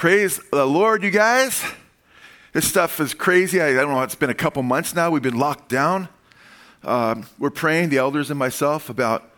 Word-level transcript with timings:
Praise 0.00 0.40
the 0.50 0.64
Lord, 0.64 1.02
you 1.02 1.10
guys. 1.10 1.62
This 2.54 2.66
stuff 2.66 3.00
is 3.00 3.12
crazy. 3.12 3.60
I, 3.60 3.68
I 3.68 3.74
don't 3.74 3.90
know, 3.90 4.00
it's 4.00 4.14
been 4.14 4.30
a 4.30 4.34
couple 4.34 4.62
months 4.62 4.94
now. 4.94 5.10
We've 5.10 5.20
been 5.20 5.38
locked 5.38 5.68
down. 5.68 6.08
Um, 6.82 7.26
we're 7.38 7.50
praying, 7.50 7.90
the 7.90 7.98
elders 7.98 8.30
and 8.30 8.38
myself, 8.38 8.88
about 8.88 9.30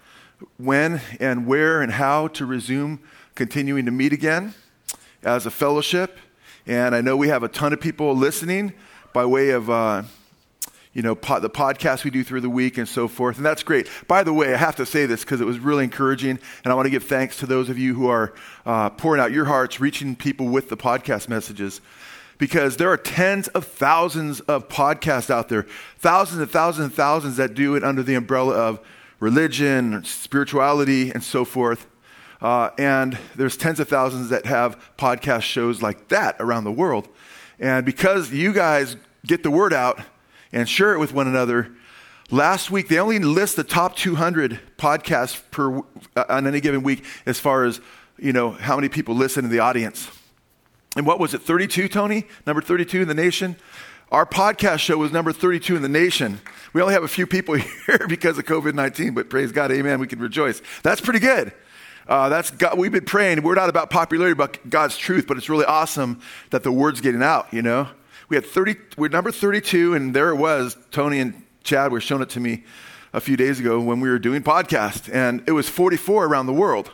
when 0.59 1.01
and 1.19 1.49
where 1.49 1.83
and 1.83 1.91
how 1.91 2.29
to 2.29 2.47
resume 2.47 3.01
continuing 3.35 3.87
to 3.87 3.91
meet 3.91 4.13
again 4.13 4.55
as 5.25 5.47
a 5.47 5.51
fellowship. 5.51 6.17
And 6.65 6.95
I 6.95 7.01
know 7.01 7.17
we 7.17 7.27
have 7.27 7.43
a 7.43 7.49
ton 7.49 7.73
of 7.73 7.81
people 7.81 8.15
listening 8.15 8.73
by 9.13 9.27
way 9.27 9.51
of. 9.51 9.69
Uh, 9.69 10.05
you 10.93 11.01
know, 11.01 11.15
the 11.15 11.51
podcast 11.51 12.05
we 12.05 12.11
do 12.11 12.23
through 12.23 12.43
the 12.43 12.51
week 12.51 12.77
and 12.77 12.87
so 12.87 13.09
forth. 13.09 13.39
And 13.39 13.47
that's 13.47 13.63
great. 13.63 13.89
By 14.09 14.23
the 14.23 14.33
way, 14.33 14.53
I 14.53 14.59
have 14.59 14.77
to 14.77 14.87
say 14.87 15.07
this 15.07 15.23
because 15.23 15.41
it 15.41 15.47
was 15.47 15.59
really 15.59 15.85
encouraging. 15.85 16.39
And 16.65 16.73
I 16.73 16.75
want 16.75 16.87
to 16.87 16.91
give 16.91 17.05
thanks 17.05 17.39
to 17.39 17.47
those 17.47 17.71
of 17.71 17.79
you 17.79 17.95
who 17.95 18.09
are 18.09 18.35
uh, 18.67 18.91
pouring 18.91 19.21
out 19.21 19.33
your 19.33 19.47
hearts, 19.47 19.81
reaching 19.81 20.15
people 20.15 20.49
with 20.49 20.69
the 20.69 20.77
podcast 20.77 21.29
messages. 21.29 21.81
Because 22.37 22.77
there 22.77 22.91
are 22.91 22.97
tens 22.97 23.49
of 23.49 23.65
thousands 23.65 24.41
of 24.41 24.69
podcasts 24.69 25.31
out 25.31 25.49
there, 25.49 25.67
thousands 25.99 26.41
and 26.41 26.51
thousands 26.51 26.87
and 26.87 26.95
thousands 26.95 27.37
that 27.37 27.55
do 27.55 27.75
it 27.75 27.85
under 27.85 28.03
the 28.03 28.15
umbrella 28.15 28.55
of 28.55 28.81
religion, 29.21 30.03
spirituality, 30.05 31.11
and 31.11 31.23
so 31.23 31.45
forth. 31.45 31.87
Uh, 32.41 32.71
and 32.77 33.17
there's 33.37 33.57
tens 33.57 33.79
of 33.79 33.89
thousands 33.89 34.29
that 34.31 34.45
have 34.47 34.77
podcast 34.99 35.43
shows 35.43 35.81
like 35.81 36.09
that 36.09 36.35
around 36.41 36.65
the 36.65 36.73
world. 36.73 37.09
And 37.61 37.87
because 37.87 38.33
you 38.33 38.53
guys 38.53 38.97
get 39.25 39.45
the 39.45 39.51
word 39.51 39.73
out, 39.73 40.01
and 40.53 40.69
share 40.69 40.95
it 40.95 40.99
with 40.99 41.13
one 41.13 41.27
another. 41.27 41.73
Last 42.31 42.71
week, 42.71 42.89
they 42.89 42.99
only 42.99 43.19
list 43.19 43.57
the 43.57 43.65
top 43.65 43.97
200 43.97 44.59
podcasts 44.79 45.41
per, 45.51 45.79
uh, 46.17 46.25
on 46.29 46.47
any 46.47 46.61
given 46.61 46.83
week 46.83 47.05
as 47.27 47.39
far 47.39 47.65
as, 47.65 47.81
you 48.19 48.33
know, 48.33 48.51
how 48.51 48.77
many 48.77 48.89
people 48.89 49.15
listen 49.15 49.45
in 49.45 49.51
the 49.51 49.59
audience. 49.59 50.11
And 50.97 51.07
what 51.07 51.19
was 51.19 51.35
it, 51.35 51.43
32, 51.43 51.89
Tony? 51.89 52.25
Number 52.47 52.63
32 52.63 53.03
in 53.03 53.09
the 53.09 53.15
nation? 53.15 53.57
Our 54.11 54.27
podcast 54.27 54.81
show 54.81 54.99
was 54.99 55.11
number 55.11 55.33
32 55.33 55.77
in 55.77 55.83
the 55.83 55.89
nation. 55.89 56.41
We 56.75 56.83
only 56.83 56.93
have 56.93 57.03
a 57.03 57.09
few 57.09 57.27
people 57.27 57.55
here 57.87 58.07
because 58.09 58.39
of 58.39 58.45
COVID 58.45 58.75
19, 58.75 59.15
but 59.15 59.31
praise 59.31 59.53
God, 59.53 59.73
amen, 59.73 60.01
we 60.01 60.07
can 60.07 60.19
rejoice. 60.19 60.61
That's 60.83 61.01
pretty 61.01 61.21
good. 61.21 61.53
Uh, 62.07 62.29
that's 62.29 62.51
God, 62.51 62.79
we've 62.79 62.93
been 62.93 63.05
praying. 63.05 63.43
We're 63.43 63.55
not 63.55 63.69
about 63.69 63.89
popularity, 63.89 64.35
but 64.35 64.69
God's 64.69 64.99
truth, 64.99 65.27
but 65.27 65.37
it's 65.37 65.49
really 65.49 65.65
awesome 65.65 66.21
that 66.51 66.63
the 66.63 66.73
word's 66.73 67.01
getting 67.01 67.23
out, 67.23 67.53
you 67.53 67.63
know? 67.63 67.89
We 68.33 68.37
had 68.37 68.47
30, 68.47 68.77
we're 68.97 69.09
number 69.09 69.31
32, 69.31 69.93
and 69.93 70.17
there 70.17 70.31
it 70.31 70.37
was. 70.37 70.75
Tony 70.91 71.21
and 71.21 71.45
Chad 71.65 71.93
were 71.93 72.01
showing 72.01 72.23
it 72.23 72.31
to 72.31 72.41
me 72.41 72.65
a 73.13 73.21
few 73.21 73.37
days 73.37 73.61
ago 73.61 73.79
when 73.79 74.01
we 74.01 74.09
were 74.09 74.19
doing 74.19 74.43
podcast, 74.43 75.13
and 75.13 75.45
it 75.47 75.53
was 75.53 75.69
44 75.69 76.25
around 76.25 76.47
the 76.47 76.55
world. 76.55 76.93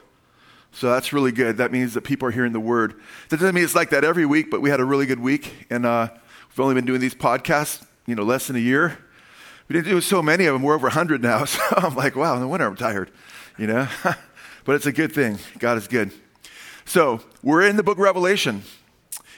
So 0.72 0.90
that's 0.90 1.12
really 1.12 1.30
good. 1.30 1.58
That 1.58 1.70
means 1.70 1.94
that 1.94 2.00
people 2.00 2.26
are 2.26 2.32
hearing 2.32 2.52
the 2.52 2.58
word. 2.58 2.94
That 3.28 3.36
doesn't 3.36 3.54
mean 3.54 3.62
it's 3.62 3.76
like 3.76 3.90
that 3.90 4.02
every 4.02 4.26
week, 4.26 4.50
but 4.50 4.60
we 4.60 4.68
had 4.68 4.80
a 4.80 4.84
really 4.84 5.06
good 5.06 5.20
week, 5.20 5.68
and 5.70 5.86
uh, 5.86 6.08
we've 6.48 6.58
only 6.58 6.74
been 6.74 6.86
doing 6.86 7.00
these 7.00 7.14
podcasts, 7.14 7.86
you 8.04 8.16
know, 8.16 8.24
less 8.24 8.48
than 8.48 8.56
a 8.56 8.58
year. 8.58 8.98
We 9.68 9.74
didn't 9.74 9.92
do 9.92 10.00
so 10.00 10.20
many 10.20 10.46
of 10.46 10.54
them. 10.54 10.64
We're 10.64 10.74
over 10.74 10.88
100 10.88 11.22
now, 11.22 11.44
so 11.44 11.62
I'm 11.76 11.94
like, 11.94 12.16
wow, 12.16 12.36
no 12.40 12.48
wonder 12.48 12.66
I'm 12.66 12.74
tired, 12.74 13.12
you 13.56 13.68
know. 13.68 13.86
but 14.64 14.74
it's 14.74 14.86
a 14.86 14.92
good 14.92 15.12
thing. 15.12 15.38
God 15.60 15.78
is 15.78 15.86
good. 15.86 16.10
So 16.84 17.20
we're 17.44 17.62
in 17.62 17.76
the 17.76 17.84
book 17.84 17.96
of 17.96 18.02
Revelation. 18.02 18.64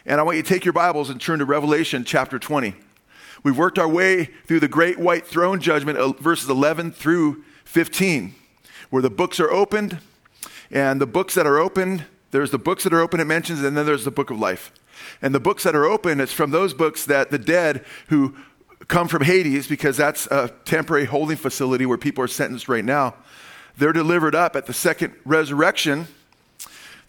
And 0.07 0.19
I 0.19 0.23
want 0.23 0.39
you 0.39 0.43
to 0.43 0.49
take 0.49 0.65
your 0.65 0.73
Bibles 0.73 1.11
and 1.11 1.21
turn 1.21 1.41
to 1.41 1.45
Revelation 1.45 2.05
chapter 2.05 2.39
20. 2.39 2.75
We've 3.43 3.59
worked 3.59 3.79
our 3.79 3.89
way 3.89 4.31
through 4.47 4.61
the 4.61 4.69
great 4.69 4.99
white 4.99 5.27
throne 5.27 5.61
judgment, 5.61 5.99
uh, 5.99 6.13
verses 6.13 6.49
11 6.49 6.93
through 6.93 7.45
15, 7.65 8.35
where 8.89 9.03
the 9.03 9.11
books 9.11 9.39
are 9.41 9.51
opened. 9.51 9.99
And 10.71 11.03
the 11.03 11.07
books 11.07 11.35
that 11.35 11.47
are 11.47 11.59
open, 11.59 12.07
there's 12.31 12.51
the 12.51 12.59
books 12.59 12.85
that 12.85 12.95
are 12.95 13.01
open, 13.01 13.21
it 13.21 13.27
mentions, 13.27 13.63
and 13.63 13.77
then 13.77 13.85
there's 13.85 14.07
the 14.07 14.11
book 14.11 14.31
of 14.31 14.41
life. 14.41 14.73
And 15.21 15.35
the 15.35 15.41
books 15.41 15.65
that 15.65 15.77
are 15.77 15.85
open, 15.85 16.19
it's 16.19 16.33
from 16.33 16.51
those 16.51 16.73
books 16.73 17.05
that 17.05 17.31
the 17.31 17.39
dead 17.39 17.85
who 18.09 18.35
come 18.89 19.07
from 19.07 19.23
Hades, 19.23 19.67
because 19.67 19.99
that's 19.99 20.27
a 20.29 20.49
temporary 20.65 21.05
holding 21.05 21.37
facility 21.37 21.85
where 21.85 21.99
people 21.99 22.25
are 22.25 22.29
sentenced 22.29 22.71
right 22.71 22.85
now, 22.85 23.17
they're 23.77 23.93
delivered 23.93 24.35
up 24.35 24.57
at 24.57 24.65
the 24.65 24.73
second 24.73 25.15
resurrection 25.27 26.09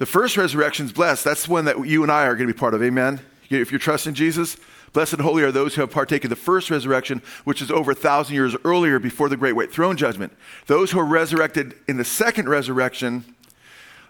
the 0.01 0.07
first 0.07 0.35
resurrection 0.35 0.87
is 0.87 0.91
blessed. 0.91 1.23
That's 1.23 1.45
the 1.45 1.51
one 1.51 1.65
that 1.65 1.85
you 1.85 2.01
and 2.01 2.11
I 2.11 2.25
are 2.25 2.33
going 2.33 2.47
to 2.47 2.53
be 2.55 2.57
part 2.57 2.73
of. 2.73 2.81
Amen. 2.81 3.19
If 3.51 3.71
you're 3.71 3.77
trusting 3.77 4.15
Jesus, 4.15 4.57
blessed 4.93 5.13
and 5.13 5.21
holy 5.21 5.43
are 5.43 5.51
those 5.51 5.75
who 5.75 5.81
have 5.81 5.91
partaken 5.91 6.31
the 6.31 6.35
first 6.35 6.71
resurrection, 6.71 7.21
which 7.43 7.61
is 7.61 7.69
over 7.69 7.91
a 7.91 7.95
thousand 7.95 8.33
years 8.33 8.55
earlier 8.65 8.97
before 8.97 9.29
the 9.29 9.37
great 9.37 9.53
white 9.53 9.71
throne 9.71 9.97
judgment. 9.97 10.33
Those 10.65 10.89
who 10.89 10.99
are 10.99 11.05
resurrected 11.05 11.75
in 11.87 11.97
the 11.97 12.03
second 12.03 12.49
resurrection, 12.49 13.35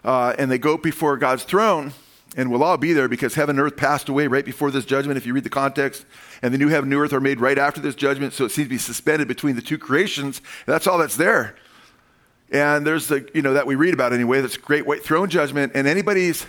uh, 0.02 0.34
and 0.38 0.50
they 0.50 0.56
go 0.56 0.78
before 0.78 1.18
God's 1.18 1.44
throne, 1.44 1.92
and 2.38 2.50
we'll 2.50 2.64
all 2.64 2.78
be 2.78 2.94
there 2.94 3.06
because 3.06 3.34
heaven 3.34 3.58
and 3.58 3.66
earth 3.66 3.76
passed 3.76 4.08
away 4.08 4.28
right 4.28 4.46
before 4.46 4.70
this 4.70 4.86
judgment, 4.86 5.18
if 5.18 5.26
you 5.26 5.34
read 5.34 5.44
the 5.44 5.50
context. 5.50 6.06
And 6.40 6.54
the 6.54 6.58
new 6.58 6.68
heaven 6.68 6.84
and 6.84 6.90
new 6.90 7.00
earth 7.00 7.12
are 7.12 7.20
made 7.20 7.38
right 7.38 7.58
after 7.58 7.82
this 7.82 7.96
judgment, 7.96 8.32
so 8.32 8.46
it 8.46 8.48
seems 8.48 8.68
to 8.68 8.70
be 8.70 8.78
suspended 8.78 9.28
between 9.28 9.56
the 9.56 9.62
two 9.62 9.76
creations. 9.76 10.40
That's 10.64 10.86
all 10.86 10.96
that's 10.96 11.16
there. 11.16 11.54
And 12.52 12.86
there's 12.86 13.08
the, 13.08 13.28
you 13.34 13.42
know, 13.42 13.54
that 13.54 13.66
we 13.66 13.74
read 13.74 13.94
about 13.94 14.12
anyway, 14.12 14.40
that's 14.40 14.56
great 14.56 14.86
white 14.86 15.02
throne 15.02 15.28
judgment. 15.28 15.72
And 15.74 15.88
anybody's, 15.88 16.46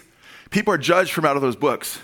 people 0.52 0.74
are 0.74 0.78
judged 0.78 1.14
from 1.14 1.25
out 1.25 1.36
of 1.36 1.41
those 1.41 1.56
books. 1.56 2.00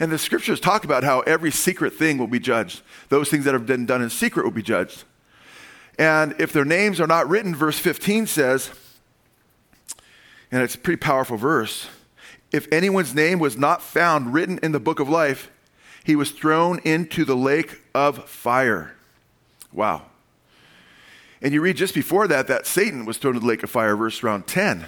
And 0.00 0.12
the 0.12 0.18
scriptures 0.18 0.60
talk 0.60 0.84
about 0.84 1.04
how 1.04 1.20
every 1.20 1.50
secret 1.50 1.94
thing 1.94 2.18
will 2.18 2.26
be 2.26 2.40
judged. 2.40 2.82
Those 3.08 3.30
things 3.30 3.44
that 3.44 3.54
have 3.54 3.66
been 3.66 3.86
done 3.86 4.02
in 4.02 4.10
secret 4.10 4.44
will 4.44 4.52
be 4.52 4.62
judged. 4.62 5.04
And 5.98 6.34
if 6.38 6.52
their 6.52 6.64
names 6.64 7.00
are 7.00 7.06
not 7.06 7.28
written, 7.28 7.54
verse 7.54 7.78
15 7.78 8.26
says, 8.26 8.70
and 10.50 10.62
it's 10.62 10.74
a 10.74 10.78
pretty 10.78 11.00
powerful 11.00 11.36
verse 11.36 11.88
if 12.52 12.66
anyone's 12.72 13.14
name 13.14 13.38
was 13.38 13.56
not 13.56 13.82
found 13.82 14.32
written 14.32 14.58
in 14.62 14.72
the 14.72 14.80
book 14.80 15.00
of 15.00 15.08
life, 15.08 15.50
he 16.04 16.16
was 16.16 16.30
thrown 16.30 16.78
into 16.80 17.24
the 17.24 17.36
lake 17.36 17.80
of 17.94 18.28
fire. 18.28 18.94
Wow. 19.72 20.06
And 21.40 21.54
you 21.54 21.60
read 21.60 21.76
just 21.76 21.94
before 21.94 22.26
that 22.28 22.48
that 22.48 22.66
Satan 22.66 23.04
was 23.04 23.16
thrown 23.16 23.34
into 23.34 23.40
the 23.40 23.46
lake 23.46 23.62
of 23.62 23.70
fire, 23.70 23.96
verse 23.96 24.22
around 24.22 24.46
10. 24.46 24.86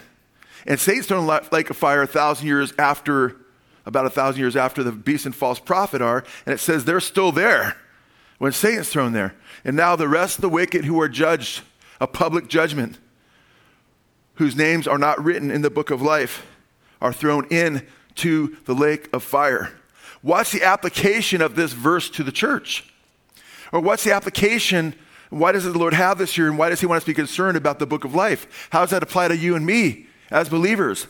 And 0.66 0.81
Satan's 0.81 1.06
thrown 1.06 1.28
into 1.28 1.49
the 1.49 1.55
lake 1.55 1.71
of 1.71 1.77
fire 1.77 2.03
a 2.03 2.06
thousand 2.06 2.47
years 2.47 2.72
after, 2.78 3.37
about 3.87 4.06
a 4.06 4.11
thousand 4.11 4.41
years 4.41 4.56
after 4.56 4.83
the 4.83 4.93
beast 4.93 5.27
and 5.27 5.34
false 5.34 5.59
prophet 5.59 6.03
are. 6.03 6.25
And 6.44 6.53
it 6.53 6.59
says 6.59 6.84
they're 6.84 7.00
still 7.00 7.33
there 7.33 7.77
when 8.38 8.53
Satan's 8.53 8.88
thrown 8.88 9.12
there. 9.12 9.34
And 9.65 9.77
now 9.77 9.97
the 9.97 10.09
rest 10.09 10.38
of 10.38 10.43
the 10.43 10.49
wicked 10.49 10.84
who 10.84 11.00
are 11.00 11.09
judged, 11.09 11.62
a 12.00 12.06
public 12.06 12.49
judgment, 12.49 12.99
whose 14.34 14.56
names 14.56 14.88
are 14.88 14.99
not 14.99 15.22
written 15.22 15.50
in 15.50 15.62
the 15.62 15.71
book 15.71 15.91
of 15.91 16.03
life, 16.03 16.47
are 17.00 17.12
thrown 17.12 17.47
into 17.50 18.56
the 18.65 18.75
lake 18.75 19.09
of 19.12 19.22
fire. 19.22 19.72
What's 20.22 20.53
the 20.53 20.62
application 20.62 21.41
of 21.41 21.55
this 21.55 21.72
verse 21.72 22.11
to 22.11 22.25
the 22.25 22.32
church? 22.32 22.91
Or 23.72 23.81
what's 23.81 24.05
the 24.05 24.12
application 24.12 24.94
why 25.31 25.53
does 25.53 25.65
the 25.65 25.79
Lord 25.79 25.95
have 25.95 26.19
this 26.19 26.35
here, 26.35 26.49
and 26.49 26.59
why 26.59 26.69
does 26.69 26.81
He 26.81 26.87
want 26.87 26.99
us 26.99 27.05
to 27.05 27.11
be 27.11 27.15
concerned 27.15 27.57
about 27.57 27.79
the 27.79 27.87
book 27.87 28.05
of 28.05 28.15
life? 28.15 28.69
How 28.71 28.81
does 28.81 28.91
that 28.91 29.03
apply 29.03 29.29
to 29.29 29.37
you 29.37 29.57
and 29.57 29.65
me 29.65 30.07
as 30.31 30.49
believers? 30.49 31.07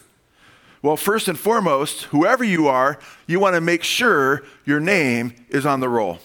Well, 0.82 0.96
first 0.96 1.28
and 1.28 1.38
foremost, 1.38 2.04
whoever 2.04 2.44
you 2.44 2.68
are, 2.68 2.98
you 3.26 3.40
want 3.40 3.54
to 3.54 3.60
make 3.60 3.82
sure 3.82 4.44
your 4.64 4.80
name 4.80 5.34
is 5.48 5.66
on 5.66 5.80
the 5.80 5.88
roll. 5.88 6.20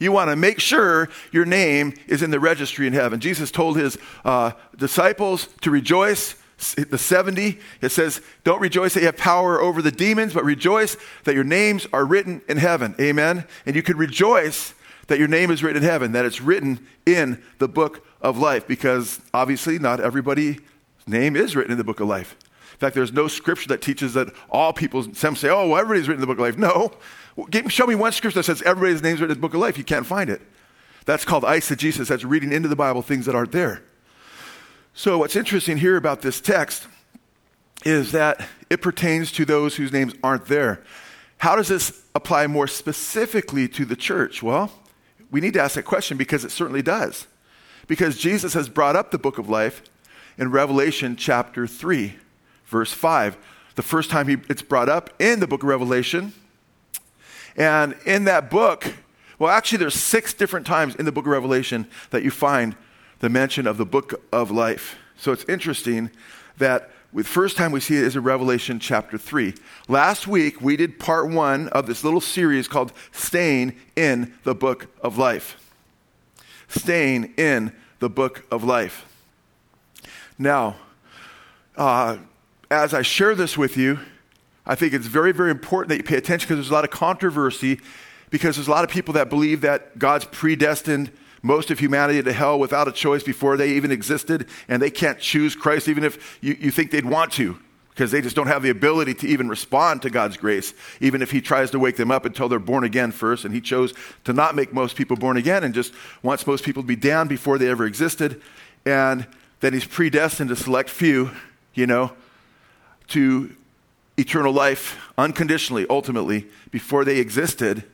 You 0.00 0.12
want 0.12 0.30
to 0.30 0.36
make 0.36 0.60
sure 0.60 1.08
your 1.30 1.44
name 1.44 1.94
is 2.08 2.22
in 2.22 2.30
the 2.30 2.40
registry 2.40 2.86
in 2.86 2.92
heaven. 2.92 3.20
Jesus 3.20 3.50
told 3.50 3.76
his 3.76 3.98
uh, 4.24 4.52
disciples 4.76 5.48
to 5.60 5.70
rejoice. 5.70 6.34
The 6.76 6.98
70, 6.98 7.58
it 7.80 7.88
says, 7.88 8.20
Don't 8.44 8.60
rejoice 8.60 8.94
that 8.94 9.00
you 9.00 9.06
have 9.06 9.16
power 9.16 9.60
over 9.60 9.82
the 9.82 9.90
demons, 9.90 10.32
but 10.32 10.44
rejoice 10.44 10.96
that 11.24 11.34
your 11.34 11.42
names 11.42 11.88
are 11.92 12.04
written 12.04 12.40
in 12.48 12.56
heaven. 12.56 12.94
Amen. 13.00 13.44
And 13.66 13.74
you 13.74 13.82
can 13.82 13.96
rejoice 13.96 14.72
that 15.12 15.18
your 15.18 15.28
name 15.28 15.50
is 15.50 15.62
written 15.62 15.82
in 15.82 15.86
heaven, 15.86 16.12
that 16.12 16.24
it's 16.24 16.40
written 16.40 16.86
in 17.04 17.42
the 17.58 17.68
book 17.68 18.02
of 18.22 18.38
life, 18.38 18.66
because 18.66 19.20
obviously 19.34 19.78
not 19.78 20.00
everybody's 20.00 20.58
name 21.06 21.36
is 21.36 21.54
written 21.54 21.70
in 21.70 21.76
the 21.76 21.84
book 21.84 22.00
of 22.00 22.08
life. 22.08 22.34
In 22.72 22.78
fact, 22.78 22.94
there's 22.94 23.12
no 23.12 23.28
scripture 23.28 23.68
that 23.68 23.82
teaches 23.82 24.14
that 24.14 24.28
all 24.48 24.72
people, 24.72 25.12
some 25.12 25.36
say, 25.36 25.50
oh, 25.50 25.68
well, 25.68 25.78
everybody's 25.78 26.08
written 26.08 26.22
in 26.22 26.26
the 26.26 26.34
book 26.34 26.38
of 26.38 26.56
life. 26.56 26.56
No. 26.56 26.92
Show 27.68 27.86
me 27.86 27.94
one 27.94 28.12
scripture 28.12 28.38
that 28.38 28.44
says 28.44 28.62
everybody's 28.62 29.02
name's 29.02 29.20
written 29.20 29.32
in 29.32 29.38
the 29.38 29.46
book 29.46 29.52
of 29.52 29.60
life. 29.60 29.76
You 29.76 29.84
can't 29.84 30.06
find 30.06 30.30
it. 30.30 30.40
That's 31.04 31.26
called 31.26 31.42
eisegesis. 31.42 32.08
That's 32.08 32.24
reading 32.24 32.50
into 32.50 32.70
the 32.70 32.76
Bible 32.76 33.02
things 33.02 33.26
that 33.26 33.34
aren't 33.34 33.52
there. 33.52 33.82
So, 34.94 35.18
what's 35.18 35.36
interesting 35.36 35.76
here 35.76 35.98
about 35.98 36.22
this 36.22 36.40
text 36.40 36.86
is 37.84 38.12
that 38.12 38.48
it 38.70 38.80
pertains 38.80 39.30
to 39.32 39.44
those 39.44 39.76
whose 39.76 39.92
names 39.92 40.14
aren't 40.24 40.46
there. 40.46 40.82
How 41.36 41.54
does 41.54 41.68
this 41.68 42.02
apply 42.14 42.46
more 42.46 42.66
specifically 42.66 43.68
to 43.68 43.84
the 43.84 43.96
church? 43.96 44.42
Well, 44.42 44.72
we 45.32 45.40
need 45.40 45.54
to 45.54 45.60
ask 45.60 45.74
that 45.74 45.84
question 45.84 46.16
because 46.16 46.44
it 46.44 46.50
certainly 46.50 46.82
does. 46.82 47.26
Because 47.88 48.18
Jesus 48.18 48.54
has 48.54 48.68
brought 48.68 48.94
up 48.94 49.10
the 49.10 49.18
book 49.18 49.38
of 49.38 49.48
life 49.48 49.82
in 50.38 50.50
Revelation 50.50 51.16
chapter 51.16 51.66
3, 51.66 52.14
verse 52.66 52.92
5. 52.92 53.36
The 53.74 53.82
first 53.82 54.10
time 54.10 54.28
he, 54.28 54.36
it's 54.48 54.62
brought 54.62 54.90
up 54.90 55.10
in 55.18 55.40
the 55.40 55.46
book 55.46 55.62
of 55.62 55.68
Revelation. 55.68 56.34
And 57.56 57.96
in 58.04 58.24
that 58.24 58.50
book, 58.50 58.94
well, 59.38 59.50
actually, 59.50 59.78
there's 59.78 59.94
six 59.94 60.34
different 60.34 60.66
times 60.66 60.94
in 60.94 61.06
the 61.06 61.12
book 61.12 61.24
of 61.24 61.32
Revelation 61.32 61.88
that 62.10 62.22
you 62.22 62.30
find 62.30 62.76
the 63.20 63.30
mention 63.30 63.66
of 63.66 63.78
the 63.78 63.86
book 63.86 64.22
of 64.32 64.50
life. 64.50 64.96
So 65.16 65.32
it's 65.32 65.44
interesting 65.48 66.10
that 66.58 66.90
the 67.14 67.24
first 67.24 67.56
time 67.58 67.72
we 67.72 67.80
see 67.80 67.96
it 67.96 68.04
is 68.04 68.16
in 68.16 68.22
Revelation 68.22 68.78
chapter 68.78 69.18
3. 69.18 69.54
Last 69.86 70.26
week, 70.26 70.62
we 70.62 70.76
did 70.76 70.98
part 70.98 71.28
one 71.28 71.68
of 71.68 71.86
this 71.86 72.04
little 72.04 72.22
series 72.22 72.68
called 72.68 72.92
Staying 73.12 73.76
in 73.94 74.32
the 74.44 74.54
Book 74.54 74.86
of 75.02 75.18
Life. 75.18 75.58
Staying 76.68 77.34
in 77.36 77.72
the 77.98 78.08
Book 78.08 78.46
of 78.50 78.64
Life. 78.64 79.04
Now, 80.38 80.76
uh, 81.76 82.16
as 82.70 82.94
I 82.94 83.02
share 83.02 83.34
this 83.34 83.58
with 83.58 83.76
you, 83.76 83.98
I 84.64 84.74
think 84.74 84.94
it's 84.94 85.06
very, 85.06 85.32
very 85.32 85.50
important 85.50 85.90
that 85.90 85.98
you 85.98 86.04
pay 86.04 86.16
attention 86.16 86.46
because 86.46 86.56
there's 86.56 86.70
a 86.70 86.74
lot 86.74 86.84
of 86.84 86.90
controversy 86.90 87.78
because 88.30 88.56
there's 88.56 88.68
a 88.68 88.70
lot 88.70 88.84
of 88.84 88.90
people 88.90 89.12
that 89.14 89.28
believe 89.28 89.60
that 89.60 89.98
God's 89.98 90.24
predestined 90.24 91.12
most 91.42 91.70
of 91.70 91.80
humanity 91.80 92.22
to 92.22 92.32
hell 92.32 92.58
without 92.58 92.88
a 92.88 92.92
choice 92.92 93.22
before 93.22 93.56
they 93.56 93.70
even 93.70 93.90
existed, 93.90 94.48
and 94.68 94.80
they 94.80 94.90
can't 94.90 95.18
choose 95.18 95.56
Christ 95.56 95.88
even 95.88 96.04
if 96.04 96.38
you, 96.40 96.56
you 96.58 96.70
think 96.70 96.90
they'd 96.90 97.04
want 97.04 97.32
to, 97.32 97.58
because 97.90 98.10
they 98.10 98.22
just 98.22 98.36
don't 98.36 98.46
have 98.46 98.62
the 98.62 98.70
ability 98.70 99.12
to 99.12 99.26
even 99.26 99.48
respond 99.48 100.02
to 100.02 100.10
God's 100.10 100.36
grace, 100.36 100.72
even 101.00 101.20
if 101.20 101.30
He 101.30 101.40
tries 101.40 101.70
to 101.72 101.78
wake 101.78 101.96
them 101.96 102.10
up 102.10 102.24
until 102.24 102.48
they're 102.48 102.58
born 102.58 102.84
again 102.84 103.10
first. 103.12 103.44
And 103.44 103.52
He 103.52 103.60
chose 103.60 103.92
to 104.24 104.32
not 104.32 104.54
make 104.54 104.72
most 104.72 104.96
people 104.96 105.16
born 105.16 105.36
again 105.36 105.64
and 105.64 105.74
just 105.74 105.92
wants 106.22 106.46
most 106.46 106.64
people 106.64 106.82
to 106.82 106.86
be 106.86 106.96
damned 106.96 107.28
before 107.28 107.58
they 107.58 107.68
ever 107.68 107.84
existed. 107.84 108.40
And 108.86 109.26
then 109.60 109.72
He's 109.72 109.84
predestined 109.84 110.48
to 110.48 110.56
select 110.56 110.88
few, 110.88 111.32
you 111.74 111.86
know, 111.86 112.12
to 113.08 113.54
eternal 114.16 114.52
life 114.52 114.98
unconditionally, 115.18 115.86
ultimately, 115.90 116.46
before 116.70 117.04
they 117.04 117.18
existed. 117.18 117.84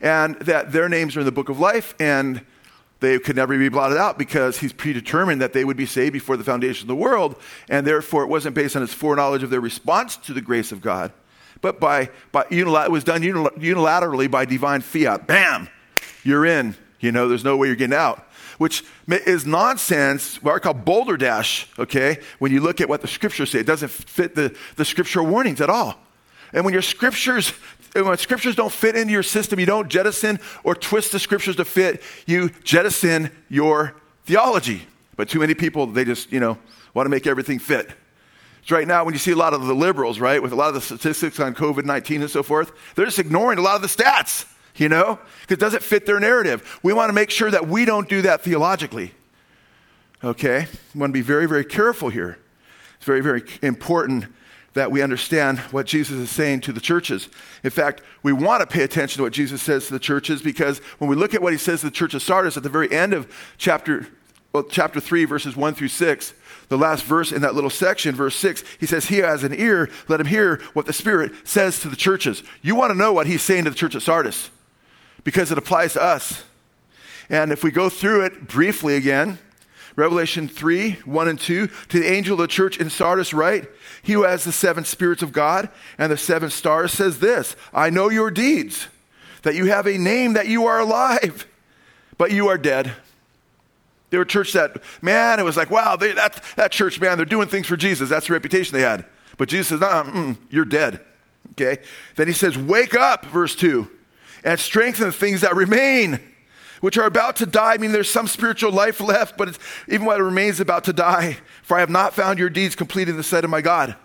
And 0.00 0.38
that 0.40 0.72
their 0.72 0.88
names 0.88 1.16
are 1.16 1.20
in 1.20 1.26
the 1.26 1.32
book 1.32 1.48
of 1.48 1.58
life, 1.58 1.94
and 1.98 2.44
they 3.00 3.18
could 3.18 3.36
never 3.36 3.56
be 3.56 3.68
blotted 3.68 3.98
out 3.98 4.18
because 4.18 4.58
he's 4.58 4.72
predetermined 4.72 5.40
that 5.40 5.52
they 5.52 5.64
would 5.64 5.76
be 5.76 5.86
saved 5.86 6.12
before 6.12 6.36
the 6.36 6.44
foundation 6.44 6.84
of 6.84 6.88
the 6.88 6.96
world, 6.96 7.36
and 7.68 7.86
therefore 7.86 8.24
it 8.24 8.28
wasn't 8.28 8.54
based 8.54 8.74
on 8.74 8.82
his 8.82 8.92
foreknowledge 8.92 9.42
of 9.42 9.50
their 9.50 9.60
response 9.60 10.16
to 10.16 10.32
the 10.32 10.40
grace 10.40 10.72
of 10.72 10.80
God, 10.80 11.12
but 11.60 11.78
by, 11.78 12.10
by 12.32 12.44
unilater- 12.50 12.86
it 12.86 12.90
was 12.90 13.04
done 13.04 13.22
unilaterally 13.22 14.30
by 14.30 14.44
divine 14.44 14.80
fiat. 14.80 15.26
Bam, 15.26 15.68
you're 16.24 16.44
in. 16.44 16.74
You 17.00 17.12
know, 17.12 17.28
there's 17.28 17.44
no 17.44 17.56
way 17.56 17.68
you're 17.68 17.76
getting 17.76 17.96
out. 17.96 18.24
Which 18.58 18.82
is 19.06 19.46
nonsense, 19.46 20.42
what 20.42 20.56
I 20.56 20.58
call 20.58 20.74
boulder 20.74 21.16
dash, 21.16 21.68
okay? 21.78 22.18
When 22.40 22.50
you 22.50 22.60
look 22.60 22.80
at 22.80 22.88
what 22.88 23.02
the 23.02 23.06
scriptures 23.08 23.50
say, 23.50 23.60
it 23.60 23.66
doesn't 23.66 23.90
fit 23.90 24.34
the, 24.34 24.56
the 24.74 24.84
scriptural 24.84 25.26
warnings 25.26 25.60
at 25.60 25.70
all. 25.70 25.96
And 26.52 26.64
when 26.64 26.72
your 26.72 26.82
scriptures 26.82 27.52
when 27.94 28.16
scriptures 28.18 28.54
don't 28.54 28.72
fit 28.72 28.96
into 28.96 29.12
your 29.12 29.22
system, 29.22 29.58
you 29.58 29.66
don't 29.66 29.88
jettison 29.88 30.40
or 30.64 30.74
twist 30.74 31.12
the 31.12 31.18
scriptures 31.18 31.56
to 31.56 31.64
fit, 31.64 32.02
you 32.26 32.50
jettison 32.64 33.30
your 33.48 33.94
theology. 34.24 34.86
But 35.16 35.28
too 35.28 35.40
many 35.40 35.54
people, 35.54 35.86
they 35.86 36.04
just, 36.04 36.30
you 36.30 36.40
know, 36.40 36.58
want 36.94 37.06
to 37.06 37.10
make 37.10 37.26
everything 37.26 37.58
fit. 37.58 37.90
So 38.66 38.76
right 38.76 38.86
now, 38.86 39.04
when 39.04 39.14
you 39.14 39.18
see 39.18 39.32
a 39.32 39.36
lot 39.36 39.54
of 39.54 39.66
the 39.66 39.74
liberals, 39.74 40.20
right, 40.20 40.42
with 40.42 40.52
a 40.52 40.56
lot 40.56 40.68
of 40.68 40.74
the 40.74 40.80
statistics 40.80 41.40
on 41.40 41.54
COVID 41.54 41.84
19 41.84 42.22
and 42.22 42.30
so 42.30 42.42
forth, 42.42 42.72
they're 42.94 43.06
just 43.06 43.18
ignoring 43.18 43.58
a 43.58 43.62
lot 43.62 43.76
of 43.76 43.82
the 43.82 43.88
stats, 43.88 44.46
you 44.76 44.88
know, 44.88 45.18
because 45.40 45.54
it 45.54 45.60
doesn't 45.60 45.82
fit 45.82 46.04
their 46.06 46.20
narrative. 46.20 46.78
We 46.82 46.92
want 46.92 47.08
to 47.08 47.14
make 47.14 47.30
sure 47.30 47.50
that 47.50 47.66
we 47.66 47.84
don't 47.84 48.08
do 48.08 48.22
that 48.22 48.42
theologically. 48.42 49.14
Okay? 50.22 50.66
We 50.94 51.00
want 51.00 51.10
to 51.10 51.14
be 51.14 51.22
very, 51.22 51.46
very 51.46 51.64
careful 51.64 52.10
here. 52.10 52.38
It's 52.96 53.06
very, 53.06 53.20
very 53.20 53.42
important 53.62 54.26
that 54.74 54.90
we 54.90 55.02
understand 55.02 55.58
what 55.70 55.86
Jesus 55.86 56.16
is 56.16 56.30
saying 56.30 56.60
to 56.60 56.72
the 56.72 56.80
churches. 56.80 57.28
In 57.64 57.70
fact, 57.70 58.02
we 58.22 58.32
want 58.32 58.60
to 58.60 58.66
pay 58.66 58.82
attention 58.82 59.18
to 59.18 59.22
what 59.22 59.32
Jesus 59.32 59.62
says 59.62 59.86
to 59.86 59.92
the 59.92 59.98
churches 59.98 60.42
because 60.42 60.78
when 60.98 61.10
we 61.10 61.16
look 61.16 61.34
at 61.34 61.42
what 61.42 61.52
he 61.52 61.58
says 61.58 61.80
to 61.80 61.86
the 61.86 61.92
church 61.92 62.14
of 62.14 62.22
Sardis 62.22 62.56
at 62.56 62.62
the 62.62 62.68
very 62.68 62.92
end 62.92 63.12
of 63.12 63.32
chapter, 63.56 64.06
well, 64.52 64.62
chapter 64.62 65.00
3, 65.00 65.24
verses 65.24 65.56
1 65.56 65.74
through 65.74 65.88
6, 65.88 66.34
the 66.68 66.78
last 66.78 67.04
verse 67.04 67.32
in 67.32 67.42
that 67.42 67.54
little 67.54 67.70
section, 67.70 68.14
verse 68.14 68.36
6, 68.36 68.62
he 68.78 68.86
says, 68.86 69.06
He 69.06 69.18
has 69.18 69.42
an 69.42 69.54
ear, 69.54 69.88
let 70.06 70.20
him 70.20 70.26
hear 70.26 70.60
what 70.74 70.86
the 70.86 70.92
Spirit 70.92 71.32
says 71.44 71.80
to 71.80 71.88
the 71.88 71.96
churches. 71.96 72.42
You 72.62 72.74
want 72.74 72.90
to 72.90 72.98
know 72.98 73.12
what 73.12 73.26
he's 73.26 73.42
saying 73.42 73.64
to 73.64 73.70
the 73.70 73.76
church 73.76 73.94
of 73.94 74.02
Sardis 74.02 74.50
because 75.24 75.50
it 75.50 75.58
applies 75.58 75.94
to 75.94 76.02
us. 76.02 76.44
And 77.30 77.52
if 77.52 77.62
we 77.62 77.70
go 77.70 77.88
through 77.88 78.24
it 78.24 78.48
briefly 78.48 78.96
again, 78.96 79.38
Revelation 79.98 80.46
3 80.46 80.92
1 80.92 81.28
and 81.28 81.40
2, 81.40 81.66
to 81.66 81.98
the 81.98 82.06
angel 82.06 82.34
of 82.34 82.38
the 82.38 82.46
church 82.46 82.78
in 82.78 82.88
Sardis, 82.88 83.34
write, 83.34 83.68
He 84.00 84.12
who 84.12 84.22
has 84.22 84.44
the 84.44 84.52
seven 84.52 84.84
spirits 84.84 85.24
of 85.24 85.32
God 85.32 85.70
and 85.98 86.12
the 86.12 86.16
seven 86.16 86.50
stars 86.50 86.92
says 86.92 87.18
this 87.18 87.56
I 87.74 87.90
know 87.90 88.08
your 88.08 88.30
deeds, 88.30 88.86
that 89.42 89.56
you 89.56 89.64
have 89.64 89.88
a 89.88 89.98
name, 89.98 90.34
that 90.34 90.46
you 90.46 90.66
are 90.66 90.78
alive, 90.78 91.48
but 92.16 92.30
you 92.30 92.46
are 92.46 92.56
dead. 92.56 92.92
They 94.10 94.18
were 94.18 94.22
a 94.22 94.26
church 94.26 94.52
that, 94.52 94.80
man, 95.02 95.40
it 95.40 95.42
was 95.42 95.56
like, 95.56 95.68
wow, 95.68 95.96
they, 95.96 96.12
that, 96.12 96.44
that 96.54 96.70
church, 96.70 97.00
man, 97.00 97.16
they're 97.16 97.26
doing 97.26 97.48
things 97.48 97.66
for 97.66 97.76
Jesus. 97.76 98.08
That's 98.08 98.28
the 98.28 98.34
reputation 98.34 98.76
they 98.76 98.82
had. 98.82 99.04
But 99.36 99.48
Jesus 99.48 99.66
says, 99.66 99.80
nah, 99.80 100.04
mm, 100.04 100.36
you're 100.48 100.64
dead. 100.64 101.00
Okay? 101.50 101.82
Then 102.14 102.28
he 102.28 102.32
says, 102.34 102.56
wake 102.56 102.94
up, 102.94 103.26
verse 103.26 103.56
2, 103.56 103.90
and 104.44 104.60
strengthen 104.60 105.06
the 105.06 105.12
things 105.12 105.40
that 105.40 105.56
remain 105.56 106.20
which 106.80 106.98
are 106.98 107.06
about 107.06 107.36
to 107.36 107.46
die, 107.46 107.74
I 107.74 107.78
mean, 107.78 107.92
there's 107.92 108.10
some 108.10 108.26
spiritual 108.26 108.72
life 108.72 109.00
left, 109.00 109.36
but 109.36 109.48
it's 109.48 109.58
even 109.88 110.06
it 110.06 110.22
remains 110.22 110.60
about 110.60 110.84
to 110.84 110.92
die. 110.92 111.38
For 111.62 111.76
I 111.76 111.80
have 111.80 111.90
not 111.90 112.14
found 112.14 112.38
your 112.38 112.50
deeds 112.50 112.74
complete 112.74 113.08
in 113.08 113.16
the 113.16 113.22
sight 113.22 113.44
of 113.44 113.50
my 113.50 113.60
God. 113.60 113.96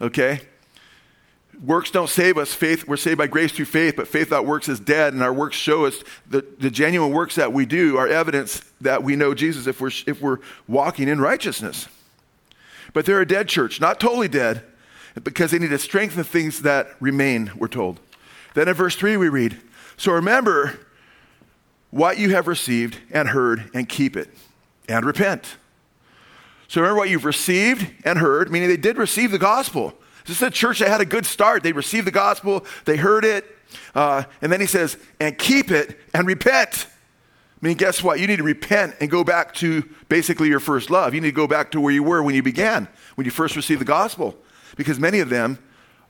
Okay? 0.00 0.40
Works 1.62 1.90
don't 1.90 2.08
save 2.08 2.36
us. 2.36 2.52
Faith, 2.52 2.86
we're 2.86 2.96
saved 2.96 3.18
by 3.18 3.26
grace 3.26 3.52
through 3.52 3.66
faith, 3.66 3.94
but 3.96 4.08
faith 4.08 4.26
without 4.26 4.44
works 4.44 4.68
is 4.68 4.80
dead, 4.80 5.14
and 5.14 5.22
our 5.22 5.32
works 5.32 5.56
show 5.56 5.86
us 5.86 6.02
the, 6.28 6.44
the 6.58 6.70
genuine 6.70 7.12
works 7.12 7.36
that 7.36 7.52
we 7.52 7.64
do 7.64 7.96
are 7.96 8.08
evidence 8.08 8.60
that 8.80 9.02
we 9.02 9.16
know 9.16 9.34
Jesus 9.34 9.66
if 9.66 9.80
we're, 9.80 9.92
if 10.06 10.20
we're 10.20 10.38
walking 10.66 11.08
in 11.08 11.20
righteousness. 11.20 11.88
But 12.92 13.06
they're 13.06 13.20
a 13.20 13.26
dead 13.26 13.48
church, 13.48 13.80
not 13.80 14.00
totally 14.00 14.28
dead, 14.28 14.62
because 15.22 15.52
they 15.52 15.58
need 15.58 15.70
to 15.70 15.78
strengthen 15.78 16.24
things 16.24 16.62
that 16.62 16.88
remain, 17.00 17.52
we're 17.56 17.68
told. 17.68 18.00
Then 18.54 18.68
in 18.68 18.74
verse 18.74 18.96
3, 18.96 19.16
we 19.16 19.28
read, 19.28 19.60
So 19.96 20.12
remember 20.12 20.78
what 21.94 22.18
you 22.18 22.30
have 22.30 22.48
received 22.48 22.98
and 23.12 23.28
heard 23.28 23.70
and 23.72 23.88
keep 23.88 24.16
it 24.16 24.28
and 24.88 25.06
repent. 25.06 25.58
So 26.66 26.80
remember 26.80 26.98
what 26.98 27.08
you've 27.08 27.24
received 27.24 27.86
and 28.04 28.18
heard, 28.18 28.50
meaning 28.50 28.68
they 28.68 28.76
did 28.76 28.98
receive 28.98 29.30
the 29.30 29.38
gospel. 29.38 29.94
This 30.26 30.38
is 30.38 30.42
a 30.42 30.50
church 30.50 30.80
that 30.80 30.88
had 30.88 31.00
a 31.00 31.04
good 31.04 31.24
start. 31.24 31.62
They 31.62 31.70
received 31.70 32.04
the 32.04 32.10
gospel, 32.10 32.66
they 32.84 32.96
heard 32.96 33.24
it, 33.24 33.46
uh, 33.94 34.24
and 34.42 34.50
then 34.50 34.60
he 34.60 34.66
says, 34.66 34.96
and 35.20 35.38
keep 35.38 35.70
it 35.70 35.96
and 36.12 36.26
repent. 36.26 36.88
I 37.62 37.66
mean, 37.66 37.76
guess 37.76 38.02
what? 38.02 38.18
You 38.18 38.26
need 38.26 38.38
to 38.38 38.42
repent 38.42 38.96
and 39.00 39.08
go 39.08 39.22
back 39.22 39.54
to 39.54 39.88
basically 40.08 40.48
your 40.48 40.58
first 40.58 40.90
love. 40.90 41.14
You 41.14 41.20
need 41.20 41.28
to 41.28 41.32
go 41.32 41.46
back 41.46 41.70
to 41.70 41.80
where 41.80 41.92
you 41.92 42.02
were 42.02 42.24
when 42.24 42.34
you 42.34 42.42
began, 42.42 42.88
when 43.14 43.24
you 43.24 43.30
first 43.30 43.54
received 43.54 43.80
the 43.80 43.86
gospel. 43.86 44.36
Because 44.74 44.98
many 44.98 45.20
of 45.20 45.28
them 45.28 45.60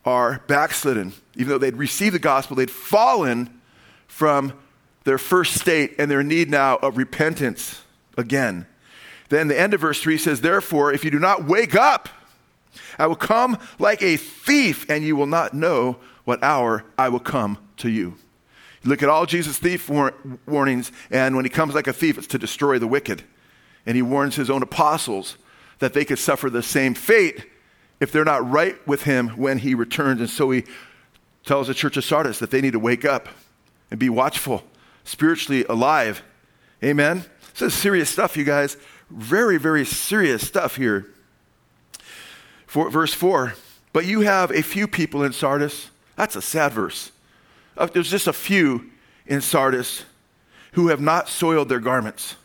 are 0.06 0.42
backslidden. 0.46 1.12
Even 1.36 1.50
though 1.50 1.58
they'd 1.58 1.76
received 1.76 2.14
the 2.14 2.20
gospel, 2.20 2.56
they'd 2.56 2.70
fallen 2.70 3.60
from 4.06 4.54
their 5.04 5.18
first 5.18 5.54
state 5.54 5.94
and 5.98 6.10
their 6.10 6.22
need 6.22 6.50
now 6.50 6.76
of 6.76 6.96
repentance 6.96 7.82
again. 8.16 8.66
Then 9.28 9.48
the 9.48 9.58
end 9.58 9.74
of 9.74 9.80
verse 9.80 10.00
3 10.00 10.18
says, 10.18 10.40
Therefore, 10.40 10.92
if 10.92 11.04
you 11.04 11.10
do 11.10 11.18
not 11.18 11.44
wake 11.44 11.74
up, 11.74 12.08
I 12.98 13.06
will 13.06 13.16
come 13.16 13.58
like 13.78 14.02
a 14.02 14.16
thief, 14.16 14.88
and 14.88 15.04
you 15.04 15.16
will 15.16 15.26
not 15.26 15.54
know 15.54 15.96
what 16.24 16.42
hour 16.42 16.84
I 16.98 17.08
will 17.08 17.20
come 17.20 17.58
to 17.78 17.88
you. 17.88 18.16
Look 18.84 19.02
at 19.02 19.08
all 19.08 19.26
Jesus' 19.26 19.58
thief 19.58 19.88
war- 19.88 20.14
warnings, 20.46 20.92
and 21.10 21.36
when 21.36 21.44
he 21.44 21.48
comes 21.48 21.74
like 21.74 21.86
a 21.86 21.92
thief, 21.92 22.18
it's 22.18 22.26
to 22.28 22.38
destroy 22.38 22.78
the 22.78 22.86
wicked. 22.86 23.22
And 23.86 23.96
he 23.96 24.02
warns 24.02 24.36
his 24.36 24.50
own 24.50 24.62
apostles 24.62 25.36
that 25.78 25.94
they 25.94 26.04
could 26.04 26.18
suffer 26.18 26.50
the 26.50 26.62
same 26.62 26.94
fate 26.94 27.46
if 28.00 28.12
they're 28.12 28.24
not 28.24 28.48
right 28.48 28.76
with 28.86 29.04
him 29.04 29.28
when 29.30 29.58
he 29.58 29.74
returns. 29.74 30.20
And 30.20 30.30
so 30.30 30.50
he 30.50 30.64
tells 31.44 31.68
the 31.68 31.74
church 31.74 31.96
of 31.96 32.04
Sardis 32.04 32.38
that 32.38 32.50
they 32.50 32.60
need 32.60 32.72
to 32.72 32.78
wake 32.78 33.04
up 33.04 33.28
and 33.90 34.00
be 34.00 34.08
watchful 34.08 34.64
spiritually 35.04 35.64
alive. 35.68 36.22
Amen? 36.82 37.24
This 37.52 37.62
is 37.62 37.74
serious 37.74 38.10
stuff, 38.10 38.36
you 38.36 38.44
guys. 38.44 38.76
Very, 39.10 39.58
very 39.58 39.84
serious 39.84 40.46
stuff 40.46 40.76
here. 40.76 41.06
For, 42.66 42.90
verse 42.90 43.14
4 43.14 43.54
But 43.92 44.06
you 44.06 44.22
have 44.22 44.50
a 44.50 44.62
few 44.62 44.88
people 44.88 45.22
in 45.22 45.32
Sardis. 45.32 45.90
That's 46.16 46.36
a 46.36 46.42
sad 46.42 46.72
verse. 46.72 47.12
Uh, 47.76 47.86
there's 47.86 48.10
just 48.10 48.26
a 48.26 48.32
few 48.32 48.90
in 49.26 49.40
Sardis 49.40 50.04
who 50.72 50.88
have 50.88 51.00
not 51.00 51.28
soiled 51.28 51.68
their 51.68 51.80
garments. 51.80 52.36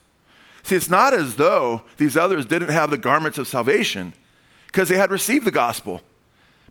See, 0.63 0.75
it's 0.75 0.89
not 0.89 1.13
as 1.13 1.35
though 1.35 1.83
these 1.97 2.15
others 2.15 2.45
didn't 2.45 2.69
have 2.69 2.91
the 2.91 2.97
garments 2.97 3.37
of 3.37 3.47
salvation 3.47 4.13
because 4.67 4.89
they 4.89 4.97
had 4.97 5.09
received 5.09 5.45
the 5.45 5.51
gospel, 5.51 6.01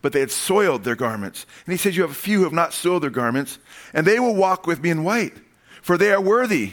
but 0.03 0.13
they 0.13 0.21
had 0.21 0.31
soiled 0.31 0.85
their 0.85 0.95
garments. 0.95 1.47
And 1.67 1.73
he 1.73 1.79
says, 1.79 1.97
You 1.97 2.03
have 2.03 2.13
a 2.13 2.15
few 2.15 2.39
who 2.39 2.45
have 2.45 2.53
not 2.53 2.73
soiled 2.73 3.03
their 3.03 3.11
garments, 3.11 3.59
and 3.93 4.07
they 4.07 4.21
will 4.21 4.37
walk 4.37 4.67
with 4.67 4.81
me 4.81 4.91
in 4.91 5.03
white 5.03 5.35
for 5.83 5.97
they 5.97 6.13
are 6.13 6.21
worthy. 6.21 6.73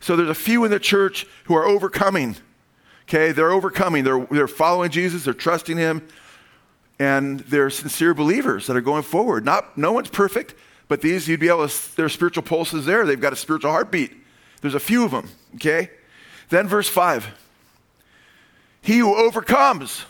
So 0.00 0.16
there's 0.16 0.30
a 0.30 0.34
few 0.34 0.64
in 0.64 0.70
the 0.70 0.78
church 0.78 1.26
who 1.44 1.54
are 1.54 1.64
overcoming. 1.64 2.36
Okay, 3.04 3.32
they're 3.32 3.52
overcoming. 3.52 4.04
They're, 4.04 4.26
they're 4.30 4.48
following 4.48 4.90
Jesus, 4.90 5.24
they're 5.24 5.34
trusting 5.34 5.76
him, 5.76 6.06
and 6.98 7.40
they're 7.40 7.70
sincere 7.70 8.14
believers 8.14 8.66
that 8.66 8.76
are 8.76 8.80
going 8.80 9.02
forward. 9.02 9.44
Not, 9.44 9.78
no 9.78 9.92
one's 9.92 10.08
perfect, 10.08 10.54
but 10.88 11.00
these, 11.00 11.28
you'd 11.28 11.40
be 11.40 11.48
able 11.48 11.68
to, 11.68 11.96
their 11.96 12.08
spiritual 12.08 12.42
pulses 12.42 12.86
there. 12.86 13.06
They've 13.06 13.20
got 13.20 13.32
a 13.32 13.36
spiritual 13.36 13.70
heartbeat. 13.70 14.12
There's 14.60 14.74
a 14.74 14.80
few 14.80 15.04
of 15.04 15.10
them, 15.10 15.28
okay? 15.56 15.90
Then 16.48 16.68
verse 16.68 16.88
5 16.88 17.28
He 18.82 18.98
who 18.98 19.14
overcomes, 19.14 20.04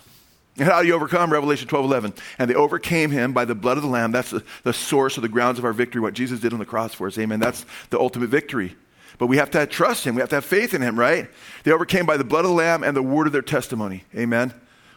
And 0.58 0.68
how 0.68 0.80
do 0.80 0.88
you 0.88 0.94
overcome? 0.94 1.32
Revelation 1.32 1.68
12 1.68 1.84
11. 1.84 2.14
And 2.38 2.50
they 2.50 2.54
overcame 2.54 3.10
him 3.10 3.32
by 3.32 3.44
the 3.44 3.54
blood 3.54 3.76
of 3.76 3.82
the 3.82 3.88
Lamb. 3.88 4.12
That's 4.12 4.30
the, 4.30 4.42
the 4.62 4.72
source 4.72 5.16
of 5.16 5.22
the 5.22 5.28
grounds 5.28 5.58
of 5.58 5.64
our 5.64 5.72
victory, 5.72 6.00
what 6.00 6.14
Jesus 6.14 6.40
did 6.40 6.52
on 6.52 6.58
the 6.58 6.64
cross 6.64 6.94
for 6.94 7.06
us. 7.06 7.18
Amen. 7.18 7.40
That's 7.40 7.66
the 7.90 7.98
ultimate 7.98 8.28
victory. 8.28 8.74
But 9.18 9.26
we 9.26 9.36
have 9.38 9.50
to 9.50 9.66
trust 9.66 10.04
him. 10.04 10.14
We 10.14 10.20
have 10.20 10.28
to 10.30 10.36
have 10.36 10.44
faith 10.44 10.74
in 10.74 10.82
him, 10.82 10.98
right? 10.98 11.28
They 11.64 11.72
overcame 11.72 12.06
by 12.06 12.16
the 12.16 12.24
blood 12.24 12.44
of 12.44 12.50
the 12.50 12.56
Lamb 12.56 12.84
and 12.84 12.96
the 12.96 13.02
word 13.02 13.26
of 13.26 13.32
their 13.32 13.42
testimony. 13.42 14.04
Amen. 14.14 14.52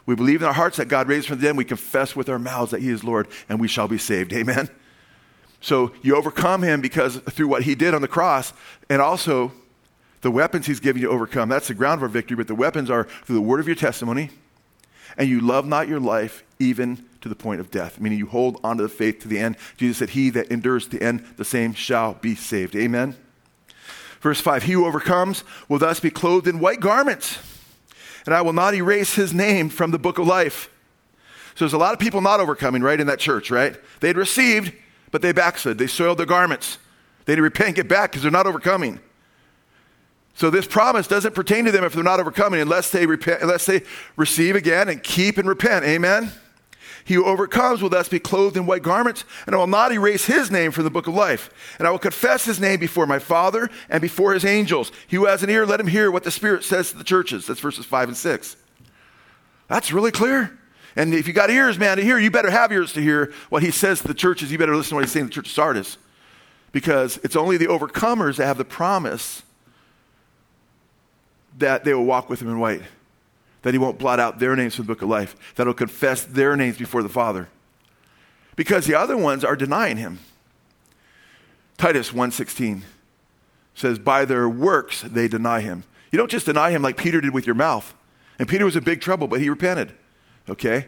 We 0.05 0.15
believe 0.15 0.41
in 0.41 0.47
our 0.47 0.53
hearts 0.53 0.77
that 0.77 0.87
God 0.87 1.07
raised 1.07 1.27
from 1.27 1.37
the 1.37 1.43
dead. 1.43 1.55
We 1.55 1.65
confess 1.65 2.15
with 2.15 2.29
our 2.29 2.39
mouths 2.39 2.71
that 2.71 2.81
he 2.81 2.89
is 2.89 3.03
Lord, 3.03 3.27
and 3.47 3.59
we 3.59 3.67
shall 3.67 3.87
be 3.87 3.97
saved. 3.97 4.33
Amen. 4.33 4.69
So 5.61 5.91
you 6.01 6.15
overcome 6.15 6.63
him 6.63 6.81
because 6.81 7.17
through 7.17 7.47
what 7.47 7.63
he 7.63 7.75
did 7.75 7.93
on 7.93 8.01
the 8.01 8.07
cross, 8.07 8.53
and 8.89 9.01
also 9.01 9.51
the 10.21 10.31
weapons 10.31 10.65
he's 10.65 10.79
given 10.79 11.01
you 11.01 11.09
to 11.09 11.13
overcome. 11.13 11.49
That's 11.49 11.67
the 11.67 11.73
ground 11.73 11.99
of 11.99 12.03
our 12.03 12.09
victory, 12.09 12.35
but 12.35 12.47
the 12.47 12.55
weapons 12.55 12.89
are 12.89 13.05
through 13.25 13.35
the 13.35 13.41
word 13.41 13.59
of 13.59 13.67
your 13.67 13.75
testimony, 13.75 14.31
and 15.17 15.29
you 15.29 15.41
love 15.41 15.65
not 15.65 15.87
your 15.87 15.99
life 15.99 16.43
even 16.59 17.05
to 17.21 17.29
the 17.29 17.35
point 17.35 17.59
of 17.59 17.71
death, 17.71 17.99
meaning 17.99 18.17
you 18.17 18.27
hold 18.27 18.59
on 18.63 18.77
to 18.77 18.83
the 18.83 18.89
faith 18.89 19.19
to 19.21 19.27
the 19.27 19.39
end. 19.39 19.57
Jesus 19.77 19.97
said, 19.97 20.11
He 20.11 20.29
that 20.31 20.51
endures 20.51 20.85
to 20.87 20.97
the 20.97 21.03
end, 21.03 21.25
the 21.37 21.45
same 21.45 21.73
shall 21.73 22.13
be 22.15 22.35
saved. 22.35 22.75
Amen. 22.75 23.15
Verse 24.21 24.41
5 24.41 24.63
He 24.63 24.73
who 24.73 24.85
overcomes 24.85 25.43
will 25.67 25.79
thus 25.79 25.99
be 25.99 26.09
clothed 26.09 26.47
in 26.47 26.59
white 26.59 26.79
garments, 26.79 27.39
and 28.25 28.33
I 28.33 28.41
will 28.41 28.53
not 28.53 28.73
erase 28.73 29.15
his 29.15 29.33
name 29.33 29.69
from 29.69 29.91
the 29.91 29.99
book 29.99 30.17
of 30.17 30.27
life. 30.27 30.69
So 31.55 31.65
there's 31.65 31.73
a 31.73 31.77
lot 31.77 31.93
of 31.93 31.99
people 31.99 32.21
not 32.21 32.39
overcoming, 32.39 32.81
right, 32.81 32.99
in 32.99 33.07
that 33.07 33.19
church, 33.19 33.51
right? 33.51 33.75
They'd 33.99 34.15
received, 34.15 34.73
but 35.11 35.21
they 35.21 35.33
backslid. 35.33 35.77
They 35.77 35.87
soiled 35.87 36.17
their 36.17 36.25
garments. 36.25 36.77
They 37.25 37.33
didn't 37.33 37.43
repent 37.43 37.67
and 37.67 37.75
get 37.75 37.87
back 37.89 38.11
because 38.11 38.21
they're 38.21 38.31
not 38.31 38.47
overcoming. 38.47 38.99
So 40.39 40.49
this 40.49 40.65
promise 40.65 41.05
doesn't 41.05 41.35
pertain 41.35 41.65
to 41.65 41.71
them 41.71 41.83
if 41.83 41.91
they're 41.91 42.01
not 42.01 42.21
overcoming 42.21 42.61
unless 42.61 42.91
they 42.91 43.05
repent, 43.05 43.41
unless 43.41 43.65
they 43.65 43.81
receive 44.15 44.55
again 44.55 44.87
and 44.87 45.03
keep 45.03 45.37
and 45.37 45.45
repent. 45.45 45.83
Amen. 45.83 46.31
He 47.03 47.15
who 47.15 47.25
overcomes 47.25 47.81
will 47.81 47.89
thus 47.89 48.07
be 48.07 48.19
clothed 48.19 48.55
in 48.55 48.65
white 48.65 48.81
garments, 48.81 49.25
and 49.45 49.53
I 49.53 49.57
will 49.57 49.67
not 49.67 49.91
erase 49.91 50.27
his 50.27 50.49
name 50.49 50.71
from 50.71 50.85
the 50.85 50.89
book 50.89 51.07
of 51.07 51.13
life. 51.13 51.75
And 51.77 51.85
I 51.85 51.91
will 51.91 51.99
confess 51.99 52.45
his 52.45 52.57
name 52.57 52.79
before 52.79 53.05
my 53.05 53.19
Father 53.19 53.69
and 53.89 54.01
before 54.01 54.33
his 54.33 54.45
angels. 54.45 54.93
He 55.09 55.17
who 55.17 55.25
has 55.25 55.43
an 55.43 55.49
ear, 55.49 55.65
let 55.65 55.81
him 55.81 55.87
hear 55.87 56.09
what 56.09 56.23
the 56.23 56.31
Spirit 56.31 56.63
says 56.63 56.91
to 56.91 56.97
the 56.97 57.03
churches. 57.03 57.45
That's 57.45 57.59
verses 57.59 57.85
5 57.85 58.07
and 58.07 58.17
6. 58.17 58.55
That's 59.67 59.91
really 59.91 60.11
clear. 60.11 60.57
And 60.95 61.13
if 61.13 61.27
you 61.27 61.33
got 61.33 61.49
ears, 61.49 61.77
man, 61.77 61.97
to 61.97 62.03
hear, 62.03 62.17
you 62.17 62.31
better 62.31 62.49
have 62.49 62.71
ears 62.71 62.93
to 62.93 63.01
hear 63.01 63.33
what 63.49 63.61
he 63.61 63.71
says 63.71 63.99
to 64.03 64.07
the 64.07 64.13
churches. 64.13 64.53
You 64.53 64.57
better 64.57 64.77
listen 64.77 64.91
to 64.91 64.95
what 64.95 65.03
he's 65.03 65.11
saying 65.11 65.25
to 65.25 65.29
the 65.31 65.35
church 65.35 65.47
of 65.47 65.53
Sardis. 65.53 65.97
Because 66.71 67.19
it's 67.25 67.35
only 67.35 67.57
the 67.57 67.67
overcomers 67.67 68.37
that 68.37 68.45
have 68.45 68.57
the 68.57 68.63
promise 68.63 69.43
that 71.59 71.83
they 71.83 71.93
will 71.93 72.05
walk 72.05 72.29
with 72.29 72.41
him 72.41 72.49
in 72.49 72.59
white 72.59 72.81
that 73.61 73.73
he 73.73 73.77
won't 73.77 73.99
blot 73.99 74.19
out 74.19 74.39
their 74.39 74.55
names 74.55 74.75
from 74.75 74.85
the 74.85 74.93
book 74.93 75.01
of 75.01 75.09
life, 75.09 75.35
that 75.55 75.67
he'll 75.67 75.73
confess 75.73 76.23
their 76.23 76.55
names 76.55 76.77
before 76.77 77.03
the 77.03 77.09
Father. 77.09 77.49
Because 78.55 78.85
the 78.85 78.95
other 78.95 79.17
ones 79.17 79.43
are 79.43 79.55
denying 79.55 79.97
him. 79.97 80.19
Titus 81.77 82.13
1:16 82.13 82.83
says, 83.73 83.99
"By 83.99 84.25
their 84.25 84.49
works 84.49 85.01
they 85.01 85.27
deny 85.27 85.61
him." 85.61 85.83
You 86.11 86.17
don't 86.17 86.31
just 86.31 86.45
deny 86.45 86.71
him 86.71 86.81
like 86.81 86.97
Peter 86.97 87.21
did 87.21 87.33
with 87.33 87.45
your 87.45 87.55
mouth. 87.55 87.93
And 88.37 88.47
Peter 88.47 88.65
was 88.65 88.75
in 88.75 88.83
big 88.83 89.01
trouble, 89.01 89.27
but 89.27 89.39
he 89.39 89.49
repented. 89.49 89.93
Okay? 90.49 90.87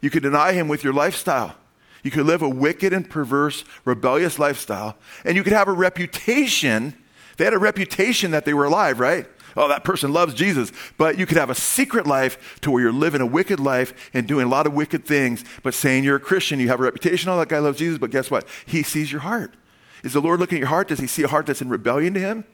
You 0.00 0.10
could 0.10 0.22
deny 0.22 0.52
him 0.52 0.68
with 0.68 0.84
your 0.84 0.92
lifestyle. 0.92 1.56
You 2.02 2.10
could 2.10 2.26
live 2.26 2.42
a 2.42 2.48
wicked 2.48 2.92
and 2.92 3.08
perverse, 3.08 3.64
rebellious 3.84 4.38
lifestyle, 4.38 4.96
and 5.24 5.36
you 5.36 5.42
could 5.42 5.52
have 5.52 5.68
a 5.68 5.72
reputation. 5.72 6.94
They 7.36 7.44
had 7.44 7.54
a 7.54 7.58
reputation 7.58 8.30
that 8.30 8.44
they 8.44 8.54
were 8.54 8.66
alive, 8.66 9.00
right? 9.00 9.26
Oh, 9.56 9.68
that 9.68 9.84
person 9.84 10.12
loves 10.12 10.34
Jesus. 10.34 10.72
But 10.96 11.18
you 11.18 11.26
could 11.26 11.38
have 11.38 11.50
a 11.50 11.54
secret 11.54 12.06
life 12.06 12.60
to 12.60 12.70
where 12.70 12.82
you're 12.82 12.92
living 12.92 13.20
a 13.20 13.26
wicked 13.26 13.60
life 13.60 14.10
and 14.12 14.26
doing 14.26 14.46
a 14.46 14.48
lot 14.48 14.66
of 14.66 14.74
wicked 14.74 15.04
things, 15.04 15.44
but 15.62 15.74
saying 15.74 16.04
you're 16.04 16.16
a 16.16 16.20
Christian, 16.20 16.60
you 16.60 16.68
have 16.68 16.80
a 16.80 16.84
reputation, 16.84 17.30
oh, 17.30 17.38
that 17.38 17.48
guy 17.48 17.58
loves 17.58 17.78
Jesus, 17.78 17.98
but 17.98 18.10
guess 18.10 18.30
what? 18.30 18.46
He 18.66 18.82
sees 18.82 19.10
your 19.10 19.22
heart. 19.22 19.54
Is 20.02 20.12
the 20.12 20.20
Lord 20.20 20.40
looking 20.40 20.58
at 20.58 20.60
your 20.60 20.68
heart? 20.68 20.88
Does 20.88 21.00
he 21.00 21.06
see 21.06 21.22
a 21.22 21.28
heart 21.28 21.46
that's 21.46 21.62
in 21.62 21.68
rebellion 21.68 22.14
to 22.14 22.20
him? 22.20 22.44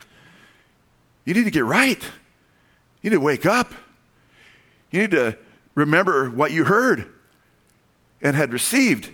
You 1.25 1.35
need 1.35 1.45
to 1.45 1.51
get 1.51 1.65
right. 1.65 2.03
You 3.03 3.11
need 3.11 3.17
to 3.17 3.21
wake 3.21 3.47
up. 3.47 3.73
You 4.91 5.01
need 5.01 5.11
to 5.13 5.37
remember 5.75 6.31
what 6.31 6.53
you 6.53 6.65
heard 6.65 7.11
and 8.21 8.37
had 8.37 8.53
received. 8.53 9.11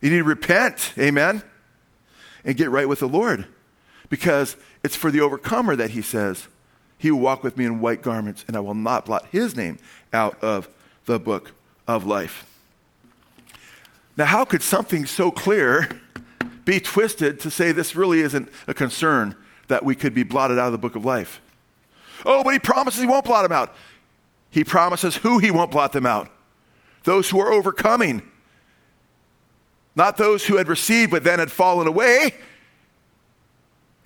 You 0.00 0.10
need 0.10 0.18
to 0.18 0.24
repent, 0.24 0.94
amen, 0.98 1.42
and 2.44 2.56
get 2.56 2.70
right 2.70 2.88
with 2.88 3.00
the 3.00 3.08
Lord. 3.08 3.46
Because 4.08 4.56
it's 4.82 4.96
for 4.96 5.10
the 5.10 5.20
overcomer 5.20 5.76
that 5.76 5.90
he 5.90 6.02
says, 6.02 6.48
he 7.00 7.10
will 7.10 7.20
walk 7.20 7.42
with 7.42 7.56
me 7.56 7.64
in 7.64 7.80
white 7.80 8.02
garments, 8.02 8.44
and 8.46 8.54
I 8.54 8.60
will 8.60 8.74
not 8.74 9.06
blot 9.06 9.26
his 9.32 9.56
name 9.56 9.78
out 10.12 10.38
of 10.44 10.68
the 11.06 11.18
book 11.18 11.52
of 11.88 12.04
life. 12.04 12.46
Now, 14.18 14.26
how 14.26 14.44
could 14.44 14.62
something 14.62 15.06
so 15.06 15.30
clear 15.30 15.88
be 16.66 16.78
twisted 16.78 17.40
to 17.40 17.50
say 17.50 17.72
this 17.72 17.96
really 17.96 18.20
isn't 18.20 18.50
a 18.68 18.74
concern 18.74 19.34
that 19.68 19.82
we 19.82 19.94
could 19.94 20.12
be 20.12 20.24
blotted 20.24 20.58
out 20.58 20.66
of 20.66 20.72
the 20.72 20.78
book 20.78 20.94
of 20.94 21.06
life? 21.06 21.40
Oh, 22.26 22.44
but 22.44 22.52
he 22.52 22.58
promises 22.58 23.00
he 23.00 23.06
won't 23.06 23.24
blot 23.24 23.44
them 23.44 23.52
out. 23.52 23.74
He 24.50 24.62
promises 24.62 25.16
who 25.16 25.38
he 25.38 25.50
won't 25.50 25.70
blot 25.70 25.92
them 25.92 26.04
out 26.04 26.30
those 27.04 27.30
who 27.30 27.40
are 27.40 27.50
overcoming, 27.50 28.20
not 29.96 30.18
those 30.18 30.44
who 30.44 30.58
had 30.58 30.68
received 30.68 31.10
but 31.10 31.24
then 31.24 31.38
had 31.38 31.50
fallen 31.50 31.86
away. 31.86 32.34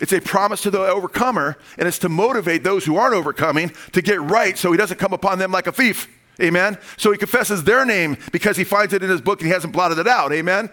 It's 0.01 0.13
a 0.13 0.21
promise 0.21 0.63
to 0.63 0.71
the 0.71 0.81
overcomer, 0.81 1.57
and 1.79 1.87
it's 1.87 1.99
to 2.01 2.09
motivate 2.09 2.65
those 2.65 2.85
who 2.85 2.97
aren't 2.97 3.15
overcoming 3.15 3.73
to 3.93 4.03
get 4.03 4.21
right 4.21 4.59
so 4.59 4.73
he 4.73 4.79
doesn't 4.79 4.99
come 4.99 5.13
upon 5.13 5.39
them 5.39 5.53
like 5.53 5.67
a 5.67 5.73
thief. 5.73 6.09
Amen? 6.41 6.79
So 6.97 7.13
he 7.13 7.19
confesses 7.19 7.63
their 7.63 7.85
name 7.85 8.17
because 8.33 8.57
he 8.57 8.65
finds 8.65 8.93
it 8.93 9.05
in 9.05 9.11
his 9.11 9.21
book 9.21 9.41
and 9.41 9.47
he 9.47 9.53
hasn't 9.53 9.73
blotted 9.73 9.99
it 9.99 10.09
out. 10.09 10.33
Amen? 10.33 10.69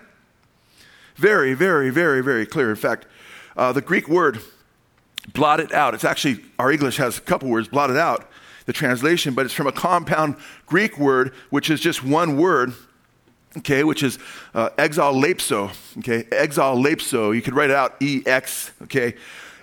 Very, 1.15 1.53
very, 1.53 1.91
very, 1.91 2.21
very 2.21 2.47
clear. 2.47 2.71
In 2.71 2.75
fact, 2.75 3.05
uh, 3.55 3.71
the 3.71 3.81
Greek 3.81 4.07
word 4.07 4.39
blotted 5.33 5.71
out, 5.71 5.93
it's 5.93 6.03
actually, 6.03 6.43
our 6.57 6.71
English 6.71 6.97
has 6.97 7.19
a 7.19 7.21
couple 7.21 7.47
words, 7.47 7.67
blotted 7.67 7.97
out, 7.97 8.27
the 8.65 8.73
translation, 8.73 9.35
but 9.35 9.45
it's 9.45 9.53
from 9.53 9.67
a 9.67 9.71
compound 9.71 10.35
Greek 10.65 10.97
word, 10.97 11.33
which 11.51 11.69
is 11.69 11.79
just 11.79 12.03
one 12.03 12.37
word 12.37 12.73
okay, 13.58 13.84
which 13.84 14.03
is 14.03 14.17
uh, 14.53 14.70
exaleipso, 14.77 15.72
okay, 16.00 16.24
exaleipso. 16.24 17.36
You 17.36 17.41
could 17.41 17.53
write 17.53 17.70
it 17.70 17.75
out 17.75 17.96
E 18.01 18.24
X, 18.25 18.72
okay, 18.84 19.15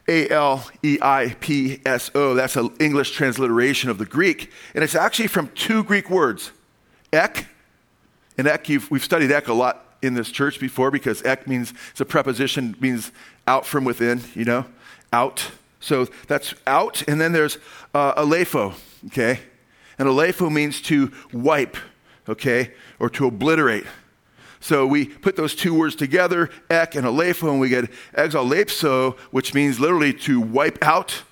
A 0.08 0.28
L 0.28 0.68
E 0.82 0.98
I 1.00 1.34
P 1.40 1.80
S 1.86 2.10
O. 2.14 2.34
That's 2.34 2.56
an 2.56 2.70
English 2.80 3.12
transliteration 3.12 3.90
of 3.90 3.98
the 3.98 4.06
Greek, 4.06 4.50
and 4.74 4.84
it's 4.84 4.94
actually 4.94 5.28
from 5.28 5.48
two 5.54 5.82
Greek 5.84 6.10
words, 6.10 6.52
ek, 7.12 7.46
and 8.36 8.46
ek. 8.46 8.68
we've 8.90 9.04
studied 9.04 9.30
ek 9.32 9.48
a 9.48 9.54
lot 9.54 9.84
in 10.02 10.14
this 10.14 10.30
church 10.30 10.60
before 10.60 10.90
because 10.90 11.22
ek 11.24 11.46
means 11.46 11.72
it's 11.90 12.00
a 12.00 12.04
preposition 12.04 12.76
means 12.80 13.10
out 13.46 13.66
from 13.66 13.84
within, 13.84 14.20
you 14.34 14.44
know, 14.44 14.64
out. 15.12 15.50
So 15.80 16.06
that's 16.26 16.54
out, 16.66 17.06
and 17.08 17.20
then 17.20 17.32
there's 17.32 17.56
uh, 17.94 18.14
aleipho, 18.14 18.74
okay, 19.06 19.40
and 19.98 20.08
aleipho 20.08 20.52
means 20.52 20.82
to 20.82 21.10
wipe 21.32 21.76
okay, 22.28 22.72
or 22.98 23.08
to 23.10 23.26
obliterate. 23.26 23.84
So 24.60 24.86
we 24.86 25.06
put 25.06 25.36
those 25.36 25.54
two 25.54 25.72
words 25.72 25.94
together, 25.94 26.50
ek 26.68 26.96
and 26.96 27.06
aleipho, 27.06 27.50
and 27.50 27.60
we 27.60 27.68
get 27.68 27.90
exaleipso, 28.14 29.16
which 29.30 29.54
means 29.54 29.78
literally 29.78 30.12
to 30.14 30.40
wipe 30.40 30.78
out, 30.82 31.22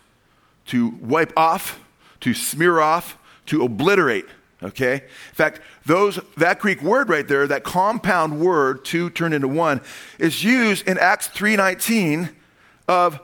to 0.66 0.88
wipe 1.00 1.32
off, 1.36 1.80
to 2.20 2.34
smear 2.34 2.80
off, 2.80 3.18
to 3.46 3.64
obliterate. 3.64 4.26
Okay? 4.62 4.94
In 4.94 5.34
fact, 5.34 5.60
those, 5.84 6.18
that 6.36 6.60
Greek 6.60 6.82
word 6.82 7.08
right 7.08 7.26
there, 7.26 7.46
that 7.46 7.64
compound 7.64 8.40
word, 8.40 8.84
two 8.84 9.10
turned 9.10 9.34
into 9.34 9.48
one, 9.48 9.80
is 10.18 10.42
used 10.42 10.86
in 10.88 10.98
Acts 10.98 11.28
3.19 11.28 12.32
of 12.88 13.20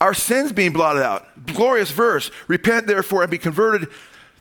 our 0.00 0.14
sins 0.14 0.52
being 0.52 0.72
blotted 0.72 1.02
out. 1.02 1.46
Glorious 1.46 1.90
verse. 1.90 2.30
Repent 2.48 2.86
therefore 2.86 3.22
and 3.22 3.30
be 3.30 3.38
converted 3.38 3.88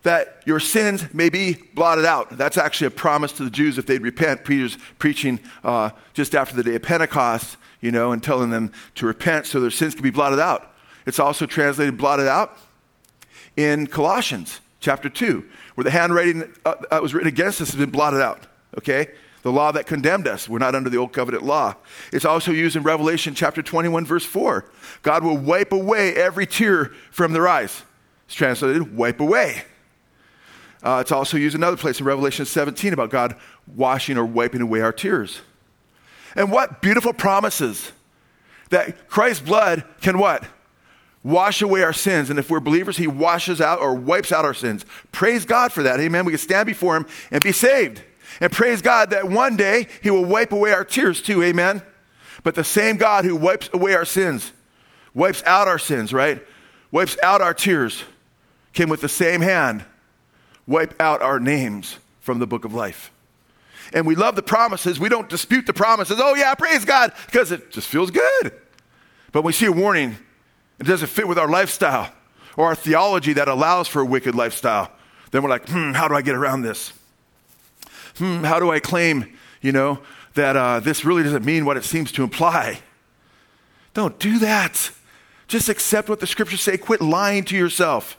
that 0.04 0.42
your 0.46 0.60
sins 0.60 1.14
may 1.14 1.30
be 1.30 1.54
blotted 1.74 2.06
out. 2.06 2.38
That's 2.38 2.58
actually 2.58 2.88
a 2.88 2.92
promise 2.92 3.32
to 3.34 3.44
the 3.44 3.50
Jews 3.50 3.78
if 3.78 3.86
they'd 3.86 4.02
repent. 4.02 4.44
Peter's 4.46 4.78
preaching 4.98 5.40
uh, 5.64 5.92
just 6.14 6.34
after 6.34 6.56
the 6.56 6.64
day 6.64 6.76
of 6.76 6.82
Pentecost, 6.82 7.58
you 7.82 7.92
know, 7.92 8.12
and 8.12 8.24
telling 8.24 8.50
them 8.50 8.72
to 8.96 9.06
repent 9.06 9.46
so 9.46 9.60
their 9.60 9.72
sins 9.72 9.94
can 9.94 10.04
be 10.04 10.10
blotted 10.10 10.40
out. 10.40 10.74
It's 11.06 11.20
also 11.20 11.46
translated 11.46 11.98
blotted 11.98 12.28
out 12.28 12.58
in 13.56 13.88
Colossians 13.88 14.60
chapter 14.80 15.10
2, 15.10 15.44
where 15.76 15.84
the 15.84 15.92
handwriting 15.92 16.52
uh, 16.66 16.76
that 16.90 17.02
was 17.02 17.14
written 17.14 17.28
against 17.28 17.62
us 17.62 17.72
has 17.72 17.80
been 17.80 17.92
blotted 17.92 18.22
out, 18.22 18.48
okay? 18.78 19.08
The 19.44 19.52
law 19.52 19.72
that 19.72 19.88
condemned 19.88 20.28
us. 20.28 20.48
We're 20.48 20.60
not 20.60 20.76
under 20.76 20.90
the 20.90 20.98
old 20.98 21.14
covenant 21.14 21.44
law. 21.44 21.76
It's 22.12 22.26
also 22.26 22.52
used 22.52 22.76
in 22.76 22.84
Revelation 22.84 23.34
chapter 23.34 23.62
21, 23.62 24.06
verse 24.06 24.26
4. 24.26 24.66
God 25.02 25.24
will 25.24 25.38
wipe 25.38 25.72
away 25.72 26.16
every 26.16 26.46
tear 26.46 26.92
from 27.12 27.34
their 27.34 27.48
eyes. 27.48 27.84
It's 28.26 28.36
translated 28.36 28.96
wipe 28.96 29.20
away. 29.20 29.64
Uh, 30.84 31.00
it's 31.02 31.12
also 31.12 31.38
used 31.38 31.56
another 31.56 31.78
place 31.78 32.00
in 32.00 32.06
Revelation 32.06 32.46
17 32.46 32.94
about 32.94 33.10
God 33.10 33.36
washing 33.76 34.18
or 34.18 34.26
wiping 34.26 34.62
away 34.62 34.82
our 34.82 34.92
tears. 34.92 35.42
And 36.36 36.52
what 36.52 36.82
beautiful 36.82 37.14
promises 37.14 37.92
that 38.70 39.08
Christ's 39.08 39.42
blood 39.42 39.84
can 40.02 40.18
what? 40.18 40.46
wash 41.24 41.62
away 41.62 41.84
our 41.84 41.94
sins. 41.94 42.30
And 42.30 42.40
if 42.40 42.50
we're 42.50 42.60
believers, 42.60 42.98
He 42.98 43.08
washes 43.08 43.62
out 43.62 43.80
or 43.80 43.94
wipes 43.94 44.32
out 44.32 44.46
our 44.46 44.54
sins. 44.54 44.86
Praise 45.12 45.46
God 45.46 45.72
for 45.72 45.84
that. 45.84 46.00
Amen. 46.00 46.26
We 46.26 46.32
can 46.32 46.40
stand 46.40 46.66
before 46.66 46.96
Him 46.96 47.06
and 47.30 47.44
be 47.44 47.52
saved. 47.52 48.02
And 48.40 48.52
praise 48.52 48.82
God 48.82 49.10
that 49.12 49.30
one 49.30 49.56
day 49.56 49.88
He 50.02 50.10
will 50.10 50.26
wipe 50.26 50.52
away 50.52 50.72
our 50.72 50.86
tears 50.86 51.22
too. 51.22 51.44
Amen. 51.44 51.82
But 52.44 52.56
the 52.56 52.64
same 52.64 52.98
God 52.98 53.26
who 53.26 53.36
wipes 53.36 53.70
away 53.72 53.94
our 53.94 54.06
sins, 54.06 54.52
wipes 55.14 55.44
out 55.46 55.68
our 55.68 55.78
sins, 55.78 56.12
right? 56.12 56.46
Wipes 56.92 57.18
out 57.22 57.42
our 57.42 57.54
tears, 57.54 58.04
came 58.74 58.90
with 58.90 59.02
the 59.02 59.10
same 59.10 59.42
hand 59.42 59.86
wipe 60.68 61.00
out 61.02 61.22
our 61.22 61.40
names 61.40 61.98
from 62.20 62.40
the 62.40 62.48
book 62.48 62.66
of 62.66 62.74
life. 62.74 63.12
And 63.94 64.06
we 64.06 64.16
love 64.16 64.36
the 64.36 64.44
promises. 64.44 65.00
We 65.00 65.10
don't 65.10 65.30
dispute 65.30 65.66
the 65.66 65.74
promises. 65.74 66.20
Oh, 66.22 66.36
yeah, 66.36 66.56
praise 66.56 66.86
God, 66.86 67.12
because 67.26 67.52
it 67.52 67.72
just 67.72 67.88
feels 67.88 68.10
good. 68.12 68.54
But 69.32 69.42
when 69.42 69.48
we 69.48 69.54
see 69.54 69.66
a 69.66 69.72
warning, 69.72 70.18
it 70.80 70.86
doesn't 70.86 71.10
fit 71.10 71.28
with 71.28 71.38
our 71.38 71.50
lifestyle 71.50 72.12
or 72.58 72.68
our 72.68 72.76
theology 72.76 73.34
that 73.34 73.48
allows 73.48 73.88
for 73.88 74.02
a 74.02 74.06
wicked 74.06 74.36
lifestyle. 74.36 74.92
Then 75.32 75.44
we're 75.44 75.50
like, 75.50 75.68
hmm, 75.70 75.92
how 75.92 76.08
do 76.08 76.16
I 76.16 76.22
get 76.22 76.36
around 76.36 76.62
this? 76.62 76.94
Hmm, 78.18 78.44
how 78.44 78.60
do 78.60 78.72
I 78.72 78.80
claim, 78.80 79.38
you 79.62 79.72
know, 79.72 80.00
that 80.34 80.56
uh, 80.56 80.80
this 80.80 81.06
really 81.06 81.24
doesn't 81.24 81.46
mean 81.46 81.66
what 81.66 81.78
it 81.78 81.84
seems 81.84 82.12
to 82.14 82.24
imply? 82.24 82.82
Don't 83.94 84.18
do 84.20 84.40
that. 84.40 84.92
Just 85.48 85.70
accept 85.70 86.08
what 86.08 86.20
the 86.20 86.28
scriptures 86.28 86.62
say. 86.62 86.78
Quit 86.78 87.02
lying 87.02 87.44
to 87.46 87.58
yourself. 87.58 88.18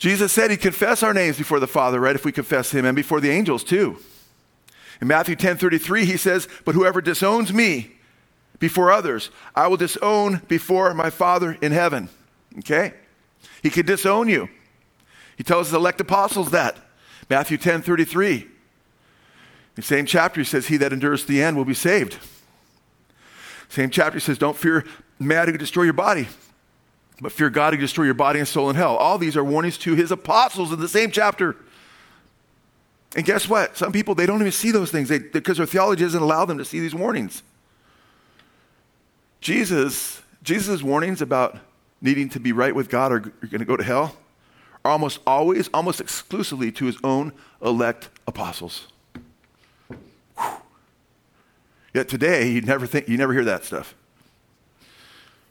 Jesus 0.00 0.32
said 0.32 0.50
he'd 0.50 0.60
confess 0.60 1.04
our 1.04 1.14
names 1.14 1.38
before 1.38 1.60
the 1.60 1.68
Father, 1.68 2.00
right? 2.00 2.16
If 2.16 2.24
we 2.24 2.32
confess 2.32 2.72
him 2.72 2.84
and 2.84 2.96
before 2.96 3.20
the 3.20 3.30
angels 3.30 3.62
too. 3.62 3.98
In 5.00 5.06
Matthew 5.06 5.36
10 5.36 5.58
33, 5.58 6.04
he 6.04 6.16
says, 6.16 6.48
But 6.64 6.74
whoever 6.74 7.00
disowns 7.00 7.52
me, 7.52 7.92
before 8.60 8.92
others. 8.92 9.30
I 9.56 9.66
will 9.66 9.78
disown 9.78 10.42
before 10.46 10.94
my 10.94 11.10
Father 11.10 11.58
in 11.60 11.72
heaven. 11.72 12.08
Okay? 12.58 12.92
He 13.62 13.70
can 13.70 13.86
disown 13.86 14.28
you. 14.28 14.48
He 15.36 15.42
tells 15.42 15.68
his 15.68 15.74
elect 15.74 16.00
apostles 16.00 16.52
that. 16.52 16.76
Matthew 17.28 17.56
10 17.56 17.82
33. 17.82 18.34
In 18.36 18.48
the 19.74 19.82
same 19.82 20.06
chapter, 20.06 20.40
he 20.40 20.44
says, 20.44 20.68
He 20.68 20.76
that 20.76 20.92
endures 20.92 21.24
the 21.24 21.42
end 21.42 21.56
will 21.56 21.64
be 21.64 21.74
saved. 21.74 22.18
Same 23.68 23.90
chapter, 23.90 24.18
he 24.18 24.20
says, 24.20 24.38
Don't 24.38 24.56
fear 24.56 24.84
man 25.18 25.46
who 25.46 25.52
can 25.52 25.60
destroy 25.60 25.84
your 25.84 25.92
body, 25.92 26.28
but 27.20 27.32
fear 27.32 27.50
God 27.50 27.74
who 27.74 27.80
destroy 27.80 28.04
your 28.04 28.14
body 28.14 28.38
and 28.38 28.48
soul 28.48 28.70
in 28.70 28.76
hell. 28.76 28.96
All 28.96 29.18
these 29.18 29.36
are 29.36 29.44
warnings 29.44 29.76
to 29.78 29.94
his 29.94 30.10
apostles 30.10 30.72
in 30.72 30.80
the 30.80 30.88
same 30.88 31.10
chapter. 31.10 31.56
And 33.14 33.24
guess 33.24 33.48
what? 33.48 33.76
Some 33.76 33.92
people, 33.92 34.14
they 34.14 34.26
don't 34.26 34.40
even 34.40 34.52
see 34.52 34.70
those 34.70 34.90
things 34.90 35.08
they, 35.08 35.18
because 35.18 35.58
their 35.58 35.66
theology 35.66 36.04
doesn't 36.04 36.22
allow 36.22 36.44
them 36.44 36.58
to 36.58 36.64
see 36.64 36.80
these 36.80 36.94
warnings. 36.94 37.42
Jesus, 39.40 40.22
Jesus' 40.42 40.82
warnings 40.82 41.20
about 41.20 41.58
needing 42.00 42.28
to 42.30 42.40
be 42.40 42.52
right 42.52 42.74
with 42.74 42.88
God 42.88 43.12
or 43.12 43.32
you're 43.42 43.50
going 43.50 43.60
to 43.60 43.64
go 43.64 43.76
to 43.76 43.84
hell 43.84 44.16
are 44.84 44.92
almost 44.92 45.18
always, 45.26 45.68
almost 45.74 46.00
exclusively 46.00 46.72
to 46.72 46.86
his 46.86 46.96
own 47.04 47.32
elect 47.60 48.08
apostles. 48.26 48.86
Whew. 50.38 50.52
Yet 51.92 52.08
today, 52.08 52.50
you 52.50 52.60
never 52.62 52.86
think, 52.86 53.08
you 53.08 53.18
never 53.18 53.32
hear 53.32 53.44
that 53.44 53.64
stuff. 53.64 53.94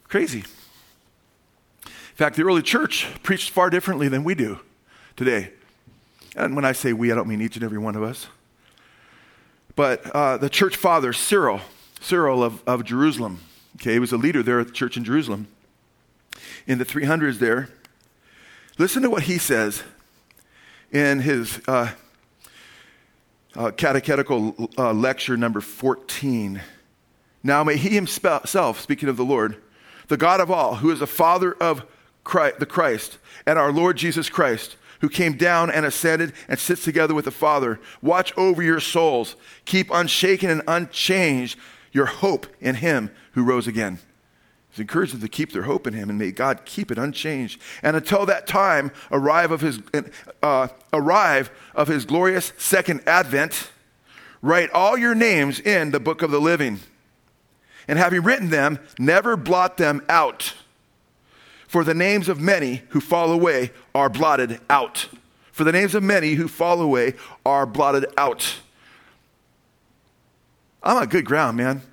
Crazy. 0.08 0.44
Fact, 2.20 2.36
the 2.36 2.44
early 2.44 2.62
church 2.62 3.08
preached 3.24 3.50
far 3.50 3.70
differently 3.70 4.10
than 4.10 4.26
we 4.26 4.36
do 4.36 4.60
today. 5.16 5.52
And 6.36 6.54
when 6.54 6.66
I 6.66 6.74
say 6.74 6.92
we, 6.92 7.14
I 7.14 7.16
don't 7.16 7.30
mean 7.30 7.40
each 7.40 7.56
and 7.56 7.64
every 7.64 7.78
one 7.78 7.96
of 7.96 8.04
us. 8.04 8.28
But 9.78 10.06
uh, 10.08 10.36
the 10.36 10.50
church 10.50 10.76
father, 10.76 11.14
Cyril, 11.14 11.62
Cyril 12.02 12.44
of, 12.44 12.62
of 12.68 12.84
Jerusalem, 12.84 13.40
Okay, 13.78 13.94
he 13.94 14.00
was 14.00 14.12
a 14.12 14.18
leader 14.18 14.44
there 14.44 14.60
at 14.60 14.68
the 14.68 14.74
church 14.74 14.98
in 14.98 15.06
Jerusalem. 15.06 15.48
In 16.68 16.78
the 16.78 16.84
300s 16.84 17.40
there, 17.40 17.70
listen 18.78 19.02
to 19.04 19.10
what 19.10 19.24
he 19.24 19.38
says 19.38 19.84
in 20.92 21.22
his 21.22 21.62
uh, 21.70 21.92
uh, 23.56 23.72
catechetical 23.72 24.70
uh, 24.78 24.92
lecture 24.92 25.38
number 25.38 25.62
14. 25.62 26.62
Now 27.44 27.64
may 27.64 27.78
he 27.78 27.92
himself, 27.92 28.82
speaking 28.82 29.08
of 29.08 29.16
the 29.16 29.24
Lord, 29.24 29.55
the 30.10 30.18
God 30.18 30.42
of 30.42 30.51
all, 30.51 30.75
who 30.75 30.92
is 30.92 31.00
the 31.00 31.08
Father 31.08 31.53
of 31.53 31.86
Christ, 32.29 32.59
the 32.59 32.65
Christ, 32.68 33.18
and 33.48 33.57
our 33.57 33.72
Lord 33.72 33.98
Jesus 33.98 34.29
Christ, 34.29 34.77
who 35.01 35.09
came 35.09 35.35
down 35.35 35.72
and 35.72 35.83
ascended 35.83 36.33
and 36.48 36.59
sits 36.59 36.83
together 36.83 37.15
with 37.15 37.25
the 37.25 37.31
Father, 37.31 37.79
watch 38.03 38.31
over 38.37 38.61
your 38.61 38.79
souls, 38.79 39.35
keep 39.65 39.89
unshaken 39.92 40.50
and 40.51 40.61
unchanged 40.68 41.57
your 41.92 42.05
hope 42.05 42.46
in 42.61 42.75
him 42.75 43.09
who 43.31 43.44
rose 43.44 43.65
again. 43.65 43.98
He's 44.70 44.79
encouraged 44.79 45.13
them 45.13 45.22
to 45.22 45.27
keep 45.27 45.51
their 45.51 45.63
hope 45.63 45.87
in 45.87 45.96
him, 45.96 46.11
and 46.11 46.20
may 46.20 46.31
God 46.31 46.65
keep 46.65 46.92
it 46.92 47.00
unchanged. 47.00 47.59
And 47.81 47.96
until 47.96 48.27
that 48.27 48.46
time 48.46 48.92
arrive 49.11 49.50
of 49.50 49.61
his, 49.61 49.79
uh, 50.44 50.68
arrive 50.94 51.50
of 51.74 51.87
his 51.87 52.05
glorious 52.05 52.53
second 52.59 53.01
advent, 53.07 53.72
write 54.44 54.70
all 54.70 54.96
your 54.96 55.15
names 55.15 55.59
in 55.59 55.89
the 55.89 56.00
book 56.00 56.22
of 56.22 56.29
the 56.29 56.39
living. 56.39 56.79
And 57.87 57.98
having 57.98 58.22
written 58.22 58.51
them, 58.51 58.77
never 59.00 59.35
blot 59.35 59.77
them 59.77 60.05
out. 60.07 60.53
For 61.70 61.84
the 61.84 61.94
names 61.94 62.27
of 62.27 62.42
many 62.42 62.82
who 62.90 63.00
fall 63.00 63.32
away 63.32 63.70
are 63.94 64.10
blotted 64.10 64.60
out. 64.72 65.08
For 65.51 65.64
the 65.64 65.72
names 65.72 65.94
of 65.94 66.01
many 66.01 66.34
who 66.34 66.48
fall 66.48 66.82
away 66.82 67.14
are 67.46 67.68
blotted 67.68 68.08
out. 68.18 68.55
I'm 70.82 70.98
on 70.98 71.05
good 71.10 71.25
ground, 71.25 71.58
man. 71.58 71.84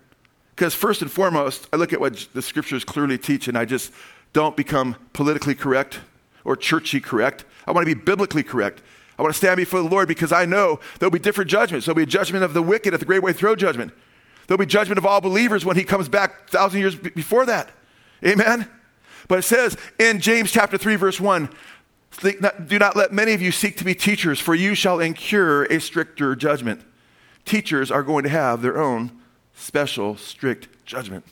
Because 0.54 0.74
first 0.74 1.02
and 1.02 1.10
foremost, 1.10 1.68
I 1.74 1.76
look 1.76 1.92
at 1.92 2.00
what 2.00 2.26
the 2.32 2.40
scriptures 2.40 2.86
clearly 2.86 3.18
teach 3.18 3.48
and 3.48 3.58
I 3.58 3.66
just 3.66 3.92
don't 4.32 4.56
become 4.56 4.96
politically 5.12 5.54
correct 5.54 6.00
or 6.42 6.56
churchy 6.56 6.98
correct. 6.98 7.44
I 7.66 7.72
want 7.72 7.86
to 7.86 7.94
be 7.94 8.00
biblically 8.02 8.42
correct. 8.42 8.80
I 9.18 9.22
want 9.22 9.34
to 9.34 9.38
stand 9.38 9.58
before 9.58 9.82
the 9.82 9.90
Lord 9.90 10.08
because 10.08 10.32
I 10.32 10.46
know 10.46 10.80
there'll 10.98 11.10
be 11.10 11.18
different 11.18 11.50
judgments. 11.50 11.84
There'll 11.84 11.96
be 11.96 12.04
a 12.04 12.06
judgment 12.06 12.44
of 12.44 12.54
the 12.54 12.62
wicked 12.62 12.94
at 12.94 13.00
the 13.00 13.04
great 13.04 13.22
white 13.22 13.36
throne 13.36 13.58
judgment. 13.58 13.92
There'll 14.46 14.56
be 14.56 14.64
judgment 14.64 14.96
of 14.96 15.04
all 15.04 15.20
believers 15.20 15.66
when 15.66 15.76
he 15.76 15.84
comes 15.84 16.08
back 16.08 16.48
thousand 16.48 16.80
years 16.80 16.96
before 16.96 17.44
that. 17.44 17.72
Amen? 18.24 18.70
But 19.28 19.40
it 19.40 19.42
says 19.42 19.76
in 19.98 20.20
James 20.20 20.52
chapter 20.52 20.78
3, 20.78 20.96
verse 20.96 21.20
1, 21.20 21.48
do 22.20 22.78
not 22.78 22.96
let 22.96 23.12
many 23.12 23.32
of 23.32 23.42
you 23.42 23.52
seek 23.52 23.76
to 23.76 23.84
be 23.84 23.94
teachers, 23.94 24.40
for 24.40 24.54
you 24.54 24.74
shall 24.74 25.00
incur 25.00 25.64
a 25.64 25.80
stricter 25.80 26.34
judgment 26.34 26.82
teachers 27.46 27.90
are 27.90 28.02
going 28.02 28.24
to 28.24 28.28
have 28.28 28.60
their 28.60 28.76
own 28.76 29.10
special, 29.54 30.16
strict 30.18 30.84
judgment. 30.84 31.24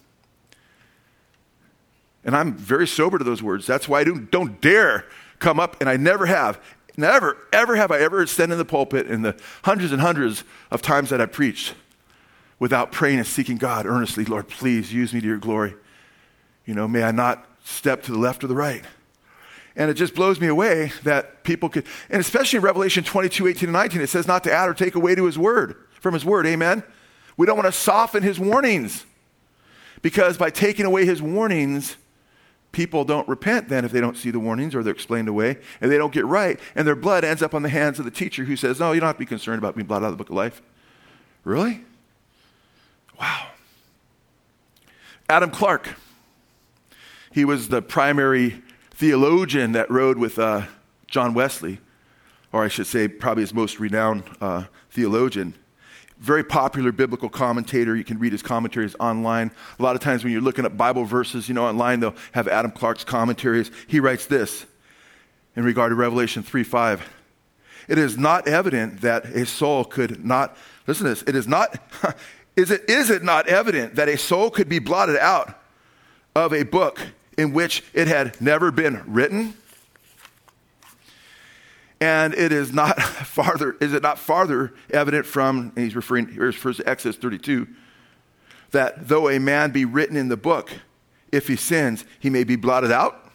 And 2.25 2.35
I'm 2.35 2.55
very 2.55 2.87
sober 2.87 3.19
to 3.19 3.25
those 3.25 3.43
words. 3.43 3.67
That's 3.67 3.87
why 3.87 4.01
I 4.01 4.05
don't, 4.05 4.31
don't 4.31 4.59
dare 4.63 5.05
come 5.41 5.61
up, 5.61 5.77
and 5.81 5.91
I 5.91 5.99
never 5.99 6.25
have. 6.25 6.59
Never, 6.97 7.37
ever 7.53 7.77
have 7.77 7.91
I 7.91 7.99
ever 7.99 8.25
stand 8.27 8.53
in 8.53 8.57
the 8.57 8.65
pulpit 8.65 9.09
in 9.09 9.23
the 9.23 9.37
hundreds 9.65 9.93
and 9.93 10.01
hundreds 10.01 10.45
of 10.71 10.81
times 10.81 11.11
that 11.11 11.21
I've 11.21 11.33
preached 11.33 11.75
without 12.59 12.93
praying 12.93 13.19
and 13.19 13.27
seeking 13.27 13.59
God 13.59 13.85
earnestly, 13.85 14.25
Lord, 14.25 14.49
please 14.49 14.93
use 14.93 15.13
me 15.13 15.21
to 15.21 15.27
your 15.27 15.39
glory. 15.39 15.75
You 16.65 16.75
know, 16.75 16.89
may 16.89 17.03
I 17.03 17.11
not 17.11 17.45
step 17.65 18.05
to 18.05 18.13
the 18.13 18.19
left 18.19 18.45
or 18.45 18.47
the 18.47 18.55
right. 18.55 18.85
And 19.75 19.91
it 19.91 19.95
just 19.95 20.15
blows 20.15 20.41
me 20.41 20.47
away 20.47 20.93
that 21.03 21.43
people 21.43 21.69
could, 21.69 21.85
and 22.09 22.21
especially 22.21 22.59
in 22.59 22.63
Revelation 22.63 23.03
22, 23.03 23.49
18, 23.49 23.69
and 23.69 23.73
19, 23.73 24.01
it 24.01 24.07
says 24.09 24.29
not 24.29 24.45
to 24.45 24.53
add 24.53 24.69
or 24.69 24.75
take 24.75 24.95
away 24.95 25.17
to 25.17 25.25
his 25.25 25.37
word 25.37 25.75
from 26.05 26.15
His 26.15 26.25
Word. 26.25 26.47
Amen? 26.47 26.85
We 27.37 27.47
don't 27.47 27.57
want 27.57 27.67
to 27.67 27.73
soften 27.73 28.23
His 28.23 28.39
warnings 28.39 29.07
because 30.03 30.37
by 30.37 30.51
taking 30.51 30.85
away 30.85 31.07
His 31.07 31.21
warnings, 31.21 31.97
people 32.73 33.05
don't 33.05 33.27
repent 33.27 33.71
then 33.71 33.85
if 33.85 33.91
they 33.91 34.03
don't 34.03 34.17
see 34.17 34.31
the 34.31 34.39
warnings 34.39 34.75
or 34.75 34.83
they're 34.83 34.93
explained 34.93 35.29
away 35.29 35.57
and 35.81 35.91
they 35.91 35.97
don't 35.97 36.13
get 36.13 36.27
right 36.27 36.61
and 36.75 36.87
their 36.87 36.95
blood 36.95 37.25
ends 37.25 37.43
up 37.43 37.55
on 37.55 37.63
the 37.63 37.69
hands 37.71 37.99
of 37.99 38.05
the 38.05 38.11
teacher 38.11 38.45
who 38.45 38.55
says, 38.55 38.79
No, 38.79 38.93
you 38.93 39.01
don't 39.01 39.07
have 39.07 39.17
to 39.17 39.21
be 39.21 39.27
concerned 39.27 39.59
about 39.59 39.75
being 39.75 39.87
blotted 39.87 40.05
out 40.05 40.09
of 40.09 40.19
the 40.19 40.23
book 40.23 40.29
of 40.29 40.37
life. 40.37 40.61
Really? 41.43 41.83
Wow. 43.19 43.49
Adam 45.29 45.51
Clarke. 45.51 45.95
He 47.35 47.45
was 47.45 47.67
the 47.69 47.83
primary 47.83 48.63
theologian 48.93 49.73
that 49.73 49.91
rode 49.91 50.19
with 50.19 50.39
uh, 50.39 50.63
John 51.09 51.35
Wesley, 51.35 51.81
or 52.53 52.63
I 52.63 52.69
should 52.69 52.87
say, 52.87 53.09
probably 53.09 53.43
his 53.43 53.53
most 53.53 53.81
renowned 53.81 54.23
uh, 54.41 54.65
theologian 54.91 55.55
very 56.21 56.45
popular 56.45 56.93
biblical 56.93 57.29
commentator. 57.29 57.97
You 57.97 58.05
can 58.05 58.19
read 58.19 58.33
his 58.33 58.41
commentaries 58.41 58.95
online. 59.01 59.51
A 59.79 59.83
lot 59.83 59.95
of 59.95 60.01
times 60.01 60.23
when 60.23 60.33
you're 60.33 60.41
looking 60.41 60.65
at 60.65 60.77
Bible 60.77 61.05
verses, 61.05 61.49
you 61.49 61.55
know, 61.55 61.67
online, 61.67 62.01
they'll 62.01 62.15
have 62.33 62.49
Adam 62.49 62.71
Clarke's 62.71 63.05
commentaries. 63.05 63.71
He 63.89 64.01
writes 64.01 64.25
this 64.25 64.65
in 65.57 65.65
regard 65.65 65.91
to 65.91 65.97
Revelation 65.97 66.43
3 66.43 66.65
5. 66.65 67.11
It 67.89 67.99
is 67.99 68.17
not 68.17 68.49
evident 68.49 69.03
that 69.03 69.27
a 69.27 69.45
soul 69.45 69.85
could 69.85 70.25
not, 70.25 70.57
listen 70.87 71.05
to 71.05 71.11
this, 71.11 71.23
it 71.23 71.37
is 71.37 71.47
not, 71.47 71.77
is 72.57 72.71
it, 72.71 72.89
is 72.89 73.11
it 73.11 73.23
not 73.23 73.47
evident 73.49 73.97
that 73.97 74.09
a 74.09 74.17
soul 74.17 74.51
could 74.51 74.69
be 74.69 74.79
blotted 74.79 75.19
out 75.19 75.61
of 76.35 76.55
a 76.55 76.63
book 76.63 77.01
in 77.37 77.53
which 77.53 77.83
it 77.93 78.09
had 78.09 78.41
never 78.41 78.71
been 78.71 79.03
written? 79.07 79.55
And 82.01 82.35
it 82.35 82.53
is 82.53 82.73
not 82.73 83.01
farther, 83.03 83.77
is 83.81 83.93
it 83.93 84.03
not 84.03 84.19
farther 84.19 84.75
evident 84.91 85.27
from, 85.27 85.73
and 85.75 85.85
he's 85.85 85.97
referring, 85.97 86.29
he 86.29 86.39
refers 86.39 86.77
to 86.79 86.89
Exodus 86.89 87.17
32, 87.17 87.67
that 88.73 89.09
though 89.09 89.29
a 89.29 89.39
man 89.39 89.71
be 89.71 89.85
written 89.85 90.17
in 90.17 90.29
the 90.29 90.37
book, 90.37 90.71
if 91.33 91.49
he 91.49 91.57
sins, 91.57 92.05
he 92.21 92.31
may 92.31 92.45
be 92.45 92.57
blotted 92.57 92.93
out. 92.93 93.31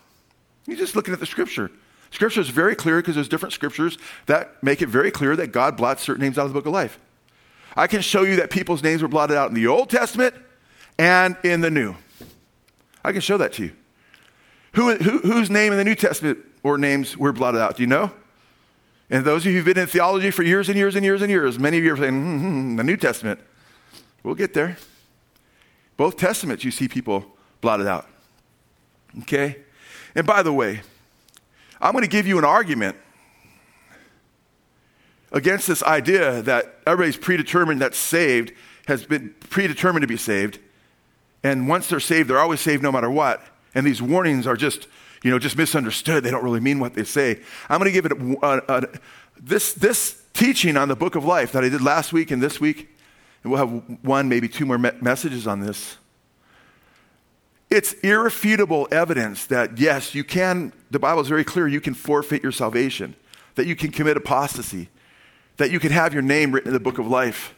You're 0.66 0.78
just 0.78 0.96
looking 0.96 1.14
at 1.14 1.20
the 1.20 1.26
scripture. 1.26 1.72
Scripture 2.12 2.42
is 2.42 2.50
very 2.50 2.76
clear 2.76 2.98
because 2.98 3.16
there's 3.16 3.30
different 3.30 3.54
scriptures 3.54 3.98
that 4.26 4.62
make 4.64 4.82
it 4.82 4.90
very 4.90 5.12
clear 5.12 5.36
that 5.36 5.48
God 5.52 5.78
blots 5.78 6.04
certain 6.04 6.24
names 6.24 6.38
out 6.38 6.46
of 6.46 6.50
the 6.50 6.54
book 6.54 6.66
of 6.66 6.74
life. 6.74 7.00
I 7.76 7.88
can 7.88 8.02
show 8.02 8.24
you 8.24 8.36
that 8.38 8.50
people's 8.50 8.84
names 8.84 9.02
were 9.02 9.08
blotted 9.08 9.38
out 9.38 9.50
in 9.50 9.56
the 9.56 9.68
Old 9.68 9.90
Testament 9.90 10.36
and 10.98 11.38
in 11.44 11.62
the 11.62 11.70
New. 11.70 11.96
I 13.04 13.12
can 13.12 13.22
show 13.22 13.38
that 13.38 13.54
to 13.54 13.66
you. 13.66 13.72
Who, 14.74 14.96
who, 14.96 15.20
whose 15.20 15.50
name 15.50 15.72
in 15.72 15.78
the 15.78 15.84
New 15.84 15.96
Testament 15.96 16.40
or 16.64 16.78
names 16.78 17.18
were 17.18 17.32
blotted 17.32 17.62
out? 17.62 17.78
Do 17.78 17.84
you 17.84 17.88
know? 17.88 18.12
And 19.10 19.26
those 19.26 19.46
of 19.46 19.52
you 19.52 19.58
who've 19.58 19.66
been 19.66 19.82
in 19.82 19.88
theology 19.88 20.30
for 20.30 20.44
years 20.44 20.70
and 20.70 20.78
years 20.78 20.96
and 20.96 21.04
years 21.04 21.22
and 21.22 21.32
years, 21.32 21.58
many 21.58 21.80
of 21.80 21.84
you 21.84 21.94
are 21.94 21.98
saying, 21.98 22.14
mm-hmm, 22.14 22.76
the 22.76 22.84
New 22.84 22.98
Testament. 22.98 23.40
We'll 24.24 24.36
get 24.36 24.54
there. 24.54 24.78
Both 25.98 26.18
Testaments, 26.18 26.64
you 26.64 26.72
see 26.72 26.88
people 26.88 27.26
blotted 27.62 27.88
out. 27.88 28.08
Okay? 29.22 29.58
And 30.16 30.28
by 30.28 30.44
the 30.44 30.54
way, 30.54 30.82
I'm 31.82 31.94
going 31.94 32.04
to 32.04 32.10
give 32.10 32.28
you 32.28 32.38
an 32.38 32.46
argument 32.46 32.98
against 35.32 35.68
this 35.68 35.82
idea 35.84 36.42
that 36.44 36.80
everybody's 36.86 37.18
predetermined 37.18 37.82
that's 37.82 37.98
saved 37.98 38.52
has 38.88 39.06
been 39.06 39.34
predetermined 39.50 40.02
to 40.02 40.08
be 40.08 40.18
saved. 40.18 40.60
And 41.44 41.68
once 41.68 41.88
they're 41.88 42.00
saved, 42.00 42.30
they're 42.30 42.40
always 42.40 42.60
saved 42.60 42.84
no 42.84 42.92
matter 42.92 43.10
what. 43.10 43.42
And 43.74 43.86
these 43.86 44.02
warnings 44.02 44.48
are 44.48 44.56
just, 44.56 44.88
you 45.24 45.32
know, 45.32 45.40
just 45.40 45.58
misunderstood. 45.58 46.24
They 46.24 46.32
don't 46.32 46.44
really 46.44 46.60
mean 46.60 46.80
what 46.80 46.94
they 46.94 47.04
say. 47.04 47.40
I'm 47.70 47.80
going 47.80 47.92
to 47.92 47.92
give 47.92 48.06
it 48.06 48.12
a, 48.12 48.46
a, 48.46 48.78
a, 48.80 48.88
this, 49.40 49.74
this 49.74 50.22
teaching 50.34 50.78
on 50.78 50.88
the 50.88 50.96
book 50.96 51.16
of 51.16 51.26
life 51.26 51.52
that 51.52 51.64
I 51.64 51.70
did 51.70 51.82
last 51.82 52.14
week 52.14 52.32
and 52.32 52.42
this 52.42 52.60
week. 52.60 52.90
And 53.44 53.52
we'll 53.52 53.60
have 53.60 54.00
one, 54.02 54.28
maybe 54.28 54.50
two 54.50 54.66
more 54.66 54.78
me- 54.78 54.92
messages 55.02 55.48
on 55.48 55.60
this. 55.60 55.98
It's 57.70 57.94
irrefutable 57.94 58.88
evidence 58.92 59.46
that, 59.46 59.78
yes, 59.78 60.16
you 60.16 60.24
can, 60.24 60.74
the 60.90 60.98
Bible 60.98 61.22
is 61.22 61.28
very 61.28 61.44
clear, 61.44 61.68
you 61.68 61.80
can 61.82 61.94
forfeit 61.94 62.42
your 62.42 62.52
salvation, 62.52 63.16
that 63.56 63.68
you 63.68 63.76
can 63.76 63.92
commit 63.92 64.18
apostasy, 64.18 64.90
that 65.58 65.70
you 65.70 65.80
can 65.80 65.92
have 65.92 66.14
your 66.14 66.24
name 66.24 66.52
written 66.52 66.70
in 66.70 66.74
the 66.74 66.80
book 66.80 66.98
of 66.98 67.08
life 67.08 67.54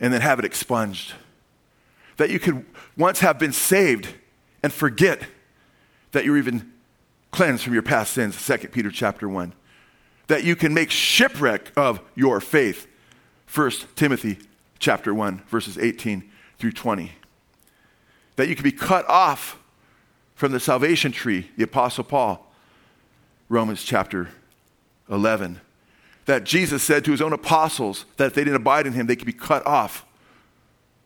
and 0.00 0.12
then 0.12 0.20
have 0.20 0.38
it 0.40 0.44
expunged, 0.44 1.14
that 2.16 2.30
you 2.30 2.40
could 2.40 2.64
once 2.96 3.20
have 3.20 3.38
been 3.38 3.52
saved 3.52 4.08
and 4.66 4.72
forget 4.72 5.22
that 6.10 6.24
you're 6.24 6.36
even 6.36 6.72
cleansed 7.30 7.62
from 7.62 7.72
your 7.72 7.82
past 7.82 8.12
sins, 8.12 8.44
2 8.44 8.58
Peter 8.68 8.90
chapter 8.90 9.28
1, 9.28 9.52
that 10.26 10.42
you 10.42 10.56
can 10.56 10.74
make 10.74 10.90
shipwreck 10.90 11.70
of 11.76 12.00
your 12.16 12.40
faith, 12.40 12.88
1 13.54 13.70
Timothy 13.94 14.40
chapter 14.80 15.14
1, 15.14 15.44
verses 15.48 15.78
18 15.78 16.28
through 16.58 16.72
20 16.72 17.12
that 18.36 18.48
you 18.48 18.54
can 18.54 18.64
be 18.64 18.72
cut 18.72 19.08
off 19.08 19.58
from 20.34 20.52
the 20.52 20.60
salvation 20.60 21.10
tree, 21.10 21.50
the 21.56 21.64
Apostle 21.64 22.04
Paul, 22.04 22.52
Romans 23.48 23.82
chapter 23.82 24.28
11. 25.10 25.60
That 26.26 26.44
Jesus 26.44 26.82
said 26.82 27.04
to 27.04 27.12
his 27.12 27.22
own 27.22 27.32
apostles 27.32 28.04
that 28.16 28.26
if 28.26 28.34
they 28.34 28.42
didn't 28.44 28.56
abide 28.56 28.86
in 28.86 28.92
him, 28.92 29.06
they 29.06 29.16
could 29.16 29.26
be 29.26 29.32
cut 29.32 29.66
off 29.66 30.04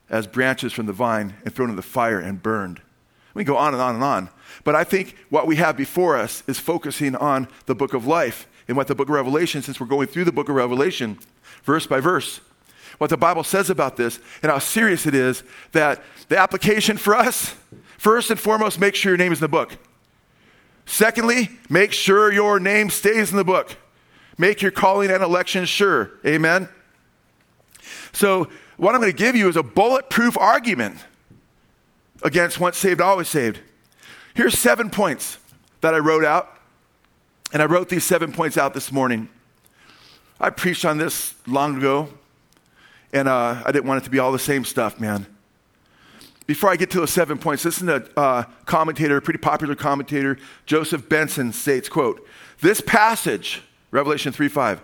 as 0.08 0.26
branches 0.26 0.72
from 0.72 0.86
the 0.86 0.92
vine 0.92 1.34
and 1.44 1.54
thrown 1.54 1.70
in 1.70 1.76
the 1.76 1.82
fire 1.82 2.18
and 2.18 2.42
burned. 2.42 2.80
We 3.34 3.44
can 3.44 3.54
go 3.54 3.58
on 3.58 3.74
and 3.74 3.82
on 3.82 3.94
and 3.94 4.04
on. 4.04 4.28
But 4.64 4.74
I 4.74 4.84
think 4.84 5.16
what 5.30 5.46
we 5.46 5.56
have 5.56 5.76
before 5.76 6.16
us 6.16 6.42
is 6.46 6.58
focusing 6.58 7.14
on 7.16 7.48
the 7.66 7.74
book 7.74 7.94
of 7.94 8.06
life 8.06 8.46
and 8.68 8.76
what 8.76 8.86
the 8.86 8.94
book 8.94 9.08
of 9.08 9.14
Revelation, 9.14 9.62
since 9.62 9.80
we're 9.80 9.86
going 9.86 10.08
through 10.08 10.24
the 10.24 10.32
book 10.32 10.48
of 10.48 10.54
Revelation, 10.54 11.18
verse 11.64 11.86
by 11.86 12.00
verse, 12.00 12.40
what 12.98 13.10
the 13.10 13.16
Bible 13.16 13.44
says 13.44 13.70
about 13.70 13.96
this 13.96 14.18
and 14.42 14.52
how 14.52 14.58
serious 14.58 15.06
it 15.06 15.14
is 15.14 15.42
that 15.72 16.02
the 16.28 16.36
application 16.36 16.96
for 16.96 17.14
us 17.14 17.54
first 17.96 18.30
and 18.30 18.38
foremost, 18.38 18.78
make 18.78 18.94
sure 18.94 19.12
your 19.12 19.18
name 19.18 19.32
is 19.32 19.38
in 19.38 19.44
the 19.44 19.48
book. 19.48 19.76
Secondly, 20.86 21.50
make 21.68 21.92
sure 21.92 22.32
your 22.32 22.58
name 22.58 22.90
stays 22.90 23.30
in 23.30 23.36
the 23.36 23.44
book. 23.44 23.76
Make 24.36 24.60
your 24.60 24.70
calling 24.70 25.10
and 25.10 25.22
election 25.22 25.64
sure. 25.64 26.12
Amen. 26.26 26.68
So, 28.12 28.48
what 28.76 28.94
I'm 28.94 29.00
going 29.00 29.12
to 29.12 29.18
give 29.18 29.36
you 29.36 29.48
is 29.48 29.56
a 29.56 29.62
bulletproof 29.62 30.38
argument 30.38 30.96
against 32.22 32.60
once 32.60 32.76
saved, 32.76 33.00
always 33.00 33.28
saved. 33.28 33.60
Here's 34.34 34.58
seven 34.58 34.90
points 34.90 35.38
that 35.80 35.94
I 35.94 35.98
wrote 35.98 36.24
out. 36.24 36.56
And 37.52 37.62
I 37.62 37.66
wrote 37.66 37.88
these 37.88 38.04
seven 38.04 38.32
points 38.32 38.56
out 38.56 38.74
this 38.74 38.92
morning. 38.92 39.28
I 40.38 40.50
preached 40.50 40.84
on 40.84 40.98
this 40.98 41.34
long 41.46 41.78
ago, 41.78 42.08
and 43.12 43.28
uh, 43.28 43.62
I 43.64 43.72
didn't 43.72 43.86
want 43.86 44.02
it 44.02 44.04
to 44.04 44.10
be 44.10 44.20
all 44.20 44.30
the 44.30 44.38
same 44.38 44.64
stuff, 44.64 45.00
man. 45.00 45.26
Before 46.46 46.70
I 46.70 46.76
get 46.76 46.90
to 46.92 47.00
those 47.00 47.12
seven 47.12 47.38
points, 47.38 47.64
listen 47.64 47.88
to 47.88 48.08
a 48.16 48.20
uh, 48.20 48.42
commentator, 48.66 49.16
a 49.16 49.22
pretty 49.22 49.38
popular 49.38 49.74
commentator, 49.74 50.38
Joseph 50.64 51.08
Benson 51.08 51.52
states, 51.52 51.88
quote, 51.88 52.26
this 52.60 52.80
passage, 52.80 53.62
Revelation 53.90 54.32
3 54.32 54.48
5, 54.48 54.80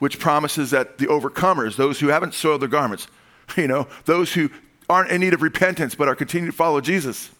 which 0.00 0.18
promises 0.18 0.70
that 0.70 0.98
the 0.98 1.06
overcomers, 1.06 1.76
those 1.76 2.00
who 2.00 2.08
haven't 2.08 2.34
soiled 2.34 2.62
their 2.62 2.68
garments, 2.68 3.06
you 3.56 3.68
know, 3.68 3.86
those 4.04 4.32
who 4.34 4.50
aren't 4.88 5.10
in 5.10 5.20
need 5.20 5.34
of 5.34 5.42
repentance 5.42 5.94
but 5.94 6.08
are 6.08 6.14
continuing 6.14 6.50
to 6.50 6.56
follow 6.56 6.80
Jesus. 6.80 7.30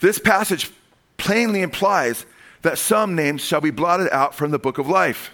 This 0.00 0.18
passage 0.18 0.70
plainly 1.16 1.60
implies 1.62 2.24
that 2.62 2.78
some 2.78 3.14
names 3.14 3.42
shall 3.42 3.60
be 3.60 3.70
blotted 3.70 4.08
out 4.10 4.34
from 4.34 4.50
the 4.50 4.58
book 4.58 4.78
of 4.78 4.88
life. 4.88 5.30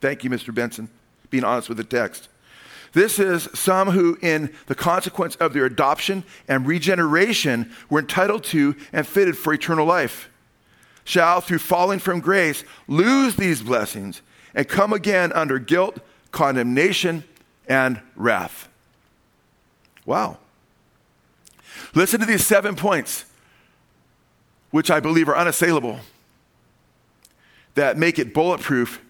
Thank 0.00 0.24
you, 0.24 0.30
Mr. 0.30 0.54
Benson 0.54 0.88
being 1.30 1.44
honest 1.44 1.68
with 1.68 1.78
the 1.78 1.84
text. 1.84 2.28
This 2.92 3.18
is 3.18 3.48
some 3.54 3.90
who, 3.90 4.18
in 4.22 4.54
the 4.66 4.74
consequence 4.74 5.36
of 5.36 5.52
their 5.52 5.66
adoption 5.66 6.24
and 6.48 6.66
regeneration, 6.66 7.70
were 7.90 8.00
entitled 8.00 8.44
to 8.44 8.76
and 8.92 9.06
fitted 9.06 9.36
for 9.36 9.52
eternal 9.52 9.84
life, 9.84 10.30
shall, 11.04 11.40
through 11.40 11.58
falling 11.58 11.98
from 11.98 12.20
grace, 12.20 12.64
lose 12.86 13.36
these 13.36 13.62
blessings 13.62 14.22
and 14.54 14.68
come 14.68 14.92
again 14.92 15.32
under 15.34 15.58
guilt, 15.58 15.98
condemnation, 16.32 17.24
and 17.68 18.00
wrath. 18.16 18.68
Wow. 20.08 20.38
Listen 21.94 22.18
to 22.20 22.24
these 22.24 22.44
seven 22.44 22.76
points, 22.76 23.26
which 24.70 24.90
I 24.90 25.00
believe 25.00 25.28
are 25.28 25.36
unassailable, 25.36 26.00
that 27.74 27.98
make 27.98 28.18
it 28.18 28.32
bulletproof 28.32 29.02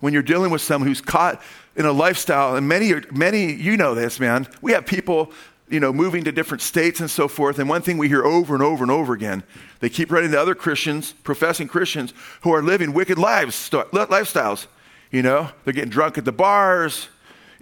when 0.00 0.12
you're 0.12 0.24
dealing 0.24 0.50
with 0.50 0.60
someone 0.60 0.88
who's 0.88 1.00
caught 1.00 1.40
in 1.76 1.86
a 1.86 1.92
lifestyle, 1.92 2.56
and 2.56 2.66
many, 2.66 2.92
many, 3.12 3.52
you 3.52 3.76
know 3.76 3.94
this, 3.94 4.18
man. 4.18 4.48
We 4.60 4.72
have 4.72 4.86
people, 4.86 5.30
you 5.68 5.78
know, 5.78 5.92
moving 5.92 6.24
to 6.24 6.32
different 6.32 6.62
states 6.62 6.98
and 6.98 7.08
so 7.08 7.28
forth. 7.28 7.60
And 7.60 7.68
one 7.68 7.82
thing 7.82 7.96
we 7.96 8.08
hear 8.08 8.24
over 8.24 8.52
and 8.52 8.62
over 8.62 8.82
and 8.82 8.90
over 8.90 9.12
again, 9.12 9.44
they 9.78 9.88
keep 9.88 10.10
running 10.10 10.32
to 10.32 10.40
other 10.40 10.56
Christians, 10.56 11.12
professing 11.22 11.68
Christians, 11.68 12.12
who 12.40 12.52
are 12.52 12.60
living 12.60 12.92
wicked 12.92 13.18
lives, 13.18 13.70
lifestyles. 13.70 14.66
You 15.12 15.22
know, 15.22 15.50
they're 15.62 15.74
getting 15.74 15.90
drunk 15.90 16.18
at 16.18 16.24
the 16.24 16.32
bars. 16.32 17.08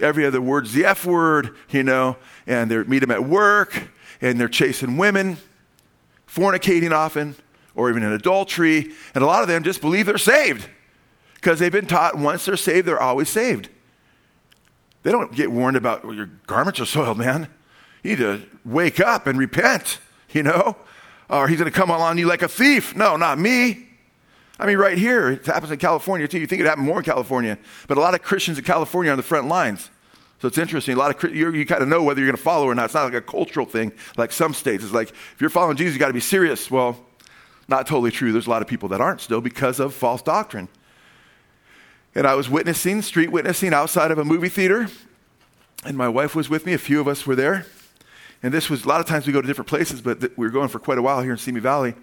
Every 0.00 0.24
other 0.24 0.40
word's 0.40 0.72
the 0.72 0.84
F 0.84 1.04
word, 1.04 1.56
you 1.70 1.82
know, 1.82 2.16
and 2.46 2.70
they 2.70 2.82
meet 2.84 3.00
them 3.00 3.10
at 3.10 3.24
work, 3.24 3.90
and 4.20 4.40
they're 4.40 4.48
chasing 4.48 4.96
women, 4.96 5.38
fornicating 6.28 6.92
often, 6.92 7.36
or 7.74 7.90
even 7.90 8.02
in 8.02 8.12
adultery. 8.12 8.92
And 9.14 9.24
a 9.24 9.26
lot 9.26 9.42
of 9.42 9.48
them 9.48 9.62
just 9.62 9.80
believe 9.80 10.06
they're 10.06 10.18
saved 10.18 10.68
because 11.34 11.58
they've 11.58 11.72
been 11.72 11.86
taught 11.86 12.16
once 12.16 12.44
they're 12.44 12.56
saved, 12.56 12.86
they're 12.86 13.00
always 13.00 13.28
saved. 13.28 13.68
They 15.02 15.12
don't 15.12 15.32
get 15.34 15.50
warned 15.50 15.76
about 15.76 16.04
well, 16.04 16.14
your 16.14 16.30
garments 16.46 16.80
are 16.80 16.86
soiled, 16.86 17.18
man. 17.18 17.48
You 18.02 18.10
need 18.10 18.18
to 18.18 18.42
wake 18.64 19.00
up 19.00 19.26
and 19.26 19.38
repent, 19.38 19.98
you 20.30 20.42
know? 20.42 20.76
Or 21.30 21.48
he's 21.48 21.58
going 21.58 21.70
to 21.70 21.76
come 21.76 21.90
on 21.90 22.18
you 22.18 22.26
like 22.26 22.42
a 22.42 22.48
thief. 22.48 22.96
No, 22.96 23.16
not 23.16 23.38
me. 23.38 23.87
I 24.58 24.66
mean, 24.66 24.78
right 24.78 24.98
here, 24.98 25.30
it 25.30 25.46
happens 25.46 25.70
in 25.70 25.78
California 25.78 26.26
too. 26.26 26.38
You 26.38 26.46
think 26.46 26.60
it 26.60 26.66
happened 26.66 26.86
more 26.86 26.98
in 26.98 27.04
California, 27.04 27.58
but 27.86 27.96
a 27.96 28.00
lot 28.00 28.14
of 28.14 28.22
Christians 28.22 28.58
in 28.58 28.64
California 28.64 29.10
are 29.10 29.12
on 29.12 29.16
the 29.16 29.22
front 29.22 29.48
lines. 29.48 29.90
So 30.40 30.48
it's 30.48 30.58
interesting. 30.58 30.94
A 30.94 30.98
lot 30.98 31.24
of 31.24 31.34
you, 31.34 31.52
you 31.52 31.66
kind 31.66 31.82
of 31.82 31.88
know 31.88 32.02
whether 32.02 32.20
you're 32.20 32.28
going 32.28 32.36
to 32.36 32.42
follow 32.42 32.66
or 32.66 32.74
not. 32.74 32.86
It's 32.86 32.94
not 32.94 33.04
like 33.04 33.14
a 33.14 33.20
cultural 33.20 33.66
thing 33.66 33.92
like 34.16 34.32
some 34.32 34.54
states. 34.54 34.84
It's 34.84 34.92
like 34.92 35.10
if 35.10 35.36
you're 35.40 35.50
following 35.50 35.76
Jesus, 35.76 35.94
you 35.94 36.00
got 36.00 36.08
to 36.08 36.12
be 36.12 36.20
serious. 36.20 36.70
Well, 36.70 36.96
not 37.68 37.86
totally 37.86 38.10
true. 38.10 38.32
There's 38.32 38.46
a 38.46 38.50
lot 38.50 38.62
of 38.62 38.68
people 38.68 38.88
that 38.90 39.00
aren't 39.00 39.20
still 39.20 39.40
because 39.40 39.80
of 39.80 39.94
false 39.94 40.22
doctrine 40.22 40.68
and 42.18 42.26
I 42.26 42.34
was 42.34 42.48
witnessing, 42.50 43.02
street 43.02 43.30
witnessing 43.30 43.72
outside 43.72 44.10
of 44.10 44.18
a 44.18 44.24
movie 44.24 44.48
theater. 44.48 44.88
And 45.84 45.96
my 45.96 46.08
wife 46.08 46.34
was 46.34 46.48
with 46.48 46.66
me. 46.66 46.72
A 46.72 46.78
few 46.78 47.00
of 47.00 47.06
us 47.06 47.26
were 47.26 47.36
there. 47.36 47.66
And 48.42 48.52
this 48.52 48.68
was, 48.68 48.84
a 48.84 48.88
lot 48.88 48.98
of 49.00 49.06
times 49.06 49.26
we 49.26 49.32
go 49.32 49.40
to 49.40 49.46
different 49.46 49.68
places, 49.68 50.00
but 50.00 50.20
th- 50.20 50.32
we 50.36 50.46
were 50.46 50.50
going 50.50 50.68
for 50.68 50.80
quite 50.80 50.98
a 50.98 51.02
while 51.02 51.22
here 51.22 51.30
in 51.30 51.38
Simi 51.38 51.60
Valley. 51.60 51.94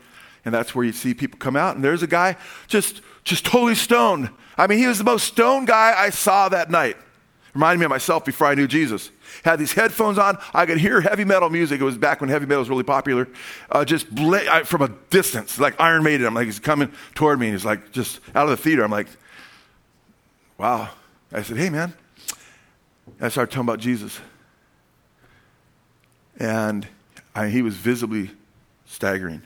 And 0.45 0.53
that's 0.53 0.73
where 0.73 0.85
you 0.85 0.91
see 0.91 1.13
people 1.13 1.39
come 1.39 1.55
out. 1.55 1.75
And 1.75 1.83
there's 1.83 2.03
a 2.03 2.07
guy 2.07 2.37
just, 2.67 3.01
just 3.23 3.45
totally 3.45 3.75
stoned. 3.75 4.29
I 4.57 4.67
mean, 4.67 4.77
he 4.77 4.87
was 4.87 4.99
the 4.99 5.03
most 5.03 5.25
stoned 5.25 5.67
guy 5.67 5.93
I 5.97 6.11
saw 6.11 6.47
that 6.49 6.69
night. 6.69 6.97
Reminded 7.53 7.79
me 7.79 7.85
of 7.85 7.89
myself 7.89 8.25
before 8.25 8.47
I 8.47 8.53
knew 8.53 8.67
Jesus. 8.67 9.11
Had 9.43 9.59
these 9.59 9.71
headphones 9.73 10.17
on. 10.17 10.37
I 10.53 10.65
could 10.65 10.77
hear 10.77 11.01
heavy 11.01 11.25
metal 11.25 11.49
music. 11.49 11.81
It 11.81 11.83
was 11.83 11.97
back 11.97 12.21
when 12.21 12.29
heavy 12.29 12.45
metal 12.45 12.59
was 12.59 12.69
really 12.69 12.83
popular. 12.83 13.27
Uh, 13.71 13.85
just 13.85 14.13
bla- 14.13 14.49
I, 14.49 14.63
from 14.63 14.81
a 14.81 14.89
distance, 15.09 15.57
like 15.57 15.79
Iron 15.79 16.03
Maiden. 16.03 16.27
I'm 16.27 16.33
like, 16.33 16.45
he's 16.45 16.59
coming 16.59 16.91
toward 17.15 17.39
me. 17.39 17.47
And 17.47 17.55
he's 17.55 17.65
like, 17.65 17.91
just 17.91 18.19
out 18.35 18.43
of 18.43 18.49
the 18.49 18.57
theater. 18.57 18.83
I'm 18.83 18.91
like, 18.91 19.07
Wow. 20.57 20.89
I 21.31 21.41
said, 21.41 21.57
hey, 21.57 21.69
man. 21.69 21.93
I 23.19 23.29
started 23.29 23.51
talking 23.51 23.67
about 23.67 23.79
Jesus. 23.79 24.19
And 26.39 26.87
I, 27.33 27.49
he 27.49 27.61
was 27.61 27.75
visibly 27.75 28.31
staggering. 28.85 29.41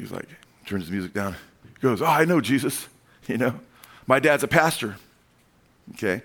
He 0.00 0.04
was 0.04 0.12
like, 0.12 0.30
turns 0.64 0.86
the 0.86 0.92
music 0.92 1.12
down. 1.12 1.36
He 1.62 1.82
goes, 1.82 2.00
Oh, 2.00 2.06
I 2.06 2.24
know 2.24 2.40
Jesus. 2.40 2.88
You 3.26 3.36
know, 3.36 3.60
my 4.08 4.18
dad's 4.18 4.42
a 4.42 4.48
pastor. 4.48 4.96
Okay. 5.92 6.22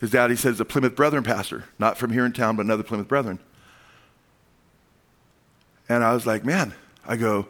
His 0.00 0.10
dad, 0.10 0.30
he 0.30 0.34
says, 0.34 0.58
a 0.58 0.64
Plymouth 0.64 0.96
Brethren 0.96 1.22
pastor, 1.22 1.64
not 1.78 1.98
from 1.98 2.10
here 2.10 2.24
in 2.24 2.32
town, 2.32 2.56
but 2.56 2.64
another 2.64 2.82
Plymouth 2.82 3.06
Brethren. 3.06 3.38
And 5.88 6.02
I 6.02 6.14
was 6.14 6.26
like, 6.26 6.44
man, 6.44 6.74
I 7.06 7.16
go, 7.16 7.46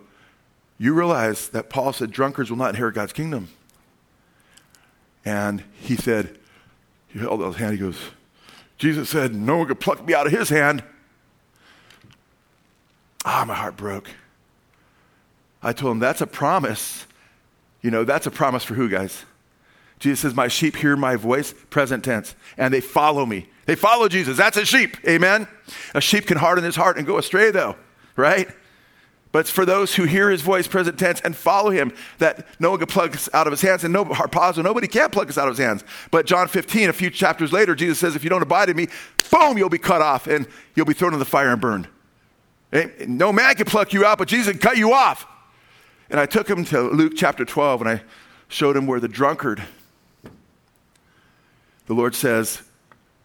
you 0.78 0.92
realize 0.92 1.48
that 1.50 1.70
Paul 1.70 1.94
said 1.94 2.10
drunkards 2.10 2.50
will 2.50 2.58
not 2.58 2.70
inherit 2.70 2.96
God's 2.96 3.14
kingdom. 3.14 3.48
And 5.24 5.62
he 5.80 5.96
said, 5.96 6.38
he 7.08 7.20
held 7.20 7.40
out 7.40 7.46
his 7.46 7.56
hand, 7.56 7.72
he 7.72 7.78
goes, 7.78 7.98
Jesus 8.76 9.08
said, 9.08 9.34
no 9.34 9.58
one 9.58 9.68
could 9.68 9.80
pluck 9.80 10.04
me 10.04 10.12
out 10.12 10.26
of 10.26 10.32
his 10.32 10.50
hand. 10.50 10.82
Ah, 13.24 13.44
my 13.46 13.54
heart 13.54 13.76
broke. 13.76 14.10
I 15.66 15.72
told 15.72 15.90
him, 15.90 15.98
that's 15.98 16.20
a 16.20 16.28
promise. 16.28 17.06
You 17.82 17.90
know, 17.90 18.04
that's 18.04 18.24
a 18.24 18.30
promise 18.30 18.62
for 18.62 18.74
who, 18.74 18.88
guys? 18.88 19.24
Jesus 19.98 20.20
says, 20.20 20.32
My 20.32 20.46
sheep 20.46 20.76
hear 20.76 20.94
my 20.94 21.16
voice, 21.16 21.54
present 21.70 22.04
tense, 22.04 22.36
and 22.56 22.72
they 22.72 22.80
follow 22.80 23.26
me. 23.26 23.48
They 23.64 23.74
follow 23.74 24.08
Jesus. 24.08 24.36
That's 24.36 24.56
a 24.56 24.64
sheep. 24.64 24.96
Amen. 25.08 25.48
A 25.92 26.00
sheep 26.00 26.26
can 26.26 26.38
harden 26.38 26.62
his 26.62 26.76
heart 26.76 26.98
and 26.98 27.04
go 27.06 27.18
astray, 27.18 27.50
though, 27.50 27.74
right? 28.14 28.48
But 29.32 29.40
it's 29.40 29.50
for 29.50 29.66
those 29.66 29.96
who 29.96 30.04
hear 30.04 30.30
his 30.30 30.40
voice, 30.40 30.68
present 30.68 31.00
tense, 31.00 31.20
and 31.22 31.34
follow 31.34 31.70
him 31.70 31.92
that 32.18 32.46
no 32.60 32.70
one 32.70 32.78
can 32.78 32.86
pluck 32.86 33.16
us 33.16 33.28
out 33.34 33.48
of 33.48 33.50
his 33.50 33.60
hands. 33.60 33.82
And 33.82 33.92
no, 33.92 34.04
pause, 34.04 34.58
nobody 34.58 34.86
can 34.86 35.10
pluck 35.10 35.28
us 35.28 35.36
out 35.36 35.48
of 35.48 35.56
his 35.56 35.66
hands. 35.66 35.82
But 36.12 36.26
John 36.26 36.46
15, 36.46 36.90
a 36.90 36.92
few 36.92 37.10
chapters 37.10 37.52
later, 37.52 37.74
Jesus 37.74 37.98
says, 37.98 38.14
If 38.14 38.22
you 38.22 38.30
don't 38.30 38.42
abide 38.42 38.68
in 38.68 38.76
me, 38.76 38.86
boom, 39.32 39.58
you'll 39.58 39.68
be 39.68 39.78
cut 39.78 40.00
off 40.00 40.28
and 40.28 40.46
you'll 40.76 40.86
be 40.86 40.94
thrown 40.94 41.12
in 41.12 41.18
the 41.18 41.24
fire 41.24 41.50
and 41.50 41.60
burned. 41.60 41.88
No 43.08 43.32
man 43.32 43.56
can 43.56 43.66
pluck 43.66 43.92
you 43.92 44.04
out, 44.04 44.18
but 44.18 44.28
Jesus 44.28 44.52
can 44.52 44.60
cut 44.60 44.76
you 44.76 44.92
off. 44.92 45.26
And 46.10 46.20
I 46.20 46.26
took 46.26 46.48
him 46.48 46.64
to 46.66 46.82
Luke 46.82 47.14
chapter 47.16 47.44
12 47.44 47.80
and 47.82 47.90
I 47.90 48.02
showed 48.48 48.76
him 48.76 48.86
where 48.86 49.00
the 49.00 49.08
drunkard, 49.08 49.62
the 51.86 51.94
Lord 51.94 52.14
says, 52.14 52.62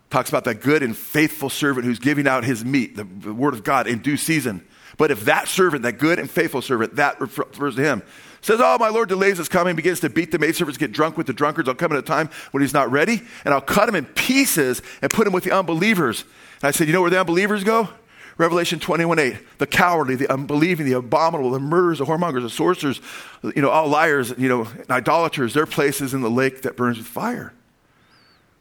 talks 0.10 0.30
about 0.30 0.44
that 0.44 0.62
good 0.62 0.84
and 0.84 0.96
faithful 0.96 1.50
servant 1.50 1.86
who's 1.86 2.00
giving 2.00 2.28
out 2.28 2.44
his 2.44 2.65
meat, 2.65 2.96
the, 2.96 3.04
the 3.04 3.34
word 3.34 3.54
of 3.54 3.63
God, 3.63 3.88
in 3.88 4.00
due 4.00 4.17
season. 4.17 4.65
But 4.98 5.10
if 5.10 5.26
that 5.26 5.48
servant, 5.48 5.84
that 5.84 5.98
good 5.98 6.20
and 6.20 6.30
faithful 6.30 6.62
servant, 6.62 6.98
that 6.98 7.20
refers 7.22 7.76
to 7.76 7.82
him, 7.82 8.04
says, 8.41 8.60
Oh, 8.62 8.78
my 8.78 8.89
Lord 8.89 9.10
delays 9.10 9.38
his 9.38 9.48
coming, 9.48 9.76
begins 9.76 10.02
to 10.02 10.10
beat 10.10 10.32
the 10.32 10.38
maidservants, 10.38 10.78
get 10.78 10.91
drunk 10.91 11.17
with 11.17 11.28
the 11.28 11.34
drunkards. 11.34 11.70
I'll 11.70 11.76
come 11.76 11.94
at 11.94 11.98
a 11.98 12.04
time 12.04 12.30
when 12.52 12.62
he's 12.62 12.74
not 12.74 12.91
ready, 12.91 13.22
and 13.46 13.54
I'll 13.54 13.62
cut 13.62 13.88
him 13.88 13.96
in 13.96 14.06
pieces 14.06 14.82
and 15.02 15.10
put 15.10 15.26
him 15.26 15.34
with 15.34 15.44
the 15.44 15.52
unbelievers. 15.52 16.24
And 16.62 16.67
I 16.67 16.72
said, 16.72 16.88
You 16.88 16.94
know 16.94 17.02
where 17.02 17.10
the 17.10 17.20
unbelievers 17.20 17.63
go? 17.63 17.89
Revelation 18.38 18.80
21 18.80 19.20
8. 19.20 19.60
The 19.60 19.67
cowardly, 19.67 20.15
the 20.15 20.32
unbelieving, 20.32 20.86
the 20.86 20.94
abominable, 20.94 21.52
the 21.52 21.60
murderers, 21.60 22.00
the 22.00 22.06
whoremongers, 22.06 22.41
the 22.41 22.50
sorcerers, 22.50 23.02
you 23.44 23.62
know, 23.62 23.70
all 23.70 23.88
liars, 23.88 24.34
you 24.38 24.50
know, 24.50 24.67
idolaters, 24.89 25.54
their 25.54 25.65
places 25.65 26.13
in 26.13 26.22
the 26.22 26.30
lake 26.30 26.62
that 26.63 26.76
burns 26.76 26.98
with 26.98 27.08
fire, 27.08 27.54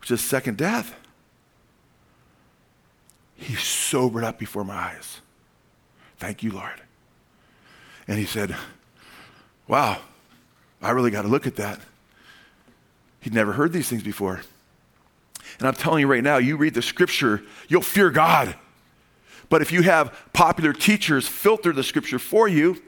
which 0.01 0.11
is 0.11 0.21
second 0.21 0.57
death. 0.57 0.95
He 3.37 3.55
sobered 3.55 4.25
up 4.25 4.39
before 4.39 4.65
my 4.65 4.75
eyes. 4.75 5.21
Thank 6.19 6.43
you, 6.43 6.53
Lord. 6.53 6.83
And 8.07 8.19
he 8.19 8.27
said, 8.27 8.55
Wow, 9.67 10.01
I 10.83 10.91
really 10.91 11.11
got 11.11 11.23
to 11.23 11.29
look 11.29 11.47
at 11.47 11.57
that. 11.57 11.81
He'd 13.21 13.35
never 13.35 13.53
heard 13.53 13.73
these 13.73 13.89
things 13.89 14.03
before. 14.03 14.43
And 15.59 15.69
I'm 15.69 15.75
telling 15.75 16.01
you 16.01 16.07
right 16.07 16.23
now, 16.23 16.39
you 16.39 16.57
read 16.57 16.75
the 16.75 16.83
scripture, 16.83 17.43
you'll 17.69 17.83
fear 17.83 18.11
God. 18.11 18.55
But 19.51 19.61
if 19.61 19.71
you 19.71 19.83
have 19.83 20.17
popular 20.33 20.73
teachers 20.73 21.29
filter 21.29 21.73
the 21.73 21.83
scripture 21.83 22.19
for 22.19 22.49
you, 22.49 22.81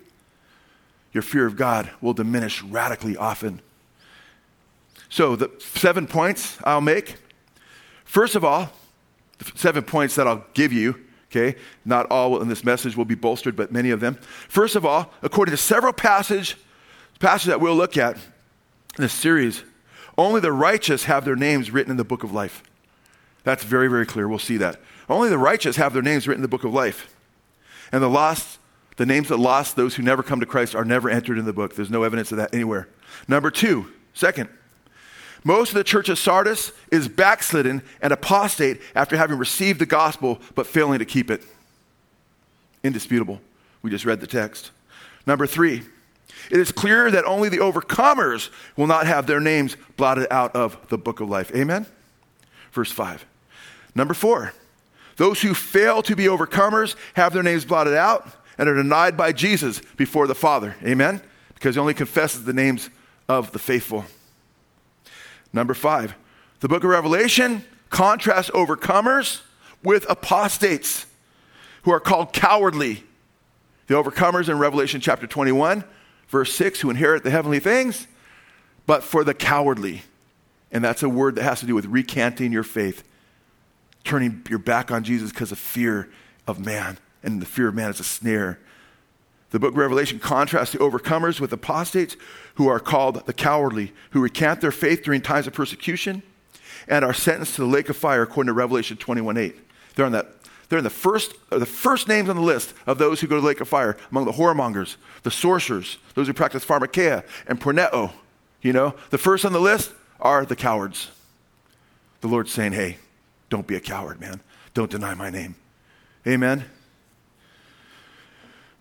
your 1.12 1.22
fear 1.22 1.44
of 1.44 1.56
God 1.56 1.90
will 2.00 2.14
diminish 2.14 2.62
radically 2.62 3.16
often. 3.16 3.60
So, 5.10 5.36
the 5.36 5.50
seven 5.58 6.06
points 6.06 6.56
I'll 6.64 6.80
make. 6.80 7.16
First 8.04 8.34
of 8.34 8.44
all, 8.44 8.70
the 9.38 9.52
seven 9.54 9.82
points 9.82 10.14
that 10.14 10.26
I'll 10.26 10.46
give 10.54 10.72
you, 10.72 11.04
okay, 11.30 11.58
not 11.84 12.06
all 12.06 12.40
in 12.40 12.48
this 12.48 12.64
message 12.64 12.96
will 12.96 13.04
be 13.04 13.14
bolstered, 13.14 13.54
but 13.54 13.70
many 13.70 13.90
of 13.90 14.00
them. 14.00 14.14
First 14.48 14.74
of 14.74 14.86
all, 14.86 15.12
according 15.20 15.50
to 15.52 15.58
several 15.58 15.92
passage, 15.92 16.56
passages 17.18 17.48
that 17.48 17.60
we'll 17.60 17.76
look 17.76 17.98
at 17.98 18.16
in 18.16 19.02
this 19.02 19.12
series, 19.12 19.64
only 20.16 20.40
the 20.40 20.52
righteous 20.52 21.04
have 21.04 21.24
their 21.24 21.36
names 21.36 21.70
written 21.70 21.90
in 21.90 21.96
the 21.96 22.04
book 22.04 22.22
of 22.22 22.32
life. 22.32 22.62
That's 23.44 23.64
very, 23.64 23.88
very 23.88 24.06
clear. 24.06 24.28
We'll 24.28 24.38
see 24.38 24.58
that. 24.58 24.80
Only 25.08 25.28
the 25.28 25.38
righteous 25.38 25.76
have 25.76 25.92
their 25.92 26.02
names 26.02 26.26
written 26.26 26.38
in 26.38 26.42
the 26.42 26.48
book 26.48 26.64
of 26.64 26.72
life. 26.72 27.14
And 27.90 28.02
the 28.02 28.08
lost, 28.08 28.58
the 28.96 29.06
names 29.06 29.28
that 29.28 29.38
lost, 29.38 29.76
those 29.76 29.94
who 29.94 30.02
never 30.02 30.22
come 30.22 30.40
to 30.40 30.46
Christ, 30.46 30.74
are 30.74 30.84
never 30.84 31.10
entered 31.10 31.38
in 31.38 31.44
the 31.44 31.52
book. 31.52 31.74
There's 31.74 31.90
no 31.90 32.02
evidence 32.02 32.32
of 32.32 32.38
that 32.38 32.54
anywhere. 32.54 32.88
Number 33.28 33.50
two, 33.50 33.92
second, 34.14 34.48
most 35.44 35.70
of 35.70 35.74
the 35.74 35.84
church 35.84 36.08
of 36.08 36.18
Sardis 36.18 36.72
is 36.90 37.08
backslidden 37.08 37.82
and 38.00 38.12
apostate 38.12 38.80
after 38.94 39.16
having 39.16 39.38
received 39.38 39.80
the 39.80 39.86
gospel 39.86 40.40
but 40.54 40.66
failing 40.66 41.00
to 41.00 41.04
keep 41.04 41.30
it. 41.30 41.42
Indisputable. 42.84 43.40
We 43.82 43.90
just 43.90 44.04
read 44.04 44.20
the 44.20 44.26
text. 44.26 44.70
Number 45.26 45.46
three, 45.46 45.82
it 46.50 46.58
is 46.58 46.72
clear 46.72 47.10
that 47.10 47.24
only 47.24 47.48
the 47.48 47.58
overcomers 47.58 48.50
will 48.76 48.86
not 48.86 49.06
have 49.06 49.26
their 49.26 49.40
names 49.40 49.76
blotted 49.96 50.28
out 50.30 50.54
of 50.54 50.76
the 50.88 50.98
book 50.98 51.20
of 51.20 51.28
life. 51.28 51.52
Amen? 51.54 51.86
Verse 52.72 52.90
5. 52.90 53.24
Number 53.94 54.14
four, 54.14 54.54
those 55.16 55.42
who 55.42 55.54
fail 55.54 56.02
to 56.02 56.16
be 56.16 56.24
overcomers 56.24 56.96
have 57.14 57.32
their 57.32 57.42
names 57.42 57.64
blotted 57.64 57.94
out 57.94 58.26
and 58.58 58.68
are 58.68 58.74
denied 58.74 59.16
by 59.16 59.32
Jesus 59.32 59.80
before 59.96 60.26
the 60.26 60.34
Father. 60.34 60.76
Amen? 60.84 61.20
Because 61.54 61.74
he 61.74 61.80
only 61.80 61.94
confesses 61.94 62.44
the 62.44 62.52
names 62.52 62.90
of 63.28 63.52
the 63.52 63.58
faithful. 63.58 64.04
Number 65.52 65.74
five, 65.74 66.14
the 66.60 66.68
book 66.68 66.84
of 66.84 66.90
Revelation 66.90 67.64
contrasts 67.90 68.50
overcomers 68.50 69.42
with 69.82 70.06
apostates 70.08 71.06
who 71.82 71.90
are 71.90 72.00
called 72.00 72.32
cowardly. 72.32 73.04
The 73.88 73.94
overcomers 73.94 74.48
in 74.48 74.58
Revelation 74.58 75.00
chapter 75.00 75.26
21, 75.26 75.84
verse 76.28 76.52
6, 76.54 76.80
who 76.80 76.90
inherit 76.90 77.24
the 77.24 77.30
heavenly 77.30 77.60
things, 77.60 78.06
but 78.86 79.02
for 79.02 79.24
the 79.24 79.34
cowardly. 79.34 80.02
And 80.70 80.82
that's 80.82 81.02
a 81.02 81.08
word 81.08 81.34
that 81.34 81.42
has 81.42 81.60
to 81.60 81.66
do 81.66 81.74
with 81.74 81.86
recanting 81.86 82.52
your 82.52 82.62
faith 82.62 83.04
turning 84.04 84.44
your 84.48 84.58
back 84.58 84.90
on 84.90 85.04
Jesus 85.04 85.30
because 85.30 85.52
of 85.52 85.58
fear 85.58 86.08
of 86.46 86.64
man. 86.64 86.98
And 87.22 87.40
the 87.40 87.46
fear 87.46 87.68
of 87.68 87.74
man 87.74 87.90
is 87.90 88.00
a 88.00 88.04
snare. 88.04 88.58
The 89.50 89.58
book 89.58 89.72
of 89.72 89.76
Revelation 89.76 90.18
contrasts 90.18 90.72
the 90.72 90.78
overcomers 90.78 91.38
with 91.38 91.52
apostates 91.52 92.16
who 92.54 92.68
are 92.68 92.80
called 92.80 93.26
the 93.26 93.32
cowardly, 93.32 93.92
who 94.10 94.20
recant 94.20 94.60
their 94.60 94.72
faith 94.72 95.02
during 95.02 95.20
times 95.20 95.46
of 95.46 95.52
persecution 95.52 96.22
and 96.88 97.04
are 97.04 97.14
sentenced 97.14 97.54
to 97.56 97.60
the 97.60 97.66
lake 97.66 97.88
of 97.88 97.96
fire 97.96 98.22
according 98.22 98.48
to 98.48 98.54
Revelation 98.54 98.96
21 98.96 99.36
8. 99.36 99.56
They're 99.94 100.06
on 100.06 100.12
that. 100.12 100.28
They're 100.68 100.78
in 100.78 100.84
the 100.84 100.90
first, 100.90 101.34
uh, 101.50 101.58
the 101.58 101.66
first 101.66 102.08
names 102.08 102.30
on 102.30 102.36
the 102.36 102.42
list 102.42 102.72
of 102.86 102.96
those 102.96 103.20
who 103.20 103.26
go 103.26 103.34
to 103.34 103.42
the 103.42 103.46
lake 103.46 103.60
of 103.60 103.68
fire 103.68 103.98
among 104.10 104.24
the 104.24 104.32
whoremongers, 104.32 104.96
the 105.22 105.30
sorcerers, 105.30 105.98
those 106.14 106.28
who 106.28 106.32
practice 106.32 106.64
pharmakeia 106.64 107.24
and 107.46 107.60
porneo. 107.60 108.10
You 108.62 108.72
know, 108.72 108.94
the 109.10 109.18
first 109.18 109.44
on 109.44 109.52
the 109.52 109.60
list 109.60 109.92
are 110.18 110.46
the 110.46 110.56
cowards. 110.56 111.10
The 112.22 112.28
Lord's 112.28 112.52
saying, 112.52 112.72
hey, 112.72 112.96
don't 113.52 113.66
be 113.66 113.76
a 113.76 113.80
coward, 113.80 114.18
man. 114.18 114.40
Don't 114.72 114.90
deny 114.90 115.12
my 115.12 115.28
name. 115.28 115.56
Amen. 116.26 116.64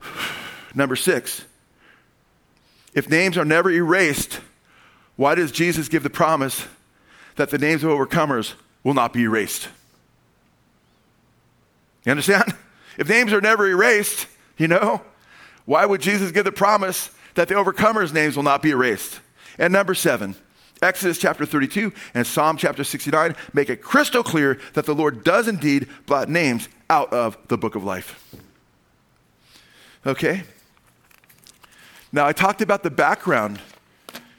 Number 0.74 0.96
six, 0.96 1.44
if 2.94 3.10
names 3.10 3.38
are 3.38 3.44
never 3.44 3.70
erased, 3.70 4.40
why 5.18 5.36
does 5.36 5.52
Jesus 5.52 5.90
give 5.90 6.04
the 6.04 6.10
promise 6.10 6.66
that 7.36 7.50
the 7.50 7.58
names 7.58 7.84
of 7.84 7.90
overcomers 7.90 8.54
will 8.86 8.94
not 8.94 9.12
be 9.12 9.24
erased? 9.24 9.68
You 12.06 12.12
understand? 12.12 12.56
If 12.98 13.08
names 13.08 13.32
are 13.32 13.40
never 13.40 13.66
erased, 13.68 14.28
you 14.58 14.68
know, 14.68 15.02
why 15.64 15.86
would 15.86 16.02
Jesus 16.02 16.32
give 16.32 16.44
the 16.44 16.52
promise 16.52 17.10
that 17.36 17.48
the 17.48 17.56
overcomers' 17.56 18.14
names 18.14 18.36
will 18.36 18.44
not 18.44 18.62
be 18.62 18.72
erased? 18.72 19.22
And 19.58 19.72
number 19.72 19.96
seven, 19.96 20.36
Exodus 20.82 21.20
chapter 21.20 21.46
32 21.46 21.94
and 22.16 22.26
Psalm 22.26 22.58
chapter 22.58 22.84
69 22.84 23.36
make 23.54 23.70
it 23.70 23.84
crystal 23.84 24.24
clear 24.24 24.60
that 24.74 24.86
the 24.86 24.96
Lord 24.96 25.24
does 25.24 25.48
indeed 25.48 25.88
blot 26.08 26.28
names 26.28 26.68
out 26.90 27.14
of 27.14 27.38
the 27.50 27.58
book 27.58 27.76
of 27.76 27.84
life. 27.84 28.40
Okay? 30.06 30.44
Now, 32.12 32.26
I 32.26 32.34
talked 32.34 32.62
about 32.62 32.84
the 32.84 32.90
background. 32.90 33.60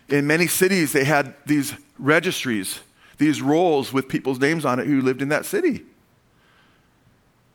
In 0.09 0.27
many 0.27 0.47
cities, 0.47 0.93
they 0.93 1.05
had 1.05 1.35
these 1.47 1.75
registries, 1.99 2.81
these 3.19 3.41
rolls 3.41 3.93
with 3.93 4.09
people's 4.09 4.41
names 4.41 4.65
on 4.65 4.79
it 4.79 4.87
who 4.87 5.01
lived 5.01 5.23
in 5.23 5.29
that 5.29 5.47
city. 5.47 5.85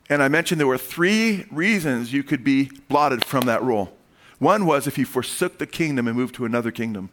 And 0.09 0.23
I 0.23 0.29
mentioned 0.29 0.59
there 0.59 0.67
were 0.67 0.77
three 0.77 1.45
reasons 1.51 2.13
you 2.13 2.23
could 2.23 2.43
be 2.43 2.71
blotted 2.87 3.25
from 3.25 3.45
that 3.45 3.61
roll. 3.61 3.93
One 4.39 4.65
was 4.65 4.87
if 4.87 4.97
you 4.97 5.05
forsook 5.05 5.57
the 5.57 5.67
kingdom 5.67 6.07
and 6.07 6.15
moved 6.15 6.35
to 6.35 6.45
another 6.45 6.71
kingdom. 6.71 7.09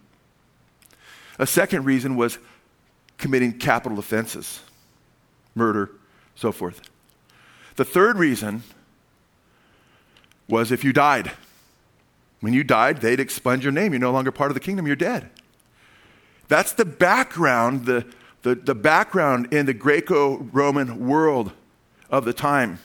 A 1.38 1.46
second 1.46 1.84
reason 1.84 2.16
was 2.16 2.38
committing 3.18 3.58
capital 3.58 3.98
offenses, 3.98 4.60
murder, 5.54 5.90
so 6.34 6.52
forth. 6.52 6.80
The 7.76 7.84
third 7.84 8.18
reason 8.18 8.62
was 10.48 10.70
if 10.70 10.84
you 10.84 10.92
died. 10.92 11.32
When 12.40 12.52
you 12.52 12.62
died, 12.62 12.98
they'd 12.98 13.20
expunge 13.20 13.64
your 13.64 13.72
name. 13.72 13.92
You're 13.92 14.00
no 14.00 14.12
longer 14.12 14.30
part 14.30 14.50
of 14.50 14.54
the 14.54 14.60
kingdom, 14.60 14.86
you're 14.86 14.96
dead. 14.96 15.30
That's 16.48 16.72
the 16.72 16.84
background, 16.84 17.86
the, 17.86 18.06
the, 18.42 18.54
the 18.54 18.74
background 18.74 19.52
in 19.52 19.66
the 19.66 19.74
Greco 19.74 20.38
Roman 20.52 21.06
world 21.06 21.52
of 22.10 22.24
the 22.24 22.34
time 22.34 22.78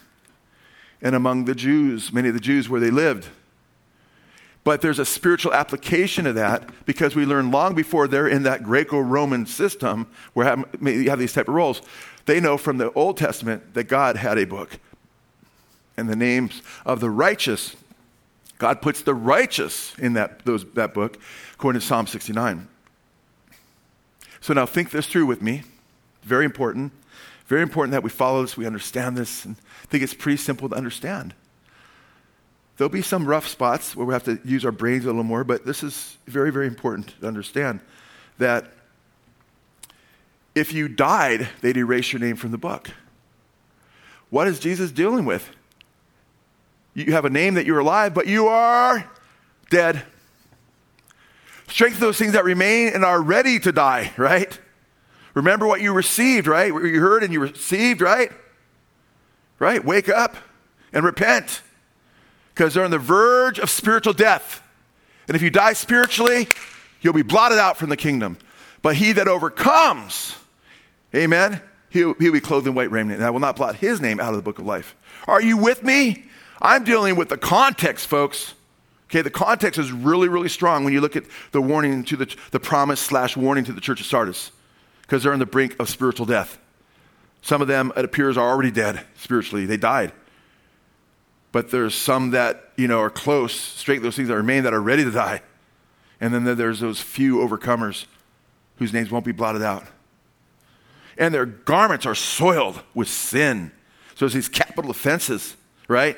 and 1.02 1.16
among 1.16 1.46
the 1.46 1.56
Jews, 1.56 2.12
many 2.12 2.28
of 2.28 2.34
the 2.34 2.40
Jews 2.40 2.70
where 2.70 2.82
they 2.82 2.92
lived. 2.92 3.28
But 4.64 4.82
there's 4.82 5.00
a 5.00 5.06
spiritual 5.06 5.54
application 5.54 6.28
of 6.28 6.36
that 6.36 6.70
because 6.86 7.16
we 7.16 7.26
learn 7.26 7.50
long 7.50 7.76
before 7.76 8.08
they're 8.08 8.28
in 8.28 8.44
that 8.44 8.64
Greco 8.64 9.00
Roman 9.00 9.46
system 9.46 10.08
where 10.34 10.64
you 10.82 11.10
have 11.10 11.20
these 11.20 11.34
type 11.34 11.48
of 11.48 11.56
rolls. 11.56 11.82
They 12.26 12.40
know 12.40 12.58
from 12.58 12.78
the 12.78 12.92
Old 12.92 13.18
Testament 13.18 13.74
that 13.74 13.86
God 13.86 14.18
had 14.18 14.38
a 14.38 14.46
book 14.46 14.78
and 15.98 16.10
the 16.10 16.16
names 16.16 16.62
of 16.86 17.00
the 17.00 17.10
righteous. 17.10 17.76
God 18.58 18.82
puts 18.82 19.02
the 19.02 19.16
righteous 19.16 19.98
in 19.98 20.14
that, 20.14 20.46
those, 20.46 20.66
that 20.74 20.94
book, 20.94 21.18
according 21.54 21.82
to 21.82 21.88
Psalm 21.88 22.06
69. 22.06 22.68
So 24.42 24.54
now 24.54 24.66
think 24.66 24.92
this 24.92 25.08
through 25.08 25.26
with 25.26 25.42
me. 25.42 25.64
Very 26.24 26.46
important. 26.46 26.92
Very 27.48 27.62
important 27.64 27.94
that 27.94 28.04
we 28.04 28.10
follow 28.10 28.44
this, 28.44 28.56
we 28.56 28.68
understand 28.68 29.18
this, 29.18 29.44
and 29.44 29.56
I 29.84 29.86
think 29.88 30.04
it's 30.04 30.14
pretty 30.14 30.38
simple 30.38 30.70
to 30.70 30.76
understand. 30.76 31.34
There'll 32.80 32.90
be 32.90 33.02
some 33.02 33.26
rough 33.26 33.46
spots 33.46 33.94
where 33.94 34.06
we 34.06 34.14
have 34.14 34.24
to 34.24 34.40
use 34.46 34.64
our 34.64 34.72
brains 34.72 35.04
a 35.04 35.08
little 35.08 35.26
more, 35.26 35.44
but 35.44 35.66
this 35.66 35.84
is 35.84 36.18
very, 36.28 36.50
very 36.50 36.66
important 36.66 37.14
to 37.20 37.28
understand 37.28 37.82
that 38.38 38.72
if 40.56 40.72
you 40.72 40.88
died, 40.88 41.50
they'd 41.60 41.76
erase 41.76 42.14
your 42.14 42.22
name 42.22 42.38
from 42.38 42.52
the 42.52 42.58
book. 42.58 42.92
What 44.30 44.48
is 44.48 44.62
Jesus 44.62 44.92
dealing 44.94 45.26
with? 45.26 45.50
You 46.94 47.12
have 47.12 47.26
a 47.26 47.30
name 47.30 47.56
that 47.56 47.66
you're 47.66 47.80
alive, 47.80 48.14
but 48.14 48.28
you 48.28 48.48
are 48.48 49.12
dead. 49.70 50.04
Strengthen 51.68 52.00
those 52.00 52.18
things 52.18 52.32
that 52.32 52.46
remain 52.46 52.94
and 52.94 53.04
are 53.04 53.22
ready 53.22 53.60
to 53.60 53.74
die, 53.74 54.14
right? 54.16 54.58
Remember 55.34 55.68
what 55.68 55.82
you 55.82 55.92
received, 55.92 56.48
right? 56.48 56.74
What 56.74 56.86
you 56.86 57.02
heard 57.02 57.24
and 57.24 57.34
you 57.34 57.42
received, 57.42 58.00
right? 58.00 58.32
Right? 59.60 59.84
Wake 59.84 60.08
up 60.08 60.38
and 60.94 61.04
repent 61.04 61.62
because 62.60 62.74
they're 62.74 62.84
on 62.84 62.92
the 62.92 63.00
verge 63.00 63.58
of 63.58 63.70
spiritual 63.70 64.12
death. 64.12 64.62
And 65.30 65.36
if 65.38 65.42
you 65.42 65.50
die 65.50 65.72
spiritually, 65.72 66.50
you'll 67.00 67.14
be 67.14 67.22
blotted 67.22 67.58
out 67.58 67.78
from 67.78 67.88
the 67.88 67.96
kingdom. 67.96 68.38
But 68.82 68.98
he 68.98 69.14
that 69.14 69.30
overcomes, 69.30 70.36
amen, 71.16 71.62
he'll, 71.90 72.16
he'll 72.16 72.34
be 72.34 72.42
clothed 72.42 72.68
in 72.68 72.76
white 72.76 72.92
raiment, 72.92 73.16
and 73.16 73.26
I 73.26 73.30
will 73.30 73.40
not 73.40 73.56
blot 73.56 73.76
his 73.78 74.02
name 74.02 74.20
out 74.20 74.32
of 74.32 74.36
the 74.36 74.42
book 74.42 74.60
of 74.60 74.66
life. 74.66 74.94
Are 75.26 75.42
you 75.42 75.56
with 75.56 75.84
me? 75.84 76.26
I'm 76.62 76.84
dealing 76.84 77.16
with 77.16 77.30
the 77.30 77.38
context, 77.38 78.08
folks. 78.08 78.56
Okay, 79.06 79.22
the 79.22 79.30
context 79.30 79.80
is 79.80 79.94
really, 79.94 80.28
really 80.28 80.50
strong 80.50 80.84
when 80.84 80.92
you 80.92 81.00
look 81.00 81.16
at 81.16 81.24
the 81.54 81.62
warning 81.62 82.04
to 82.04 82.18
the, 82.18 82.36
the 82.52 82.60
promise 82.60 83.00
slash 83.00 83.38
warning 83.38 83.64
to 83.64 83.72
the 83.72 83.80
church 83.80 84.02
of 84.02 84.06
Sardis, 84.06 84.52
because 85.04 85.24
they're 85.24 85.32
on 85.32 85.40
the 85.40 85.46
brink 85.46 85.80
of 85.80 85.88
spiritual 85.88 86.26
death. 86.26 86.60
Some 87.42 87.62
of 87.62 87.70
them, 87.70 87.94
it 87.96 88.04
appears, 88.04 88.36
are 88.36 88.50
already 88.50 88.70
dead 88.70 89.06
spiritually. 89.16 89.66
They 89.66 89.78
died 89.78 90.12
but 91.52 91.72
there's 91.72 91.96
some 91.96 92.32
that, 92.32 92.72
you 92.76 92.88
know, 92.88 93.00
are 93.00 93.10
close, 93.10 93.54
straight 93.54 94.02
those 94.02 94.16
things 94.16 94.28
that 94.28 94.36
remain 94.36 94.64
that 94.64 94.74
are 94.74 94.82
ready 94.82 95.04
to 95.04 95.12
die. 95.12 95.42
And 96.22 96.34
then 96.34 96.44
there's 96.58 96.80
those 96.80 97.02
few 97.02 97.38
overcomers 97.38 98.06
whose 98.78 98.94
names 98.94 99.10
won't 99.10 99.26
be 99.26 99.32
blotted 99.32 99.62
out. 99.62 99.86
And 101.18 101.34
their 101.34 101.46
garments 101.46 102.06
are 102.06 102.16
soiled 102.16 102.82
with 102.94 103.08
sin. 103.08 103.72
So 104.16 104.26
there's 104.26 104.34
these 104.34 104.50
capital 104.50 104.92
offenses, 104.92 105.56
right? 105.88 106.18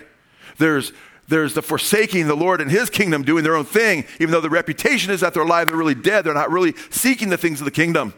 There's 0.57 0.91
there's 1.27 1.53
the 1.53 1.61
forsaking 1.61 2.27
the 2.27 2.35
Lord 2.35 2.59
and 2.59 2.69
his 2.69 2.89
kingdom, 2.89 3.23
doing 3.23 3.45
their 3.45 3.55
own 3.55 3.63
thing, 3.63 4.03
even 4.19 4.31
though 4.31 4.41
the 4.41 4.49
reputation 4.49 5.11
is 5.11 5.21
that 5.21 5.33
they're 5.33 5.43
alive, 5.43 5.67
they're 5.67 5.77
really 5.77 5.95
dead. 5.95 6.25
They're 6.25 6.33
not 6.33 6.51
really 6.51 6.73
seeking 6.89 7.29
the 7.29 7.37
things 7.37 7.61
of 7.61 7.65
the 7.65 7.71
kingdom. 7.71 8.13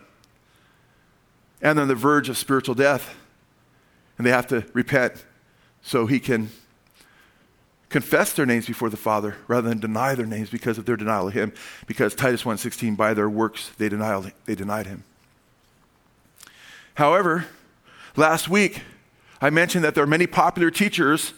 And 1.61 1.77
then 1.77 1.87
the 1.87 1.95
verge 1.95 2.27
of 2.27 2.39
spiritual 2.39 2.73
death. 2.73 3.15
And 4.17 4.25
they 4.25 4.31
have 4.31 4.47
to 4.47 4.65
repent 4.73 5.25
so 5.83 6.07
he 6.07 6.19
can 6.19 6.49
confess 7.93 8.33
their 8.33 8.47
names 8.47 8.65
before 8.65 8.89
the 8.89 8.97
Father 8.97 9.35
rather 9.47 9.69
than 9.69 9.77
deny 9.77 10.15
their 10.15 10.25
names 10.25 10.49
because 10.49 10.79
of 10.79 10.85
their 10.85 10.97
denial 10.97 11.27
of 11.27 11.35
him. 11.35 11.53
Because 11.85 12.15
Titus 12.15 12.41
1.16, 12.41 12.97
by 12.97 13.13
their 13.13 13.29
works 13.29 13.69
they 13.77 13.87
denied, 13.87 14.33
they 14.45 14.55
denied 14.55 14.87
him. 14.87 15.03
However, 16.95 17.45
last 18.15 18.49
week 18.49 18.81
I 19.39 19.51
mentioned 19.51 19.83
that 19.83 19.93
there 19.93 20.03
are 20.03 20.07
many 20.07 20.25
popular 20.25 20.71
teachers 20.71 21.35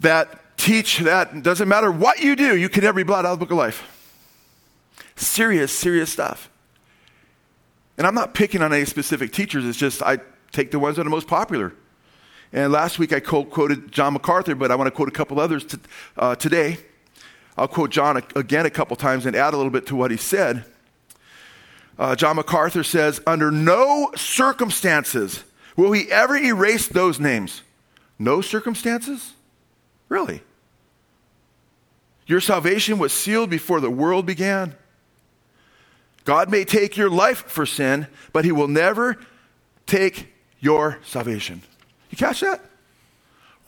that 0.00 0.56
teach 0.56 0.98
that 0.98 1.32
it 1.32 1.44
doesn't 1.44 1.68
matter 1.68 1.92
what 1.92 2.18
you 2.18 2.34
do, 2.34 2.56
you 2.56 2.68
can 2.68 2.82
never 2.82 2.96
be 2.96 3.04
blotted 3.04 3.28
out 3.28 3.34
of 3.34 3.38
the 3.38 3.44
book 3.44 3.52
of 3.52 3.58
life. 3.58 3.88
Serious, 5.14 5.70
serious 5.70 6.10
stuff. 6.10 6.50
And 7.96 8.08
I'm 8.08 8.14
not 8.16 8.34
picking 8.34 8.60
on 8.60 8.72
any 8.72 8.86
specific 8.86 9.32
teachers, 9.32 9.64
it's 9.64 9.78
just 9.78 10.02
I 10.02 10.18
take 10.50 10.72
the 10.72 10.80
ones 10.80 10.96
that 10.96 11.06
are 11.06 11.10
most 11.10 11.28
popular. 11.28 11.74
And 12.52 12.72
last 12.72 12.98
week 12.98 13.12
I 13.12 13.20
quoted 13.20 13.90
John 13.90 14.12
MacArthur, 14.12 14.54
but 14.54 14.70
I 14.70 14.74
want 14.74 14.86
to 14.88 14.90
quote 14.90 15.08
a 15.08 15.12
couple 15.12 15.40
others 15.40 15.64
to, 15.64 15.80
uh, 16.16 16.34
today. 16.34 16.78
I'll 17.56 17.68
quote 17.68 17.90
John 17.90 18.22
again 18.36 18.66
a 18.66 18.70
couple 18.70 18.96
times 18.96 19.26
and 19.26 19.34
add 19.34 19.54
a 19.54 19.56
little 19.56 19.72
bit 19.72 19.86
to 19.86 19.96
what 19.96 20.10
he 20.10 20.16
said. 20.16 20.64
Uh, 21.98 22.16
John 22.16 22.36
MacArthur 22.36 22.82
says, 22.82 23.20
Under 23.26 23.50
no 23.50 24.10
circumstances 24.16 25.44
will 25.76 25.92
he 25.92 26.10
ever 26.10 26.36
erase 26.36 26.88
those 26.88 27.20
names. 27.20 27.62
No 28.18 28.40
circumstances? 28.40 29.32
Really? 30.08 30.42
Your 32.26 32.40
salvation 32.40 32.98
was 32.98 33.12
sealed 33.12 33.50
before 33.50 33.80
the 33.80 33.90
world 33.90 34.26
began. 34.26 34.74
God 36.24 36.50
may 36.50 36.64
take 36.64 36.96
your 36.96 37.10
life 37.10 37.44
for 37.46 37.66
sin, 37.66 38.06
but 38.32 38.44
he 38.44 38.52
will 38.52 38.68
never 38.68 39.18
take 39.86 40.32
your 40.60 40.98
salvation. 41.04 41.62
You 42.12 42.18
catch 42.18 42.40
that? 42.40 42.60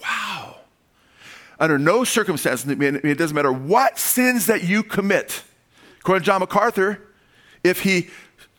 Wow. 0.01 0.59
Under 1.59 1.79
no 1.79 2.05
circumstances, 2.05 2.71
it 2.71 3.19
doesn't 3.19 3.35
matter 3.35 3.53
what 3.53 3.99
sins 3.99 4.47
that 4.47 4.63
you 4.63 4.85
commit. 4.85 5.43
According 6.01 6.23
to 6.23 6.27
John 6.27 6.41
MacArthur, 6.41 7.01
if 7.65 7.81
he 7.81 8.11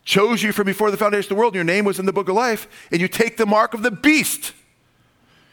chose 0.04 0.42
you 0.42 0.52
from 0.52 0.66
before 0.66 0.92
the 0.92 0.98
foundation 0.98 1.26
of 1.26 1.30
the 1.30 1.36
world 1.36 1.54
and 1.54 1.56
your 1.56 1.76
name 1.76 1.86
was 1.86 2.00
in 2.00 2.06
the 2.06 2.14
book 2.14 2.28
of 2.28 2.36
life, 2.36 2.68
and 2.92 3.00
you 3.00 3.08
take 3.08 3.38
the 3.38 3.46
mark 3.46 3.74
of 3.74 3.84
the 3.84 3.92
beast, 3.92 4.54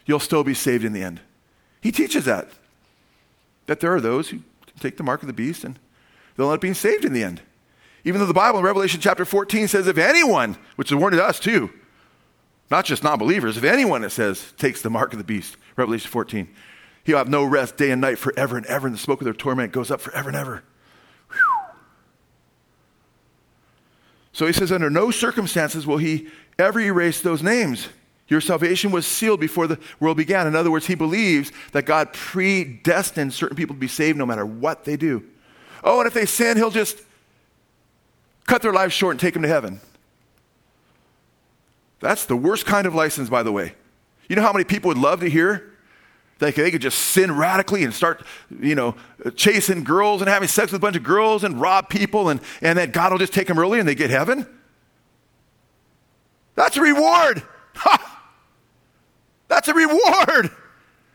you'll 0.07 0.18
still 0.18 0.42
be 0.42 0.55
saved 0.55 0.85
in 0.85 0.92
the 0.92 1.03
end. 1.03 1.21
He 1.81 1.92
teaches 1.92 2.25
that. 2.25 2.49
That 3.66 3.81
there 3.81 3.95
are 3.95 4.01
those 4.01 4.31
who 4.31 4.40
take 4.81 4.97
the 4.97 5.03
mark 5.03 5.21
of 5.23 5.27
the 5.27 5.33
beast 5.33 5.62
and 5.62 5.79
they'll 6.37 6.47
end 6.47 6.55
up 6.55 6.61
being 6.61 6.75
saved 6.75 7.05
in 7.05 7.12
the 7.12 7.23
end. 7.23 7.42
Even 8.05 8.21
though 8.21 8.27
the 8.27 8.35
Bible 8.35 8.59
in 8.59 8.64
Revelation 8.64 9.01
chapter 9.01 9.25
14 9.25 9.68
says, 9.68 9.87
if 9.87 9.99
anyone, 9.99 10.57
which 10.77 10.88
is 10.88 10.92
a 10.92 10.97
warning 10.97 11.18
to 11.18 11.25
us 11.25 11.38
too, 11.38 11.71
not 12.72 12.87
just 12.87 13.04
non 13.04 13.18
believers, 13.18 13.58
if 13.58 13.64
anyone, 13.64 14.02
it 14.02 14.11
says, 14.11 14.52
takes 14.56 14.80
the 14.80 14.88
mark 14.88 15.12
of 15.12 15.18
the 15.18 15.24
beast, 15.24 15.58
Revelation 15.76 16.11
14, 16.11 16.48
he'll 17.04 17.18
have 17.18 17.28
no 17.28 17.44
rest 17.44 17.76
day 17.76 17.90
and 17.90 18.00
night 18.00 18.18
forever 18.18 18.56
and 18.56 18.64
ever, 18.64 18.87
and 18.87 18.94
the 18.94 18.98
smoke 18.98 19.20
of 19.20 19.26
their 19.26 19.35
torment 19.35 19.72
goes 19.72 19.90
up 19.90 20.00
forever 20.00 20.30
and 20.30 20.37
ever. 20.37 20.64
So 24.32 24.46
he 24.46 24.54
says, 24.54 24.72
under 24.72 24.88
no 24.88 25.11
circumstances 25.11 25.87
will 25.87 25.98
he 25.98 26.28
ever 26.58 26.80
erase 26.80 27.20
those 27.20 27.42
names. 27.42 27.88
Your 28.28 28.40
salvation 28.40 28.90
was 28.90 29.06
sealed 29.06 29.40
before 29.40 29.66
the 29.66 29.78
world 30.00 30.16
began. 30.16 30.46
In 30.46 30.56
other 30.56 30.70
words, 30.70 30.87
he 30.87 30.94
believes 30.94 31.52
that 31.72 31.85
God 31.85 32.14
predestined 32.14 33.35
certain 33.35 33.56
people 33.56 33.76
to 33.76 33.80
be 33.80 33.88
saved 33.88 34.16
no 34.16 34.24
matter 34.24 34.46
what 34.46 34.85
they 34.85 34.96
do. 34.96 35.22
Oh, 35.85 35.98
and 35.98 36.06
if 36.06 36.14
they 36.14 36.24
sin, 36.24 36.56
he'll 36.56 36.70
just 36.70 37.02
cut 38.46 38.62
their 38.62 38.72
lives 38.72 38.94
short 38.94 39.11
and 39.11 39.20
take 39.20 39.35
them 39.35 39.42
to 39.42 39.48
heaven. 39.48 39.82
That's 42.03 42.27
the 42.27 42.37
worst 42.37 42.67
kind 42.67 42.87
of 42.87 42.95
license, 42.97 43.31
by 43.31 43.45
the 43.45 43.53
way. 43.53 43.75
You 44.29 44.35
know 44.35 44.43
how 44.43 44.53
many 44.53 44.65
people 44.65 44.88
would 44.88 44.99
love 44.99 45.21
to 45.21 45.31
hear 45.31 45.73
that 46.41 46.57
they 46.57 46.71
could 46.73 46.83
just 46.83 46.99
sin 46.99 47.31
radically 47.31 47.85
and 47.85 47.95
start, 47.95 48.27
you 48.61 48.75
know, 48.75 48.97
chasing 49.37 49.85
girls 49.85 50.21
and 50.21 50.29
having 50.29 50.48
sex 50.48 50.73
with 50.73 50.81
a 50.81 50.83
bunch 50.83 50.96
of 50.96 51.05
girls 51.05 51.44
and 51.44 51.61
rob 51.61 51.88
people 51.88 52.29
and, 52.29 52.40
and 52.61 52.77
that 52.77 52.92
God 52.92 53.13
will 53.13 53.19
just 53.19 53.33
take 53.33 53.46
them 53.46 53.57
early 53.57 53.79
and 53.79 53.87
they 53.87 53.94
get 53.94 54.11
heaven? 54.11 54.46
That's 56.57 56.77
a 56.77 56.83
reward. 56.83 57.42
Ha! 57.75 58.23
That's 59.48 59.67
a 59.69 59.73
reward. 59.73 60.50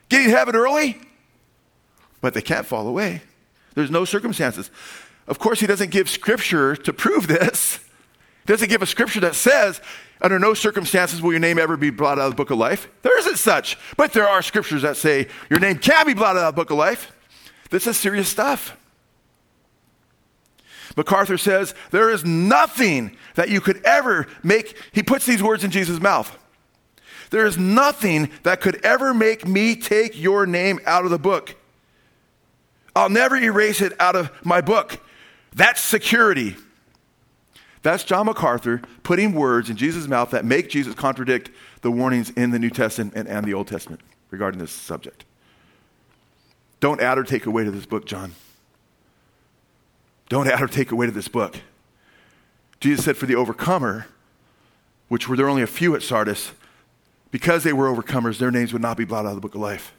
Getting 0.10 0.32
heaven 0.32 0.56
early. 0.56 1.00
But 2.20 2.34
they 2.34 2.42
can't 2.42 2.66
fall 2.66 2.88
away. 2.88 3.22
There's 3.76 3.92
no 3.92 4.06
circumstances. 4.06 4.72
Of 5.28 5.38
course, 5.38 5.60
he 5.60 5.68
doesn't 5.68 5.92
give 5.92 6.10
scripture 6.10 6.76
to 6.76 6.92
prove 6.92 7.28
this. 7.28 7.80
Doesn't 8.48 8.70
give 8.70 8.82
a 8.82 8.88
scripture 8.88 9.20
that 9.20 9.36
says 9.36 9.80
under 10.22 10.40
no 10.40 10.54
circumstances 10.54 11.22
will 11.22 11.32
your 11.32 11.40
name 11.40 11.60
ever 11.60 11.78
be 11.78 11.92
blotted 11.92 12.22
out 12.22 12.28
of 12.28 12.32
the 12.32 12.38
book 12.38 12.50
of 12.50 12.58
life. 12.58 12.90
There 13.04 13.20
isn't 13.20 13.38
such. 13.38 13.78
But 13.98 14.14
there 14.14 14.28
are 14.28 14.42
scriptures 14.42 14.82
that 14.82 14.98
say 14.98 15.28
your 15.50 15.60
name 15.60 15.78
can 15.78 16.08
be 16.08 16.14
blotted 16.14 16.40
out 16.40 16.48
of 16.48 16.56
the 16.56 16.62
book 16.62 16.72
of 16.72 16.78
life. 16.78 17.12
This 17.70 17.86
is 17.86 17.98
serious 17.98 18.30
stuff. 18.30 18.76
MacArthur 20.96 21.38
says 21.38 21.76
there 21.92 22.10
is 22.10 22.26
nothing 22.26 23.16
that 23.36 23.50
you 23.50 23.62
could 23.62 23.84
ever 23.84 24.28
make. 24.42 24.76
He 24.94 25.04
puts 25.04 25.26
these 25.26 25.44
words 25.44 25.64
in 25.64 25.70
Jesus' 25.70 26.00
mouth. 26.00 26.36
There 27.30 27.46
is 27.46 27.58
nothing 27.58 28.32
that 28.44 28.62
could 28.62 28.84
ever 28.84 29.14
make 29.14 29.46
me 29.46 29.76
take 29.76 30.20
your 30.20 30.48
name 30.48 30.80
out 30.86 31.04
of 31.04 31.12
the 31.12 31.20
book. 31.20 31.56
I'll 32.96 33.10
never 33.10 33.36
erase 33.36 33.82
it 33.82 33.94
out 34.00 34.16
of 34.16 34.32
my 34.44 34.62
book. 34.62 35.00
That's 35.54 35.82
security. 35.82 36.56
That's 37.88 38.04
John 38.04 38.26
MacArthur 38.26 38.82
putting 39.04 39.32
words 39.32 39.70
in 39.70 39.78
Jesus' 39.78 40.10
mouth 40.10 40.32
that 40.32 40.44
make 40.44 40.68
Jesus 40.68 40.94
contradict 40.94 41.52
the 41.84 41.90
warnings 41.90 42.32
in 42.32 42.52
the 42.52 42.60
New 42.60 42.70
Testament 42.70 43.14
and, 43.16 43.30
and 43.30 43.46
the 43.46 43.54
Old 43.54 43.70
Testament 43.70 44.02
regarding 44.30 44.60
this 44.60 44.74
subject. 44.74 45.24
Don't 46.82 47.00
add 47.00 47.18
or 47.18 47.24
take 47.24 47.46
away 47.46 47.64
to 47.64 47.72
this 47.72 47.86
book, 47.86 48.06
John. 48.06 48.34
Don't 50.28 50.50
add 50.50 50.62
or 50.62 50.68
take 50.68 50.92
away 50.92 51.06
to 51.06 51.14
this 51.14 51.30
book. 51.30 51.62
Jesus 52.82 53.06
said, 53.06 53.16
For 53.16 53.26
the 53.26 53.36
overcomer, 53.36 54.08
which 55.08 55.30
were 55.30 55.38
there 55.38 55.48
only 55.48 55.62
a 55.62 55.66
few 55.66 55.96
at 55.96 56.04
Sardis, 56.04 56.52
because 57.32 57.64
they 57.64 57.72
were 57.72 57.88
overcomers, 57.88 58.38
their 58.38 58.52
names 58.52 58.74
would 58.74 58.82
not 58.82 58.98
be 58.98 59.06
blotted 59.06 59.30
out 59.30 59.32
of 59.32 59.36
the 59.36 59.42
book 59.42 59.56
of 59.56 59.62
life. 59.62 59.94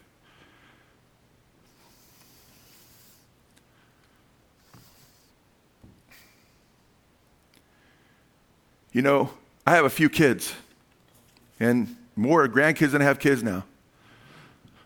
You 8.92 9.02
know, 9.02 9.30
I 9.66 9.72
have 9.72 9.84
a 9.84 9.90
few 9.90 10.08
kids, 10.08 10.54
and 11.60 11.94
more 12.16 12.48
grandkids 12.48 12.92
than 12.92 13.02
I 13.02 13.04
have 13.04 13.18
kids 13.18 13.42
now. 13.42 13.64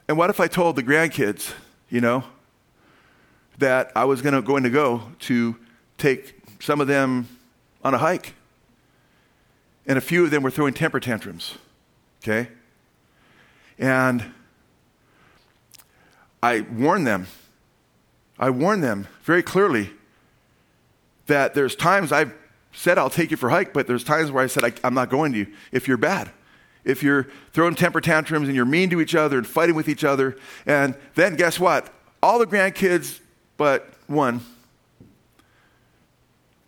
And 0.09 0.19
what 0.19 0.29
if 0.29 0.41
I 0.41 0.49
told 0.49 0.75
the 0.75 0.83
grandkids, 0.83 1.55
you 1.89 2.01
know, 2.01 2.25
that 3.59 3.93
I 3.95 4.05
was 4.05 4.21
to 4.21 4.43
going 4.43 4.65
to 4.65 4.71
go 4.71 5.13
to 5.21 5.57
take 5.99 6.35
some 6.59 6.81
of 6.81 6.89
them 6.89 7.29
on 7.85 7.95
a 7.95 7.99
hike, 7.99 8.35
and 9.87 9.97
a 9.97 10.01
few 10.01 10.25
of 10.25 10.33
them 10.33 10.43
were 10.43 10.51
throwing 10.51 10.75
temper 10.75 10.99
tantrums, 10.99 11.57
okay? 12.23 12.49
And 13.79 14.33
I 16.43 16.63
warned 16.63 17.07
them. 17.07 17.29
I 18.37 18.51
warned 18.51 18.83
them 18.83 19.07
very 19.23 19.45
clearly 19.45 19.91
that 21.27 21.55
there's 21.55 21.77
times 21.77 22.11
I've 22.11 22.35
said 22.73 22.99
I'll 22.99 23.11
take 23.11 23.31
you 23.31 23.37
for 23.37 23.49
a 23.49 23.53
hike, 23.53 23.73
but 23.73 23.87
there's 23.87 24.05
times 24.05 24.31
where 24.31 24.43
I 24.43 24.47
said 24.47 24.65
I, 24.65 24.73
I'm 24.83 24.95
not 24.95 25.11
going 25.11 25.33
to 25.33 25.39
you 25.39 25.47
if 25.71 25.87
you're 25.87 25.97
bad. 25.97 26.31
If 26.85 27.03
you're 27.03 27.29
throwing 27.53 27.75
temper 27.75 28.01
tantrums 28.01 28.49
and 28.49 28.57
you're 28.57 28.65
mean 28.65 28.91
to 28.91 29.01
each 29.01 29.15
other 29.15 29.39
and 29.39 29.47
fighting 29.47 29.77
with 29.77 29.89
each 29.89 30.03
other, 30.03 30.37
and 30.67 30.97
then 31.15 31.37
guess 31.37 31.61
what? 31.61 31.93
All 32.23 32.39
the 32.39 32.47
grandkids, 32.47 33.21
but 33.57 33.95
one, 34.09 34.41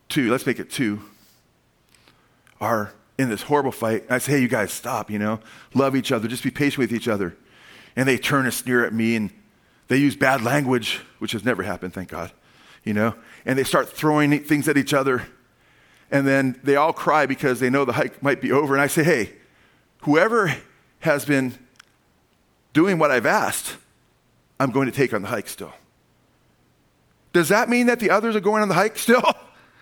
two, 0.08 0.30
let's 0.30 0.46
make 0.46 0.60
it 0.60 0.70
two, 0.70 1.00
are 2.60 2.92
in 3.18 3.28
this 3.28 3.42
horrible 3.42 3.72
fight. 3.72 4.04
I 4.08 4.18
say, 4.18 4.32
hey, 4.32 4.40
you 4.40 4.48
guys, 4.48 4.72
stop, 4.72 5.10
you 5.10 5.18
know, 5.18 5.40
love 5.74 5.96
each 5.96 6.12
other, 6.12 6.28
just 6.28 6.44
be 6.44 6.50
patient 6.50 6.78
with 6.78 6.92
each 6.92 7.08
other. 7.08 7.36
And 7.96 8.08
they 8.08 8.18
turn 8.18 8.44
and 8.44 8.54
sneer 8.54 8.84
at 8.84 8.92
me 8.92 9.16
and 9.16 9.30
they 9.88 9.96
use 9.96 10.16
bad 10.16 10.42
language, 10.42 11.00
which 11.18 11.32
has 11.32 11.44
never 11.44 11.62
happened, 11.62 11.92
thank 11.92 12.08
God, 12.08 12.32
you 12.84 12.94
know, 12.94 13.14
and 13.44 13.58
they 13.58 13.64
start 13.64 13.88
throwing 13.88 14.38
things 14.44 14.68
at 14.68 14.76
each 14.76 14.94
other. 14.94 15.26
And 16.14 16.28
then 16.28 16.60
they 16.62 16.76
all 16.76 16.92
cry 16.92 17.26
because 17.26 17.58
they 17.58 17.68
know 17.68 17.84
the 17.84 17.94
hike 17.94 18.22
might 18.22 18.40
be 18.40 18.52
over. 18.52 18.72
And 18.72 18.80
I 18.80 18.86
say, 18.86 19.02
hey, 19.02 19.32
whoever 20.02 20.54
has 21.00 21.24
been 21.24 21.58
doing 22.72 23.00
what 23.00 23.10
I've 23.10 23.26
asked, 23.26 23.76
I'm 24.60 24.70
going 24.70 24.86
to 24.86 24.92
take 24.92 25.12
on 25.12 25.22
the 25.22 25.28
hike 25.28 25.48
still. 25.48 25.72
Does 27.32 27.48
that 27.48 27.68
mean 27.68 27.86
that 27.86 27.98
the 27.98 28.10
others 28.10 28.36
are 28.36 28.40
going 28.40 28.62
on 28.62 28.68
the 28.68 28.76
hike 28.76 28.96
still? 28.96 29.24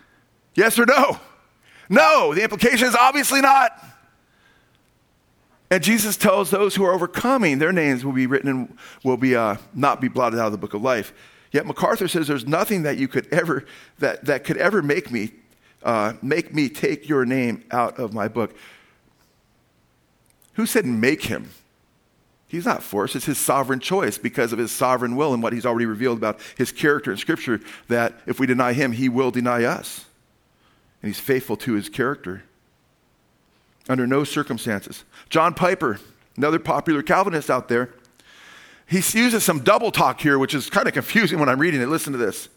yes 0.54 0.78
or 0.78 0.86
no? 0.86 1.20
No, 1.90 2.32
the 2.32 2.42
implication 2.42 2.88
is 2.88 2.96
obviously 2.96 3.42
not. 3.42 3.84
And 5.70 5.82
Jesus 5.82 6.16
tells 6.16 6.48
those 6.48 6.74
who 6.74 6.84
are 6.86 6.94
overcoming, 6.94 7.58
their 7.58 7.72
names 7.72 8.06
will 8.06 8.12
be 8.12 8.26
written 8.26 8.48
and 8.48 8.78
will 9.04 9.18
be 9.18 9.36
uh, 9.36 9.56
not 9.74 10.00
be 10.00 10.08
blotted 10.08 10.38
out 10.38 10.46
of 10.46 10.52
the 10.52 10.58
book 10.58 10.72
of 10.72 10.80
life. 10.80 11.12
Yet 11.50 11.66
MacArthur 11.66 12.08
says 12.08 12.26
there's 12.26 12.46
nothing 12.46 12.84
that 12.84 12.96
you 12.96 13.06
could 13.06 13.30
ever 13.30 13.66
that, 13.98 14.24
that 14.24 14.44
could 14.44 14.56
ever 14.56 14.80
make 14.80 15.10
me 15.10 15.32
uh, 15.84 16.14
make 16.22 16.54
me 16.54 16.68
take 16.68 17.08
your 17.08 17.24
name 17.24 17.64
out 17.70 17.98
of 17.98 18.12
my 18.12 18.28
book. 18.28 18.54
Who 20.54 20.66
said 20.66 20.84
make 20.86 21.24
him? 21.24 21.50
He's 22.46 22.66
not 22.66 22.82
forced. 22.82 23.16
It's 23.16 23.24
his 23.24 23.38
sovereign 23.38 23.80
choice 23.80 24.18
because 24.18 24.52
of 24.52 24.58
his 24.58 24.70
sovereign 24.70 25.16
will 25.16 25.32
and 25.32 25.42
what 25.42 25.54
he's 25.54 25.64
already 25.64 25.86
revealed 25.86 26.18
about 26.18 26.38
his 26.56 26.70
character 26.70 27.10
in 27.10 27.16
Scripture 27.16 27.60
that 27.88 28.12
if 28.26 28.38
we 28.38 28.46
deny 28.46 28.74
him, 28.74 28.92
he 28.92 29.08
will 29.08 29.30
deny 29.30 29.64
us. 29.64 30.04
And 31.00 31.08
he's 31.08 31.18
faithful 31.18 31.56
to 31.56 31.72
his 31.72 31.88
character 31.88 32.44
under 33.88 34.06
no 34.06 34.22
circumstances. 34.22 35.04
John 35.30 35.54
Piper, 35.54 35.98
another 36.36 36.58
popular 36.58 37.02
Calvinist 37.02 37.50
out 37.50 37.68
there, 37.68 37.94
he 38.86 38.96
uses 38.96 39.42
some 39.42 39.60
double 39.60 39.90
talk 39.90 40.20
here, 40.20 40.38
which 40.38 40.54
is 40.54 40.68
kind 40.68 40.86
of 40.86 40.92
confusing 40.92 41.38
when 41.38 41.48
I'm 41.48 41.58
reading 41.58 41.80
it. 41.80 41.88
Listen 41.88 42.12
to 42.12 42.18
this. 42.18 42.50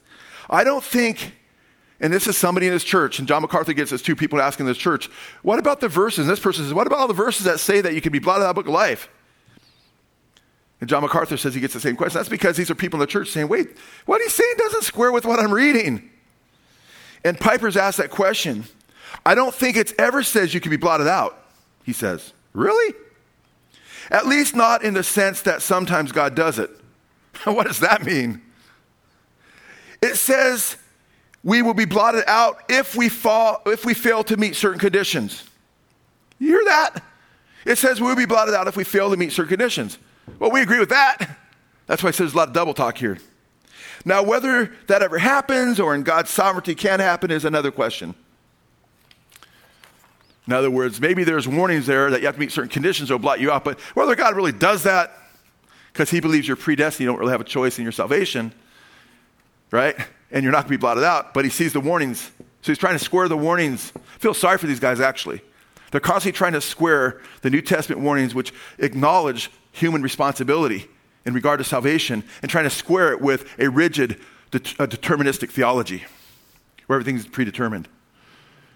I 0.49 0.65
don't 0.65 0.83
think 0.83 1.33
and 1.99 2.11
this 2.11 2.27
is 2.27 2.37
somebody 2.37 2.67
in 2.67 2.73
this 2.73 2.83
church, 2.83 3.19
and 3.19 3.27
John 3.27 3.41
MacArthur 3.41 3.73
gets 3.73 3.91
this 3.91 4.01
two 4.01 4.15
people 4.15 4.41
asking 4.41 4.65
this 4.65 4.77
church, 4.77 5.09
what 5.43 5.59
about 5.59 5.79
the 5.79 5.87
verses? 5.87 6.19
And 6.19 6.29
this 6.29 6.39
person 6.39 6.65
says, 6.65 6.73
what 6.73 6.87
about 6.87 6.99
all 6.99 7.07
the 7.07 7.13
verses 7.13 7.45
that 7.45 7.59
say 7.59 7.81
that 7.81 7.93
you 7.93 8.01
can 8.01 8.11
be 8.11 8.19
blotted 8.19 8.43
out 8.43 8.49
of 8.49 8.55
the 8.55 8.61
book 8.61 8.67
of 8.67 8.73
life? 8.73 9.09
And 10.81 10.89
John 10.89 11.03
MacArthur 11.03 11.37
says 11.37 11.55
he 11.55 11.61
gets 11.61 11.73
the 11.73 11.79
same 11.79 11.95
question. 11.95 12.19
That's 12.19 12.29
because 12.29 12.57
these 12.57 12.69
are 12.69 12.75
people 12.75 12.97
in 12.97 13.01
the 13.01 13.07
church 13.07 13.29
saying, 13.29 13.47
wait, 13.47 13.77
what 14.05 14.21
he's 14.21 14.33
saying 14.33 14.55
doesn't 14.57 14.83
square 14.83 15.11
with 15.11 15.25
what 15.25 15.39
I'm 15.39 15.53
reading. 15.53 16.09
And 17.23 17.39
Piper's 17.39 17.77
asked 17.77 17.97
that 17.97 18.11
question. 18.11 18.65
I 19.25 19.33
don't 19.33 19.55
think 19.55 19.77
it 19.77 19.93
ever 19.97 20.21
says 20.21 20.53
you 20.53 20.59
can 20.59 20.69
be 20.69 20.77
blotted 20.77 21.07
out, 21.07 21.43
he 21.85 21.93
says. 21.93 22.33
Really? 22.53 22.93
At 24.11 24.27
least 24.27 24.55
not 24.55 24.83
in 24.83 24.93
the 24.93 25.03
sense 25.03 25.41
that 25.43 25.61
sometimes 25.61 26.11
God 26.11 26.35
does 26.35 26.59
it. 26.59 26.69
what 27.45 27.67
does 27.67 27.79
that 27.79 28.03
mean? 28.03 28.41
It 30.01 30.17
says 30.17 30.77
we 31.45 31.61
will 31.61 31.75
be 31.75 31.85
blotted 31.85 32.23
out 32.27 32.63
if 32.67 32.95
we 32.95 33.07
fall 33.07 33.61
if 33.67 33.85
we 33.85 33.93
fail 33.93 34.23
to 34.25 34.35
meet 34.35 34.55
certain 34.55 34.79
conditions. 34.79 35.45
You 36.39 36.49
hear 36.49 36.65
that? 36.65 37.01
It 37.65 37.77
says 37.77 38.01
we'll 38.01 38.15
be 38.15 38.25
blotted 38.25 38.55
out 38.55 38.67
if 38.67 38.75
we 38.75 38.83
fail 38.83 39.11
to 39.11 39.15
meet 39.15 39.31
certain 39.31 39.49
conditions. 39.49 39.97
Well, 40.39 40.51
we 40.51 40.61
agree 40.61 40.79
with 40.79 40.89
that. 40.89 41.37
That's 41.85 42.03
why 42.03 42.09
it 42.09 42.15
says 42.15 42.33
a 42.33 42.37
lot 42.37 42.47
of 42.49 42.53
double 42.53 42.73
talk 42.73 42.97
here. 42.97 43.19
Now, 44.03 44.23
whether 44.23 44.71
that 44.87 45.03
ever 45.03 45.19
happens 45.19 45.79
or 45.79 45.95
in 45.95 46.03
God's 46.03 46.31
sovereignty 46.31 46.75
can 46.75 46.99
happen 46.99 47.31
is 47.31 47.45
another 47.45 47.71
question. 47.71 48.15
In 50.47 50.53
other 50.53 50.69
words, 50.69 50.99
maybe 50.99 51.23
there's 51.23 51.47
warnings 51.47 51.85
there 51.85 52.09
that 52.09 52.21
you 52.21 52.25
have 52.25 52.35
to 52.35 52.39
meet 52.39 52.51
certain 52.51 52.69
conditions 52.69 53.09
or 53.11 53.19
blot 53.19 53.39
you 53.39 53.51
out, 53.51 53.63
but 53.63 53.79
whether 53.95 54.15
God 54.15 54.35
really 54.35 54.51
does 54.51 54.83
that 54.83 55.15
because 55.93 56.09
he 56.09 56.19
believes 56.19 56.47
you're 56.47 56.57
predestined, 56.57 57.05
you 57.05 57.07
don't 57.07 57.19
really 57.19 57.31
have 57.31 57.41
a 57.41 57.45
choice 57.45 57.77
in 57.77 57.83
your 57.83 57.91
salvation, 57.91 58.51
right? 59.71 59.95
And 60.31 60.43
you're 60.43 60.51
not 60.51 60.63
going 60.63 60.73
to 60.73 60.77
be 60.77 60.77
blotted 60.77 61.03
out. 61.03 61.33
But 61.33 61.45
he 61.45 61.51
sees 61.51 61.73
the 61.73 61.79
warnings. 61.79 62.31
So 62.61 62.71
he's 62.71 62.77
trying 62.77 62.97
to 62.97 63.03
square 63.03 63.27
the 63.27 63.37
warnings. 63.37 63.93
I 63.95 64.17
feel 64.19 64.33
sorry 64.33 64.57
for 64.57 64.67
these 64.67 64.79
guys, 64.79 64.99
actually. 64.99 65.41
They're 65.91 66.01
constantly 66.01 66.35
trying 66.35 66.53
to 66.53 66.61
square 66.61 67.21
the 67.41 67.49
New 67.49 67.61
Testament 67.61 68.01
warnings, 68.01 68.35
which 68.35 68.53
acknowledge 68.79 69.51
human 69.71 70.01
responsibility 70.01 70.87
in 71.25 71.33
regard 71.33 71.59
to 71.59 71.63
salvation, 71.63 72.23
and 72.41 72.51
trying 72.51 72.65
to 72.65 72.69
square 72.69 73.11
it 73.11 73.21
with 73.21 73.47
a 73.59 73.69
rigid, 73.69 74.19
deterministic 74.51 75.49
theology 75.49 76.03
where 76.87 76.99
everything's 76.99 77.27
predetermined. 77.27 77.87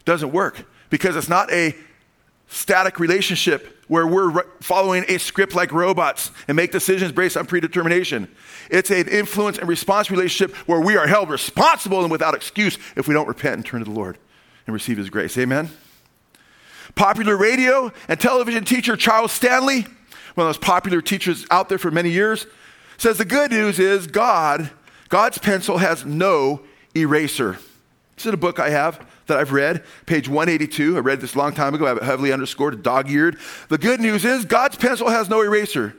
Doesn't 0.06 0.32
work 0.32 0.66
because 0.90 1.16
it's 1.16 1.30
not 1.30 1.52
a 1.52 1.76
static 2.48 3.00
relationship 3.00 3.84
where 3.88 4.08
we're 4.08 4.44
following 4.62 5.06
a 5.08 5.18
script 5.18 5.54
like 5.54 5.72
robots 5.72 6.32
and 6.48 6.56
make 6.56 6.72
decisions 6.72 7.12
based 7.12 7.38
on 7.38 7.46
predetermination. 7.46 8.28
It's 8.70 8.92
an 8.92 9.08
influence 9.08 9.58
and 9.58 9.68
response 9.68 10.12
relationship 10.12 10.56
where 10.68 10.80
we 10.80 10.96
are 10.96 11.08
held 11.08 11.30
responsible 11.30 12.02
and 12.02 12.12
without 12.12 12.36
excuse 12.36 12.78
if 12.96 13.08
we 13.08 13.14
don't 13.14 13.28
repent 13.28 13.56
and 13.56 13.66
turn 13.66 13.80
to 13.80 13.86
the 13.86 13.98
Lord 13.98 14.18
and 14.68 14.74
receive 14.74 14.98
His 14.98 15.10
grace. 15.10 15.38
Amen? 15.38 15.70
Popular 16.96 17.38
radio 17.38 17.92
and 18.08 18.20
television 18.20 18.66
teacher 18.66 18.96
Charles 18.96 19.32
Stanley, 19.32 19.82
one 20.36 20.48
of 20.48 20.54
those 20.54 20.58
popular 20.58 21.02
teachers 21.02 21.46
out 21.52 21.70
there 21.70 21.78
for 21.78 21.92
many 21.92 22.10
years, 22.10 22.46
says 22.98 23.18
the 23.18 23.26
good 23.26 23.52
news 23.52 23.80
is 23.80 24.08
God, 24.08 24.70
God's 25.10 25.38
pencil 25.38 25.78
has 25.78 26.06
no 26.06 26.62
eraser. 26.96 27.58
This 28.16 28.26
is 28.26 28.34
a 28.34 28.38
book 28.38 28.60
I 28.60 28.70
have 28.70 29.06
that 29.28 29.38
I've 29.38 29.54
read, 29.54 29.84
page 30.06 30.28
182. 30.28 30.98
I 30.98 31.00
read 31.00 31.22
this 31.22 31.36
a 31.36 31.38
long 31.38 31.54
time 31.54 31.74
ago. 31.74 31.86
I 31.86 31.90
have 31.90 31.98
it 31.98 32.04
heavily 32.04 32.34
underscored, 32.34 32.84
dog 32.84 33.10
eared. 33.10 33.38
The 33.70 33.78
good 33.78 34.02
news 34.02 34.26
is 34.26 34.44
God's 34.44 34.76
pencil 34.76 35.10
has 35.10 35.30
no 35.30 35.42
eraser. 35.42 35.96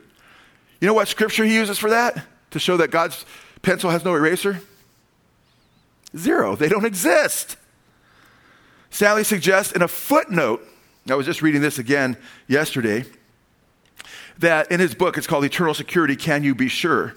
You 0.79 0.87
know 0.87 0.93
what 0.93 1.07
scripture 1.07 1.43
he 1.43 1.55
uses 1.55 1.79
for 1.79 1.89
that? 1.89 2.23
To 2.51 2.59
show 2.59 2.77
that 2.77 2.91
God's 2.91 3.25
pencil 3.61 3.89
has 3.89 4.05
no 4.05 4.13
eraser? 4.15 4.61
Zero. 6.15 6.55
They 6.55 6.69
don't 6.69 6.85
exist. 6.85 7.57
Stanley 8.89 9.23
suggests 9.23 9.71
in 9.71 9.81
a 9.81 9.87
footnote, 9.87 10.67
I 11.09 11.15
was 11.15 11.25
just 11.25 11.41
reading 11.41 11.61
this 11.61 11.79
again 11.79 12.17
yesterday, 12.47 13.05
that 14.37 14.71
in 14.71 14.79
his 14.79 14.93
book, 14.93 15.17
it's 15.17 15.27
called 15.27 15.45
Eternal 15.45 15.73
Security 15.73 16.15
Can 16.15 16.43
You 16.43 16.53
Be 16.53 16.67
Sure? 16.67 17.15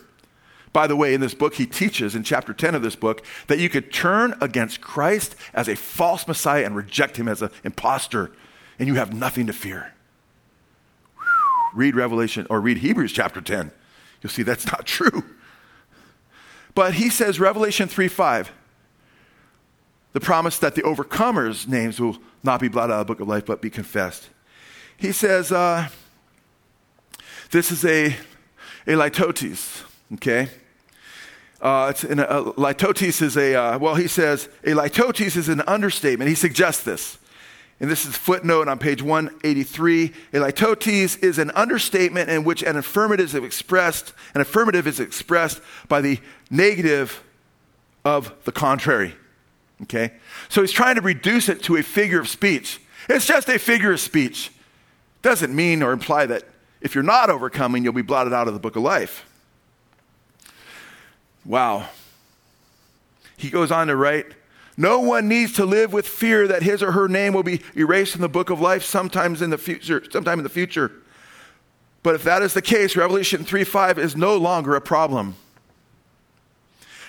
By 0.72 0.86
the 0.86 0.96
way, 0.96 1.14
in 1.14 1.20
this 1.20 1.34
book, 1.34 1.54
he 1.54 1.66
teaches 1.66 2.14
in 2.14 2.24
chapter 2.24 2.52
10 2.52 2.74
of 2.74 2.82
this 2.82 2.96
book 2.96 3.24
that 3.46 3.58
you 3.58 3.68
could 3.68 3.92
turn 3.92 4.34
against 4.40 4.80
Christ 4.80 5.36
as 5.52 5.68
a 5.68 5.76
false 5.76 6.26
Messiah 6.26 6.64
and 6.64 6.74
reject 6.74 7.16
him 7.16 7.28
as 7.28 7.42
an 7.42 7.50
impostor, 7.62 8.32
and 8.78 8.88
you 8.88 8.94
have 8.94 9.14
nothing 9.14 9.46
to 9.46 9.52
fear. 9.52 9.94
Whew. 11.16 11.24
read 11.74 11.94
Revelation 11.94 12.46
or 12.50 12.60
read 12.60 12.78
Hebrews 12.78 13.12
chapter 13.12 13.40
10. 13.40 13.70
You'll 14.24 14.30
see 14.30 14.42
that's 14.42 14.66
not 14.66 14.86
true. 14.86 15.22
But 16.74 16.94
he 16.94 17.10
says, 17.10 17.38
Revelation 17.38 17.88
3 17.88 18.08
5, 18.08 18.50
the 20.14 20.20
promise 20.20 20.58
that 20.60 20.74
the 20.74 20.80
overcomers' 20.80 21.68
names 21.68 22.00
will 22.00 22.16
not 22.42 22.58
be 22.58 22.68
blotted 22.68 22.94
out 22.94 23.02
of 23.02 23.06
the 23.06 23.12
book 23.12 23.20
of 23.20 23.28
life, 23.28 23.44
but 23.44 23.60
be 23.60 23.68
confessed. 23.68 24.30
He 24.96 25.12
says, 25.12 25.52
uh, 25.52 25.88
this 27.50 27.70
is 27.70 27.84
a, 27.84 28.16
a 28.86 28.92
litotes, 28.92 29.82
okay? 30.14 30.48
Uh, 31.60 31.88
it's 31.90 32.02
in 32.02 32.18
a, 32.18 32.24
a, 32.24 32.54
litotes 32.54 33.20
is 33.20 33.36
a, 33.36 33.54
uh, 33.54 33.78
well, 33.78 33.94
he 33.94 34.08
says, 34.08 34.48
a 34.64 34.70
litotes 34.70 35.36
is 35.36 35.50
an 35.50 35.60
understatement. 35.66 36.30
He 36.30 36.34
suggests 36.34 36.82
this. 36.82 37.18
And 37.80 37.90
this 37.90 38.06
is 38.06 38.16
footnote 38.16 38.68
on 38.68 38.78
page 38.78 39.02
183. 39.02 40.12
A 40.32 40.36
litotes 40.36 41.22
is 41.22 41.38
an 41.38 41.50
understatement 41.52 42.30
in 42.30 42.44
which 42.44 42.62
an 42.62 42.76
affirmative 42.76 43.26
is 43.26 43.34
expressed, 43.34 44.12
an 44.34 44.40
affirmative 44.40 44.86
is 44.86 45.00
expressed 45.00 45.60
by 45.88 46.00
the 46.00 46.20
negative 46.50 47.22
of 48.04 48.32
the 48.44 48.52
contrary. 48.52 49.14
Okay? 49.82 50.12
So 50.48 50.60
he's 50.60 50.72
trying 50.72 50.94
to 50.94 51.00
reduce 51.00 51.48
it 51.48 51.62
to 51.64 51.76
a 51.76 51.82
figure 51.82 52.20
of 52.20 52.28
speech. 52.28 52.80
It's 53.08 53.26
just 53.26 53.48
a 53.48 53.58
figure 53.58 53.92
of 53.92 54.00
speech. 54.00 54.52
Doesn't 55.22 55.54
mean 55.54 55.82
or 55.82 55.92
imply 55.92 56.26
that 56.26 56.44
if 56.80 56.94
you're 56.94 57.02
not 57.02 57.30
overcoming, 57.30 57.82
you'll 57.82 57.92
be 57.92 58.02
blotted 58.02 58.32
out 58.32 58.46
of 58.46 58.54
the 58.54 58.60
book 58.60 58.76
of 58.76 58.82
life. 58.82 59.26
Wow. 61.44 61.88
He 63.36 63.50
goes 63.50 63.70
on 63.70 63.88
to 63.88 63.96
write 63.96 64.26
no 64.76 65.00
one 65.00 65.28
needs 65.28 65.52
to 65.54 65.64
live 65.64 65.92
with 65.92 66.06
fear 66.06 66.48
that 66.48 66.62
his 66.62 66.82
or 66.82 66.92
her 66.92 67.08
name 67.08 67.32
will 67.32 67.42
be 67.42 67.62
erased 67.76 68.12
from 68.12 68.22
the 68.22 68.28
book 68.28 68.50
of 68.50 68.60
life 68.60 68.82
sometimes 68.82 69.40
in 69.40 69.50
the 69.50 69.58
future, 69.58 70.02
sometime 70.10 70.38
in 70.38 70.42
the 70.42 70.48
future. 70.48 70.90
But 72.02 72.14
if 72.14 72.24
that 72.24 72.42
is 72.42 72.54
the 72.54 72.62
case, 72.62 72.96
Revelation 72.96 73.44
3:5 73.44 73.98
is 73.98 74.16
no 74.16 74.36
longer 74.36 74.74
a 74.74 74.80
problem. 74.80 75.36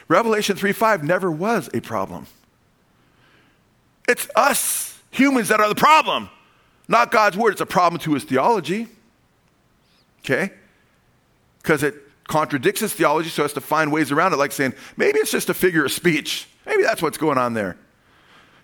Revelation 0.07 0.55
3:5 0.55 1.03
never 1.03 1.31
was 1.31 1.69
a 1.73 1.81
problem. 1.81 2.27
It's 4.07 4.27
us 4.35 4.99
humans 5.09 5.47
that 5.47 5.59
are 5.59 5.67
the 5.67 5.75
problem, 5.75 6.29
not 6.87 7.11
God's 7.11 7.35
word. 7.35 7.53
It's 7.53 7.61
a 7.61 7.65
problem 7.65 7.99
to 8.01 8.13
his 8.13 8.23
theology. 8.23 8.87
Okay? 10.19 10.53
Because 11.61 11.83
it 11.83 11.95
contradicts 12.27 12.81
his 12.81 12.93
theology, 12.93 13.29
so 13.29 13.43
has 13.43 13.53
to 13.53 13.61
find 13.61 13.91
ways 13.91 14.11
around 14.11 14.33
it, 14.33 14.37
like 14.37 14.51
saying, 14.51 14.73
maybe 14.97 15.19
it's 15.19 15.31
just 15.31 15.49
a 15.49 15.53
figure 15.53 15.85
of 15.85 15.91
speech. 15.91 16.47
Maybe 16.65 16.83
that's 16.83 17.01
what's 17.01 17.17
going 17.17 17.37
on 17.37 17.53
there. 17.53 17.77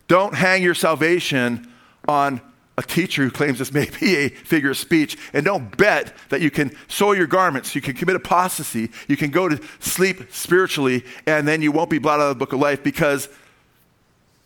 Don't 0.07 0.33
hang 0.33 0.63
your 0.63 0.73
salvation 0.73 1.71
on 2.07 2.41
a 2.77 2.81
teacher 2.81 3.23
who 3.23 3.29
claims 3.29 3.59
this 3.59 3.71
may 3.71 3.89
be 3.99 4.15
a 4.15 4.29
figure 4.29 4.71
of 4.71 4.77
speech, 4.77 5.17
and 5.33 5.45
don't 5.45 5.75
bet 5.77 6.15
that 6.29 6.41
you 6.41 6.49
can 6.49 6.75
soil 6.87 7.15
your 7.15 7.27
garments, 7.27 7.75
you 7.75 7.81
can 7.81 7.93
commit 7.93 8.15
apostasy, 8.15 8.89
you 9.07 9.15
can 9.15 9.29
go 9.29 9.47
to 9.47 9.61
sleep 9.79 10.33
spiritually, 10.33 11.05
and 11.27 11.47
then 11.47 11.61
you 11.61 11.71
won't 11.71 11.89
be 11.89 11.99
blotted 11.99 12.23
out 12.23 12.31
of 12.31 12.37
the 12.37 12.39
book 12.39 12.53
of 12.53 12.59
life 12.59 12.81
because 12.83 13.29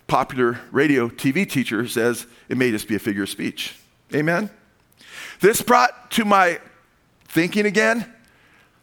popular 0.08 0.60
radio 0.72 1.08
TV 1.08 1.50
teacher 1.50 1.88
says 1.88 2.28
it 2.50 2.58
may 2.58 2.72
just 2.72 2.88
be 2.88 2.96
a 2.96 3.00
figure 3.00 3.24
of 3.24 3.30
speech. 3.30 3.80
Amen? 4.14 4.50
This 5.40 5.62
brought 5.62 6.12
to 6.12 6.26
my 6.26 6.60
thinking 7.28 7.66
again 7.66 8.12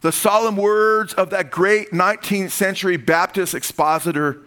the 0.03 0.13
solemn 0.13 0.57
words 0.57 1.15
of 1.15 1.31
that 1.31 1.51
great 1.51 1.93
19th 1.93 2.51
century 2.51 2.97
Baptist 2.97 3.55
expositor, 3.55 4.43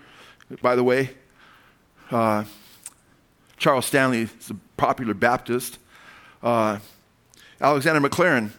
by 0.62 0.76
the 0.76 0.84
way, 0.84 1.12
uh, 2.12 2.44
Charles 3.58 3.86
Stanley 3.86 4.24
is 4.40 4.50
a 4.50 4.56
popular 4.78 5.14
Baptist. 5.14 5.80
Uh, 6.44 6.80
Alexander 7.62 8.08
Maclaren 8.08 8.52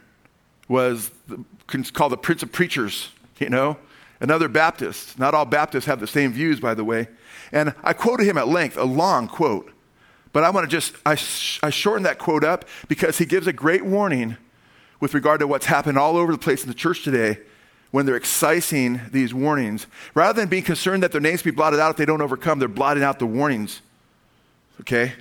was 0.69 1.11
the, 1.29 1.45
called 1.93 2.13
the 2.13 2.17
Prince 2.17 2.43
of 2.43 2.51
Preachers, 2.51 3.11
you 3.39 3.51
know, 3.51 3.77
another 4.19 4.49
Baptist. 4.49 5.19
Not 5.19 5.35
all 5.35 5.45
Baptists 5.45 5.85
have 5.85 6.01
the 6.01 6.07
same 6.07 6.33
views, 6.33 6.61
by 6.61 6.73
the 6.73 6.83
way. 6.83 7.09
And 7.53 7.75
I 7.85 7.93
quoted 7.93 8.27
him 8.27 8.39
at 8.39 8.49
length, 8.49 8.79
a 8.79 8.85
long 8.85 9.29
quote. 9.29 9.71
But 10.33 10.45
I 10.45 10.51
want 10.51 10.65
to 10.65 10.75
just, 10.75 10.95
I, 11.05 11.15
sh- 11.15 11.61
I 11.63 11.69
shorten 11.69 12.05
that 12.05 12.19
quote 12.19 12.43
up 12.43 12.65
because 12.89 13.19
he 13.19 13.27
gives 13.27 13.47
a 13.47 13.53
great 13.53 13.85
warning 13.85 14.39
with 15.01 15.15
regard 15.15 15.41
to 15.41 15.47
what's 15.47 15.67
happened 15.67 15.99
all 15.99 16.17
over 16.17 16.33
the 16.33 16.39
place 16.39 16.63
in 16.63 16.69
the 16.69 16.75
church 16.75 17.03
today 17.03 17.39
when 17.91 18.07
they're 18.07 18.17
excising 18.17 19.01
these 19.13 19.33
warnings. 19.33 19.87
Rather 20.15 20.41
than 20.41 20.49
being 20.49 20.63
concerned 20.63 21.03
that 21.03 21.13
their 21.13 21.21
names 21.21 21.43
be 21.43 21.51
blotted 21.51 21.81
out 21.81 21.91
if 21.91 21.97
they 21.97 22.05
don't 22.05 22.21
overcome, 22.21 22.59
they're 22.59 22.69
blotting 22.69 23.03
out 23.03 23.19
the 23.19 23.27
warnings. 23.27 23.81
Okay? 24.81 25.13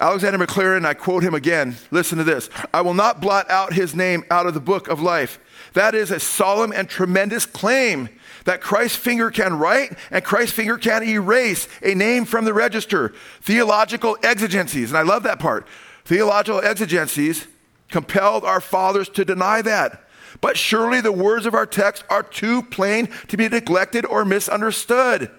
Alexander 0.00 0.38
Maclaren, 0.38 0.86
I 0.86 0.94
quote 0.94 1.24
him 1.24 1.34
again. 1.34 1.76
Listen 1.90 2.18
to 2.18 2.24
this. 2.24 2.48
I 2.72 2.82
will 2.82 2.94
not 2.94 3.20
blot 3.20 3.50
out 3.50 3.72
his 3.72 3.94
name 3.96 4.24
out 4.30 4.46
of 4.46 4.54
the 4.54 4.60
book 4.60 4.88
of 4.88 5.00
life. 5.00 5.40
That 5.74 5.94
is 5.94 6.10
a 6.10 6.20
solemn 6.20 6.72
and 6.72 6.88
tremendous 6.88 7.44
claim 7.46 8.08
that 8.44 8.60
Christ's 8.60 8.96
finger 8.96 9.30
can 9.30 9.58
write 9.58 9.96
and 10.10 10.24
Christ's 10.24 10.54
finger 10.54 10.78
can 10.78 11.02
erase 11.02 11.68
a 11.82 11.94
name 11.94 12.24
from 12.24 12.44
the 12.44 12.54
register. 12.54 13.12
Theological 13.40 14.16
exigencies, 14.22 14.90
and 14.90 14.98
I 14.98 15.02
love 15.02 15.24
that 15.24 15.40
part. 15.40 15.66
Theological 16.04 16.60
exigencies 16.60 17.46
compelled 17.88 18.44
our 18.44 18.60
fathers 18.60 19.08
to 19.10 19.24
deny 19.24 19.62
that. 19.62 20.04
But 20.40 20.56
surely 20.56 21.00
the 21.00 21.12
words 21.12 21.46
of 21.46 21.54
our 21.54 21.66
text 21.66 22.04
are 22.10 22.22
too 22.22 22.62
plain 22.62 23.08
to 23.28 23.36
be 23.36 23.48
neglected 23.48 24.04
or 24.04 24.24
misunderstood. 24.24 25.30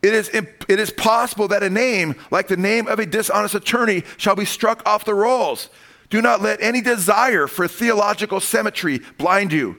It 0.00 0.14
is, 0.14 0.28
it 0.28 0.80
is 0.80 0.90
possible 0.90 1.48
that 1.48 1.62
a 1.62 1.70
name, 1.70 2.14
like 2.30 2.48
the 2.48 2.56
name 2.56 2.86
of 2.86 2.98
a 2.98 3.06
dishonest 3.06 3.54
attorney, 3.54 4.04
shall 4.16 4.36
be 4.36 4.44
struck 4.44 4.86
off 4.86 5.04
the 5.04 5.14
rolls. 5.14 5.70
Do 6.08 6.22
not 6.22 6.40
let 6.40 6.62
any 6.62 6.80
desire 6.80 7.46
for 7.46 7.68
theological 7.68 8.40
symmetry 8.40 9.00
blind 9.18 9.52
you. 9.52 9.76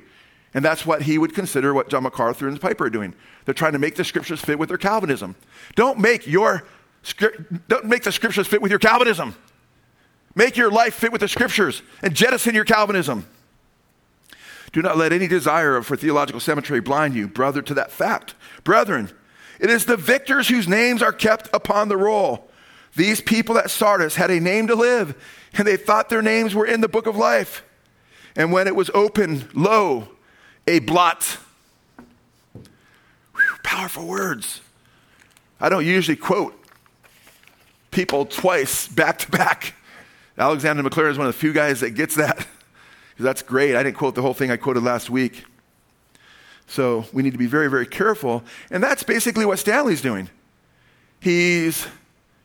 And 0.54 0.66
that's 0.66 0.86
what 0.86 1.04
he 1.04 1.18
would 1.18 1.34
consider 1.34 1.74
what 1.74 1.90
John 1.90 2.04
MacArthur 2.04 2.48
and 2.48 2.60
Piper 2.60 2.86
are 2.86 2.90
doing. 2.90 3.14
They're 3.46 3.54
trying 3.54 3.74
to 3.74 3.80
make 3.80 3.96
the 3.96 4.04
scriptures 4.04 4.42
fit 4.42 4.60
with 4.60 4.70
their 4.70 4.78
Calvinism. 4.78 5.36
Don't 5.76 6.00
make 6.00 6.28
your 6.28 6.64
don't 7.70 7.86
make 7.86 8.04
the 8.04 8.12
scriptures 8.12 8.46
fit 8.46 8.62
with 8.62 8.72
your 8.72 8.80
Calvinism. 8.80 9.34
Make 10.36 10.58
your 10.58 10.72
life 10.72 10.94
fit 10.94 11.12
with 11.12 11.22
the 11.22 11.28
scriptures 11.28 11.82
and 12.02 12.16
jettison 12.16 12.56
your 12.56 12.66
Calvinism. 12.66 13.28
Do 14.72 14.82
not 14.82 14.98
let 14.98 15.12
any 15.12 15.28
desire 15.28 15.82
for 15.82 15.96
theological 15.98 16.40
cemetery 16.40 16.80
blind 16.80 17.16
you, 17.16 17.28
brother, 17.28 17.62
to 17.64 17.74
that 17.74 17.92
fact. 17.92 18.36
Brethren, 18.64 19.10
it 19.60 19.70
is 19.70 19.86
the 19.86 19.98
victors 19.98 20.48
whose 20.48 20.68
names 20.68 21.02
are 21.02 21.12
kept 21.12 21.50
upon 21.54 21.90
the 21.90 21.98
roll. 21.98 22.50
These 22.96 23.22
people 23.22 23.58
at 23.58 23.72
Sardis 23.72 24.16
had 24.16 24.32
a 24.32 24.40
name 24.40 24.68
to 24.68 24.76
live, 24.76 25.16
and 25.54 25.68
they 25.68 25.78
thought 25.78 26.10
their 26.10 26.22
names 26.22 26.54
were 26.54 26.66
in 26.66 26.82
the 26.82 26.88
book 26.88 27.08
of 27.08 27.16
life. 27.16 27.64
And 28.36 28.52
when 28.52 28.68
it 28.68 28.76
was 28.76 28.92
opened, 28.94 29.50
lo, 29.54 30.10
a 30.68 30.80
blot. 30.80 31.38
Whew, 32.56 33.42
powerful 33.64 34.06
words. 34.06 34.62
I 35.60 35.70
don't 35.70 35.86
usually 35.86 36.16
quote 36.16 36.56
people 37.92 38.26
twice 38.26 38.88
back 38.88 39.18
to 39.20 39.32
back. 39.32 39.74
Alexander 40.40 40.82
Maclaren 40.82 41.12
is 41.12 41.18
one 41.18 41.28
of 41.28 41.34
the 41.34 41.40
few 41.40 41.52
guys 41.52 41.82
that 41.82 41.92
gets 41.92 42.16
that. 42.16 42.48
That's 43.20 43.42
great. 43.42 43.76
I 43.76 43.84
didn't 43.84 43.98
quote 43.98 44.16
the 44.16 44.22
whole 44.22 44.34
thing 44.34 44.50
I 44.50 44.56
quoted 44.56 44.84
last 44.84 45.10
week. 45.10 45.44
So 46.68 47.06
we 47.12 47.22
need 47.22 47.34
to 47.34 47.38
be 47.38 47.48
very, 47.48 47.70
very 47.70 47.86
careful. 47.86 48.44
And 48.72 48.82
that's 48.82 49.02
basically 49.04 49.44
what 49.44 49.60
Stanley's 49.60 50.02
doing. 50.02 50.30
He's 51.20 51.86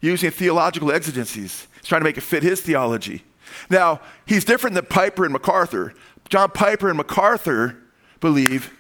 using 0.01 0.31
theological 0.31 0.91
exigencies. 0.91 1.69
He's 1.77 1.89
trying 1.89 2.01
to 2.01 2.05
make 2.05 2.17
it 2.17 2.23
fit 2.23 2.43
his 2.43 2.61
theology. 2.61 3.23
Now, 3.71 4.01
he's 4.27 4.45
different 4.45 4.75
than 4.75 4.87
Piper 4.87 5.25
and 5.25 5.33
MacArthur. 5.33 5.95
John 6.29 6.51
Piper 6.51 6.89
and 6.89 6.97
MacArthur 6.97 7.77
believe 8.19 8.73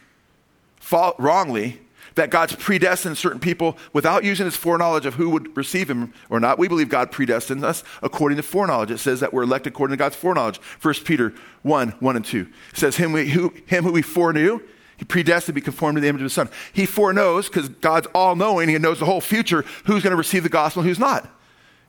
wrongly 1.19 1.81
that 2.15 2.31
God's 2.31 2.55
predestined 2.55 3.19
certain 3.19 3.41
people 3.41 3.77
without 3.93 4.25
using 4.25 4.47
his 4.47 4.57
foreknowledge 4.57 5.07
of 5.07 5.15
who 5.15 5.31
would 5.31 5.57
receive 5.57 5.91
him 5.91 6.12
or 6.31 6.39
not. 6.41 6.59
We 6.59 6.69
believe 6.69 6.89
God 6.89 7.11
predestined 7.11 7.65
us 7.65 7.83
according 8.03 8.37
to 8.37 8.43
foreknowledge. 8.43 8.91
It 8.91 8.99
says 8.99 9.21
that 9.21 9.33
we're 9.33 9.43
elected 9.43 9.73
according 9.73 9.95
to 9.95 9.99
God's 9.99 10.17
foreknowledge. 10.17 10.59
1 10.59 10.95
Peter 11.05 11.35
1 11.62 11.91
1 11.91 12.17
and 12.17 12.25
2. 12.25 12.49
It 12.71 12.79
says, 12.79 12.97
Him, 12.97 13.12
we, 13.12 13.31
who, 13.31 13.53
him 13.67 13.85
who 13.85 13.93
we 13.93 14.03
foreknew, 14.03 14.61
he 14.97 15.05
predestined 15.05 15.55
to 15.55 15.61
be 15.61 15.65
conformed 15.65 15.97
to 15.97 16.01
the 16.01 16.09
image 16.09 16.23
of 16.23 16.27
his 16.27 16.33
son. 16.33 16.49
He 16.73 16.87
foreknows, 16.87 17.49
because 17.49 17.69
God's 17.69 18.07
all 18.15 18.37
knowing, 18.37 18.69
he 18.69 18.79
knows 18.79 19.01
the 19.01 19.07
whole 19.07 19.21
future, 19.21 19.65
who's 19.87 20.03
going 20.03 20.12
to 20.12 20.17
receive 20.17 20.45
the 20.45 20.49
gospel 20.49 20.83
and 20.83 20.89
who's 20.89 20.99
not. 20.99 21.29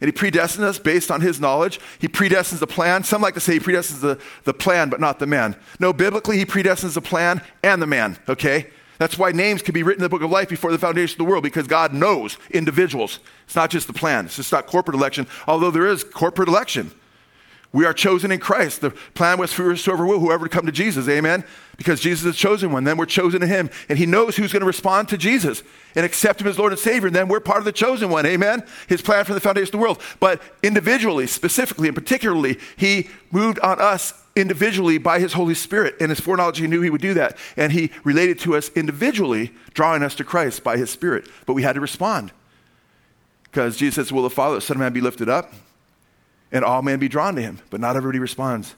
And 0.02 0.10
he 0.10 0.12
predestines 0.12 0.64
us 0.64 0.78
based 0.78 1.10
on 1.10 1.22
his 1.22 1.40
knowledge. 1.40 1.80
He 2.00 2.08
predestines 2.08 2.60
the 2.60 2.68
plan. 2.68 3.04
Some 3.04 3.22
like 3.22 3.34
to 3.36 3.40
say 3.40 3.54
he 3.54 3.60
predestines 3.60 4.02
the, 4.02 4.20
the 4.44 4.54
plan, 4.54 4.90
but 4.90 5.00
not 5.00 5.20
the 5.20 5.28
man. 5.28 5.56
No, 5.80 5.94
biblically, 5.94 6.38
he 6.38 6.46
predestines 6.46 6.96
the 6.96 7.02
plan 7.02 7.42
and 7.64 7.82
the 7.82 7.88
man, 7.88 8.18
okay? 8.28 8.68
That's 8.98 9.18
why 9.18 9.32
names 9.32 9.62
can 9.62 9.74
be 9.74 9.84
written 9.84 10.02
in 10.02 10.06
the 10.06 10.10
book 10.10 10.22
of 10.22 10.32
life 10.32 10.50
before 10.50 10.72
the 10.72 10.78
foundation 10.78 11.16
of 11.16 11.26
the 11.26 11.30
world 11.30 11.44
because 11.44 11.68
God 11.68 11.94
knows 11.94 12.38
individuals. 12.52 13.20
It's 13.46 13.56
not 13.56 13.70
just 13.70 13.88
the 13.88 13.94
plan, 13.94 14.26
it's 14.26 14.38
just 14.38 14.52
not 14.52 14.68
corporate 14.68 14.96
election, 14.96 15.28
although 15.48 15.72
there 15.72 15.88
is 15.88 16.04
corporate 16.04 16.50
election. 16.50 16.92
We 17.76 17.84
are 17.84 17.94
chosen 17.94 18.32
in 18.32 18.40
Christ. 18.40 18.80
The 18.80 18.92
plan 18.92 19.38
was 19.38 19.52
for 19.52 19.76
whoever 19.76 20.06
will, 20.06 20.20
whoever 20.20 20.48
to 20.48 20.50
come 20.50 20.66
to 20.66 20.72
Jesus. 20.72 21.10
Amen. 21.10 21.44
Because 21.76 22.00
Jesus 22.00 22.24
is 22.26 22.38
chosen 22.38 22.72
one. 22.72 22.86
Then 22.86 22.96
we're 22.96 23.06
chosen 23.06 23.44
in 23.44 23.50
him. 23.50 23.70
And 23.90 24.00
he 24.00 24.06
knows 24.06 24.38
who's 24.38 24.54
going 24.54 24.62
to 24.62 24.66
respond 24.66 25.10
to 25.10 25.18
Jesus 25.18 25.62
and 25.94 26.06
accept 26.06 26.40
him 26.40 26.48
as 26.48 26.58
Lord 26.58 26.72
and 26.72 26.80
Savior. 26.80 27.08
And 27.08 27.16
then 27.16 27.28
we're 27.28 27.42
part 27.42 27.60
of 27.60 27.66
the 27.66 27.74
chosen 27.74 28.10
one. 28.10 28.26
Amen. 28.26 28.64
His 28.88 29.02
plan 29.02 29.26
from 29.26 29.36
the 29.36 29.42
foundation 29.42 29.68
of 29.68 29.72
the 29.74 29.78
world. 29.80 30.02
But 30.22 30.42
individually, 30.64 31.28
specifically, 31.28 31.90
and 31.90 31.98
particularly, 31.98 32.60
he 32.78 33.10
moved 33.30 33.60
on 33.60 33.82
us 33.82 34.14
individually 34.36 34.98
by 34.98 35.20
his 35.20 35.34
Holy 35.34 35.56
Spirit. 35.56 35.96
And 36.00 36.10
his 36.10 36.20
foreknowledge, 36.20 36.58
he 36.58 36.68
knew 36.68 36.82
he 36.82 36.90
would 36.90 37.02
do 37.02 37.14
that. 37.14 37.38
And 37.56 37.72
he 37.72 37.92
related 38.04 38.40
to 38.40 38.56
us 38.56 38.70
individually, 38.76 39.54
drawing 39.74 40.04
us 40.04 40.16
to 40.16 40.24
Christ 40.24 40.64
by 40.64 40.78
his 40.78 40.90
Spirit. 40.90 41.30
But 41.46 41.54
we 41.54 41.64
had 41.64 41.74
to 41.74 41.82
respond. 41.82 42.32
Because 43.44 43.78
Jesus 43.78 43.96
says, 43.96 44.12
Will 44.12 44.24
the 44.24 44.30
Father, 44.30 44.56
the 44.56 44.62
Son 44.62 44.78
of 44.78 44.82
Man 44.82 44.94
be 44.94 45.02
lifted 45.02 45.30
up? 45.30 45.54
and 46.56 46.64
all 46.64 46.82
men 46.82 47.00
be 47.00 47.10
drawn 47.10 47.36
to 47.36 47.42
him. 47.42 47.60
But 47.70 47.82
not 47.82 47.98
everybody 47.98 48.20
responds 48.20 48.76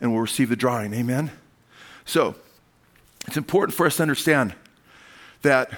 and 0.00 0.12
will 0.12 0.20
receive 0.20 0.50
the 0.50 0.56
drawing. 0.56 0.92
Amen? 0.92 1.30
So, 2.04 2.34
it's 3.26 3.38
important 3.38 3.74
for 3.74 3.86
us 3.86 3.96
to 3.96 4.02
understand 4.02 4.54
that 5.40 5.70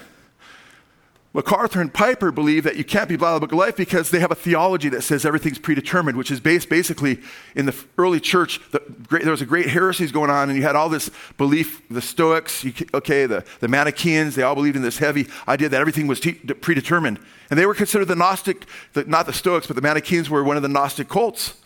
MacArthur 1.37 1.83
and 1.83 1.93
Piper 1.93 2.33
believe 2.33 2.65
that 2.65 2.77
you 2.77 2.83
can't 2.83 3.11
be 3.11 3.15
out 3.17 3.23
of 3.23 3.35
the 3.35 3.41
book 3.41 3.53
of 3.53 3.59
life 3.59 3.77
because 3.77 4.11
they 4.11 4.21
have 4.21 4.31
a 4.31 4.35
theology 4.35 4.89
that 4.89 5.03
says 5.03 5.27
everything's 5.27 5.59
predetermined, 5.59 6.17
which 6.17 6.31
is 6.31 6.41
based 6.41 6.71
basically 6.71 7.21
in 7.55 7.67
the 7.67 7.77
early 7.99 8.21
church. 8.21 8.59
The 8.71 8.81
great, 9.07 9.23
there 9.23 9.33
was 9.33 9.43
a 9.43 9.47
great 9.47 9.69
heresies 9.69 10.13
going 10.13 10.31
on, 10.31 10.49
and 10.49 10.57
you 10.57 10.65
had 10.65 10.77
all 10.77 10.89
this 10.89 11.11
belief. 11.37 11.87
The 11.91 12.01
Stoics, 12.01 12.65
you, 12.65 12.73
okay, 12.95 13.27
the, 13.27 13.45
the 13.61 13.69
Manichaeans, 13.69 14.35
they 14.35 14.45
all 14.45 14.55
believed 14.55 14.77
in 14.77 14.83
this 14.83 14.97
heavy 14.97 15.29
idea 15.47 15.69
that 15.69 15.79
everything 15.79 16.07
was 16.07 16.21
te- 16.21 16.33
predetermined, 16.33 17.19
and 17.51 17.59
they 17.59 17.67
were 17.67 17.75
considered 17.75 18.09
the 18.09 18.17
Gnostic, 18.17 18.65
the, 18.95 19.05
not 19.05 19.27
the 19.27 19.35
Stoics, 19.35 19.67
but 19.67 19.77
the 19.77 19.83
Manichaeans 19.83 20.31
were 20.31 20.43
one 20.43 20.57
of 20.57 20.63
the 20.63 20.71
Gnostic 20.71 21.11
cults. 21.11 21.59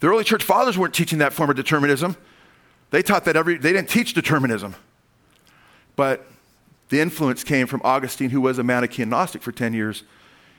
The 0.00 0.06
early 0.06 0.24
church 0.24 0.42
fathers 0.42 0.78
weren't 0.78 0.94
teaching 0.94 1.18
that 1.18 1.34
form 1.34 1.50
of 1.50 1.56
determinism. 1.56 2.16
They 2.88 3.02
taught 3.02 3.26
that 3.26 3.36
every 3.36 3.58
they 3.58 3.74
didn't 3.74 3.90
teach 3.90 4.14
determinism, 4.14 4.74
but 5.96 6.31
the 6.92 7.00
influence 7.00 7.42
came 7.42 7.66
from 7.66 7.80
Augustine, 7.84 8.28
who 8.28 8.42
was 8.42 8.58
a 8.58 8.62
Manichaean 8.62 9.08
Gnostic 9.08 9.40
for 9.40 9.50
10 9.50 9.72
years. 9.72 10.02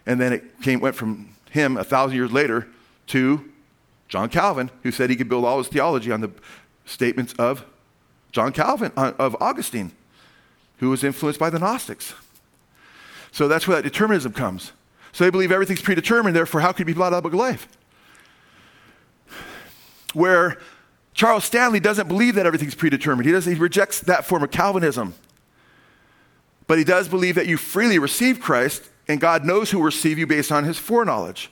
And 0.08 0.20
then 0.20 0.34
it 0.34 0.62
came, 0.64 0.80
went 0.80 0.96
from 0.96 1.30
him 1.52 1.78
a 1.78 1.84
thousand 1.84 2.18
years 2.18 2.32
later 2.32 2.68
to 3.08 3.52
John 4.08 4.30
Calvin, 4.30 4.72
who 4.82 4.92
said 4.92 5.12
he 5.12 5.16
could 5.16 5.30
build 5.30 5.46
all 5.46 5.60
his 5.60 5.68
theology 5.68 6.12
on 6.12 6.22
the 6.22 6.32
statements 6.86 7.34
of 7.34 7.64
John 8.32 8.52
Calvin, 8.52 8.92
uh, 8.98 9.14
of 9.20 9.38
Augustine, 9.40 9.92
who 10.78 10.90
was 10.90 11.04
influenced 11.04 11.40
by 11.40 11.52
the 11.52 11.60
Gnostics. 11.60 12.16
So 13.32 13.48
that's 13.48 13.68
where 13.68 13.78
that 13.78 13.84
determinism 13.84 14.34
comes. 14.34 14.72
So 15.12 15.26
they 15.26 15.30
believe 15.30 15.52
everything's 15.52 15.84
predetermined, 15.84 16.36
therefore, 16.36 16.62
how 16.62 16.72
could 16.72 16.82
it 16.82 16.86
be 16.86 16.94
blotted 16.94 17.14
out 17.14 17.18
of 17.20 17.24
the 17.26 17.30
book 17.30 17.34
of 17.34 17.40
life? 17.40 17.68
Where 20.14 20.58
Charles 21.14 21.44
Stanley 21.44 21.80
doesn't 21.80 22.08
believe 22.08 22.34
that 22.34 22.48
everything's 22.48 22.74
predetermined. 22.74 23.28
He, 23.28 23.32
does, 23.32 23.46
he 23.46 23.54
rejects 23.54 24.00
that 24.00 24.26
form 24.26 24.42
of 24.42 24.50
Calvinism. 24.50 25.14
But 26.68 26.78
he 26.78 26.84
does 26.84 27.07
believe 27.07 27.36
that 27.36 27.47
you 27.47 27.57
freely 27.57 27.99
receive 27.99 28.39
Christ, 28.39 28.89
and 29.07 29.20
God 29.20 29.45
knows 29.45 29.72
who 29.72 29.80
will 29.80 29.86
receive 29.86 30.18
you 30.18 30.28
based 30.28 30.51
on 30.51 30.64
his 30.64 30.78
foreknowledge. 30.78 31.51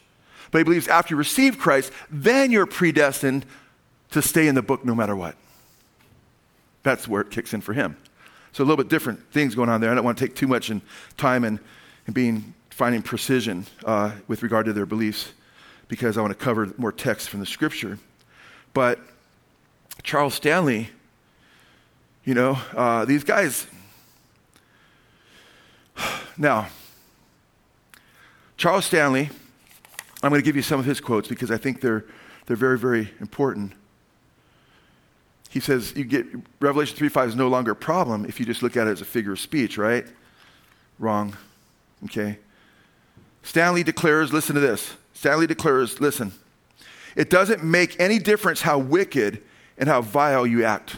But 0.52 0.60
he 0.60 0.64
believes 0.64 0.88
after 0.88 1.14
you 1.14 1.18
receive 1.18 1.58
Christ, 1.58 1.92
then 2.10 2.52
you're 2.52 2.66
predestined 2.66 3.46
to 4.12 4.22
stay 4.22 4.48
in 4.48 4.56
the 4.56 4.62
book 4.62 4.86
no 4.86 4.94
matter 4.94 5.16
what. 5.16 5.36
That's 6.84 7.08
where 7.08 7.22
it 7.22 7.32
kicks 7.32 7.54
in 7.54 7.62
for 7.62 7.74
him. 7.74 7.98
So 8.52 8.64
a 8.64 8.66
little 8.66 8.84
bit 8.84 8.90
different 8.90 9.32
things 9.32 9.56
going 9.56 9.70
on 9.70 9.80
there. 9.80 9.92
I 9.92 9.96
don't 9.96 10.04
want 10.04 10.18
to 10.18 10.26
take 10.26 10.36
too 10.36 10.48
much 10.48 10.70
in 10.70 10.82
time 11.16 11.44
and, 11.44 11.60
and 12.06 12.14
being 12.14 12.54
finding 12.70 13.02
precision 13.02 13.66
uh, 13.86 14.12
with 14.28 14.44
regard 14.44 14.66
to 14.66 14.74
their 14.74 14.86
beliefs 14.86 15.32
because 15.88 16.18
I 16.18 16.22
want 16.22 16.38
to 16.38 16.44
cover 16.44 16.74
more 16.78 16.92
text 16.92 17.30
from 17.30 17.40
the 17.40 17.46
scripture. 17.46 18.00
But 18.74 19.00
Charles 20.04 20.34
Stanley, 20.34 20.90
you 22.26 22.34
know, 22.34 22.58
uh, 22.76 23.06
these 23.06 23.24
guys, 23.24 23.68
now, 26.38 26.68
Charles 28.58 28.86
Stanley, 28.86 29.30
I'm 30.24 30.30
going 30.30 30.42
to 30.42 30.46
give 30.46 30.56
you 30.56 30.62
some 30.62 30.80
of 30.80 30.86
his 30.86 31.02
quotes 31.02 31.28
because 31.28 31.50
I 31.50 31.58
think 31.58 31.82
they're, 31.82 32.06
they're 32.46 32.56
very, 32.56 32.78
very 32.78 33.10
important. 33.20 33.74
He 35.50 35.60
says, 35.60 35.94
you 35.96 36.04
get 36.04 36.26
Revelation 36.60 36.96
3 36.96 37.10
5 37.10 37.30
is 37.30 37.36
no 37.36 37.48
longer 37.48 37.72
a 37.72 37.76
problem 37.76 38.26
if 38.26 38.40
you 38.40 38.46
just 38.46 38.64
look 38.64 38.78
at 38.78 38.88
it 38.88 38.92
as 38.92 39.02
a 39.02 39.06
figure 39.06 39.34
of 39.34 39.40
speech, 39.40 39.78
right? 39.78 40.06
Wrong. 41.00 41.36
Okay. 42.06 42.38
Stanley 43.44 43.84
declares, 43.84 44.32
listen 44.32 44.56
to 44.56 44.62
this. 44.62 44.94
Stanley 45.14 45.48
declares, 45.48 46.00
listen, 46.00 46.32
it 47.16 47.30
doesn't 47.30 47.64
make 47.64 48.00
any 48.00 48.20
difference 48.20 48.62
how 48.62 48.78
wicked 48.78 49.42
and 49.78 49.90
how 49.90 50.02
vile 50.02 50.46
you 50.46 50.64
act 50.64 50.98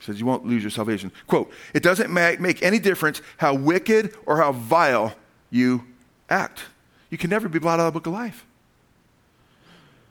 says 0.00 0.20
you 0.20 0.26
won't 0.26 0.46
lose 0.46 0.62
your 0.62 0.70
salvation. 0.70 1.10
Quote, 1.26 1.50
it 1.74 1.82
doesn't 1.82 2.12
make 2.12 2.62
any 2.62 2.78
difference 2.78 3.20
how 3.36 3.54
wicked 3.54 4.14
or 4.26 4.36
how 4.36 4.52
vile 4.52 5.14
you 5.50 5.84
act. 6.30 6.64
You 7.10 7.18
can 7.18 7.30
never 7.30 7.48
be 7.48 7.58
blotted 7.58 7.82
out 7.82 7.88
of 7.88 7.94
the 7.94 8.00
book 8.00 8.06
of 8.06 8.12
life. 8.12 8.44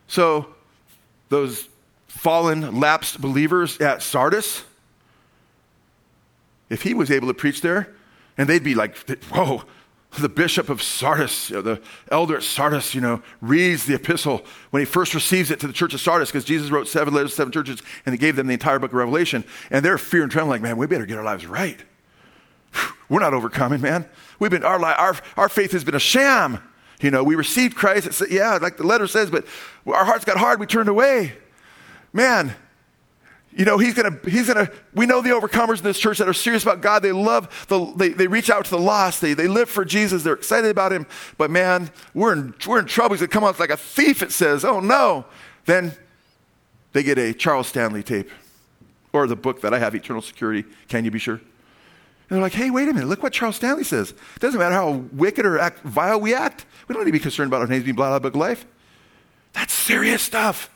So, 0.07 0.47
those 1.29 1.67
fallen, 2.07 2.79
lapsed 2.79 3.21
believers 3.21 3.79
at 3.79 4.01
Sardis, 4.01 4.63
if 6.69 6.81
he 6.81 6.93
was 6.93 7.11
able 7.11 7.27
to 7.27 7.33
preach 7.33 7.61
there, 7.61 7.93
and 8.37 8.47
they'd 8.47 8.63
be 8.63 8.75
like, 8.75 8.97
whoa, 9.29 9.63
the 10.19 10.29
bishop 10.29 10.69
of 10.69 10.81
Sardis, 10.81 11.49
you 11.49 11.57
know, 11.57 11.61
the 11.61 11.81
elder 12.11 12.37
at 12.37 12.43
Sardis, 12.43 12.95
you 12.95 13.01
know, 13.01 13.21
reads 13.41 13.85
the 13.85 13.93
epistle 13.95 14.43
when 14.71 14.81
he 14.81 14.85
first 14.85 15.13
receives 15.13 15.51
it 15.51 15.59
to 15.59 15.67
the 15.67 15.73
church 15.73 15.93
of 15.93 16.01
Sardis 16.01 16.29
because 16.29 16.45
Jesus 16.45 16.71
wrote 16.71 16.87
seven 16.87 17.13
letters 17.13 17.31
to 17.31 17.35
seven 17.37 17.51
churches 17.51 17.81
and 18.05 18.13
he 18.13 18.17
gave 18.17 18.35
them 18.35 18.47
the 18.47 18.53
entire 18.53 18.79
book 18.79 18.91
of 18.91 18.97
Revelation. 18.97 19.43
And 19.69 19.85
they're 19.85 19.97
fear 19.97 20.23
and 20.23 20.31
trembling, 20.31 20.61
like, 20.61 20.61
man, 20.61 20.77
we 20.77 20.87
better 20.87 21.05
get 21.05 21.17
our 21.17 21.23
lives 21.23 21.45
right. 21.45 21.79
We're 23.09 23.19
not 23.19 23.33
overcoming, 23.33 23.81
man. 23.81 24.09
We've 24.39 24.51
been, 24.51 24.63
our, 24.63 24.83
our, 24.83 25.15
our 25.35 25.49
faith 25.49 25.71
has 25.73 25.83
been 25.83 25.95
a 25.95 25.99
sham. 25.99 26.63
You 27.01 27.11
know, 27.11 27.23
we 27.23 27.35
received 27.35 27.75
Christ. 27.75 28.07
It's, 28.07 28.23
yeah, 28.31 28.57
like 28.61 28.77
the 28.77 28.87
letter 28.87 29.07
says, 29.07 29.29
but 29.29 29.45
our 29.85 30.05
hearts 30.05 30.25
got 30.25 30.37
hard. 30.37 30.59
We 30.59 30.65
turned 30.65 30.89
away. 30.89 31.33
Man, 32.11 32.55
you 33.57 33.65
know, 33.65 33.79
he's 33.79 33.95
gonna, 33.95 34.19
he's 34.23 34.47
gonna, 34.47 34.69
we 34.93 35.07
know 35.07 35.19
the 35.19 35.31
overcomers 35.31 35.79
in 35.79 35.83
this 35.83 35.97
church 35.97 36.19
that 36.19 36.29
are 36.29 36.33
serious 36.33 36.61
about 36.61 36.81
God. 36.81 37.01
They 37.01 37.11
love, 37.11 37.65
the, 37.67 37.91
they, 37.95 38.09
they 38.09 38.27
reach 38.27 38.51
out 38.51 38.65
to 38.65 38.71
the 38.71 38.79
lost. 38.79 39.19
They, 39.19 39.33
they 39.33 39.47
live 39.47 39.67
for 39.67 39.83
Jesus. 39.83 40.21
They're 40.21 40.35
excited 40.35 40.69
about 40.69 40.93
him. 40.93 41.07
But 41.39 41.49
man, 41.49 41.89
we're 42.13 42.33
in, 42.33 42.53
we're 42.67 42.77
in 42.77 42.85
trouble. 42.85 43.15
He's 43.15 43.21
gonna 43.21 43.29
come 43.29 43.43
out 43.43 43.59
like 43.59 43.71
a 43.71 43.77
thief, 43.77 44.21
it 44.21 44.31
says. 44.31 44.63
Oh 44.63 44.79
no. 44.79 45.25
Then 45.65 45.93
they 46.93 47.01
get 47.01 47.17
a 47.17 47.33
Charles 47.33 47.67
Stanley 47.67 48.03
tape 48.03 48.29
or 49.11 49.25
the 49.25 49.35
book 49.35 49.61
that 49.61 49.73
I 49.73 49.79
have, 49.79 49.95
Eternal 49.95 50.21
Security. 50.21 50.63
Can 50.87 51.03
you 51.03 51.09
be 51.09 51.19
sure? 51.19 51.35
And 51.35 52.35
they're 52.35 52.41
like, 52.41 52.53
hey, 52.53 52.69
wait 52.69 52.87
a 52.87 52.93
minute. 52.93 53.07
Look 53.07 53.23
what 53.23 53.33
Charles 53.33 53.55
Stanley 53.55 53.85
says. 53.85 54.11
It 54.11 54.39
doesn't 54.39 54.59
matter 54.59 54.75
how 54.75 55.03
wicked 55.13 55.47
or 55.47 55.57
act, 55.57 55.79
vile 55.79 56.19
we 56.19 56.35
act. 56.35 56.67
We 56.87 56.93
don't 56.93 57.05
need 57.05 57.11
to 57.11 57.17
be 57.17 57.19
concerned 57.19 57.49
about 57.49 57.61
our 57.61 57.67
names 57.67 57.85
being 57.85 57.95
blotted 57.95 58.13
out 58.13 58.15
of 58.17 58.21
book 58.21 58.35
life. 58.35 58.67
That's 59.53 59.73
serious 59.73 60.21
stuff. 60.21 60.69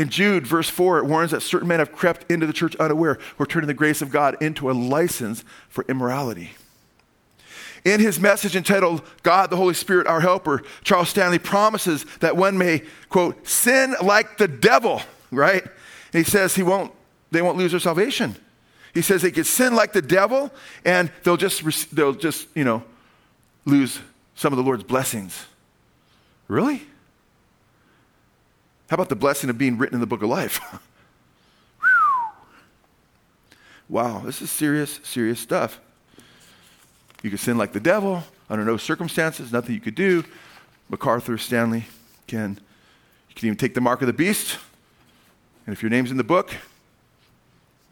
In 0.00 0.08
Jude, 0.08 0.46
verse 0.46 0.70
4, 0.70 1.00
it 1.00 1.04
warns 1.04 1.30
that 1.32 1.42
certain 1.42 1.68
men 1.68 1.78
have 1.78 1.92
crept 1.92 2.32
into 2.32 2.46
the 2.46 2.54
church 2.54 2.74
unaware, 2.76 3.18
who 3.36 3.44
are 3.44 3.46
turning 3.46 3.66
the 3.66 3.74
grace 3.74 4.00
of 4.00 4.10
God 4.10 4.34
into 4.40 4.70
a 4.70 4.72
license 4.72 5.44
for 5.68 5.84
immorality. 5.90 6.52
In 7.84 8.00
his 8.00 8.18
message 8.18 8.56
entitled 8.56 9.02
God 9.22 9.50
the 9.50 9.58
Holy 9.58 9.74
Spirit, 9.74 10.06
our 10.06 10.22
helper, 10.22 10.62
Charles 10.84 11.10
Stanley 11.10 11.38
promises 11.38 12.06
that 12.20 12.34
one 12.34 12.56
may, 12.56 12.82
quote, 13.10 13.46
sin 13.46 13.94
like 14.02 14.38
the 14.38 14.48
devil, 14.48 15.02
right? 15.30 15.62
And 15.62 16.24
he 16.24 16.24
says 16.24 16.54
he 16.54 16.62
won't, 16.62 16.94
they 17.30 17.42
won't 17.42 17.58
lose 17.58 17.72
their 17.72 17.78
salvation. 17.80 18.36
He 18.94 19.02
says 19.02 19.20
they 19.20 19.30
could 19.30 19.44
sin 19.44 19.74
like 19.74 19.92
the 19.92 20.00
devil 20.00 20.50
and 20.86 21.12
they'll 21.24 21.36
just, 21.36 21.94
they'll 21.94 22.14
just, 22.14 22.48
you 22.54 22.64
know, 22.64 22.84
lose 23.66 24.00
some 24.34 24.50
of 24.50 24.56
the 24.56 24.62
Lord's 24.62 24.82
blessings. 24.82 25.44
Really? 26.48 26.86
How 28.90 28.94
about 28.94 29.08
the 29.08 29.14
blessing 29.14 29.48
of 29.48 29.56
being 29.56 29.78
written 29.78 29.94
in 29.94 30.00
the 30.00 30.06
book 30.06 30.20
of 30.20 30.28
life? 30.28 30.60
wow, 33.88 34.18
this 34.18 34.42
is 34.42 34.50
serious, 34.50 34.98
serious 35.04 35.38
stuff. 35.38 35.78
You 37.22 37.30
could 37.30 37.38
sin 37.38 37.56
like 37.56 37.72
the 37.72 37.78
devil 37.78 38.24
under 38.48 38.64
no 38.64 38.76
circumstances, 38.76 39.52
nothing 39.52 39.76
you 39.76 39.80
could 39.80 39.94
do. 39.94 40.24
MacArthur, 40.88 41.38
Stanley 41.38 41.84
can, 42.26 42.58
you 43.28 43.34
can 43.36 43.46
even 43.46 43.56
take 43.56 43.74
the 43.74 43.80
mark 43.80 44.00
of 44.00 44.08
the 44.08 44.12
beast. 44.12 44.58
And 45.66 45.72
if 45.72 45.84
your 45.84 45.90
name's 45.90 46.10
in 46.10 46.16
the 46.16 46.24
book, 46.24 46.52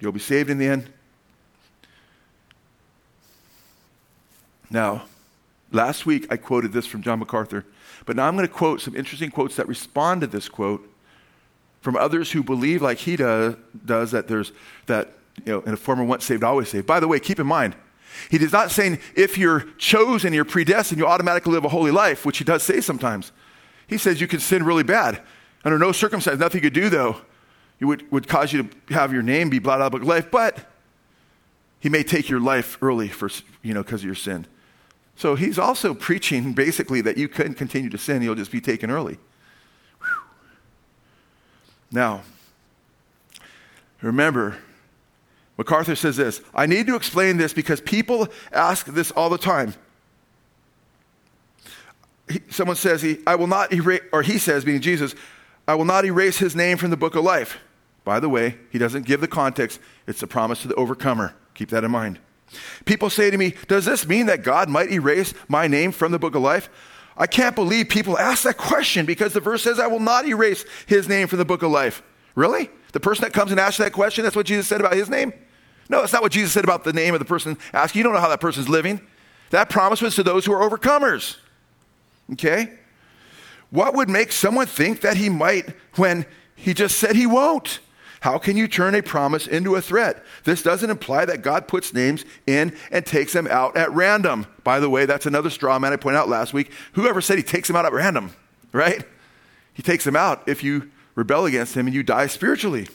you'll 0.00 0.10
be 0.10 0.18
saved 0.18 0.50
in 0.50 0.58
the 0.58 0.66
end. 0.66 0.90
Now, 4.68 5.04
last 5.70 6.06
week 6.06 6.26
I 6.28 6.38
quoted 6.38 6.72
this 6.72 6.86
from 6.86 7.02
John 7.02 7.20
MacArthur. 7.20 7.64
But 8.08 8.16
now 8.16 8.26
I'm 8.26 8.36
going 8.36 8.48
to 8.48 8.54
quote 8.54 8.80
some 8.80 8.96
interesting 8.96 9.30
quotes 9.30 9.56
that 9.56 9.68
respond 9.68 10.22
to 10.22 10.26
this 10.26 10.48
quote 10.48 10.90
from 11.82 11.94
others 11.94 12.32
who 12.32 12.42
believe, 12.42 12.80
like 12.80 12.96
he 12.96 13.16
does, 13.16 13.56
does 13.84 14.12
that 14.12 14.28
there's 14.28 14.50
that, 14.86 15.12
you 15.44 15.52
know, 15.52 15.60
in 15.60 15.74
a 15.74 15.76
former 15.76 16.04
once 16.04 16.24
saved, 16.24 16.42
always 16.42 16.70
saved. 16.70 16.86
By 16.86 17.00
the 17.00 17.06
way, 17.06 17.20
keep 17.20 17.38
in 17.38 17.46
mind, 17.46 17.76
he 18.30 18.38
is 18.38 18.50
not 18.50 18.70
saying 18.70 18.98
if 19.14 19.36
you're 19.36 19.66
chosen, 19.76 20.32
you're 20.32 20.46
predestined, 20.46 20.98
you 20.98 21.06
automatically 21.06 21.52
live 21.52 21.66
a 21.66 21.68
holy 21.68 21.90
life, 21.90 22.24
which 22.24 22.38
he 22.38 22.44
does 22.44 22.62
say 22.62 22.80
sometimes. 22.80 23.30
He 23.86 23.98
says 23.98 24.22
you 24.22 24.26
can 24.26 24.40
sin 24.40 24.62
really 24.64 24.84
bad 24.84 25.20
Under 25.62 25.78
no 25.78 25.92
circumstance, 25.92 26.40
nothing 26.40 26.62
you 26.62 26.70
could 26.70 26.80
do, 26.80 26.88
though, 26.88 27.18
it 27.78 27.84
would, 27.84 28.10
would 28.10 28.26
cause 28.26 28.54
you 28.54 28.62
to 28.62 28.94
have 28.94 29.12
your 29.12 29.22
name 29.22 29.50
be 29.50 29.58
blotted 29.58 29.82
out 29.82 29.92
of 29.94 30.00
the 30.00 30.06
of 30.06 30.08
life, 30.08 30.30
but 30.30 30.64
he 31.78 31.90
may 31.90 32.02
take 32.02 32.30
your 32.30 32.40
life 32.40 32.78
early 32.80 33.08
for, 33.08 33.28
you 33.62 33.74
know, 33.74 33.82
because 33.82 34.00
of 34.00 34.06
your 34.06 34.14
sin. 34.14 34.46
So 35.18 35.34
he's 35.34 35.58
also 35.58 35.94
preaching 35.94 36.52
basically 36.52 37.00
that 37.00 37.18
you 37.18 37.26
couldn't 37.26 37.54
continue 37.54 37.90
to 37.90 37.98
sin, 37.98 38.22
you'll 38.22 38.36
just 38.36 38.52
be 38.52 38.60
taken 38.60 38.88
early. 38.88 39.18
Whew. 40.00 40.22
Now, 41.90 42.22
remember, 44.00 44.58
MacArthur 45.56 45.96
says 45.96 46.16
this 46.16 46.40
I 46.54 46.66
need 46.66 46.86
to 46.86 46.94
explain 46.94 47.36
this 47.36 47.52
because 47.52 47.80
people 47.80 48.28
ask 48.52 48.86
this 48.86 49.10
all 49.10 49.28
the 49.28 49.38
time. 49.38 49.74
He, 52.30 52.40
someone 52.48 52.76
says, 52.76 53.02
he, 53.02 53.18
I 53.26 53.34
will 53.34 53.48
not 53.48 53.72
erase, 53.72 54.02
or 54.12 54.22
he 54.22 54.38
says, 54.38 54.64
being 54.64 54.80
Jesus, 54.80 55.16
I 55.66 55.74
will 55.74 55.84
not 55.84 56.04
erase 56.04 56.38
his 56.38 56.54
name 56.54 56.78
from 56.78 56.90
the 56.90 56.96
book 56.96 57.16
of 57.16 57.24
life. 57.24 57.58
By 58.04 58.20
the 58.20 58.28
way, 58.28 58.56
he 58.70 58.78
doesn't 58.78 59.04
give 59.04 59.20
the 59.20 59.26
context, 59.26 59.80
it's 60.06 60.22
a 60.22 60.28
promise 60.28 60.62
to 60.62 60.68
the 60.68 60.76
overcomer. 60.76 61.34
Keep 61.54 61.70
that 61.70 61.82
in 61.82 61.90
mind. 61.90 62.20
People 62.84 63.10
say 63.10 63.30
to 63.30 63.38
me, 63.38 63.54
Does 63.66 63.84
this 63.84 64.06
mean 64.06 64.26
that 64.26 64.42
God 64.42 64.68
might 64.68 64.90
erase 64.90 65.34
my 65.48 65.66
name 65.66 65.92
from 65.92 66.12
the 66.12 66.18
book 66.18 66.34
of 66.34 66.42
life? 66.42 66.70
I 67.16 67.26
can't 67.26 67.56
believe 67.56 67.88
people 67.88 68.16
ask 68.18 68.44
that 68.44 68.56
question 68.56 69.04
because 69.04 69.32
the 69.32 69.40
verse 69.40 69.62
says, 69.62 69.80
I 69.80 69.88
will 69.88 70.00
not 70.00 70.26
erase 70.26 70.64
his 70.86 71.08
name 71.08 71.26
from 71.26 71.38
the 71.38 71.44
book 71.44 71.62
of 71.62 71.70
life. 71.70 72.02
Really? 72.36 72.70
The 72.92 73.00
person 73.00 73.24
that 73.24 73.32
comes 73.32 73.50
and 73.50 73.58
asks 73.58 73.78
that 73.78 73.92
question, 73.92 74.22
that's 74.22 74.36
what 74.36 74.46
Jesus 74.46 74.68
said 74.68 74.80
about 74.80 74.94
his 74.94 75.10
name? 75.10 75.32
No, 75.88 76.00
that's 76.00 76.12
not 76.12 76.22
what 76.22 76.32
Jesus 76.32 76.52
said 76.52 76.64
about 76.64 76.84
the 76.84 76.92
name 76.92 77.14
of 77.14 77.18
the 77.18 77.24
person 77.24 77.58
asking. 77.72 77.98
You 77.98 78.04
don't 78.04 78.14
know 78.14 78.20
how 78.20 78.28
that 78.28 78.40
person's 78.40 78.68
living. 78.68 79.00
That 79.50 79.68
promise 79.68 80.00
was 80.00 80.14
to 80.16 80.22
those 80.22 80.44
who 80.44 80.52
are 80.52 80.68
overcomers. 80.68 81.36
Okay? 82.32 82.72
What 83.70 83.94
would 83.94 84.08
make 84.08 84.32
someone 84.32 84.66
think 84.66 85.00
that 85.00 85.16
he 85.16 85.28
might 85.28 85.74
when 85.96 86.26
he 86.54 86.74
just 86.74 86.98
said 86.98 87.16
he 87.16 87.26
won't? 87.26 87.80
How 88.20 88.38
can 88.38 88.56
you 88.56 88.66
turn 88.66 88.94
a 88.94 89.02
promise 89.02 89.46
into 89.46 89.76
a 89.76 89.80
threat? 89.80 90.24
This 90.44 90.62
doesn't 90.62 90.90
imply 90.90 91.24
that 91.24 91.42
God 91.42 91.68
puts 91.68 91.94
names 91.94 92.24
in 92.46 92.76
and 92.90 93.06
takes 93.06 93.32
them 93.32 93.46
out 93.46 93.76
at 93.76 93.92
random. 93.92 94.46
By 94.64 94.80
the 94.80 94.90
way, 94.90 95.06
that's 95.06 95.26
another 95.26 95.50
straw 95.50 95.78
man 95.78 95.92
I 95.92 95.96
pointed 95.96 96.18
out 96.18 96.28
last 96.28 96.52
week. 96.52 96.72
Whoever 96.92 97.20
said 97.20 97.38
he 97.38 97.44
takes 97.44 97.68
them 97.68 97.76
out 97.76 97.86
at 97.86 97.92
random, 97.92 98.32
right? 98.72 99.04
He 99.72 99.82
takes 99.82 100.04
them 100.04 100.16
out 100.16 100.48
if 100.48 100.64
you 100.64 100.90
rebel 101.14 101.46
against 101.46 101.76
him 101.76 101.86
and 101.86 101.94
you 101.94 102.02
die 102.02 102.26
spiritually. 102.26 102.88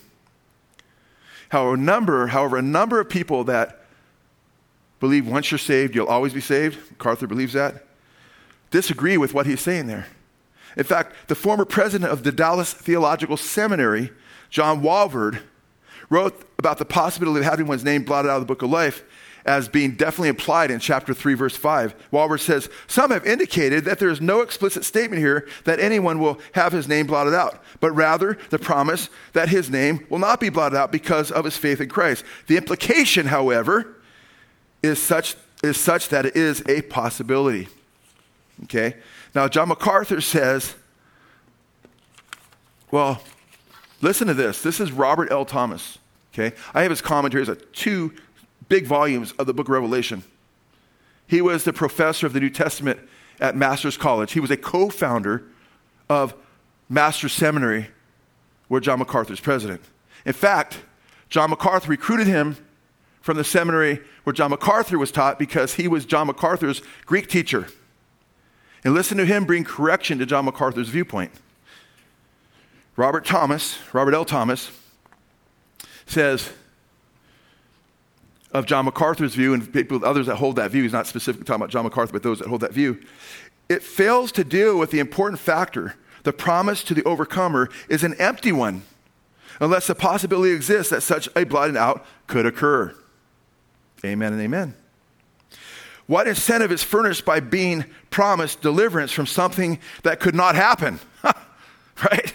However, 1.49 1.75
a 1.75 1.77
number, 1.77 2.27
however, 2.27 2.57
a 2.57 2.61
number 2.61 2.99
of 2.99 3.09
people 3.09 3.45
that 3.45 3.85
believe 4.99 5.27
once 5.27 5.51
you're 5.51 5.57
saved, 5.57 5.95
you'll 5.95 6.07
always 6.07 6.33
be 6.33 6.41
saved, 6.41 6.77
MacArthur 6.91 7.27
believes 7.27 7.53
that, 7.53 7.85
disagree 8.71 9.17
with 9.17 9.33
what 9.33 9.45
he's 9.45 9.61
saying 9.61 9.87
there. 9.87 10.07
In 10.75 10.83
fact, 10.83 11.13
the 11.27 11.35
former 11.35 11.65
president 11.65 12.11
of 12.11 12.23
the 12.23 12.31
Dallas 12.31 12.73
Theological 12.73 13.37
Seminary 13.37 14.11
John 14.53 14.83
Walvoord 14.83 15.41
wrote 16.11 16.47
about 16.59 16.77
the 16.77 16.85
possibility 16.85 17.39
of 17.39 17.45
having 17.49 17.65
one's 17.65 17.83
name 17.83 18.03
blotted 18.03 18.29
out 18.29 18.35
of 18.35 18.43
the 18.43 18.45
book 18.45 18.61
of 18.61 18.69
life 18.69 19.03
as 19.45 19.67
being 19.67 19.95
definitely 19.95 20.29
implied 20.29 20.69
in 20.69 20.79
chapter 20.79 21.11
3, 21.11 21.33
verse 21.33 21.57
5. 21.57 22.11
Walvoord 22.11 22.39
says, 22.39 22.69
Some 22.85 23.09
have 23.09 23.25
indicated 23.25 23.83
that 23.85 23.97
there 23.97 24.09
is 24.09 24.21
no 24.21 24.41
explicit 24.41 24.85
statement 24.85 25.19
here 25.19 25.47
that 25.63 25.79
anyone 25.79 26.19
will 26.19 26.39
have 26.51 26.71
his 26.71 26.87
name 26.87 27.07
blotted 27.07 27.33
out, 27.33 27.63
but 27.79 27.91
rather 27.93 28.37
the 28.51 28.59
promise 28.59 29.09
that 29.33 29.49
his 29.49 29.71
name 29.71 30.05
will 30.07 30.19
not 30.19 30.39
be 30.39 30.49
blotted 30.49 30.77
out 30.77 30.91
because 30.91 31.31
of 31.31 31.45
his 31.45 31.57
faith 31.57 31.81
in 31.81 31.89
Christ. 31.89 32.23
The 32.45 32.55
implication, 32.55 33.25
however, 33.25 33.97
is 34.83 35.01
such, 35.01 35.35
is 35.63 35.77
such 35.77 36.09
that 36.09 36.27
it 36.27 36.35
is 36.35 36.61
a 36.69 36.83
possibility. 36.83 37.69
Okay? 38.65 38.97
Now, 39.33 39.47
John 39.47 39.69
MacArthur 39.69 40.21
says, 40.21 40.75
well, 42.91 43.19
Listen 44.03 44.27
to 44.27 44.33
this. 44.33 44.61
This 44.61 44.81
is 44.81 44.91
Robert 44.91 45.31
L. 45.31 45.45
Thomas. 45.45 45.97
Okay? 46.33 46.55
I 46.73 46.81
have 46.81 46.91
his 46.91 47.01
commentaries 47.01 47.47
of 47.47 47.71
two 47.71 48.13
big 48.67 48.85
volumes 48.85 49.31
of 49.39 49.47
the 49.47 49.53
book 49.53 49.67
of 49.67 49.71
Revelation. 49.71 50.23
He 51.25 51.41
was 51.41 51.63
the 51.63 51.71
professor 51.71 52.27
of 52.27 52.33
the 52.33 52.41
New 52.41 52.49
Testament 52.49 52.99
at 53.39 53.55
Master's 53.55 53.95
College. 53.95 54.33
He 54.33 54.41
was 54.41 54.51
a 54.51 54.57
co 54.57 54.89
founder 54.89 55.43
of 56.09 56.35
Master's 56.89 57.31
Seminary, 57.31 57.87
where 58.67 58.81
John 58.81 58.99
MacArthur 58.99 59.33
is 59.33 59.39
president. 59.39 59.81
In 60.25 60.33
fact, 60.33 60.81
John 61.29 61.49
MacArthur 61.49 61.89
recruited 61.89 62.27
him 62.27 62.57
from 63.21 63.37
the 63.37 63.43
seminary 63.45 64.01
where 64.25 64.33
John 64.33 64.49
MacArthur 64.49 64.97
was 64.97 65.11
taught 65.11 65.39
because 65.39 65.75
he 65.75 65.87
was 65.87 66.03
John 66.03 66.27
MacArthur's 66.27 66.81
Greek 67.05 67.29
teacher. 67.29 67.67
And 68.83 68.93
listen 68.93 69.17
to 69.17 69.25
him 69.25 69.45
bring 69.45 69.63
correction 69.63 70.19
to 70.19 70.25
John 70.25 70.43
MacArthur's 70.43 70.89
viewpoint. 70.89 71.31
Robert 72.95 73.25
Thomas, 73.25 73.79
Robert 73.93 74.13
L. 74.13 74.25
Thomas, 74.25 74.71
says 76.05 76.51
of 78.51 78.67
John 78.67 78.85
MacArthur's 78.85 79.33
view, 79.33 79.53
and 79.53 79.73
people, 79.73 80.05
others 80.05 80.27
that 80.27 80.35
hold 80.35 80.57
that 80.57 80.69
view, 80.69 80.83
he's 80.83 80.93
not 80.93 81.07
specifically 81.07 81.43
talking 81.43 81.61
about 81.61 81.71
John 81.71 81.83
MacArthur, 81.83 82.13
but 82.13 82.21
those 82.21 82.39
that 82.39 82.47
hold 82.47 82.61
that 82.61 82.71
view, 82.71 83.01
it 83.67 83.81
fails 83.81 84.31
to 84.33 84.43
deal 84.43 84.77
with 84.77 84.91
the 84.91 84.99
important 84.99 85.39
factor. 85.39 85.95
The 86.21 86.33
promise 86.33 86.83
to 86.83 86.93
the 86.93 87.03
overcomer 87.03 87.69
is 87.89 88.03
an 88.03 88.13
empty 88.19 88.51
one, 88.51 88.83
unless 89.59 89.87
the 89.87 89.95
possibility 89.95 90.53
exists 90.53 90.91
that 90.91 91.01
such 91.01 91.27
a 91.35 91.43
blotting 91.45 91.77
out 91.77 92.05
could 92.27 92.45
occur. 92.45 92.95
Amen 94.05 94.33
and 94.33 94.41
amen. 94.41 94.75
What 96.05 96.27
incentive 96.27 96.71
is 96.71 96.83
furnished 96.83 97.25
by 97.25 97.39
being 97.39 97.85
promised 98.09 98.61
deliverance 98.61 99.11
from 99.11 99.25
something 99.25 99.79
that 100.03 100.19
could 100.19 100.35
not 100.35 100.55
happen? 100.55 100.99
right? 101.23 102.33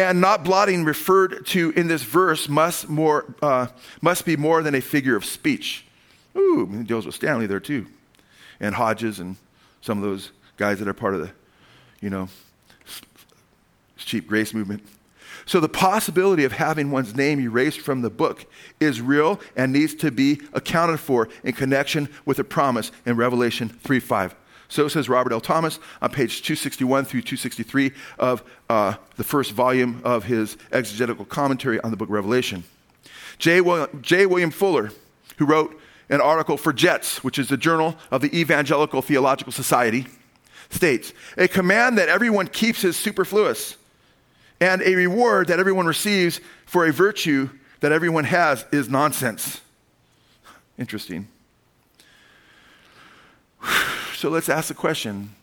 And 0.00 0.20
not 0.20 0.44
blotting 0.44 0.84
referred 0.84 1.44
to 1.48 1.70
in 1.72 1.86
this 1.86 2.02
verse 2.02 2.48
must, 2.48 2.88
more, 2.88 3.34
uh, 3.42 3.66
must 4.00 4.24
be 4.24 4.34
more 4.34 4.62
than 4.62 4.74
a 4.74 4.80
figure 4.80 5.14
of 5.14 5.26
speech. 5.26 5.84
Ooh, 6.34 6.82
deals 6.84 7.04
with 7.04 7.14
Stanley 7.14 7.46
there 7.46 7.60
too. 7.60 7.86
And 8.60 8.74
Hodges 8.74 9.20
and 9.20 9.36
some 9.82 9.98
of 9.98 10.04
those 10.04 10.32
guys 10.56 10.78
that 10.78 10.88
are 10.88 10.94
part 10.94 11.14
of 11.14 11.20
the, 11.20 11.30
you 12.00 12.08
know, 12.08 12.28
cheap 13.96 14.26
grace 14.26 14.54
movement. 14.54 14.82
So 15.44 15.60
the 15.60 15.68
possibility 15.68 16.44
of 16.44 16.52
having 16.52 16.90
one's 16.90 17.14
name 17.14 17.40
erased 17.40 17.80
from 17.80 18.02
the 18.02 18.10
book 18.10 18.46
is 18.78 19.00
real 19.00 19.40
and 19.54 19.72
needs 19.72 19.94
to 19.96 20.10
be 20.10 20.40
accounted 20.52 21.00
for 21.00 21.28
in 21.44 21.52
connection 21.52 22.08
with 22.24 22.38
the 22.38 22.44
promise 22.44 22.90
in 23.04 23.16
Revelation 23.16 23.68
3 23.68 24.00
5. 24.00 24.34
So 24.70 24.86
says 24.86 25.08
Robert 25.08 25.32
L. 25.32 25.40
Thomas 25.40 25.80
on 26.00 26.10
page 26.10 26.42
261 26.42 27.04
through 27.04 27.22
263 27.22 27.90
of 28.18 28.42
uh, 28.70 28.94
the 29.16 29.24
first 29.24 29.50
volume 29.50 30.00
of 30.04 30.24
his 30.24 30.56
exegetical 30.72 31.24
commentary 31.24 31.80
on 31.80 31.90
the 31.90 31.96
book 31.96 32.08
of 32.08 32.14
Revelation. 32.14 32.64
J. 33.38 33.60
William, 33.60 34.00
J. 34.00 34.26
William 34.26 34.50
Fuller, 34.50 34.92
who 35.38 35.44
wrote 35.44 35.78
an 36.08 36.20
article 36.20 36.56
for 36.56 36.72
JETS, 36.72 37.24
which 37.24 37.38
is 37.38 37.48
the 37.48 37.56
Journal 37.56 37.96
of 38.12 38.20
the 38.22 38.36
Evangelical 38.38 39.02
Theological 39.02 39.52
Society, 39.52 40.06
states 40.70 41.12
A 41.36 41.48
command 41.48 41.98
that 41.98 42.08
everyone 42.08 42.46
keeps 42.46 42.84
is 42.84 42.96
superfluous, 42.96 43.76
and 44.60 44.82
a 44.82 44.94
reward 44.94 45.48
that 45.48 45.58
everyone 45.58 45.86
receives 45.86 46.40
for 46.64 46.86
a 46.86 46.92
virtue 46.92 47.50
that 47.80 47.90
everyone 47.90 48.24
has 48.24 48.64
is 48.70 48.88
nonsense. 48.88 49.62
Interesting. 50.78 51.26
So 54.20 54.28
let's 54.28 54.50
ask 54.50 54.68
the 54.68 54.74
question 54.74 55.34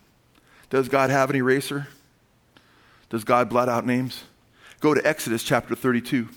Does 0.70 0.88
God 0.88 1.10
have 1.10 1.32
an 1.32 1.36
eraser? 1.36 1.88
Does 3.10 3.24
God 3.24 3.50
blot 3.50 3.70
out 3.70 3.88
names? 3.88 4.24
Go 4.82 4.94
to 4.94 5.02
Exodus 5.04 5.42
chapter 5.42 5.74
32. 5.74 6.30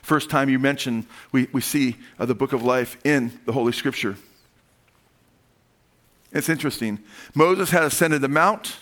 First 0.00 0.30
time 0.30 0.48
you 0.48 0.58
mention, 0.58 1.06
we, 1.32 1.48
we 1.52 1.60
see 1.60 1.98
uh, 2.18 2.24
the 2.24 2.34
book 2.34 2.54
of 2.54 2.62
life 2.62 2.96
in 3.04 3.38
the 3.44 3.52
Holy 3.52 3.72
Scripture. 3.72 4.16
It's 6.32 6.48
interesting. 6.48 6.98
Moses 7.34 7.68
had 7.68 7.82
ascended 7.82 8.22
the 8.22 8.28
mount. 8.28 8.78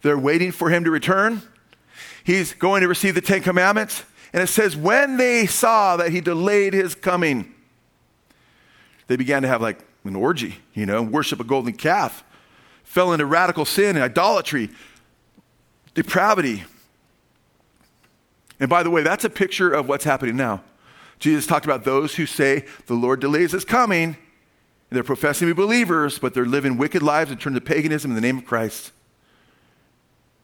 They're 0.00 0.18
waiting 0.18 0.52
for 0.52 0.70
him 0.70 0.84
to 0.84 0.90
return. 0.90 1.42
He's 2.24 2.54
going 2.54 2.80
to 2.80 2.88
receive 2.88 3.14
the 3.14 3.20
Ten 3.20 3.42
Commandments. 3.42 4.04
And 4.32 4.42
it 4.42 4.46
says, 4.46 4.74
when 4.74 5.18
they 5.18 5.44
saw 5.44 5.98
that 5.98 6.12
he 6.12 6.22
delayed 6.22 6.72
his 6.72 6.94
coming, 6.94 7.54
they 9.06 9.16
began 9.16 9.42
to 9.42 9.48
have 9.48 9.60
like 9.60 9.84
an 10.04 10.16
orgy, 10.16 10.56
you 10.74 10.86
know, 10.86 11.02
worship 11.02 11.40
a 11.40 11.44
golden 11.44 11.74
calf, 11.74 12.24
fell 12.84 13.12
into 13.12 13.26
radical 13.26 13.64
sin 13.64 13.96
and 13.96 14.04
idolatry, 14.04 14.70
depravity. 15.94 16.64
And 18.60 18.68
by 18.68 18.82
the 18.82 18.90
way, 18.90 19.02
that's 19.02 19.24
a 19.24 19.30
picture 19.30 19.72
of 19.72 19.88
what's 19.88 20.04
happening 20.04 20.36
now. 20.36 20.62
Jesus 21.18 21.46
talked 21.46 21.66
about 21.66 21.84
those 21.84 22.14
who 22.14 22.26
say 22.26 22.64
the 22.86 22.94
Lord 22.94 23.20
delays 23.20 23.52
his 23.52 23.64
coming. 23.64 24.16
And 24.90 24.96
they're 24.96 25.04
professing 25.04 25.46
to 25.48 25.54
be 25.54 25.62
believers, 25.62 26.18
but 26.18 26.32
they're 26.32 26.46
living 26.46 26.78
wicked 26.78 27.02
lives 27.02 27.30
and 27.30 27.38
turn 27.38 27.54
to 27.54 27.60
paganism 27.60 28.10
in 28.10 28.14
the 28.14 28.20
name 28.20 28.38
of 28.38 28.46
Christ. 28.46 28.92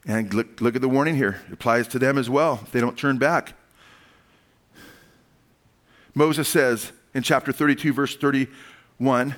And 0.07 0.35
look, 0.35 0.61
look 0.61 0.77
at 0.77 0.83
the 0.83 0.89
warning 0.89 1.17
here. 1.17 1.41
It 1.47 1.55
applies 1.55 1.89
to 1.89 1.99
them 1.99 2.19
as 2.19 2.29
well 2.29 2.61
if 2.63 2.71
they 2.71 2.81
don't 2.81 2.99
turn 2.99 3.17
back. 3.17 3.55
Moses 6.15 6.47
says 6.47 6.93
in 7.15 7.23
chapter 7.23 7.53
32, 7.53 7.93
verse 7.93 8.15
31, 8.99 9.35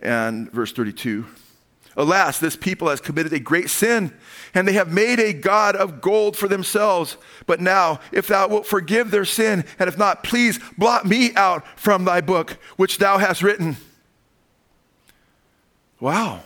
and 0.00 0.50
verse 0.50 0.72
32 0.72 1.26
Alas, 1.96 2.38
this 2.38 2.56
people 2.56 2.88
has 2.88 3.00
committed 3.00 3.32
a 3.32 3.38
great 3.38 3.68
sin, 3.68 4.14
and 4.54 4.66
they 4.66 4.72
have 4.72 4.90
made 4.90 5.20
a 5.20 5.34
God 5.34 5.76
of 5.76 6.00
gold 6.00 6.36
for 6.36 6.48
themselves. 6.48 7.18
But 7.46 7.60
now, 7.60 8.00
if 8.12 8.26
thou 8.28 8.48
wilt 8.48 8.66
forgive 8.66 9.10
their 9.10 9.26
sin, 9.26 9.64
and 9.78 9.88
if 9.88 9.98
not, 9.98 10.24
please 10.24 10.58
blot 10.78 11.04
me 11.04 11.34
out 11.34 11.66
from 11.78 12.04
thy 12.04 12.22
book, 12.22 12.56
which 12.76 12.98
thou 12.98 13.18
hast 13.18 13.42
written. 13.42 13.76
Wow. 16.00 16.42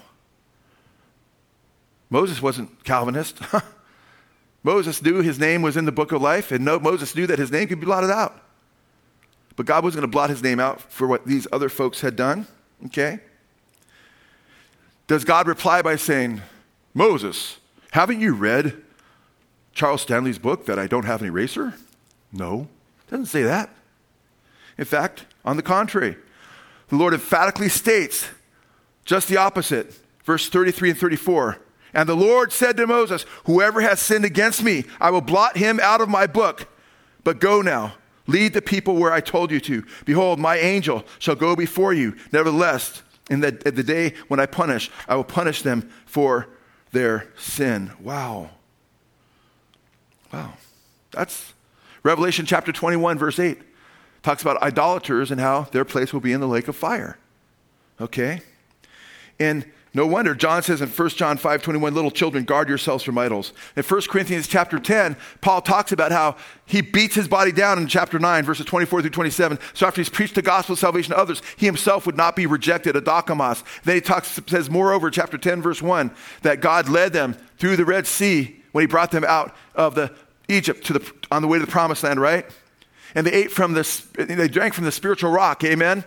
Moses 2.11 2.43
wasn't 2.43 2.83
Calvinist. 2.85 3.39
Moses 4.65 5.01
knew 5.01 5.23
his 5.23 5.39
name 5.39 5.63
was 5.63 5.77
in 5.77 5.85
the 5.85 5.93
book 5.93 6.11
of 6.11 6.21
life, 6.21 6.51
and 6.51 6.65
no, 6.65 6.81
Moses 6.81 7.15
knew 7.15 7.27
that 7.29 7.39
his 7.39 7.53
name 7.53 7.69
could 7.69 7.79
be 7.79 7.87
blotted 7.87 8.11
out. 8.11 8.46
But 9.57 9.67
God 9.67 9.83
wasn't 9.83 10.03
going 10.03 10.11
to 10.11 10.15
blot 10.15 10.31
his 10.31 10.43
name 10.43 10.61
out 10.61 10.81
for 10.81 11.07
what 11.07 11.27
these 11.27 11.47
other 11.51 11.69
folks 11.69 12.03
had 12.03 12.15
done. 12.15 12.47
Okay? 12.87 13.21
Does 15.07 15.25
God 15.25 15.49
reply 15.49 15.83
by 15.83 15.97
saying, 15.97 16.43
Moses, 16.93 17.59
haven't 17.93 18.21
you 18.21 18.35
read 18.35 18.83
Charles 19.73 20.03
Stanley's 20.03 20.39
book 20.39 20.67
that 20.67 20.79
I 20.79 20.87
don't 20.87 21.05
have 21.05 21.23
an 21.23 21.29
eraser? 21.29 21.75
No, 22.33 22.69
doesn't 23.09 23.27
say 23.27 23.43
that. 23.43 23.71
In 24.77 24.85
fact, 24.85 25.25
on 25.45 25.57
the 25.57 25.63
contrary, 25.63 26.17
the 26.89 26.97
Lord 26.97 27.15
emphatically 27.15 27.69
states 27.69 28.29
just 29.05 29.29
the 29.29 29.37
opposite. 29.37 29.95
Verse 30.25 30.49
33 30.49 30.91
and 30.91 30.99
34. 30.99 31.59
And 31.95 32.09
the 32.09 32.17
Lord 32.17 32.53
said 32.53 32.77
to 32.77 32.87
Moses, 32.87 33.25
Whoever 33.45 33.81
has 33.81 34.01
sinned 34.01 34.25
against 34.25 34.63
me, 34.63 34.85
I 35.01 35.11
will 35.11 35.21
blot 35.21 35.57
him 35.57 35.81
out 35.81 36.01
of 36.01 36.09
my 36.09 36.27
book. 36.27 36.69
But 37.25 37.41
go 37.41 37.63
now, 37.63 37.95
lead 38.27 38.53
the 38.53 38.63
people 38.63 38.97
where 38.97 39.13
I 39.13 39.21
told 39.21 39.51
you 39.51 39.61
to. 39.61 39.85
Behold, 40.05 40.39
my 40.39 40.57
angel 40.57 41.05
shall 41.19 41.35
go 41.35 41.57
before 41.57 41.93
you. 41.93 42.17
Nevertheless, 42.33 43.03
in 43.31 43.41
the, 43.41 43.51
the 43.51 43.83
day 43.83 44.15
when 44.29 44.41
I 44.41 44.47
punish, 44.47 44.91
I 45.09 45.17
will 45.17 45.25
punish 45.25 45.63
them 45.63 45.91
for 46.07 46.49
their 46.93 47.29
sin. 47.37 47.93
Wow. 48.01 48.51
Wow. 50.33 50.55
That's 51.11 51.53
Revelation 52.03 52.47
chapter 52.47 52.73
21, 52.73 53.19
verse 53.19 53.39
8. 53.39 53.59
Talks 54.23 54.43
about 54.43 54.63
idolaters 54.63 55.31
and 55.31 55.41
how 55.41 55.63
their 55.73 55.85
place 55.85 56.13
will 56.13 56.21
be 56.21 56.33
in 56.33 56.41
the 56.41 56.49
lake 56.49 56.69
of 56.69 56.77
fire. 56.77 57.19
Okay? 58.01 58.43
And 59.39 59.65
no 59.97 60.07
wonder 60.07 60.35
John 60.35 60.63
says 60.63 60.83
in 60.83 60.91
1 60.91 61.09
John 61.09 61.39
5 61.39 61.63
21, 61.63 61.95
little 61.95 62.11
children, 62.11 62.45
guard 62.45 62.69
yourselves 62.69 63.03
from 63.03 63.17
idols. 63.17 63.55
In 63.77 63.83
1 63.83 64.03
Corinthians 64.03 64.47
chapter 64.47 64.79
10, 64.79 65.17
Paul 65.41 65.63
talks 65.63 65.91
about 65.91 66.13
how 66.13 66.37
he 66.67 66.83
beats 66.83 67.15
his 67.15 67.29
body 67.29 67.51
down 67.51 67.79
in 67.79 67.87
chapter 67.87 68.19
9, 68.19 68.45
verses 68.45 68.67
24 68.67 69.01
through 69.01 69.09
27. 69.09 69.59
So 69.73 69.87
after 69.87 70.03
he's 70.03 70.11
preached 70.11 70.35
the 70.35 70.43
gospel 70.43 70.75
of 70.75 70.79
salvation 70.79 71.15
to 71.15 71.19
others, 71.19 71.41
he 71.57 71.65
himself 71.65 72.05
would 72.05 72.17
not 72.17 72.37
be 72.37 72.45
rejected, 72.45 72.95
adokimos. 72.95 73.65
Then 73.85 73.95
he 73.95 74.01
talks, 74.03 74.39
says, 74.47 74.69
moreover, 74.69 75.11
chapter 75.11 75.39
10, 75.39 75.63
verse 75.63 75.81
1, 75.81 76.11
that 76.43 76.61
God 76.61 76.91
led 76.91 77.15
them 77.15 77.35
through 77.57 77.77
the 77.77 77.87
Red 77.87 78.07
Sea 78.07 78.63
when 78.73 78.83
he 78.83 78.87
brought 78.87 79.13
them 79.13 79.25
out 79.25 79.57
of 79.75 79.95
the 79.95 80.13
Egypt 80.47 80.85
to 80.85 80.93
the, 80.93 81.13
on 81.31 81.41
the 81.41 81.49
way 81.49 81.59
to 81.59 81.65
the 81.65 81.73
promised 81.73 82.03
land, 82.03 82.21
right? 82.21 82.45
And 83.15 83.27
they 83.27 83.33
ate 83.33 83.51
from 83.51 83.73
this, 83.73 84.01
they 84.01 84.47
drank 84.47 84.75
from 84.75 84.85
the 84.85 84.93
spiritual 84.93 85.31
rock, 85.31 85.65
amen? 85.65 86.05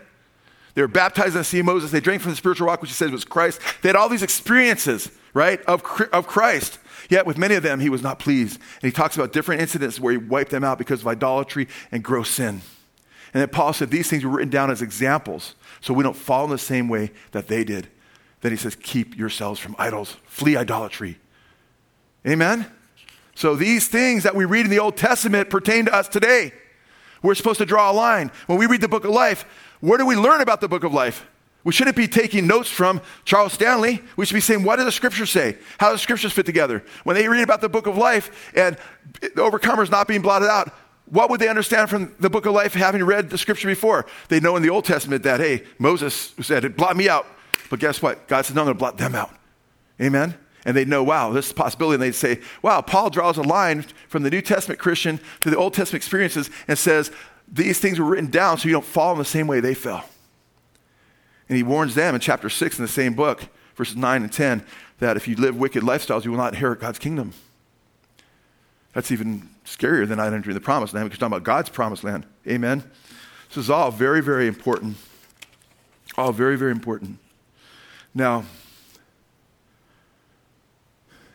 They 0.79 0.83
were 0.83 0.87
baptized 0.87 1.35
in 1.35 1.39
the 1.39 1.43
sea 1.43 1.59
of 1.59 1.65
Moses. 1.65 1.91
They 1.91 1.99
drank 1.99 2.21
from 2.21 2.31
the 2.31 2.37
spiritual 2.37 2.67
rock, 2.67 2.79
which 2.79 2.89
he 2.89 2.93
said 2.93 3.11
was 3.11 3.25
Christ. 3.25 3.59
They 3.81 3.89
had 3.89 3.97
all 3.97 4.07
these 4.07 4.23
experiences, 4.23 5.11
right, 5.33 5.61
of, 5.63 5.83
of 6.13 6.25
Christ. 6.25 6.79
Yet 7.09 7.25
with 7.25 7.37
many 7.37 7.55
of 7.55 7.63
them, 7.63 7.81
he 7.81 7.89
was 7.89 8.01
not 8.01 8.17
pleased. 8.17 8.61
And 8.81 8.83
he 8.83 8.91
talks 8.91 9.17
about 9.17 9.33
different 9.33 9.59
incidents 9.59 9.99
where 9.99 10.13
he 10.13 10.17
wiped 10.17 10.51
them 10.51 10.63
out 10.63 10.77
because 10.77 11.01
of 11.01 11.07
idolatry 11.07 11.67
and 11.91 12.01
gross 12.01 12.29
sin. 12.29 12.61
And 13.33 13.41
then 13.41 13.49
Paul 13.49 13.73
said 13.73 13.91
these 13.91 14.09
things 14.09 14.23
were 14.23 14.31
written 14.31 14.49
down 14.49 14.71
as 14.71 14.81
examples 14.81 15.55
so 15.81 15.93
we 15.93 16.01
don't 16.01 16.15
fall 16.15 16.45
in 16.45 16.49
the 16.49 16.57
same 16.57 16.87
way 16.87 17.11
that 17.31 17.49
they 17.49 17.65
did. 17.65 17.89
Then 18.39 18.53
he 18.53 18.57
says, 18.57 18.77
keep 18.77 19.17
yourselves 19.17 19.59
from 19.59 19.75
idols, 19.77 20.15
flee 20.27 20.55
idolatry. 20.55 21.19
Amen? 22.25 22.65
So 23.35 23.57
these 23.57 23.89
things 23.89 24.23
that 24.23 24.33
we 24.33 24.45
read 24.45 24.63
in 24.63 24.71
the 24.71 24.79
Old 24.79 24.95
Testament 24.95 25.49
pertain 25.49 25.87
to 25.87 25.93
us 25.93 26.07
today. 26.07 26.53
We're 27.21 27.35
supposed 27.35 27.59
to 27.59 27.65
draw 27.65 27.91
a 27.91 27.93
line. 27.93 28.31
When 28.47 28.57
we 28.57 28.65
read 28.65 28.79
the 28.79 28.87
book 28.87 29.03
of 29.03 29.11
life, 29.11 29.43
where 29.79 29.97
do 29.97 30.05
we 30.05 30.15
learn 30.15 30.41
about 30.41 30.61
the 30.61 30.67
book 30.67 30.83
of 30.83 30.93
life? 30.93 31.25
We 31.63 31.73
shouldn't 31.73 31.97
be 31.97 32.07
taking 32.07 32.47
notes 32.47 32.69
from 32.69 33.01
Charles 33.25 33.53
Stanley. 33.53 34.01
We 34.15 34.25
should 34.25 34.33
be 34.33 34.39
saying, 34.39 34.63
what 34.63 34.77
does 34.77 34.85
the 34.85 34.91
scripture 34.91 35.25
say? 35.25 35.57
How 35.77 35.89
do 35.89 35.95
the 35.95 35.99
scriptures 35.99 36.31
fit 36.31 36.45
together? 36.45 36.83
When 37.03 37.15
they 37.15 37.27
read 37.27 37.43
about 37.43 37.61
the 37.61 37.69
book 37.69 37.85
of 37.85 37.97
life 37.97 38.51
and 38.55 38.77
the 39.21 39.29
overcomers 39.29 39.91
not 39.91 40.07
being 40.07 40.21
blotted 40.21 40.49
out, 40.49 40.73
what 41.05 41.29
would 41.29 41.39
they 41.39 41.49
understand 41.49 41.89
from 41.89 42.15
the 42.19 42.29
book 42.29 42.45
of 42.45 42.53
life 42.53 42.73
having 42.73 43.03
read 43.03 43.29
the 43.29 43.37
scripture 43.37 43.67
before? 43.67 44.05
They 44.29 44.39
know 44.39 44.55
in 44.55 44.63
the 44.63 44.69
Old 44.69 44.85
Testament 44.85 45.23
that, 45.23 45.39
hey, 45.39 45.63
Moses 45.79 46.33
said, 46.39 46.75
blot 46.77 46.95
me 46.95 47.09
out. 47.09 47.25
But 47.69 47.79
guess 47.79 48.01
what? 48.01 48.27
God 48.27 48.43
said, 48.45 48.55
no, 48.55 48.61
I'm 48.61 48.67
going 48.67 48.75
to 48.75 48.79
blot 48.79 48.97
them 48.97 49.15
out. 49.15 49.35
Amen? 50.01 50.35
And 50.65 50.77
they 50.77 50.85
know, 50.85 51.03
wow, 51.03 51.31
this 51.31 51.47
is 51.47 51.51
a 51.51 51.55
possibility. 51.55 51.95
And 51.95 52.03
they 52.03 52.11
say, 52.11 52.39
wow, 52.61 52.81
Paul 52.81 53.09
draws 53.09 53.37
a 53.37 53.41
line 53.41 53.85
from 54.07 54.23
the 54.23 54.29
New 54.29 54.41
Testament 54.41 54.79
Christian 54.79 55.19
to 55.41 55.49
the 55.49 55.57
Old 55.57 55.73
Testament 55.73 56.03
experiences 56.03 56.49
and 56.67 56.77
says, 56.77 57.11
these 57.51 57.79
things 57.79 57.99
were 57.99 58.05
written 58.05 58.29
down 58.29 58.57
so 58.57 58.67
you 58.67 58.73
don't 58.73 58.85
fall 58.85 59.13
in 59.13 59.17
the 59.17 59.25
same 59.25 59.47
way 59.47 59.59
they 59.59 59.73
fell. 59.73 60.05
And 61.47 61.57
he 61.57 61.63
warns 61.63 61.95
them 61.95 62.13
in 62.13 62.21
chapter 62.21 62.49
6 62.49 62.77
in 62.77 62.85
the 62.85 62.91
same 62.91 63.13
book, 63.13 63.47
verses 63.75 63.95
9 63.95 64.23
and 64.23 64.31
10, 64.31 64.63
that 64.99 65.17
if 65.17 65.27
you 65.27 65.35
live 65.35 65.55
wicked 65.55 65.83
lifestyles, 65.83 66.25
you 66.25 66.31
will 66.31 66.37
not 66.37 66.53
inherit 66.53 66.79
God's 66.79 66.99
kingdom. 66.99 67.33
That's 68.93 69.11
even 69.11 69.49
scarier 69.65 70.07
than 70.07 70.17
not 70.17 70.33
entering 70.33 70.53
the 70.53 70.61
promised 70.61 70.93
land 70.93 71.09
because 71.09 71.17
we're 71.17 71.29
talking 71.29 71.37
about 71.37 71.43
God's 71.43 71.69
promised 71.69 72.03
land. 72.03 72.25
Amen. 72.47 72.83
This 73.47 73.57
is 73.57 73.69
all 73.69 73.91
very, 73.91 74.21
very 74.21 74.47
important. 74.47 74.97
All 76.17 76.31
very, 76.31 76.55
very 76.55 76.71
important. 76.71 77.17
Now, 78.13 78.43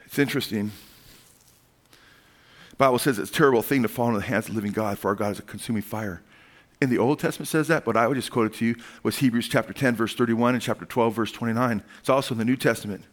it's 0.05 0.19
interesting. 0.19 0.73
Bible 2.77 2.99
says 2.99 3.19
it's 3.19 3.31
a 3.31 3.35
terrible 3.35 3.63
thing 3.63 3.83
to 3.83 3.89
fall 3.89 4.09
into 4.09 4.21
the 4.21 4.27
hands 4.27 4.47
of 4.47 4.53
the 4.53 4.57
living 4.57 4.73
God, 4.73 4.99
for 4.99 5.09
our 5.09 5.15
God 5.15 5.33
is 5.33 5.39
a 5.39 5.43
consuming 5.43 5.83
fire. 5.83 6.23
In 6.81 6.91
the 6.91 6.99
Old 6.99 7.21
Testament 7.21 7.49
says 7.49 7.69
that, 7.69 7.85
but 7.85 7.97
I 7.97 8.09
would 8.09 8.17
just 8.17 8.33
quote 8.33 8.47
it 8.47 8.55
to 8.59 8.67
you 8.67 8.77
was 9.03 9.19
Hebrews 9.19 9.49
chapter 9.49 9.73
10, 9.73 9.95
verse 9.95 10.15
31, 10.15 10.55
and 10.55 10.63
chapter 10.63 10.85
12, 10.85 11.15
verse 11.15 11.33
29. 11.33 11.83
It's 12.01 12.09
also 12.09 12.35
in 12.35 12.39
the 12.39 12.45
New 12.45 12.57
Testament. 12.57 13.05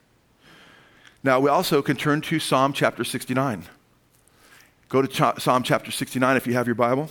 Now, 1.23 1.39
we 1.39 1.49
also 1.49 1.83
can 1.83 1.95
turn 1.95 2.21
to 2.21 2.39
Psalm 2.39 2.73
chapter 2.73 3.03
69. 3.03 3.65
Go 4.89 5.03
to 5.03 5.07
Ch- 5.07 5.39
Psalm 5.39 5.61
chapter 5.61 5.91
69 5.91 6.35
if 6.35 6.47
you 6.47 6.53
have 6.53 6.65
your 6.65 6.75
Bible. 6.75 7.09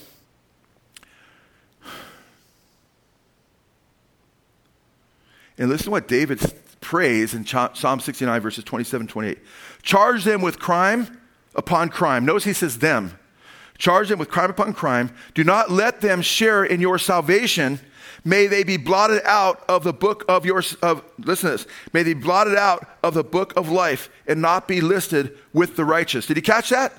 And 5.57 5.69
listen 5.69 5.85
to 5.85 5.91
what 5.93 6.09
David 6.09 6.41
prays 6.81 7.33
in 7.33 7.45
Ch- 7.45 7.55
Psalm 7.75 8.01
69, 8.01 8.41
verses 8.41 8.65
27 8.65 9.07
28. 9.07 9.39
Charge 9.83 10.25
them 10.25 10.43
with 10.43 10.59
crime 10.59 11.20
upon 11.55 11.89
crime. 11.89 12.25
Notice 12.25 12.45
he 12.45 12.53
says 12.53 12.79
them. 12.79 13.19
Charge 13.79 14.09
them 14.09 14.19
with 14.19 14.29
crime 14.29 14.51
upon 14.51 14.75
crime. 14.75 15.11
Do 15.35 15.43
not 15.43 15.71
let 15.71 16.01
them 16.01 16.21
share 16.21 16.65
in 16.65 16.81
your 16.81 16.99
salvation. 16.99 17.81
May 18.25 18.47
they 18.47 18.63
be 18.63 18.77
blotted 18.77 19.23
out 19.25 19.65
of 19.69 19.85
the 19.85 19.95
book 19.95 20.25
of 20.29 20.45
your, 20.45 20.63
of, 20.83 21.03
listen 21.19 21.51
to 21.51 21.57
this. 21.57 21.67
May 21.93 22.03
they 22.03 22.13
be 22.13 22.21
blotted 22.21 22.57
out 22.57 22.87
of 23.03 23.15
the 23.15 23.25
book 23.25 23.55
of 23.57 23.71
life 23.71 24.11
and 24.27 24.43
not 24.43 24.69
be 24.69 24.81
listed 24.83 25.37
with 25.55 25.77
the 25.77 25.85
righteous. 25.85 26.27
Did 26.27 26.37
you 26.37 26.43
catch 26.43 26.69
that? 26.71 26.93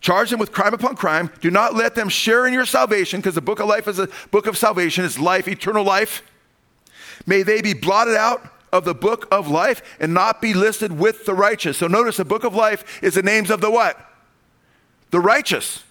Charge 0.00 0.30
them 0.30 0.38
with 0.38 0.52
crime 0.52 0.74
upon 0.74 0.96
crime. 0.96 1.30
Do 1.40 1.50
not 1.50 1.74
let 1.74 1.94
them 1.94 2.08
share 2.08 2.46
in 2.46 2.52
your 2.52 2.66
salvation 2.66 3.20
because 3.20 3.34
the 3.34 3.40
book 3.40 3.58
of 3.58 3.66
life 3.66 3.88
is 3.88 3.98
a 3.98 4.08
book 4.30 4.46
of 4.46 4.56
salvation. 4.56 5.04
It's 5.04 5.18
life, 5.18 5.48
eternal 5.48 5.82
life. 5.82 6.22
May 7.26 7.42
they 7.42 7.62
be 7.62 7.74
blotted 7.74 8.14
out 8.14 8.57
of 8.72 8.84
the 8.84 8.94
book 8.94 9.26
of 9.30 9.48
life 9.48 9.82
and 10.00 10.14
not 10.14 10.40
be 10.40 10.54
listed 10.54 10.98
with 10.98 11.26
the 11.26 11.34
righteous. 11.34 11.78
So 11.78 11.86
notice 11.86 12.16
the 12.16 12.24
book 12.24 12.44
of 12.44 12.54
life 12.54 13.02
is 13.02 13.14
the 13.14 13.22
names 13.22 13.50
of 13.50 13.60
the 13.60 13.70
what? 13.70 13.98
The 15.10 15.20
righteous. 15.20 15.84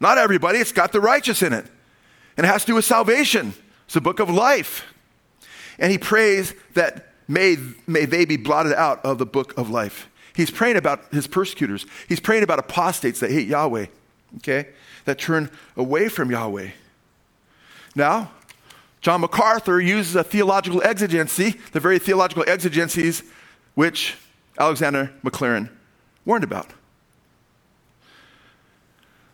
Not 0.00 0.18
everybody, 0.18 0.58
it's 0.58 0.72
got 0.72 0.92
the 0.92 1.00
righteous 1.00 1.42
in 1.42 1.52
it. 1.52 1.66
And 2.36 2.46
it 2.46 2.48
has 2.48 2.62
to 2.62 2.68
do 2.68 2.74
with 2.76 2.84
salvation. 2.84 3.54
It's 3.84 3.94
the 3.94 4.00
book 4.00 4.20
of 4.20 4.30
life. 4.30 4.84
And 5.78 5.90
he 5.90 5.98
prays 5.98 6.54
that 6.74 7.12
may, 7.28 7.56
may 7.86 8.04
they 8.04 8.24
be 8.24 8.36
blotted 8.36 8.74
out 8.74 9.04
of 9.04 9.18
the 9.18 9.26
book 9.26 9.56
of 9.58 9.70
life. 9.70 10.08
He's 10.34 10.50
praying 10.50 10.76
about 10.76 11.12
his 11.12 11.26
persecutors. 11.26 11.86
He's 12.08 12.20
praying 12.20 12.42
about 12.42 12.58
apostates 12.58 13.20
that 13.20 13.30
hate 13.30 13.48
Yahweh, 13.48 13.86
okay, 14.36 14.68
that 15.04 15.18
turn 15.18 15.50
away 15.76 16.08
from 16.08 16.30
Yahweh. 16.30 16.70
Now, 17.94 18.30
John 19.00 19.22
MacArthur 19.22 19.80
uses 19.80 20.14
a 20.14 20.22
theological 20.22 20.82
exigency, 20.82 21.56
the 21.72 21.80
very 21.80 21.98
theological 21.98 22.44
exigencies 22.46 23.22
which 23.74 24.16
Alexander 24.58 25.12
Maclaren 25.24 25.70
warned 26.24 26.44
about. 26.44 26.72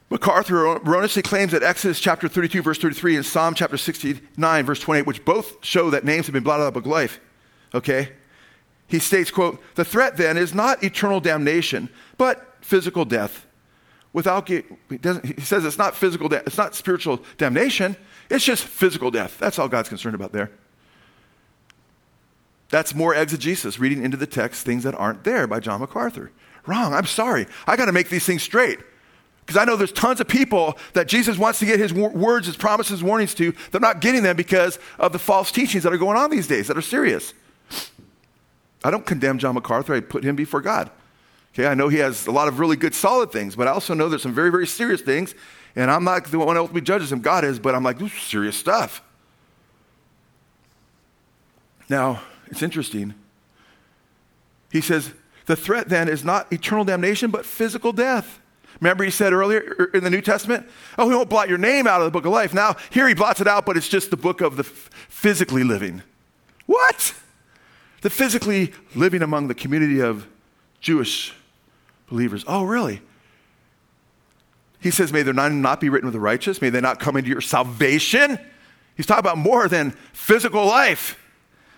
MacArthur 0.09 0.77
erroneously 0.77 1.23
claims 1.23 1.51
that 1.51 1.65
Exodus 1.65 1.99
chapter 1.99 2.29
32, 2.29 2.63
verse 2.63 2.79
33, 2.79 3.17
and 3.17 3.27
Psalm 3.27 3.55
chapter 3.55 3.77
69, 3.77 4.65
verse 4.65 4.81
28, 4.81 5.05
which 5.05 5.25
both 5.25 5.65
show 5.65 5.91
that 5.91 6.05
names 6.05 6.27
have 6.27 6.33
been 6.33 6.45
blotted 6.45 6.63
out 6.63 6.69
of 6.69 6.75
the 6.75 6.81
book 6.81 6.87
of 6.87 6.93
life, 6.93 7.19
okay? 7.75 8.13
He 8.87 9.01
states, 9.01 9.33
quote, 9.33 9.61
the 9.75 9.85
threat 9.85 10.17
then 10.17 10.37
is 10.37 10.55
not 10.55 10.85
eternal 10.85 11.19
damnation, 11.19 11.89
but 12.19 12.55
physical 12.61 13.05
death. 13.05 13.47
Without, 14.13 14.49
he, 14.49 14.63
he 14.89 15.41
says 15.41 15.65
it's 15.65 15.77
not 15.77 15.97
physical, 15.97 16.29
death, 16.29 16.45
it's 16.47 16.57
not 16.57 16.77
spiritual 16.77 17.21
damnation, 17.37 17.97
it's 18.31 18.45
just 18.45 18.65
physical 18.65 19.11
death. 19.11 19.39
That's 19.39 19.59
all 19.59 19.69
God's 19.69 19.89
concerned 19.89 20.15
about 20.15 20.33
there. 20.33 20.51
That's 22.69 22.95
more 22.95 23.15
eisegesis, 23.15 23.79
reading 23.79 24.05
into 24.05 24.17
the 24.17 24.27
text 24.27 24.67
things 24.67 24.83
that 24.83 24.95
aren't 24.95 25.25
there 25.25 25.47
by 25.47 25.61
John 25.61 25.81
MacArthur. 25.81 26.33
Wrong. 26.67 26.95
I'm 26.95 27.07
sorry. 27.07 27.47
I 27.67 27.77
got 27.77 27.85
to 27.87 27.93
make 27.93 28.09
these 28.09 28.27
things 28.27 28.43
straight. 28.43 28.81
Because 29.47 29.57
I 29.57 29.65
know 29.65 29.77
there's 29.77 29.93
tons 29.93 30.21
of 30.21 30.27
people 30.27 30.77
that 30.95 31.07
Jesus 31.07 31.39
wants 31.39 31.61
to 31.61 31.67
get 31.67 31.79
his 31.79 31.95
words, 31.95 32.49
his 32.49 32.57
promises, 32.57 33.05
warnings 33.05 33.33
to. 33.35 33.55
They're 33.71 33.81
not 33.81 34.01
getting 34.01 34.25
them 34.25 34.35
because 34.35 34.81
of 34.99 35.13
the 35.13 35.21
false 35.21 35.53
teachings 35.53 35.85
that 35.85 35.93
are 35.93 35.99
going 35.99 36.17
on 36.17 36.31
these 36.31 36.49
days 36.49 36.67
that 36.67 36.77
are 36.77 36.83
serious. 36.83 37.33
I 38.83 38.91
don't 38.91 39.07
condemn 39.07 39.39
John 39.39 39.55
MacArthur. 39.55 39.95
I 39.95 40.01
put 40.01 40.25
him 40.25 40.35
before 40.35 40.61
God. 40.61 40.91
Okay, 41.55 41.67
I 41.67 41.75
know 41.75 41.89
he 41.89 41.99
has 41.99 42.27
a 42.27 42.33
lot 42.33 42.49
of 42.49 42.59
really 42.59 42.77
good, 42.77 42.95
solid 42.95 43.31
things, 43.31 43.55
but 43.55 43.69
I 43.69 43.71
also 43.71 43.95
know 43.95 44.09
there's 44.09 44.23
some 44.23 44.35
very, 44.35 44.51
very 44.51 44.67
serious 44.67 45.01
things. 45.01 45.35
And 45.77 45.91
I'm 45.91 46.05
not 46.05 46.25
the 46.25 46.39
one 46.39 46.57
who 46.57 46.63
ultimately 46.63 46.81
judges 46.81 47.13
him. 47.13 47.21
God 47.21 47.45
is, 47.45 47.59
but 47.59 47.75
I'm 47.75 47.85
like, 47.85 47.99
this 47.99 48.13
is 48.13 48.23
serious 48.23 48.57
stuff. 48.57 49.03
Now, 51.89 52.23
it's 52.47 52.63
interesting. 52.63 53.15
He 54.73 54.81
says, 54.81 55.13
the 55.45 55.55
threat 55.55 55.89
then 55.89 56.09
is 56.09 56.25
not 56.25 56.53
eternal 56.53 56.85
damnation, 56.85 57.31
but 57.31 57.45
physical 57.45 57.93
death. 57.93 58.41
Remember, 58.81 59.05
he 59.05 59.11
said 59.11 59.33
earlier 59.33 59.77
er, 59.79 59.91
in 59.95 60.03
the 60.03 60.11
New 60.11 60.21
Testament, 60.21 60.67
Oh, 60.99 61.09
he 61.09 61.15
won't 61.15 61.31
blot 61.31 61.49
your 61.49 61.59
name 61.59 61.87
out 61.87 62.01
of 62.01 62.07
the 62.07 62.11
book 62.11 62.25
of 62.25 62.33
life. 62.33 62.53
Now, 62.53 62.77
here 62.91 63.07
he 63.07 63.15
blots 63.15 63.41
it 63.41 63.47
out, 63.47 63.65
but 63.65 63.77
it's 63.77 63.89
just 63.89 64.11
the 64.11 64.17
book 64.17 64.41
of 64.41 64.57
the 64.57 64.65
physically 64.65 65.63
living. 65.63 66.03
What? 66.67 67.15
The 68.03 68.11
physically 68.11 68.73
living 68.95 69.23
among 69.23 69.49
the 69.49 69.55
community 69.55 70.01
of 70.01 70.27
Jewish 70.81 71.35
believers. 72.09 72.45
Oh, 72.47 72.65
really? 72.65 73.01
He 74.81 74.91
says, 74.91 75.13
May 75.13 75.23
their 75.23 75.35
name 75.35 75.63
not 75.63 75.81
be 75.81 75.89
written 75.89 76.07
with 76.07 76.15
the 76.15 76.21
righteous. 76.21 76.61
May 76.61 76.71
they 76.71 76.81
not 76.81 77.01
come 77.01 77.17
into 77.17 77.31
your 77.31 77.41
salvation. 77.41 78.39
He's 78.97 79.07
talking 79.07 79.21
about 79.21 79.39
more 79.39 79.69
than 79.69 79.93
physical 80.13 80.65
life. 80.65 81.23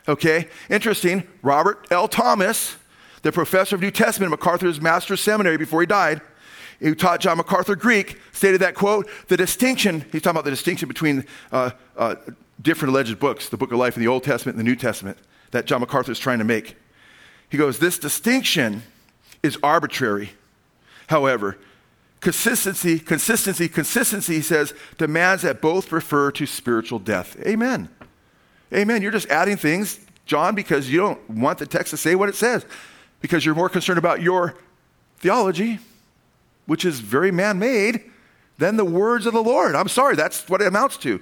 Okay? 0.07 0.49
Interesting. 0.71 1.27
Robert 1.43 1.87
L. 1.91 2.09
Thomas, 2.09 2.77
the 3.23 3.33
professor 3.33 3.77
of 3.77 3.83
New 3.83 3.91
Testament 3.91 4.33
at 4.33 4.39
MacArthur's 4.39 4.81
Master's 4.81 5.21
Seminary 5.21 5.57
before 5.57 5.81
he 5.81 5.87
died, 5.87 6.21
who 6.81 6.95
taught 6.95 7.21
John 7.21 7.37
MacArthur 7.37 7.77
Greek, 7.77 8.19
stated 8.33 8.61
that, 8.61 8.75
quote, 8.75 9.09
the 9.27 9.37
distinction, 9.37 10.05
he's 10.13 10.23
talking 10.23 10.37
about 10.37 10.45
the 10.45 10.51
distinction 10.51 10.89
between 10.89 11.25
uh, 11.51 11.71
uh, 11.97 12.15
different 12.63 12.93
alleged 12.95 13.19
books, 13.19 13.49
the 13.49 13.57
book 13.57 13.73
of 13.73 13.79
life 13.79 13.97
in 13.97 14.03
the 14.03 14.09
Old 14.09 14.23
Testament 14.23 14.57
and 14.57 14.67
the 14.67 14.71
New 14.71 14.77
Testament, 14.77 15.19
that 15.51 15.67
John 15.67 15.81
MacArthur 15.81 16.13
is 16.13 16.19
trying 16.19 16.39
to 16.39 16.45
make. 16.45 16.77
He 17.49 17.57
goes, 17.57 17.79
this 17.79 17.99
distinction 17.99 18.83
is 19.43 19.59
arbitrary. 19.63 20.31
However, 21.09 21.59
consistency, 22.21 22.99
consistency, 22.99 23.69
consistency, 23.69 24.35
he 24.35 24.43
says, 24.43 24.75
demands 24.97 25.43
that 25.43 25.61
both 25.61 25.93
refer 25.93 26.31
to 26.33 26.47
spiritual 26.47 26.99
death. 26.99 27.37
Amen. 27.47 27.89
Amen. 28.73 29.03
You're 29.03 29.13
just 29.13 29.29
adding 29.29 29.57
things, 29.57 30.01
John, 30.27 30.55
because 30.55 30.91
you 30.91 30.99
don't 30.99 31.31
want 31.31 31.59
the 31.59 31.67
text 31.67 31.91
to 31.91 31.97
say 31.97 32.15
what 32.15 32.29
it 32.29 32.35
says, 32.35 32.67
because 33.21 33.45
you're 33.45 33.55
more 33.55 33.69
concerned 33.69 33.99
about 33.99 34.21
your 34.21 34.57
theology 35.19 35.79
which 36.69 36.85
is 36.85 37.01
very 37.01 37.33
man 37.33 37.59
made, 37.59 38.11
than 38.59 38.77
the 38.77 38.85
words 38.85 39.25
of 39.25 39.33
the 39.33 39.43
Lord. 39.43 39.75
I'm 39.75 39.89
sorry, 39.89 40.15
that's 40.17 40.47
what 40.51 40.61
it 40.61 40.67
amounts 40.67 40.99
to. 40.99 41.19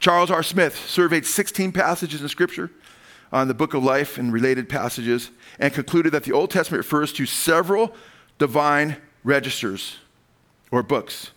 Charles 0.00 0.30
R. 0.30 0.42
Smith 0.42 0.76
surveyed 0.86 1.24
16 1.24 1.72
passages 1.72 2.20
in 2.20 2.28
Scripture 2.28 2.70
on 3.32 3.48
the 3.48 3.54
book 3.54 3.72
of 3.72 3.82
life 3.82 4.18
and 4.18 4.34
related 4.34 4.68
passages 4.68 5.30
and 5.58 5.72
concluded 5.72 6.12
that 6.12 6.24
the 6.24 6.32
Old 6.32 6.50
Testament 6.50 6.84
refers 6.84 7.10
to 7.14 7.24
several 7.24 7.96
divine 8.38 8.98
registers 9.24 9.96
or 10.70 10.82
books. 10.82 11.32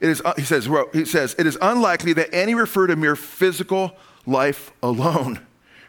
It 0.00 0.08
is, 0.08 0.22
uh, 0.24 0.34
he, 0.36 0.42
says, 0.42 0.68
he 0.92 1.04
says, 1.04 1.34
it 1.38 1.46
is 1.46 1.58
unlikely 1.60 2.12
that 2.14 2.32
any 2.32 2.54
refer 2.54 2.86
to 2.86 2.96
mere 2.96 3.16
physical 3.16 3.96
life 4.26 4.70
alone. 4.82 5.44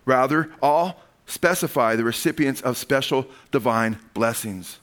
Rather, 0.05 0.51
all 0.61 1.03
specify 1.25 1.95
the 1.95 2.03
recipients 2.03 2.61
of 2.61 2.77
special 2.77 3.27
divine 3.51 3.99
blessings. 4.13 4.79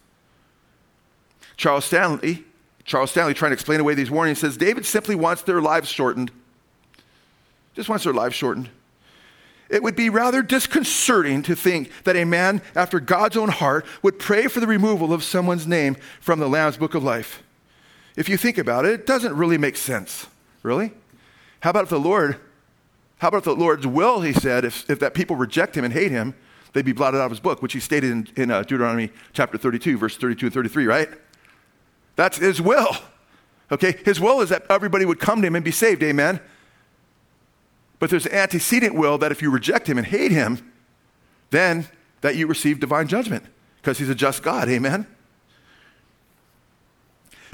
Charles 1.56 1.84
Stanley, 1.84 2.44
Charles 2.84 3.10
Stanley, 3.10 3.32
trying 3.32 3.50
to 3.50 3.54
explain 3.54 3.80
away 3.80 3.94
these 3.94 4.10
warnings, 4.10 4.40
says 4.40 4.56
David 4.56 4.84
simply 4.84 5.14
wants 5.14 5.42
their 5.42 5.62
lives 5.62 5.88
shortened. 5.88 6.30
Just 7.74 7.88
wants 7.88 8.04
their 8.04 8.12
lives 8.12 8.34
shortened. 8.34 8.68
It 9.70 9.82
would 9.82 9.96
be 9.96 10.10
rather 10.10 10.42
disconcerting 10.42 11.42
to 11.44 11.56
think 11.56 11.90
that 12.04 12.16
a 12.16 12.24
man 12.24 12.60
after 12.74 13.00
God's 13.00 13.36
own 13.36 13.48
heart 13.48 13.86
would 14.02 14.18
pray 14.18 14.46
for 14.46 14.60
the 14.60 14.66
removal 14.66 15.12
of 15.12 15.24
someone's 15.24 15.66
name 15.66 15.96
from 16.20 16.38
the 16.38 16.48
Lamb's 16.48 16.76
Book 16.76 16.94
of 16.94 17.02
Life. 17.02 17.42
If 18.16 18.28
you 18.28 18.36
think 18.36 18.58
about 18.58 18.84
it, 18.84 18.92
it 18.92 19.06
doesn't 19.06 19.34
really 19.34 19.58
make 19.58 19.76
sense. 19.76 20.26
Really? 20.62 20.92
How 21.60 21.70
about 21.70 21.84
if 21.84 21.90
the 21.90 21.98
Lord, 21.98 22.38
how 23.18 23.28
about 23.28 23.38
if 23.38 23.44
the 23.44 23.54
Lord's 23.54 23.86
will, 23.86 24.20
he 24.20 24.32
said, 24.32 24.64
if, 24.64 24.88
if 24.88 25.00
that 25.00 25.14
people 25.14 25.34
reject 25.34 25.76
him 25.76 25.84
and 25.84 25.92
hate 25.92 26.10
him, 26.10 26.34
they'd 26.72 26.84
be 26.84 26.92
blotted 26.92 27.18
out 27.18 27.26
of 27.26 27.30
his 27.30 27.40
book, 27.40 27.62
which 27.62 27.72
he 27.72 27.80
stated 27.80 28.10
in, 28.10 28.28
in 28.36 28.50
uh, 28.50 28.62
Deuteronomy 28.62 29.10
chapter 29.32 29.56
32, 29.56 29.96
verse 29.96 30.16
32 30.16 30.46
and 30.46 30.54
33, 30.54 30.86
right? 30.86 31.08
That's 32.16 32.36
his 32.38 32.60
will. 32.60 32.96
Okay? 33.72 33.96
His 34.04 34.20
will 34.20 34.40
is 34.40 34.50
that 34.50 34.64
everybody 34.68 35.04
would 35.04 35.18
come 35.18 35.40
to 35.40 35.46
him 35.46 35.56
and 35.56 35.64
be 35.64 35.70
saved. 35.70 36.02
Amen. 36.02 36.40
But 38.04 38.10
there's 38.10 38.26
an 38.26 38.34
antecedent 38.34 38.94
will 38.94 39.16
that 39.16 39.32
if 39.32 39.40
you 39.40 39.50
reject 39.50 39.88
him 39.88 39.96
and 39.96 40.06
hate 40.06 40.30
him, 40.30 40.70
then 41.48 41.86
that 42.20 42.36
you 42.36 42.46
receive 42.46 42.78
divine 42.78 43.08
judgment 43.08 43.46
because 43.80 43.96
he's 43.96 44.10
a 44.10 44.14
just 44.14 44.42
God. 44.42 44.68
Amen. 44.68 45.06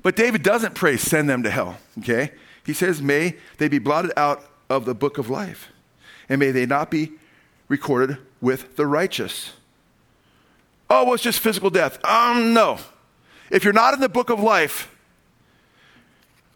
But 0.02 0.16
David 0.16 0.42
doesn't 0.42 0.74
pray, 0.74 0.96
send 0.96 1.30
them 1.30 1.44
to 1.44 1.50
hell. 1.50 1.78
Okay? 2.00 2.32
He 2.66 2.72
says, 2.72 3.00
may 3.00 3.36
they 3.58 3.68
be 3.68 3.78
blotted 3.78 4.12
out 4.16 4.44
of 4.68 4.86
the 4.86 4.92
book 4.92 5.18
of 5.18 5.30
life, 5.30 5.68
and 6.28 6.40
may 6.40 6.50
they 6.50 6.66
not 6.66 6.90
be 6.90 7.12
recorded 7.68 8.18
with 8.40 8.74
the 8.74 8.88
righteous. 8.88 9.52
Oh, 10.90 11.04
well, 11.04 11.14
it's 11.14 11.22
just 11.22 11.38
physical 11.38 11.70
death. 11.70 12.04
Um, 12.04 12.52
no. 12.52 12.80
If 13.52 13.62
you're 13.62 13.72
not 13.72 13.94
in 13.94 14.00
the 14.00 14.08
book 14.08 14.30
of 14.30 14.40
life, 14.40 14.92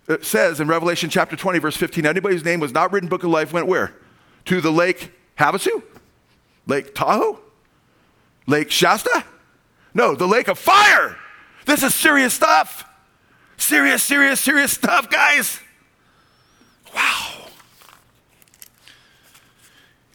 it 0.09 0.25
says 0.25 0.61
in 0.61 0.69
Revelation 0.69 1.11
chapter 1.11 1.37
20, 1.37 1.59
verse 1.59 1.77
15, 1.77 2.07
anybody 2.07 2.35
whose 2.35 2.45
name 2.45 2.61
was 2.61 2.73
not 2.73 2.93
written 2.93 3.09
book 3.09 3.25
of 3.25 3.31
life 3.31 3.53
went 3.53 3.67
where? 3.67 3.95
To 4.47 4.61
the 4.61 4.71
lake 4.71 5.13
Havasu? 5.39 5.83
Lake 6.67 6.95
Tahoe? 6.95 7.41
Lake 8.47 8.71
Shasta? 8.71 9.25
No, 9.95 10.15
the 10.15 10.27
lake 10.27 10.49
of 10.49 10.59
fire. 10.59 11.17
This 11.67 11.83
is 11.83 11.95
serious 11.95 12.35
stuff. 12.35 12.85
Serious, 13.57 14.03
serious, 14.03 14.41
serious 14.41 14.73
stuff, 14.73 15.09
guys. 15.09 15.61
Wow. 16.95 17.47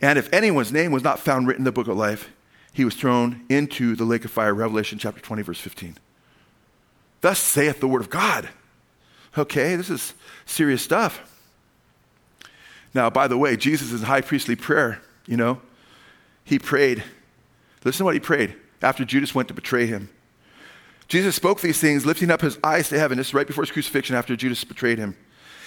And 0.02 0.20
if 0.20 0.32
anyone's 0.34 0.72
name 0.72 0.92
was 0.92 1.04
not 1.04 1.20
found 1.20 1.48
written 1.48 1.62
in 1.62 1.66
the 1.66 1.72
book 1.72 1.88
of 1.88 1.98
life, 1.98 2.30
he 2.72 2.86
was 2.86 2.96
thrown 2.96 3.44
into 3.50 3.96
the 3.96 4.06
lake 4.06 4.24
of 4.24 4.32
fire, 4.32 4.54
Revelation 4.54 5.00
chapter 5.00 5.20
20, 5.20 5.42
verse 5.42 5.60
15. 5.60 5.98
Thus 7.22 7.40
saith 7.40 7.80
the 7.80 7.88
word 7.88 8.02
of 8.02 8.10
God. 8.10 8.50
Okay, 9.38 9.76
this 9.76 9.90
is 9.90 10.14
serious 10.46 10.82
stuff. 10.82 11.22
Now, 12.94 13.10
by 13.10 13.28
the 13.28 13.38
way, 13.38 13.56
Jesus' 13.56 13.92
is 13.92 14.04
high 14.04 14.22
priestly 14.22 14.56
prayer, 14.56 15.02
you 15.28 15.38
know, 15.38 15.62
he 16.44 16.58
prayed. 16.58 17.04
Listen 17.84 18.00
to 18.00 18.06
what 18.06 18.16
he 18.16 18.20
prayed 18.20 18.56
after 18.82 19.06
Judas 19.06 19.36
went 19.36 19.48
to 19.50 19.54
betray 19.54 19.86
him. 19.86 20.10
Jesus 21.08 21.36
spoke 21.36 21.62
these 21.62 21.80
things, 21.80 22.06
lifting 22.06 22.30
up 22.32 22.42
his 22.42 22.58
eyes 22.64 22.90
to 22.90 23.00
heaven. 23.00 23.18
This 23.18 23.28
is 23.28 23.34
right 23.34 23.48
before 23.48 23.64
his 23.64 23.72
crucifixion, 23.72 24.16
after 24.16 24.36
Judas 24.36 24.64
betrayed 24.64 25.00
him. 25.00 25.16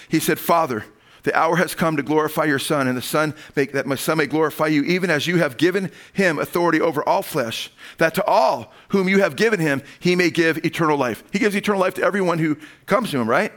He 0.09 0.19
said, 0.19 0.39
Father, 0.39 0.85
the 1.23 1.37
hour 1.37 1.55
has 1.55 1.73
come 1.73 1.95
to 1.97 2.03
glorify 2.03 2.43
your 2.43 2.59
Son, 2.59 2.87
and 2.87 2.97
the 2.97 3.01
Son 3.01 3.33
make, 3.55 3.71
that 3.71 3.87
my 3.87 3.95
Son 3.95 4.17
may 4.17 4.27
glorify 4.27 4.67
you, 4.67 4.83
even 4.83 5.09
as 5.09 5.25
you 5.25 5.37
have 5.37 5.57
given 5.57 5.89
him 6.11 6.37
authority 6.37 6.81
over 6.81 7.07
all 7.07 7.21
flesh, 7.21 7.71
that 7.97 8.13
to 8.15 8.25
all 8.25 8.73
whom 8.89 9.07
you 9.07 9.19
have 9.19 9.35
given 9.35 9.59
him, 9.59 9.81
he 9.99 10.15
may 10.15 10.29
give 10.29 10.63
eternal 10.65 10.97
life. 10.97 11.23
He 11.31 11.39
gives 11.39 11.55
eternal 11.55 11.79
life 11.79 11.93
to 11.95 12.03
everyone 12.03 12.39
who 12.39 12.57
comes 12.85 13.11
to 13.11 13.19
him, 13.19 13.29
right? 13.29 13.53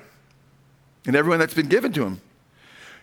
And 1.07 1.17
everyone 1.17 1.41
that's 1.41 1.55
been 1.55 1.69
given 1.69 1.93
to 1.95 2.05
him. 2.05 2.21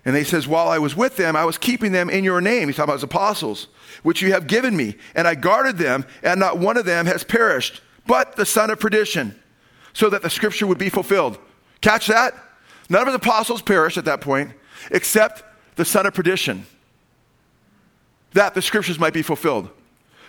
And 0.06 0.16
he 0.16 0.24
says, 0.24 0.48
While 0.48 0.68
I 0.68 0.80
was 0.80 0.96
with 0.96 1.18
them, 1.18 1.36
I 1.36 1.46
was 1.46 1.58
keeping 1.58 1.92
them 1.92 2.10
in 2.10 2.24
your 2.24 2.42
name. 2.42 2.68
He's 2.68 2.76
talking 2.76 2.90
about 2.90 2.96
his 2.96 3.04
apostles, 3.04 3.68
which 4.02 4.22
you 4.22 4.34
have 4.34 4.48
given 4.48 4.76
me. 4.76 4.96
And 5.16 5.28
I 5.28 5.36
guarded 5.36 5.78
them, 5.78 6.06
and 6.22 6.40
not 6.40 6.58
one 6.58 6.78
of 6.78 6.86
them 6.86 7.06
has 7.06 7.24
perished, 7.24 7.82
but 8.06 8.36
the 8.36 8.46
son 8.46 8.70
of 8.70 8.80
perdition, 8.80 9.38
so 9.94 10.10
that 10.10 10.22
the 10.22 10.30
scripture 10.30 10.68
would 10.68 10.78
be 10.78 10.90
fulfilled. 10.90 11.38
Catch 11.82 12.08
that? 12.08 12.34
None 12.90 13.02
of 13.02 13.08
his 13.08 13.16
apostles 13.16 13.62
perished 13.62 13.98
at 13.98 14.06
that 14.06 14.22
point, 14.22 14.52
except 14.92 15.44
the 15.76 15.86
son 15.86 16.06
of 16.06 16.14
perdition, 16.14 16.66
that 18.34 18.54
the 18.54 18.62
scriptures 18.62 19.00
might 19.00 19.14
be 19.14 19.22
fulfilled. 19.22 19.70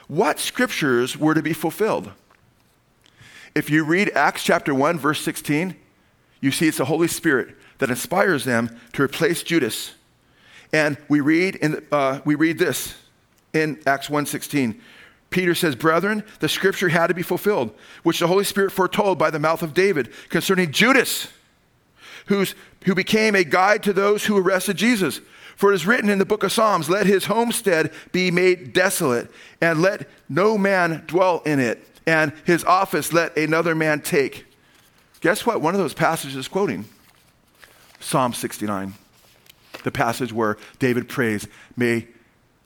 What 0.08 0.38
scriptures 0.38 1.16
were 1.16 1.34
to 1.34 1.42
be 1.42 1.52
fulfilled? 1.52 2.12
If 3.54 3.70
you 3.70 3.84
read 3.84 4.10
Acts 4.14 4.44
chapter 4.44 4.74
1, 4.74 4.98
verse 4.98 5.20
16, 5.22 5.76
you 6.40 6.50
see 6.50 6.68
it's 6.68 6.78
the 6.78 6.84
Holy 6.84 7.08
Spirit 7.08 7.56
that 7.78 7.90
inspires 7.90 8.44
them 8.44 8.78
to 8.92 9.02
replace 9.02 9.42
Judas. 9.42 9.94
And 10.72 10.98
we 11.08 11.20
read, 11.20 11.56
in, 11.56 11.84
uh, 11.90 12.20
we 12.24 12.34
read 12.34 12.58
this 12.58 12.94
in 13.52 13.80
Acts 13.86 14.08
1.16. 14.08 14.78
Peter 15.30 15.54
says, 15.54 15.74
Brethren, 15.74 16.22
the 16.40 16.48
scripture 16.48 16.88
had 16.88 17.08
to 17.08 17.14
be 17.14 17.22
fulfilled, 17.22 17.74
which 18.02 18.18
the 18.18 18.26
Holy 18.26 18.44
Spirit 18.44 18.72
foretold 18.72 19.18
by 19.18 19.30
the 19.30 19.38
mouth 19.38 19.62
of 19.62 19.74
David 19.74 20.12
concerning 20.28 20.70
Judas 20.70 21.28
who's, 22.26 22.54
who 22.84 22.94
became 22.94 23.34
a 23.34 23.44
guide 23.44 23.82
to 23.84 23.92
those 23.92 24.24
who 24.24 24.36
arrested 24.36 24.76
Jesus. 24.76 25.20
For 25.56 25.72
it 25.72 25.76
is 25.76 25.86
written 25.86 26.10
in 26.10 26.18
the 26.18 26.24
book 26.24 26.42
of 26.42 26.52
Psalms, 26.52 26.90
Let 26.90 27.06
his 27.06 27.26
homestead 27.26 27.92
be 28.12 28.30
made 28.30 28.72
desolate, 28.72 29.30
and 29.60 29.80
let 29.80 30.08
no 30.28 30.58
man 30.58 31.04
dwell 31.06 31.42
in 31.46 31.60
it, 31.60 31.86
and 32.06 32.32
his 32.44 32.64
office 32.64 33.12
let 33.12 33.36
another 33.36 33.74
man 33.74 34.00
take. 34.00 34.46
Guess 35.20 35.46
what? 35.46 35.60
One 35.60 35.74
of 35.74 35.80
those 35.80 35.94
passages 35.94 36.36
is 36.36 36.48
quoting 36.48 36.84
Psalm 38.00 38.34
69, 38.34 38.94
the 39.84 39.92
passage 39.92 40.32
where 40.32 40.58
David 40.78 41.08
prays, 41.08 41.46
May 41.76 42.08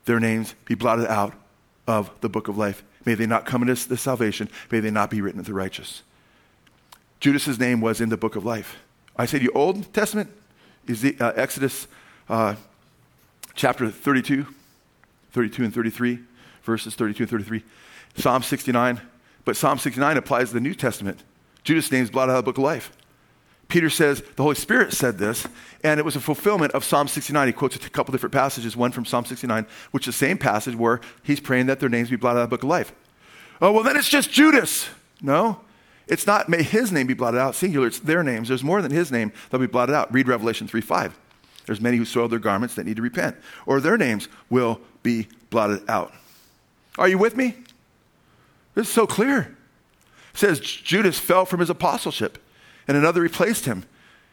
their 0.07 0.19
names 0.19 0.55
be 0.65 0.75
blotted 0.75 1.07
out 1.07 1.35
of 1.87 2.11
the 2.21 2.29
book 2.29 2.49
of 2.49 2.57
life. 2.57 2.83
May 3.05 3.15
they 3.15 3.27
not 3.27 3.47
come 3.47 3.63
into 3.63 3.89
the 3.89 3.97
salvation. 3.97 4.49
May 4.71 4.81
they 4.81 4.91
not 4.91 5.11
be 5.11 5.21
written 5.21 5.41
of 5.41 5.47
the 5.47 5.55
righteous. 5.55 6.03
Judas's 7.21 7.59
name 7.59 7.81
was 7.81 8.01
in 8.01 8.09
the 8.09 8.17
book 8.17 8.37
of 8.37 8.45
life. 8.45 8.77
I 9.19 9.27
say 9.27 9.39
to 9.39 9.45
you, 9.45 9.53
Old 9.55 9.93
Testament, 9.93 10.31
is 10.87 11.03
the, 11.03 11.17
uh, 11.19 11.33
Exodus 11.35 11.89
uh, 12.29 12.55
chapter 13.55 13.91
32, 13.91 14.47
32 15.33 15.65
and 15.65 15.75
33, 15.75 16.21
verses 16.63 16.95
32 16.95 17.25
and 17.25 17.31
33. 17.31 17.65
Psalm 18.17 18.43
69, 18.43 19.01
but 19.45 19.57
Psalm 19.57 19.79
69 19.79 20.17
applies 20.17 20.49
to 20.49 20.55
the 20.55 20.61
New 20.61 20.75
Testament. 20.75 21.25
Judas' 21.65 21.91
name 21.91 22.05
is 22.05 22.11
blotted 22.11 22.33
out 22.33 22.39
of 22.39 22.45
the 22.45 22.51
book 22.51 22.59
of 22.59 22.65
life. 22.65 22.93
Peter 23.67 23.91
says 23.91 24.23
the 24.37 24.43
Holy 24.43 24.55
Spirit 24.55 24.93
said 24.93 25.19
this, 25.19 25.47
and 25.85 26.01
it 26.01 26.03
was 26.05 26.17
a 26.17 26.21
fulfillment 26.21 26.73
of 26.73 26.85
Psalm 26.85 27.07
69. 27.07 27.49
He 27.49 27.53
quotes 27.53 27.77
a 27.77 27.91
couple 27.91 28.13
different 28.13 28.33
passages, 28.33 28.77
one 28.77 28.93
from 28.93 29.05
Psalm 29.05 29.25
69, 29.25 29.67
which 29.91 30.09
is 30.09 30.15
the 30.15 30.27
same 30.27 30.39
passage 30.39 30.75
where 30.75 31.01
he's 31.23 31.41
praying 31.41 31.67
that 31.67 31.81
their 31.81 31.89
names 31.89 32.09
be 32.09 32.17
blotted 32.17 32.39
out 32.39 32.45
of 32.45 32.51
the 32.51 32.57
book 32.57 32.63
of 32.63 32.71
life. 32.71 32.93
Oh, 33.61 33.73
well, 33.73 33.83
then 33.83 33.97
it's 33.97 34.09
just 34.09 34.31
Judas. 34.31 34.89
No, 35.21 35.61
it's 36.09 36.27
not 36.27 36.49
may 36.49 36.63
his 36.63 36.91
name 36.91 37.07
be 37.07 37.15
blotted 37.15 37.39
out, 37.39 37.55
singular, 37.55 37.87
it's 37.87 37.99
their 37.99 38.23
names. 38.23 38.49
There's 38.49 38.65
more 38.65 38.83
than 38.83 38.91
his 38.91 39.13
name 39.13 39.33
that'll 39.51 39.67
be 39.67 39.71
blotted 39.71 39.95
out. 39.95 40.13
Read 40.13 40.29
Revelation 40.29 40.67
3 40.67 40.81
5. 40.81 41.19
There's 41.67 41.81
many 41.81 41.99
who 41.99 42.05
soiled 42.05 42.31
their 42.31 42.39
garments 42.39 42.75
that 42.77 42.87
need 42.87 42.97
to 42.97 43.03
repent, 43.03 43.37
or 43.67 43.81
their 43.81 43.99
names 43.99 44.29
will 44.49 44.81
be 45.03 45.29
blotted 45.51 45.89
out. 45.89 46.13
Are 46.97 47.09
you 47.09 47.19
with 47.19 47.37
me? 47.37 47.57
This 48.75 48.89
is 48.89 48.93
so 48.93 49.07
clear. 49.07 49.57
It 50.33 50.39
says 50.39 50.61
Judas 50.61 51.19
fell 51.19 51.45
from 51.45 51.61
his 51.61 51.71
apostleship 51.71 52.39
and 52.87 52.97
another 52.97 53.21
replaced 53.21 53.67
him. 53.67 53.85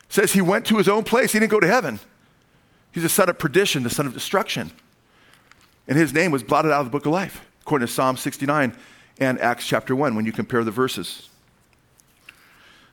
It 0.08 0.14
says 0.14 0.34
he 0.34 0.42
went 0.42 0.66
to 0.68 0.78
his 0.78 0.88
own 0.88 1.04
place. 1.04 1.34
He 1.34 1.40
didn't 1.40 1.52
go 1.52 1.60
to 1.60 1.68
heaven. 1.68 2.00
He's 2.92 3.04
a 3.04 3.10
son 3.10 3.28
of 3.28 3.38
perdition, 3.38 3.84
the 3.84 3.90
son 3.90 4.06
of 4.06 4.14
destruction. 4.14 4.72
And 5.88 5.98
his 5.98 6.14
name 6.14 6.32
was 6.32 6.44
blotted 6.44 6.72
out 6.72 6.80
of 6.80 6.86
the 6.86 6.92
book 6.92 7.06
of 7.06 7.12
life, 7.12 7.46
according 7.62 7.88
to 7.88 7.94
Psalm 7.94 8.18
69 8.18 8.76
and 9.20 9.40
Acts 9.40 9.68
chapter 9.68 9.96
1 9.96 10.16
when 10.16 10.26
you 10.26 10.32
compare 10.32 10.64
the 10.64 10.72
verses. 10.72 11.30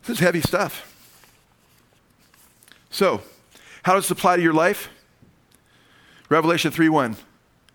This 0.02 0.16
is 0.16 0.20
heavy 0.20 0.40
stuff. 0.40 0.88
So, 2.90 3.22
how 3.82 3.94
does 3.94 4.04
this 4.04 4.10
apply 4.10 4.36
to 4.36 4.42
your 4.42 4.52
life? 4.52 4.88
Revelation 6.28 6.70
3 6.70 6.88
1. 6.88 7.16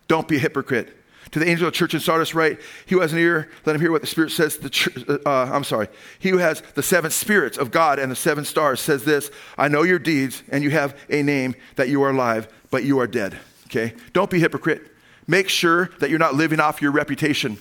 Don't 0.08 0.28
be 0.28 0.38
a 0.38 0.40
hypocrite. 0.40 0.94
To 1.32 1.40
the 1.40 1.48
angel 1.48 1.68
of 1.68 1.74
the 1.74 1.78
church 1.78 1.94
in 1.94 2.00
Sardis, 2.00 2.34
write, 2.34 2.60
He 2.86 2.96
who 2.96 3.02
has 3.02 3.12
an 3.12 3.20
ear, 3.20 3.50
let 3.66 3.76
him 3.76 3.82
hear 3.82 3.92
what 3.92 4.02
the 4.02 4.08
Spirit 4.08 4.32
says 4.32 4.58
to 4.58 4.70
the. 4.70 5.22
Uh, 5.26 5.30
uh, 5.30 5.52
I'm 5.52 5.64
sorry. 5.64 5.88
He 6.20 6.30
who 6.30 6.38
has 6.38 6.62
the 6.76 6.84
seven 6.84 7.12
spirits 7.12 7.58
of 7.58 7.72
God 7.72 8.00
and 8.00 8.12
the 8.12 8.16
seven 8.16 8.46
stars 8.46 8.80
says 8.80 9.04
this 9.04 9.30
I 9.58 9.68
know 9.68 9.84
your 9.84 10.00
deeds, 10.00 10.44
and 10.50 10.64
you 10.64 10.70
have 10.72 10.98
a 11.10 11.24
name 11.24 11.56
that 11.76 11.90
you 11.90 12.02
are 12.04 12.12
alive, 12.12 12.48
but 12.72 12.84
you 12.84 13.00
are 13.00 13.08
dead. 13.08 13.38
Okay? 13.66 13.94
Don't 14.14 14.30
be 14.30 14.40
hypocrite. 14.40 14.94
Make 15.28 15.50
sure 15.50 15.90
that 16.00 16.10
you're 16.10 16.20
not 16.20 16.36
living 16.36 16.62
off 16.62 16.82
your 16.82 16.92
reputation. 16.92 17.58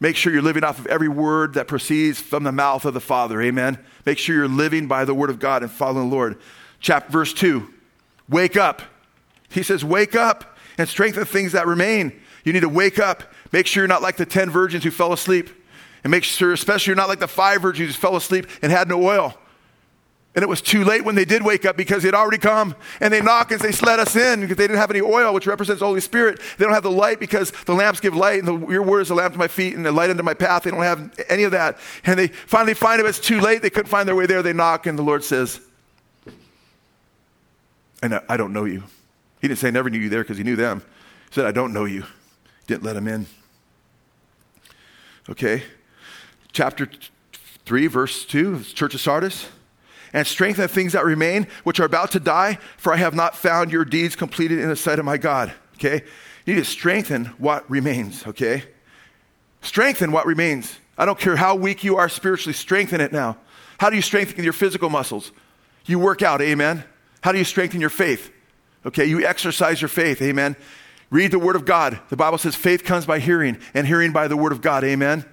Make 0.00 0.16
sure 0.16 0.32
you're 0.32 0.40
living 0.40 0.64
off 0.64 0.78
of 0.78 0.86
every 0.86 1.08
word 1.08 1.54
that 1.54 1.68
proceeds 1.68 2.20
from 2.20 2.42
the 2.42 2.52
mouth 2.52 2.86
of 2.86 2.94
the 2.94 3.00
Father. 3.00 3.40
Amen. 3.42 3.78
Make 4.06 4.16
sure 4.16 4.34
you're 4.34 4.48
living 4.48 4.86
by 4.86 5.04
the 5.04 5.14
word 5.14 5.28
of 5.28 5.38
God 5.38 5.62
and 5.62 5.70
following 5.70 6.08
the 6.08 6.14
Lord. 6.14 6.38
Chapter 6.80 7.12
verse 7.12 7.34
2. 7.34 7.68
Wake 8.28 8.56
up. 8.56 8.80
He 9.50 9.62
says, 9.62 9.84
Wake 9.84 10.16
up 10.16 10.56
and 10.78 10.88
strengthen 10.88 11.26
things 11.26 11.52
that 11.52 11.66
remain. 11.66 12.18
You 12.44 12.54
need 12.54 12.60
to 12.60 12.68
wake 12.68 12.98
up. 12.98 13.24
Make 13.52 13.66
sure 13.66 13.82
you're 13.82 13.88
not 13.88 14.00
like 14.00 14.16
the 14.16 14.24
10 14.24 14.48
virgins 14.48 14.84
who 14.84 14.90
fell 14.90 15.12
asleep. 15.12 15.50
And 16.02 16.10
make 16.10 16.24
sure, 16.24 16.52
especially, 16.54 16.92
you're 16.92 16.96
not 16.96 17.08
like 17.08 17.20
the 17.20 17.28
five 17.28 17.60
virgins 17.60 17.94
who 17.94 18.00
fell 18.00 18.16
asleep 18.16 18.46
and 18.62 18.72
had 18.72 18.88
no 18.88 19.02
oil. 19.04 19.34
And 20.34 20.44
it 20.44 20.48
was 20.48 20.60
too 20.60 20.84
late 20.84 21.04
when 21.04 21.16
they 21.16 21.24
did 21.24 21.42
wake 21.42 21.64
up 21.64 21.76
because 21.76 22.04
had 22.04 22.14
already 22.14 22.38
come. 22.38 22.76
And 23.00 23.12
they 23.12 23.20
knock 23.20 23.50
and 23.50 23.60
they 23.60 23.72
let 23.84 23.98
us 23.98 24.14
in 24.14 24.42
because 24.42 24.56
they 24.56 24.64
didn't 24.68 24.78
have 24.78 24.90
any 24.90 25.00
oil, 25.00 25.34
which 25.34 25.46
represents 25.46 25.80
the 25.80 25.86
Holy 25.86 26.00
Spirit. 26.00 26.40
They 26.56 26.64
don't 26.64 26.74
have 26.74 26.84
the 26.84 26.90
light 26.90 27.18
because 27.18 27.50
the 27.66 27.74
lamps 27.74 27.98
give 27.98 28.14
light, 28.14 28.38
and 28.38 28.46
the, 28.46 28.72
your 28.72 28.82
word 28.82 29.00
is 29.00 29.10
a 29.10 29.14
lamp 29.14 29.32
to 29.32 29.38
my 29.38 29.48
feet 29.48 29.74
and 29.74 29.84
a 29.86 29.90
light 29.90 30.08
unto 30.08 30.22
my 30.22 30.34
path. 30.34 30.62
They 30.62 30.70
don't 30.70 30.82
have 30.82 31.12
any 31.28 31.42
of 31.42 31.50
that. 31.50 31.78
And 32.04 32.16
they 32.16 32.28
finally 32.28 32.74
find 32.74 33.00
it, 33.00 33.06
it's 33.06 33.18
too 33.18 33.40
late. 33.40 33.60
They 33.60 33.70
couldn't 33.70 33.90
find 33.90 34.06
their 34.06 34.14
way 34.14 34.26
there. 34.26 34.40
They 34.40 34.52
knock, 34.52 34.86
and 34.86 34.96
the 34.96 35.02
Lord 35.02 35.24
says, 35.24 35.60
And 38.00 38.20
I 38.28 38.36
don't 38.36 38.52
know 38.52 38.66
you. 38.66 38.84
He 39.40 39.48
didn't 39.48 39.58
say, 39.58 39.68
I 39.68 39.72
never 39.72 39.90
knew 39.90 39.98
you 39.98 40.10
there 40.10 40.22
because 40.22 40.38
he 40.38 40.44
knew 40.44 40.56
them. 40.56 40.82
He 41.28 41.34
said, 41.34 41.46
I 41.46 41.52
don't 41.52 41.72
know 41.72 41.86
you. 41.86 42.04
Didn't 42.68 42.84
let 42.84 42.92
them 42.92 43.08
in. 43.08 43.26
Okay? 45.28 45.64
Chapter 46.52 46.88
3, 47.64 47.86
verse 47.88 48.24
2, 48.24 48.60
Church 48.60 48.94
of 48.94 49.00
Sardis 49.00 49.48
and 50.12 50.26
strengthen 50.26 50.62
the 50.62 50.68
things 50.68 50.92
that 50.92 51.04
remain, 51.04 51.46
which 51.64 51.80
are 51.80 51.84
about 51.84 52.12
to 52.12 52.20
die, 52.20 52.58
for 52.76 52.92
I 52.92 52.96
have 52.96 53.14
not 53.14 53.36
found 53.36 53.70
your 53.70 53.84
deeds 53.84 54.16
completed 54.16 54.58
in 54.58 54.68
the 54.68 54.76
sight 54.76 54.98
of 54.98 55.04
my 55.04 55.16
God. 55.16 55.52
Okay? 55.74 56.04
You 56.44 56.54
need 56.54 56.64
to 56.64 56.70
strengthen 56.70 57.26
what 57.38 57.68
remains, 57.70 58.26
okay? 58.26 58.64
Strengthen 59.62 60.10
what 60.10 60.26
remains. 60.26 60.78
I 60.98 61.04
don't 61.04 61.18
care 61.18 61.36
how 61.36 61.54
weak 61.54 61.84
you 61.84 61.96
are 61.96 62.08
spiritually, 62.08 62.54
strengthen 62.54 63.00
it 63.00 63.12
now. 63.12 63.38
How 63.78 63.88
do 63.88 63.96
you 63.96 64.02
strengthen 64.02 64.42
your 64.42 64.52
physical 64.52 64.90
muscles? 64.90 65.32
You 65.86 65.98
work 65.98 66.22
out, 66.22 66.42
amen. 66.42 66.84
How 67.22 67.32
do 67.32 67.38
you 67.38 67.44
strengthen 67.44 67.80
your 67.80 67.90
faith? 67.90 68.32
Okay, 68.84 69.04
you 69.04 69.24
exercise 69.24 69.80
your 69.80 69.88
faith, 69.88 70.20
amen. 70.22 70.56
Read 71.10 71.30
the 71.30 71.38
Word 71.38 71.56
of 71.56 71.64
God. 71.64 72.00
The 72.08 72.16
Bible 72.16 72.38
says 72.38 72.56
faith 72.56 72.84
comes 72.84 73.06
by 73.06 73.18
hearing, 73.18 73.58
and 73.74 73.86
hearing 73.86 74.12
by 74.12 74.28
the 74.28 74.36
Word 74.36 74.52
of 74.52 74.60
God, 74.60 74.82
amen. 74.84 75.24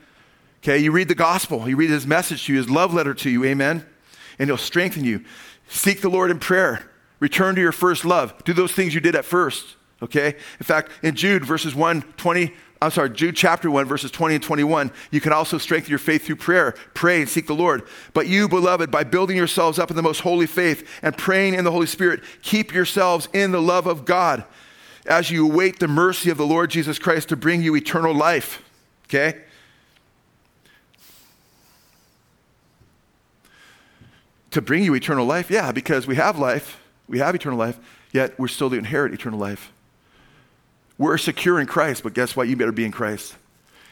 Okay, 0.60 0.78
you 0.80 0.92
read 0.92 1.08
the 1.08 1.16
gospel, 1.16 1.68
you 1.68 1.78
read 1.78 1.90
His 1.90 2.06
message 2.06 2.46
to 2.46 2.54
you, 2.54 2.58
His 2.58 2.70
love 2.70 2.94
letter 2.94 3.14
to 3.14 3.30
you, 3.30 3.44
amen 3.46 3.86
and 4.40 4.50
He'll 4.50 4.58
strengthen 4.58 5.04
you. 5.04 5.24
Seek 5.68 6.02
the 6.02 6.10
Lord 6.10 6.32
in 6.32 6.40
prayer. 6.40 6.90
Return 7.20 7.56
to 7.56 7.62
your 7.62 7.72
first 7.72 8.06
love. 8.06 8.44
Do 8.44 8.54
those 8.54 8.72
things 8.72 8.94
you 8.94 9.02
did 9.02 9.16
at 9.16 9.26
first. 9.26 9.76
Okay? 10.02 10.36
In 10.60 10.64
fact, 10.64 10.92
in 11.02 11.16
Jude, 11.16 11.44
verses 11.44 11.74
1, 11.74 12.02
20, 12.18 12.54
I'm 12.82 12.92
sorry, 12.92 13.10
Jude 13.10 13.36
chapter 13.36 13.72
1, 13.72 13.86
verses 13.86 14.12
20 14.12 14.36
and 14.36 14.44
21, 14.44 14.92
you 15.10 15.20
can 15.20 15.34
also 15.34 15.58
strengthen 15.58 15.90
your 15.90 16.00
faith 16.00 16.26
through 16.26 16.36
prayer. 16.36 16.76
Pray 16.94 17.22
and 17.22 17.30
seek 17.30 17.48
the 17.48 17.56
Lord. 17.56 17.84
But 18.14 18.28
you, 18.28 18.48
beloved, 18.48 18.92
by 18.92 19.04
building 19.04 19.36
yourselves 19.36 19.80
up 19.80 19.90
in 19.90 19.96
the 19.96 20.04
most 20.04 20.20
holy 20.20 20.46
faith 20.46 20.88
and 21.02 21.18
praying 21.18 21.56
in 21.56 21.64
the 21.64 21.72
Holy 21.72 21.88
Spirit, 21.88 22.24
keep 22.44 22.74
yourselves 22.74 23.30
in 23.34 23.52
the 23.52 23.62
love 23.62 23.88
of 23.88 24.06
God 24.06 24.44
as 25.08 25.32
you 25.32 25.50
await 25.50 25.80
the 25.80 25.88
mercy 25.88 26.30
of 26.30 26.38
the 26.38 26.46
Lord 26.46 26.70
Jesus 26.70 27.00
Christ 27.00 27.30
to 27.30 27.36
bring 27.36 27.64
you 27.64 27.76
eternal 27.76 28.14
life. 28.14 28.62
Okay? 29.06 29.42
To 34.58 34.62
bring 34.64 34.84
you 34.84 34.96
eternal 34.96 35.24
life? 35.24 35.52
Yeah, 35.52 35.72
because 35.72 36.08
we 36.08 36.16
have 36.16 36.40
life, 36.40 36.82
we 37.08 37.20
have 37.20 37.36
eternal 37.36 37.60
life, 37.60 37.78
yet 38.12 38.40
we're 38.40 38.48
still 38.48 38.72
to 38.72 38.76
inherit 38.76 39.14
eternal 39.14 39.38
life. 39.38 39.72
We're 40.98 41.20
secure 41.20 41.60
in 41.60 41.68
Christ, 41.68 42.02
but 42.02 42.16
guess 42.16 42.36
what? 42.36 42.48
You 42.48 42.56
better 42.56 42.72
be 42.72 42.84
in 42.84 42.92
Christ. 42.92 43.36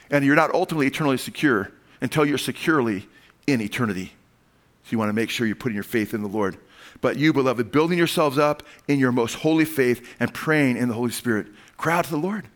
And 0.10 0.26
you're 0.26 0.36
not 0.36 0.56
ultimately 0.56 0.88
eternally 0.88 1.18
secure 1.18 1.72
until 2.02 2.26
you're 2.26 2.40
securely 2.40 3.08
in 3.46 3.62
eternity. 3.62 4.14
So 4.86 4.90
you 4.90 4.98
want 4.98 5.10
to 5.10 5.14
make 5.14 5.30
sure 5.30 5.46
you're 5.46 5.56
putting 5.56 5.76
your 5.76 5.84
faith 5.84 6.16
in 6.16 6.24
the 6.24 6.28
Lord. 6.28 6.58
But 7.00 7.18
you, 7.18 7.32
beloved, 7.32 7.72
building 7.72 8.00
yourselves 8.00 8.40
up 8.40 8.64
in 8.88 8.98
your 8.98 9.12
most 9.12 9.36
holy 9.36 9.66
faith 9.66 10.16
and 10.20 10.34
praying 10.34 10.78
in 10.78 10.88
the 10.88 10.96
Holy 10.96 11.12
Spirit, 11.12 11.46
cry 11.78 11.94
out 12.00 12.06
to 12.06 12.12
the 12.12 12.18
Lord. 12.18 12.48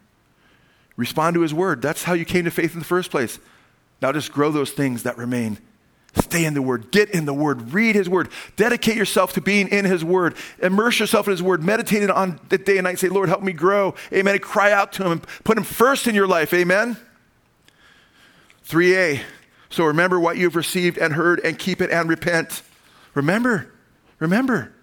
Respond 0.97 1.35
to 1.35 1.41
his 1.41 1.53
word. 1.53 1.83
That's 1.83 2.05
how 2.05 2.13
you 2.13 2.25
came 2.25 2.45
to 2.45 2.51
faith 2.51 2.73
in 2.73 2.79
the 2.79 2.85
first 2.85 3.11
place. 3.11 3.37
Now 4.01 4.11
just 4.11 4.31
grow 4.31 4.51
those 4.51 4.71
things 4.71 5.03
that 5.03 5.15
remain 5.15 5.59
Stay 6.15 6.45
in 6.45 6.53
the 6.53 6.61
Word. 6.61 6.91
Get 6.91 7.11
in 7.11 7.25
the 7.25 7.33
Word. 7.33 7.71
Read 7.73 7.95
His 7.95 8.09
Word. 8.09 8.29
Dedicate 8.55 8.95
yourself 8.95 9.33
to 9.33 9.41
being 9.41 9.67
in 9.67 9.85
His 9.85 10.03
Word. 10.03 10.35
Immerse 10.61 10.99
yourself 10.99 11.27
in 11.27 11.31
His 11.31 11.43
Word. 11.43 11.63
Meditate 11.63 12.03
it 12.03 12.09
on 12.09 12.39
the 12.49 12.57
day 12.57 12.77
and 12.77 12.85
night. 12.85 12.99
Say, 12.99 13.09
Lord, 13.09 13.29
help 13.29 13.43
me 13.43 13.53
grow. 13.53 13.93
Amen. 14.11 14.35
And 14.35 14.43
cry 14.43 14.71
out 14.71 14.91
to 14.93 15.05
Him 15.05 15.11
and 15.13 15.27
put 15.43 15.57
Him 15.57 15.63
first 15.63 16.07
in 16.07 16.15
your 16.15 16.27
life. 16.27 16.53
Amen. 16.53 16.97
3a. 18.67 19.21
So 19.69 19.85
remember 19.85 20.19
what 20.19 20.37
you've 20.37 20.55
received 20.55 20.97
and 20.97 21.13
heard 21.13 21.39
and 21.41 21.57
keep 21.57 21.81
it 21.81 21.91
and 21.91 22.09
repent. 22.09 22.63
Remember. 23.13 23.71
Remember. 24.19 24.73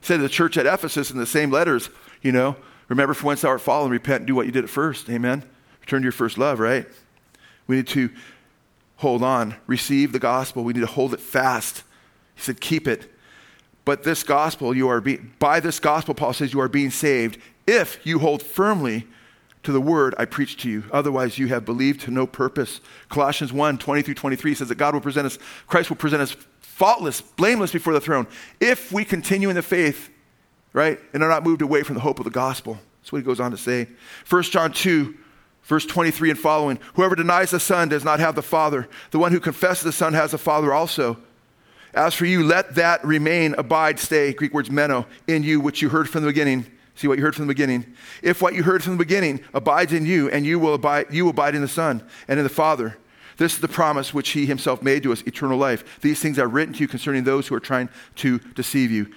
Said 0.00 0.16
to 0.16 0.22
the 0.22 0.28
church 0.28 0.56
at 0.56 0.66
Ephesus 0.66 1.12
in 1.12 1.18
the 1.18 1.26
same 1.26 1.50
letters, 1.50 1.90
you 2.22 2.32
know, 2.32 2.56
remember 2.88 3.14
from 3.14 3.28
whence 3.28 3.42
thou 3.42 3.50
art 3.50 3.60
fallen, 3.60 3.90
repent 3.90 4.20
and 4.20 4.26
do 4.26 4.34
what 4.34 4.46
you 4.46 4.52
did 4.52 4.64
at 4.64 4.70
first. 4.70 5.08
Amen. 5.08 5.44
Return 5.80 6.02
to 6.02 6.04
your 6.04 6.12
first 6.12 6.38
love, 6.38 6.58
right? 6.58 6.86
We 7.68 7.76
need 7.76 7.86
to 7.88 8.10
hold 9.02 9.22
on, 9.22 9.56
receive 9.66 10.12
the 10.12 10.18
gospel. 10.18 10.64
We 10.64 10.72
need 10.72 10.80
to 10.80 10.86
hold 10.86 11.12
it 11.12 11.20
fast. 11.20 11.84
He 12.34 12.42
said, 12.42 12.60
keep 12.60 12.88
it. 12.88 13.12
But 13.84 14.04
this 14.04 14.22
gospel, 14.22 14.74
you 14.74 14.88
are 14.88 15.00
being, 15.00 15.34
by 15.38 15.60
this 15.60 15.78
gospel, 15.78 16.14
Paul 16.14 16.32
says, 16.32 16.52
you 16.52 16.60
are 16.60 16.68
being 16.68 16.90
saved 16.90 17.38
if 17.66 18.04
you 18.06 18.18
hold 18.18 18.42
firmly 18.42 19.06
to 19.64 19.72
the 19.72 19.80
word 19.80 20.14
I 20.18 20.24
preach 20.24 20.56
to 20.62 20.70
you. 20.70 20.84
Otherwise, 20.90 21.38
you 21.38 21.48
have 21.48 21.64
believed 21.64 22.00
to 22.02 22.10
no 22.10 22.26
purpose. 22.26 22.80
Colossians 23.08 23.52
1 23.52 23.78
20 23.78 24.02
through 24.02 24.14
23 24.14 24.54
says 24.54 24.68
that 24.68 24.76
God 24.76 24.94
will 24.94 25.00
present 25.00 25.26
us, 25.26 25.38
Christ 25.66 25.90
will 25.90 25.96
present 25.96 26.22
us 26.22 26.34
faultless, 26.60 27.20
blameless 27.20 27.70
before 27.70 27.92
the 27.92 28.00
throne 28.00 28.26
if 28.60 28.90
we 28.90 29.04
continue 29.04 29.50
in 29.50 29.54
the 29.54 29.62
faith 29.62 30.10
right? 30.72 30.98
And 31.12 31.22
are 31.22 31.28
not 31.28 31.44
moved 31.44 31.62
away 31.62 31.82
from 31.82 31.94
the 31.94 32.00
hope 32.00 32.18
of 32.18 32.24
the 32.24 32.30
gospel. 32.30 32.78
That's 33.00 33.12
what 33.12 33.18
he 33.18 33.24
goes 33.24 33.40
on 33.40 33.50
to 33.50 33.56
say. 33.56 33.88
1 34.28 34.42
John 34.44 34.72
2, 34.72 35.16
verse 35.62 35.86
23 35.86 36.30
and 36.30 36.38
following 36.38 36.78
Whoever 36.94 37.14
denies 37.14 37.50
the 37.50 37.60
Son 37.60 37.88
does 37.88 38.04
not 38.04 38.20
have 38.20 38.34
the 38.34 38.42
Father. 38.42 38.88
The 39.10 39.18
one 39.18 39.32
who 39.32 39.40
confesses 39.40 39.84
the 39.84 39.92
Son 39.92 40.14
has 40.14 40.32
the 40.32 40.38
Father 40.38 40.72
also. 40.72 41.18
As 41.94 42.14
for 42.14 42.24
you, 42.24 42.42
let 42.42 42.74
that 42.76 43.04
remain, 43.04 43.54
abide, 43.58 43.98
stay, 43.98 44.32
Greek 44.32 44.54
words 44.54 44.70
meno, 44.70 45.06
in 45.26 45.42
you, 45.42 45.60
which 45.60 45.82
you 45.82 45.90
heard 45.90 46.08
from 46.08 46.22
the 46.22 46.28
beginning. 46.28 46.66
See 46.94 47.06
what 47.06 47.18
you 47.18 47.24
heard 47.24 47.34
from 47.34 47.46
the 47.46 47.54
beginning. 47.54 47.86
If 48.22 48.40
what 48.40 48.54
you 48.54 48.62
heard 48.62 48.82
from 48.82 48.92
the 48.92 49.04
beginning 49.04 49.40
abides 49.52 49.92
in 49.92 50.06
you, 50.06 50.30
and 50.30 50.46
you 50.46 50.58
will 50.58 50.74
abide, 50.74 51.06
you 51.10 51.28
abide 51.28 51.54
in 51.54 51.62
the 51.62 51.68
Son 51.68 52.02
and 52.28 52.38
in 52.38 52.44
the 52.44 52.50
Father. 52.50 52.96
This 53.38 53.54
is 53.54 53.60
the 53.60 53.68
promise 53.68 54.12
which 54.12 54.30
he 54.30 54.46
himself 54.46 54.82
made 54.82 55.02
to 55.02 55.12
us, 55.12 55.22
eternal 55.22 55.58
life. 55.58 56.00
These 56.00 56.20
things 56.20 56.38
are 56.38 56.46
written 56.46 56.74
to 56.74 56.80
you 56.80 56.88
concerning 56.88 57.24
those 57.24 57.48
who 57.48 57.54
are 57.54 57.60
trying 57.60 57.88
to 58.16 58.38
deceive 58.54 58.90
you. 58.90 59.12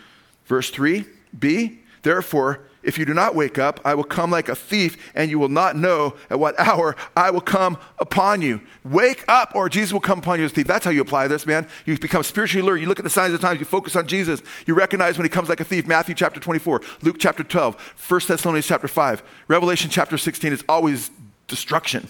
Verse 0.46 0.70
3 0.70 1.06
B, 1.38 1.80
therefore, 2.02 2.62
if 2.86 2.98
you 2.98 3.06
do 3.06 3.14
not 3.14 3.36
wake 3.36 3.58
up, 3.58 3.80
I 3.84 3.96
will 3.96 4.04
come 4.04 4.32
like 4.32 4.48
a 4.48 4.56
thief, 4.56 5.12
and 5.16 5.30
you 5.30 5.40
will 5.40 5.50
not 5.50 5.76
know 5.76 6.16
at 6.30 6.40
what 6.40 6.58
hour 6.60 6.96
I 7.16 7.32
will 7.32 7.42
come 7.42 7.78
upon 7.98 8.42
you. 8.42 8.62
Wake 8.84 9.26
up, 9.28 9.56
or 9.56 9.68
Jesus 9.70 9.92
will 9.92 10.00
come 10.00 10.20
upon 10.20 10.40
you 10.40 10.46
as 10.46 10.52
a 10.52 10.56
thief. 10.56 10.68
That's 10.68 10.86
how 10.86 10.92
you 10.92 11.02
apply 11.02 11.28
this, 11.28 11.46
man. 11.46 11.68
You 11.86 11.98
become 11.98 12.24
spiritually 12.24 12.66
alert. 12.66 12.78
You 12.78 12.88
look 12.88 13.00
at 13.00 13.04
the 13.04 13.10
signs 13.10 13.34
of 13.34 13.42
the 13.42 13.48
times. 13.48 13.60
You 13.60 13.66
focus 13.66 13.96
on 13.96 14.08
Jesus. 14.08 14.42
You 14.68 14.76
recognize 14.76 15.18
when 15.18 15.26
he 15.26 15.30
comes 15.30 15.50
like 15.50 15.60
a 15.60 15.66
thief. 15.66 15.88
Matthew 15.88 16.16
chapter 16.16 16.40
24, 16.40 16.82
Luke 17.02 17.18
chapter 17.20 17.44
12, 17.44 17.76
1 18.10 18.22
Thessalonians 18.28 18.68
chapter 18.68 18.88
5, 18.88 19.24
Revelation 19.48 19.90
chapter 19.90 20.18
16 20.18 20.54
is 20.54 20.64
always 20.70 21.10
destruction. 21.48 22.08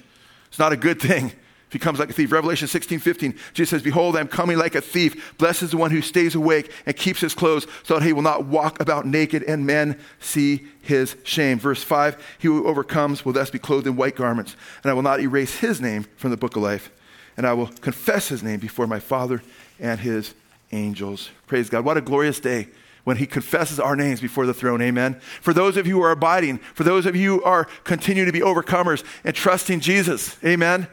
It's 0.49 0.60
not 0.60 0.73
a 0.73 0.77
good 0.77 1.02
thing 1.02 1.31
he 1.71 1.79
comes 1.79 1.99
like 1.99 2.09
a 2.09 2.13
thief. 2.13 2.31
Revelation 2.31 2.67
16, 2.67 2.99
15, 2.99 3.37
Jesus 3.53 3.69
says, 3.69 3.81
Behold, 3.81 4.15
I 4.15 4.19
am 4.19 4.27
coming 4.27 4.57
like 4.57 4.75
a 4.75 4.81
thief. 4.81 5.35
Blessed 5.37 5.63
is 5.63 5.71
the 5.71 5.77
one 5.77 5.91
who 5.91 6.01
stays 6.01 6.35
awake 6.35 6.71
and 6.85 6.95
keeps 6.95 7.21
his 7.21 7.33
clothes 7.33 7.67
so 7.83 7.95
that 7.95 8.03
he 8.03 8.13
will 8.13 8.21
not 8.21 8.45
walk 8.45 8.79
about 8.79 9.05
naked 9.05 9.43
and 9.43 9.65
men 9.65 9.99
see 10.19 10.67
his 10.81 11.15
shame. 11.23 11.59
Verse 11.59 11.83
5, 11.83 12.37
he 12.39 12.47
who 12.47 12.65
overcomes 12.65 13.25
will 13.25 13.33
thus 13.33 13.49
be 13.49 13.59
clothed 13.59 13.87
in 13.87 13.95
white 13.95 14.15
garments, 14.15 14.55
and 14.83 14.91
I 14.91 14.93
will 14.93 15.01
not 15.01 15.19
erase 15.19 15.59
his 15.59 15.81
name 15.81 16.05
from 16.17 16.31
the 16.31 16.37
book 16.37 16.55
of 16.55 16.63
life, 16.63 16.91
and 17.35 17.45
I 17.45 17.53
will 17.53 17.67
confess 17.67 18.29
his 18.29 18.43
name 18.43 18.59
before 18.59 18.87
my 18.87 18.99
Father 18.99 19.41
and 19.79 19.99
his 19.99 20.33
angels. 20.71 21.29
Praise 21.47 21.69
God. 21.69 21.83
What 21.83 21.97
a 21.97 22.01
glorious 22.01 22.39
day 22.39 22.69
when 23.05 23.17
he 23.17 23.25
confesses 23.25 23.79
our 23.79 23.95
names 23.95 24.19
before 24.19 24.45
the 24.45 24.53
throne. 24.53 24.81
Amen. 24.81 25.19
For 25.41 25.53
those 25.53 25.77
of 25.77 25.87
you 25.87 25.95
who 25.95 26.03
are 26.03 26.11
abiding, 26.11 26.57
for 26.57 26.83
those 26.83 27.05
of 27.05 27.15
you 27.15 27.37
who 27.37 27.43
are 27.43 27.65
continuing 27.83 28.27
to 28.27 28.31
be 28.31 28.39
overcomers 28.39 29.03
and 29.23 29.35
trusting 29.35 29.79
Jesus. 29.79 30.37
Amen. 30.43 30.87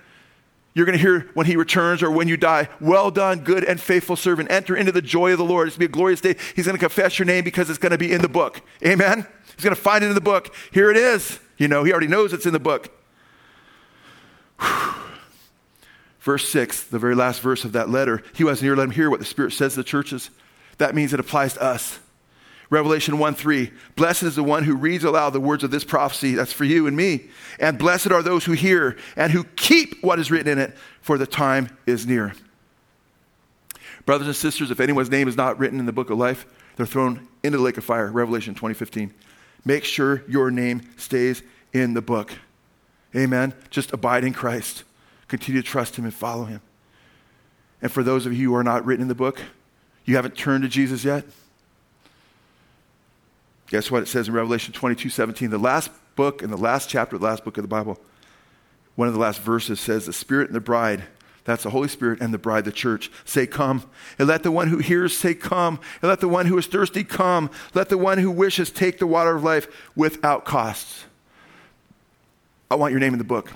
You're 0.74 0.86
going 0.86 0.96
to 0.96 1.02
hear 1.02 1.28
when 1.34 1.46
he 1.46 1.56
returns 1.56 2.02
or 2.02 2.10
when 2.10 2.28
you 2.28 2.36
die, 2.36 2.68
well 2.80 3.10
done, 3.10 3.40
good 3.40 3.64
and 3.64 3.78
faithful 3.78 4.16
servant. 4.16 4.50
Enter 4.50 4.74
into 4.74 4.90
the 4.90 5.02
joy 5.02 5.32
of 5.32 5.38
the 5.38 5.44
Lord. 5.44 5.68
It's 5.68 5.76
going 5.76 5.86
to 5.86 5.88
be 5.90 5.92
a 5.92 5.96
glorious 5.98 6.20
day. 6.20 6.36
He's 6.56 6.64
going 6.64 6.76
to 6.76 6.80
confess 6.80 7.18
your 7.18 7.26
name 7.26 7.44
because 7.44 7.68
it's 7.68 7.78
going 7.78 7.92
to 7.92 7.98
be 7.98 8.10
in 8.10 8.22
the 8.22 8.28
book. 8.28 8.62
Amen? 8.84 9.26
He's 9.54 9.64
going 9.64 9.76
to 9.76 9.80
find 9.80 10.02
it 10.02 10.08
in 10.08 10.14
the 10.14 10.20
book. 10.20 10.54
Here 10.72 10.90
it 10.90 10.96
is. 10.96 11.38
You 11.58 11.68
know, 11.68 11.84
he 11.84 11.92
already 11.92 12.06
knows 12.06 12.32
it's 12.32 12.46
in 12.46 12.52
the 12.52 12.60
book. 12.60 12.90
Whew. 14.60 14.94
Verse 16.20 16.48
6, 16.50 16.84
the 16.84 17.00
very 17.00 17.16
last 17.16 17.40
verse 17.40 17.64
of 17.64 17.72
that 17.72 17.90
letter. 17.90 18.22
He 18.32 18.44
who 18.44 18.48
has 18.48 18.60
an 18.60 18.68
ear, 18.68 18.76
let 18.76 18.84
him 18.84 18.92
hear 18.92 19.10
what 19.10 19.18
the 19.18 19.26
Spirit 19.26 19.52
says 19.52 19.72
to 19.72 19.80
the 19.80 19.84
churches. 19.84 20.30
That 20.78 20.94
means 20.94 21.12
it 21.12 21.18
applies 21.18 21.54
to 21.54 21.62
us. 21.62 21.98
Revelation 22.72 23.18
1 23.18 23.34
3. 23.34 23.70
Blessed 23.96 24.22
is 24.22 24.34
the 24.34 24.42
one 24.42 24.64
who 24.64 24.74
reads 24.74 25.04
aloud 25.04 25.34
the 25.34 25.40
words 25.40 25.62
of 25.62 25.70
this 25.70 25.84
prophecy. 25.84 26.34
That's 26.34 26.54
for 26.54 26.64
you 26.64 26.86
and 26.86 26.96
me. 26.96 27.24
And 27.60 27.78
blessed 27.78 28.10
are 28.10 28.22
those 28.22 28.46
who 28.46 28.52
hear 28.52 28.96
and 29.14 29.30
who 29.30 29.44
keep 29.44 30.02
what 30.02 30.18
is 30.18 30.30
written 30.30 30.50
in 30.50 30.58
it, 30.58 30.74
for 31.02 31.18
the 31.18 31.26
time 31.26 31.76
is 31.84 32.06
near. 32.06 32.32
Brothers 34.06 34.26
and 34.26 34.34
sisters, 34.34 34.70
if 34.70 34.80
anyone's 34.80 35.10
name 35.10 35.28
is 35.28 35.36
not 35.36 35.58
written 35.58 35.78
in 35.78 35.84
the 35.84 35.92
book 35.92 36.08
of 36.08 36.16
life, 36.16 36.46
they're 36.76 36.86
thrown 36.86 37.28
into 37.42 37.58
the 37.58 37.62
lake 37.62 37.76
of 37.76 37.84
fire. 37.84 38.10
Revelation 38.10 38.54
2015. 38.54 39.12
Make 39.66 39.84
sure 39.84 40.24
your 40.26 40.50
name 40.50 40.80
stays 40.96 41.42
in 41.74 41.92
the 41.92 42.00
book. 42.00 42.32
Amen. 43.14 43.52
Just 43.68 43.92
abide 43.92 44.24
in 44.24 44.32
Christ. 44.32 44.84
Continue 45.28 45.60
to 45.60 45.68
trust 45.68 45.96
Him 45.96 46.06
and 46.06 46.14
follow 46.14 46.46
Him. 46.46 46.62
And 47.82 47.92
for 47.92 48.02
those 48.02 48.24
of 48.24 48.32
you 48.32 48.48
who 48.48 48.54
are 48.54 48.64
not 48.64 48.86
written 48.86 49.02
in 49.02 49.08
the 49.08 49.14
book, 49.14 49.42
you 50.06 50.16
haven't 50.16 50.36
turned 50.36 50.62
to 50.62 50.70
Jesus 50.70 51.04
yet, 51.04 51.26
Guess 53.72 53.90
what 53.90 54.02
it 54.02 54.06
says 54.06 54.28
in 54.28 54.34
Revelation 54.34 54.74
22 54.74 55.08
17? 55.08 55.48
The 55.48 55.56
last 55.56 55.90
book, 56.14 56.42
in 56.42 56.50
the 56.50 56.58
last 56.58 56.90
chapter, 56.90 57.16
the 57.16 57.24
last 57.24 57.42
book 57.42 57.56
of 57.56 57.64
the 57.64 57.68
Bible, 57.68 57.98
one 58.96 59.08
of 59.08 59.14
the 59.14 59.20
last 59.20 59.40
verses 59.40 59.80
says, 59.80 60.04
The 60.04 60.12
Spirit 60.12 60.48
and 60.48 60.54
the 60.54 60.60
bride, 60.60 61.04
that's 61.44 61.62
the 61.62 61.70
Holy 61.70 61.88
Spirit 61.88 62.20
and 62.20 62.34
the 62.34 62.38
bride, 62.38 62.66
the 62.66 62.70
church, 62.70 63.10
say, 63.24 63.46
Come. 63.46 63.88
And 64.18 64.28
let 64.28 64.42
the 64.42 64.50
one 64.50 64.68
who 64.68 64.76
hears 64.76 65.16
say, 65.16 65.32
Come. 65.32 65.80
And 66.02 66.10
let 66.10 66.20
the 66.20 66.28
one 66.28 66.44
who 66.44 66.58
is 66.58 66.66
thirsty 66.66 67.02
come. 67.02 67.48
Let 67.72 67.88
the 67.88 67.96
one 67.96 68.18
who 68.18 68.30
wishes 68.30 68.70
take 68.70 68.98
the 68.98 69.06
water 69.06 69.36
of 69.36 69.42
life 69.42 69.66
without 69.96 70.44
costs. 70.44 71.06
I 72.70 72.74
want 72.74 72.90
your 72.90 73.00
name 73.00 73.14
in 73.14 73.18
the 73.18 73.24
book. 73.24 73.52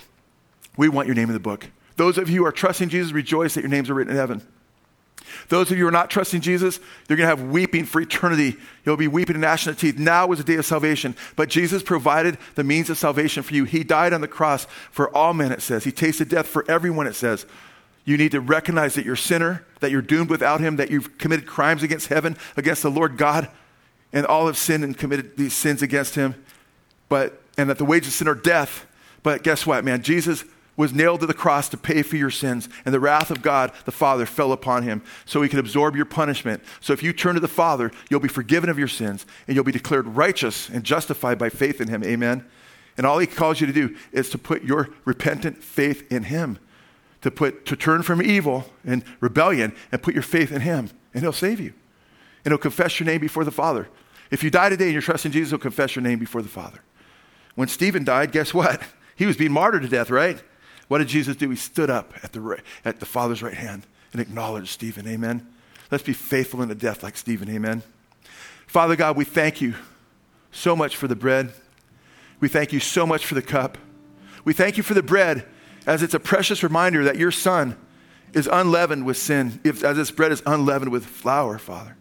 We 0.77 0.89
want 0.89 1.05
your 1.05 1.15
name 1.15 1.29
in 1.29 1.33
the 1.33 1.39
book. 1.39 1.67
Those 1.95 2.17
of 2.17 2.27
you 2.27 2.41
who 2.41 2.47
are 2.47 2.51
trusting 2.51 2.89
Jesus, 2.89 3.13
rejoice 3.13 3.53
that 3.53 3.61
your 3.61 3.69
names 3.69 3.87
are 3.87 3.93
written 3.93 4.13
in 4.13 4.17
heaven. 4.17 4.41
Those 5.49 5.71
of 5.71 5.77
you 5.77 5.83
who 5.83 5.89
are 5.89 5.91
not 5.91 6.09
trusting 6.09 6.41
Jesus, 6.41 6.79
you're 7.07 7.17
going 7.17 7.29
to 7.29 7.35
have 7.35 7.49
weeping 7.49 7.85
for 7.85 8.01
eternity. 8.01 8.57
You'll 8.85 8.97
be 8.97 9.07
weeping 9.07 9.35
and 9.35 9.41
gnashing 9.41 9.71
of 9.71 9.79
teeth. 9.79 9.97
Now 9.97 10.31
is 10.31 10.39
the 10.39 10.43
day 10.43 10.55
of 10.55 10.65
salvation. 10.65 11.15
But 11.35 11.49
Jesus 11.49 11.83
provided 11.83 12.37
the 12.55 12.63
means 12.63 12.89
of 12.89 12.97
salvation 12.97 13.43
for 13.43 13.53
you. 13.53 13.65
He 13.65 13.83
died 13.83 14.13
on 14.13 14.21
the 14.21 14.27
cross 14.27 14.65
for 14.91 15.15
all 15.15 15.33
men, 15.33 15.51
it 15.51 15.61
says. 15.61 15.83
He 15.83 15.91
tasted 15.91 16.29
death 16.29 16.47
for 16.47 16.69
everyone, 16.69 17.07
it 17.07 17.15
says. 17.15 17.45
You 18.05 18.17
need 18.17 18.31
to 18.31 18.39
recognize 18.39 18.95
that 18.95 19.03
you're 19.03 19.15
a 19.15 19.17
sinner, 19.17 19.65
that 19.81 19.91
you're 19.91 20.01
doomed 20.01 20.29
without 20.29 20.61
Him, 20.61 20.77
that 20.77 20.89
you've 20.89 21.17
committed 21.17 21.45
crimes 21.45 21.83
against 21.83 22.07
heaven, 22.07 22.37
against 22.55 22.81
the 22.83 22.89
Lord 22.89 23.17
God, 23.17 23.49
and 24.13 24.25
all 24.25 24.47
have 24.47 24.57
sinned 24.57 24.85
and 24.85 24.97
committed 24.97 25.35
these 25.35 25.53
sins 25.53 25.81
against 25.81 26.15
Him. 26.15 26.35
But, 27.09 27.41
and 27.57 27.69
that 27.69 27.77
the 27.77 27.85
wages 27.85 28.07
of 28.07 28.13
sin 28.13 28.27
are 28.29 28.35
death. 28.35 28.85
But 29.23 29.43
guess 29.43 29.65
what, 29.65 29.83
man? 29.83 30.03
Jesus 30.03 30.45
was 30.77 30.93
nailed 30.93 31.19
to 31.19 31.25
the 31.25 31.33
cross 31.33 31.67
to 31.69 31.77
pay 31.77 32.03
for 32.03 32.15
your 32.15 32.29
sins, 32.29 32.69
and 32.85 32.93
the 32.93 32.99
wrath 32.99 33.31
of 33.31 33.41
God, 33.41 33.73
the 33.85 33.91
Father, 33.91 34.25
fell 34.25 34.53
upon 34.53 34.83
him 34.83 35.01
so 35.25 35.41
he 35.41 35.49
could 35.49 35.59
absorb 35.59 35.95
your 35.95 36.05
punishment. 36.05 36.63
So 36.79 36.93
if 36.93 37.03
you 37.03 37.11
turn 37.11 37.33
to 37.33 37.41
the 37.41 37.47
Father, 37.47 37.91
you'll 38.09 38.19
be 38.19 38.27
forgiven 38.27 38.69
of 38.69 38.79
your 38.79 38.87
sins, 38.87 39.25
and 39.47 39.55
you'll 39.55 39.65
be 39.65 39.71
declared 39.71 40.07
righteous 40.07 40.69
and 40.69 40.83
justified 40.83 41.39
by 41.39 41.49
faith 41.49 41.81
in 41.81 41.89
him. 41.89 42.03
Amen. 42.03 42.45
And 42.95 43.05
all 43.05 43.19
he 43.19 43.27
calls 43.27 43.59
you 43.59 43.67
to 43.67 43.73
do 43.73 43.95
is 44.11 44.29
to 44.29 44.37
put 44.37 44.63
your 44.63 44.89
repentant 45.03 45.63
faith 45.63 46.09
in 46.11 46.23
him, 46.23 46.59
to 47.21 47.31
put 47.31 47.65
to 47.65 47.75
turn 47.75 48.03
from 48.03 48.21
evil 48.21 48.65
and 48.85 49.03
rebellion 49.19 49.75
and 49.91 50.01
put 50.01 50.13
your 50.13 50.23
faith 50.23 50.51
in 50.51 50.61
him, 50.61 50.89
and 51.13 51.23
he'll 51.23 51.33
save 51.33 51.59
you. 51.59 51.73
And 52.45 52.51
he'll 52.51 52.59
confess 52.59 52.99
your 52.99 53.05
name 53.05 53.19
before 53.19 53.43
the 53.43 53.51
Father. 53.51 53.87
If 54.29 54.43
you 54.43 54.49
die 54.49 54.69
today 54.69 54.85
and 54.85 54.93
you're 54.93 55.01
trusting 55.01 55.31
Jesus, 55.31 55.51
he'll 55.51 55.59
confess 55.59 55.95
your 55.95 56.03
name 56.03 56.19
before 56.19 56.41
the 56.41 56.49
Father. 56.49 56.79
When 57.55 57.67
Stephen 57.67 58.03
died, 58.03 58.31
guess 58.31 58.53
what? 58.53 58.81
He 59.17 59.25
was 59.25 59.35
being 59.35 59.51
martyred 59.51 59.81
to 59.81 59.87
death, 59.87 60.11
right? 60.11 60.43
What 60.87 60.99
did 60.99 61.07
Jesus 61.07 61.35
do? 61.35 61.49
He 61.49 61.55
stood 61.55 61.89
up 61.89 62.13
at 62.23 62.31
the, 62.33 62.61
at 62.85 62.99
the 62.99 63.05
Father's 63.05 63.43
right 63.43 63.53
hand 63.53 63.85
and 64.13 64.21
acknowledged 64.21 64.69
Stephen. 64.69 65.07
Amen. 65.07 65.47
Let's 65.91 66.03
be 66.03 66.13
faithful 66.13 66.61
in 66.61 66.69
the 66.69 66.75
death 66.75 67.03
like 67.03 67.17
Stephen. 67.17 67.49
Amen. 67.49 67.83
Father 68.67 68.95
God, 68.95 69.15
we 69.17 69.25
thank 69.25 69.61
you 69.61 69.75
so 70.51 70.75
much 70.75 70.95
for 70.95 71.07
the 71.07 71.15
bread. 71.15 71.51
We 72.39 72.47
thank 72.47 72.71
you 72.71 72.79
so 72.79 73.05
much 73.05 73.25
for 73.25 73.35
the 73.35 73.41
cup. 73.41 73.77
We 74.43 74.53
thank 74.53 74.77
you 74.77 74.83
for 74.83 74.93
the 74.93 75.03
bread 75.03 75.45
as 75.85 76.03
it's 76.03 76.13
a 76.13 76.19
precious 76.19 76.63
reminder 76.63 77.03
that 77.03 77.17
your 77.17 77.31
son 77.31 77.77
is 78.33 78.47
unleavened 78.47 79.05
with 79.05 79.17
sin, 79.17 79.59
if, 79.63 79.83
as 79.83 79.97
this 79.97 80.11
bread 80.11 80.31
is 80.31 80.43
unleavened 80.45 80.91
with 80.91 81.05
flour, 81.05 81.57
Father. 81.57 81.97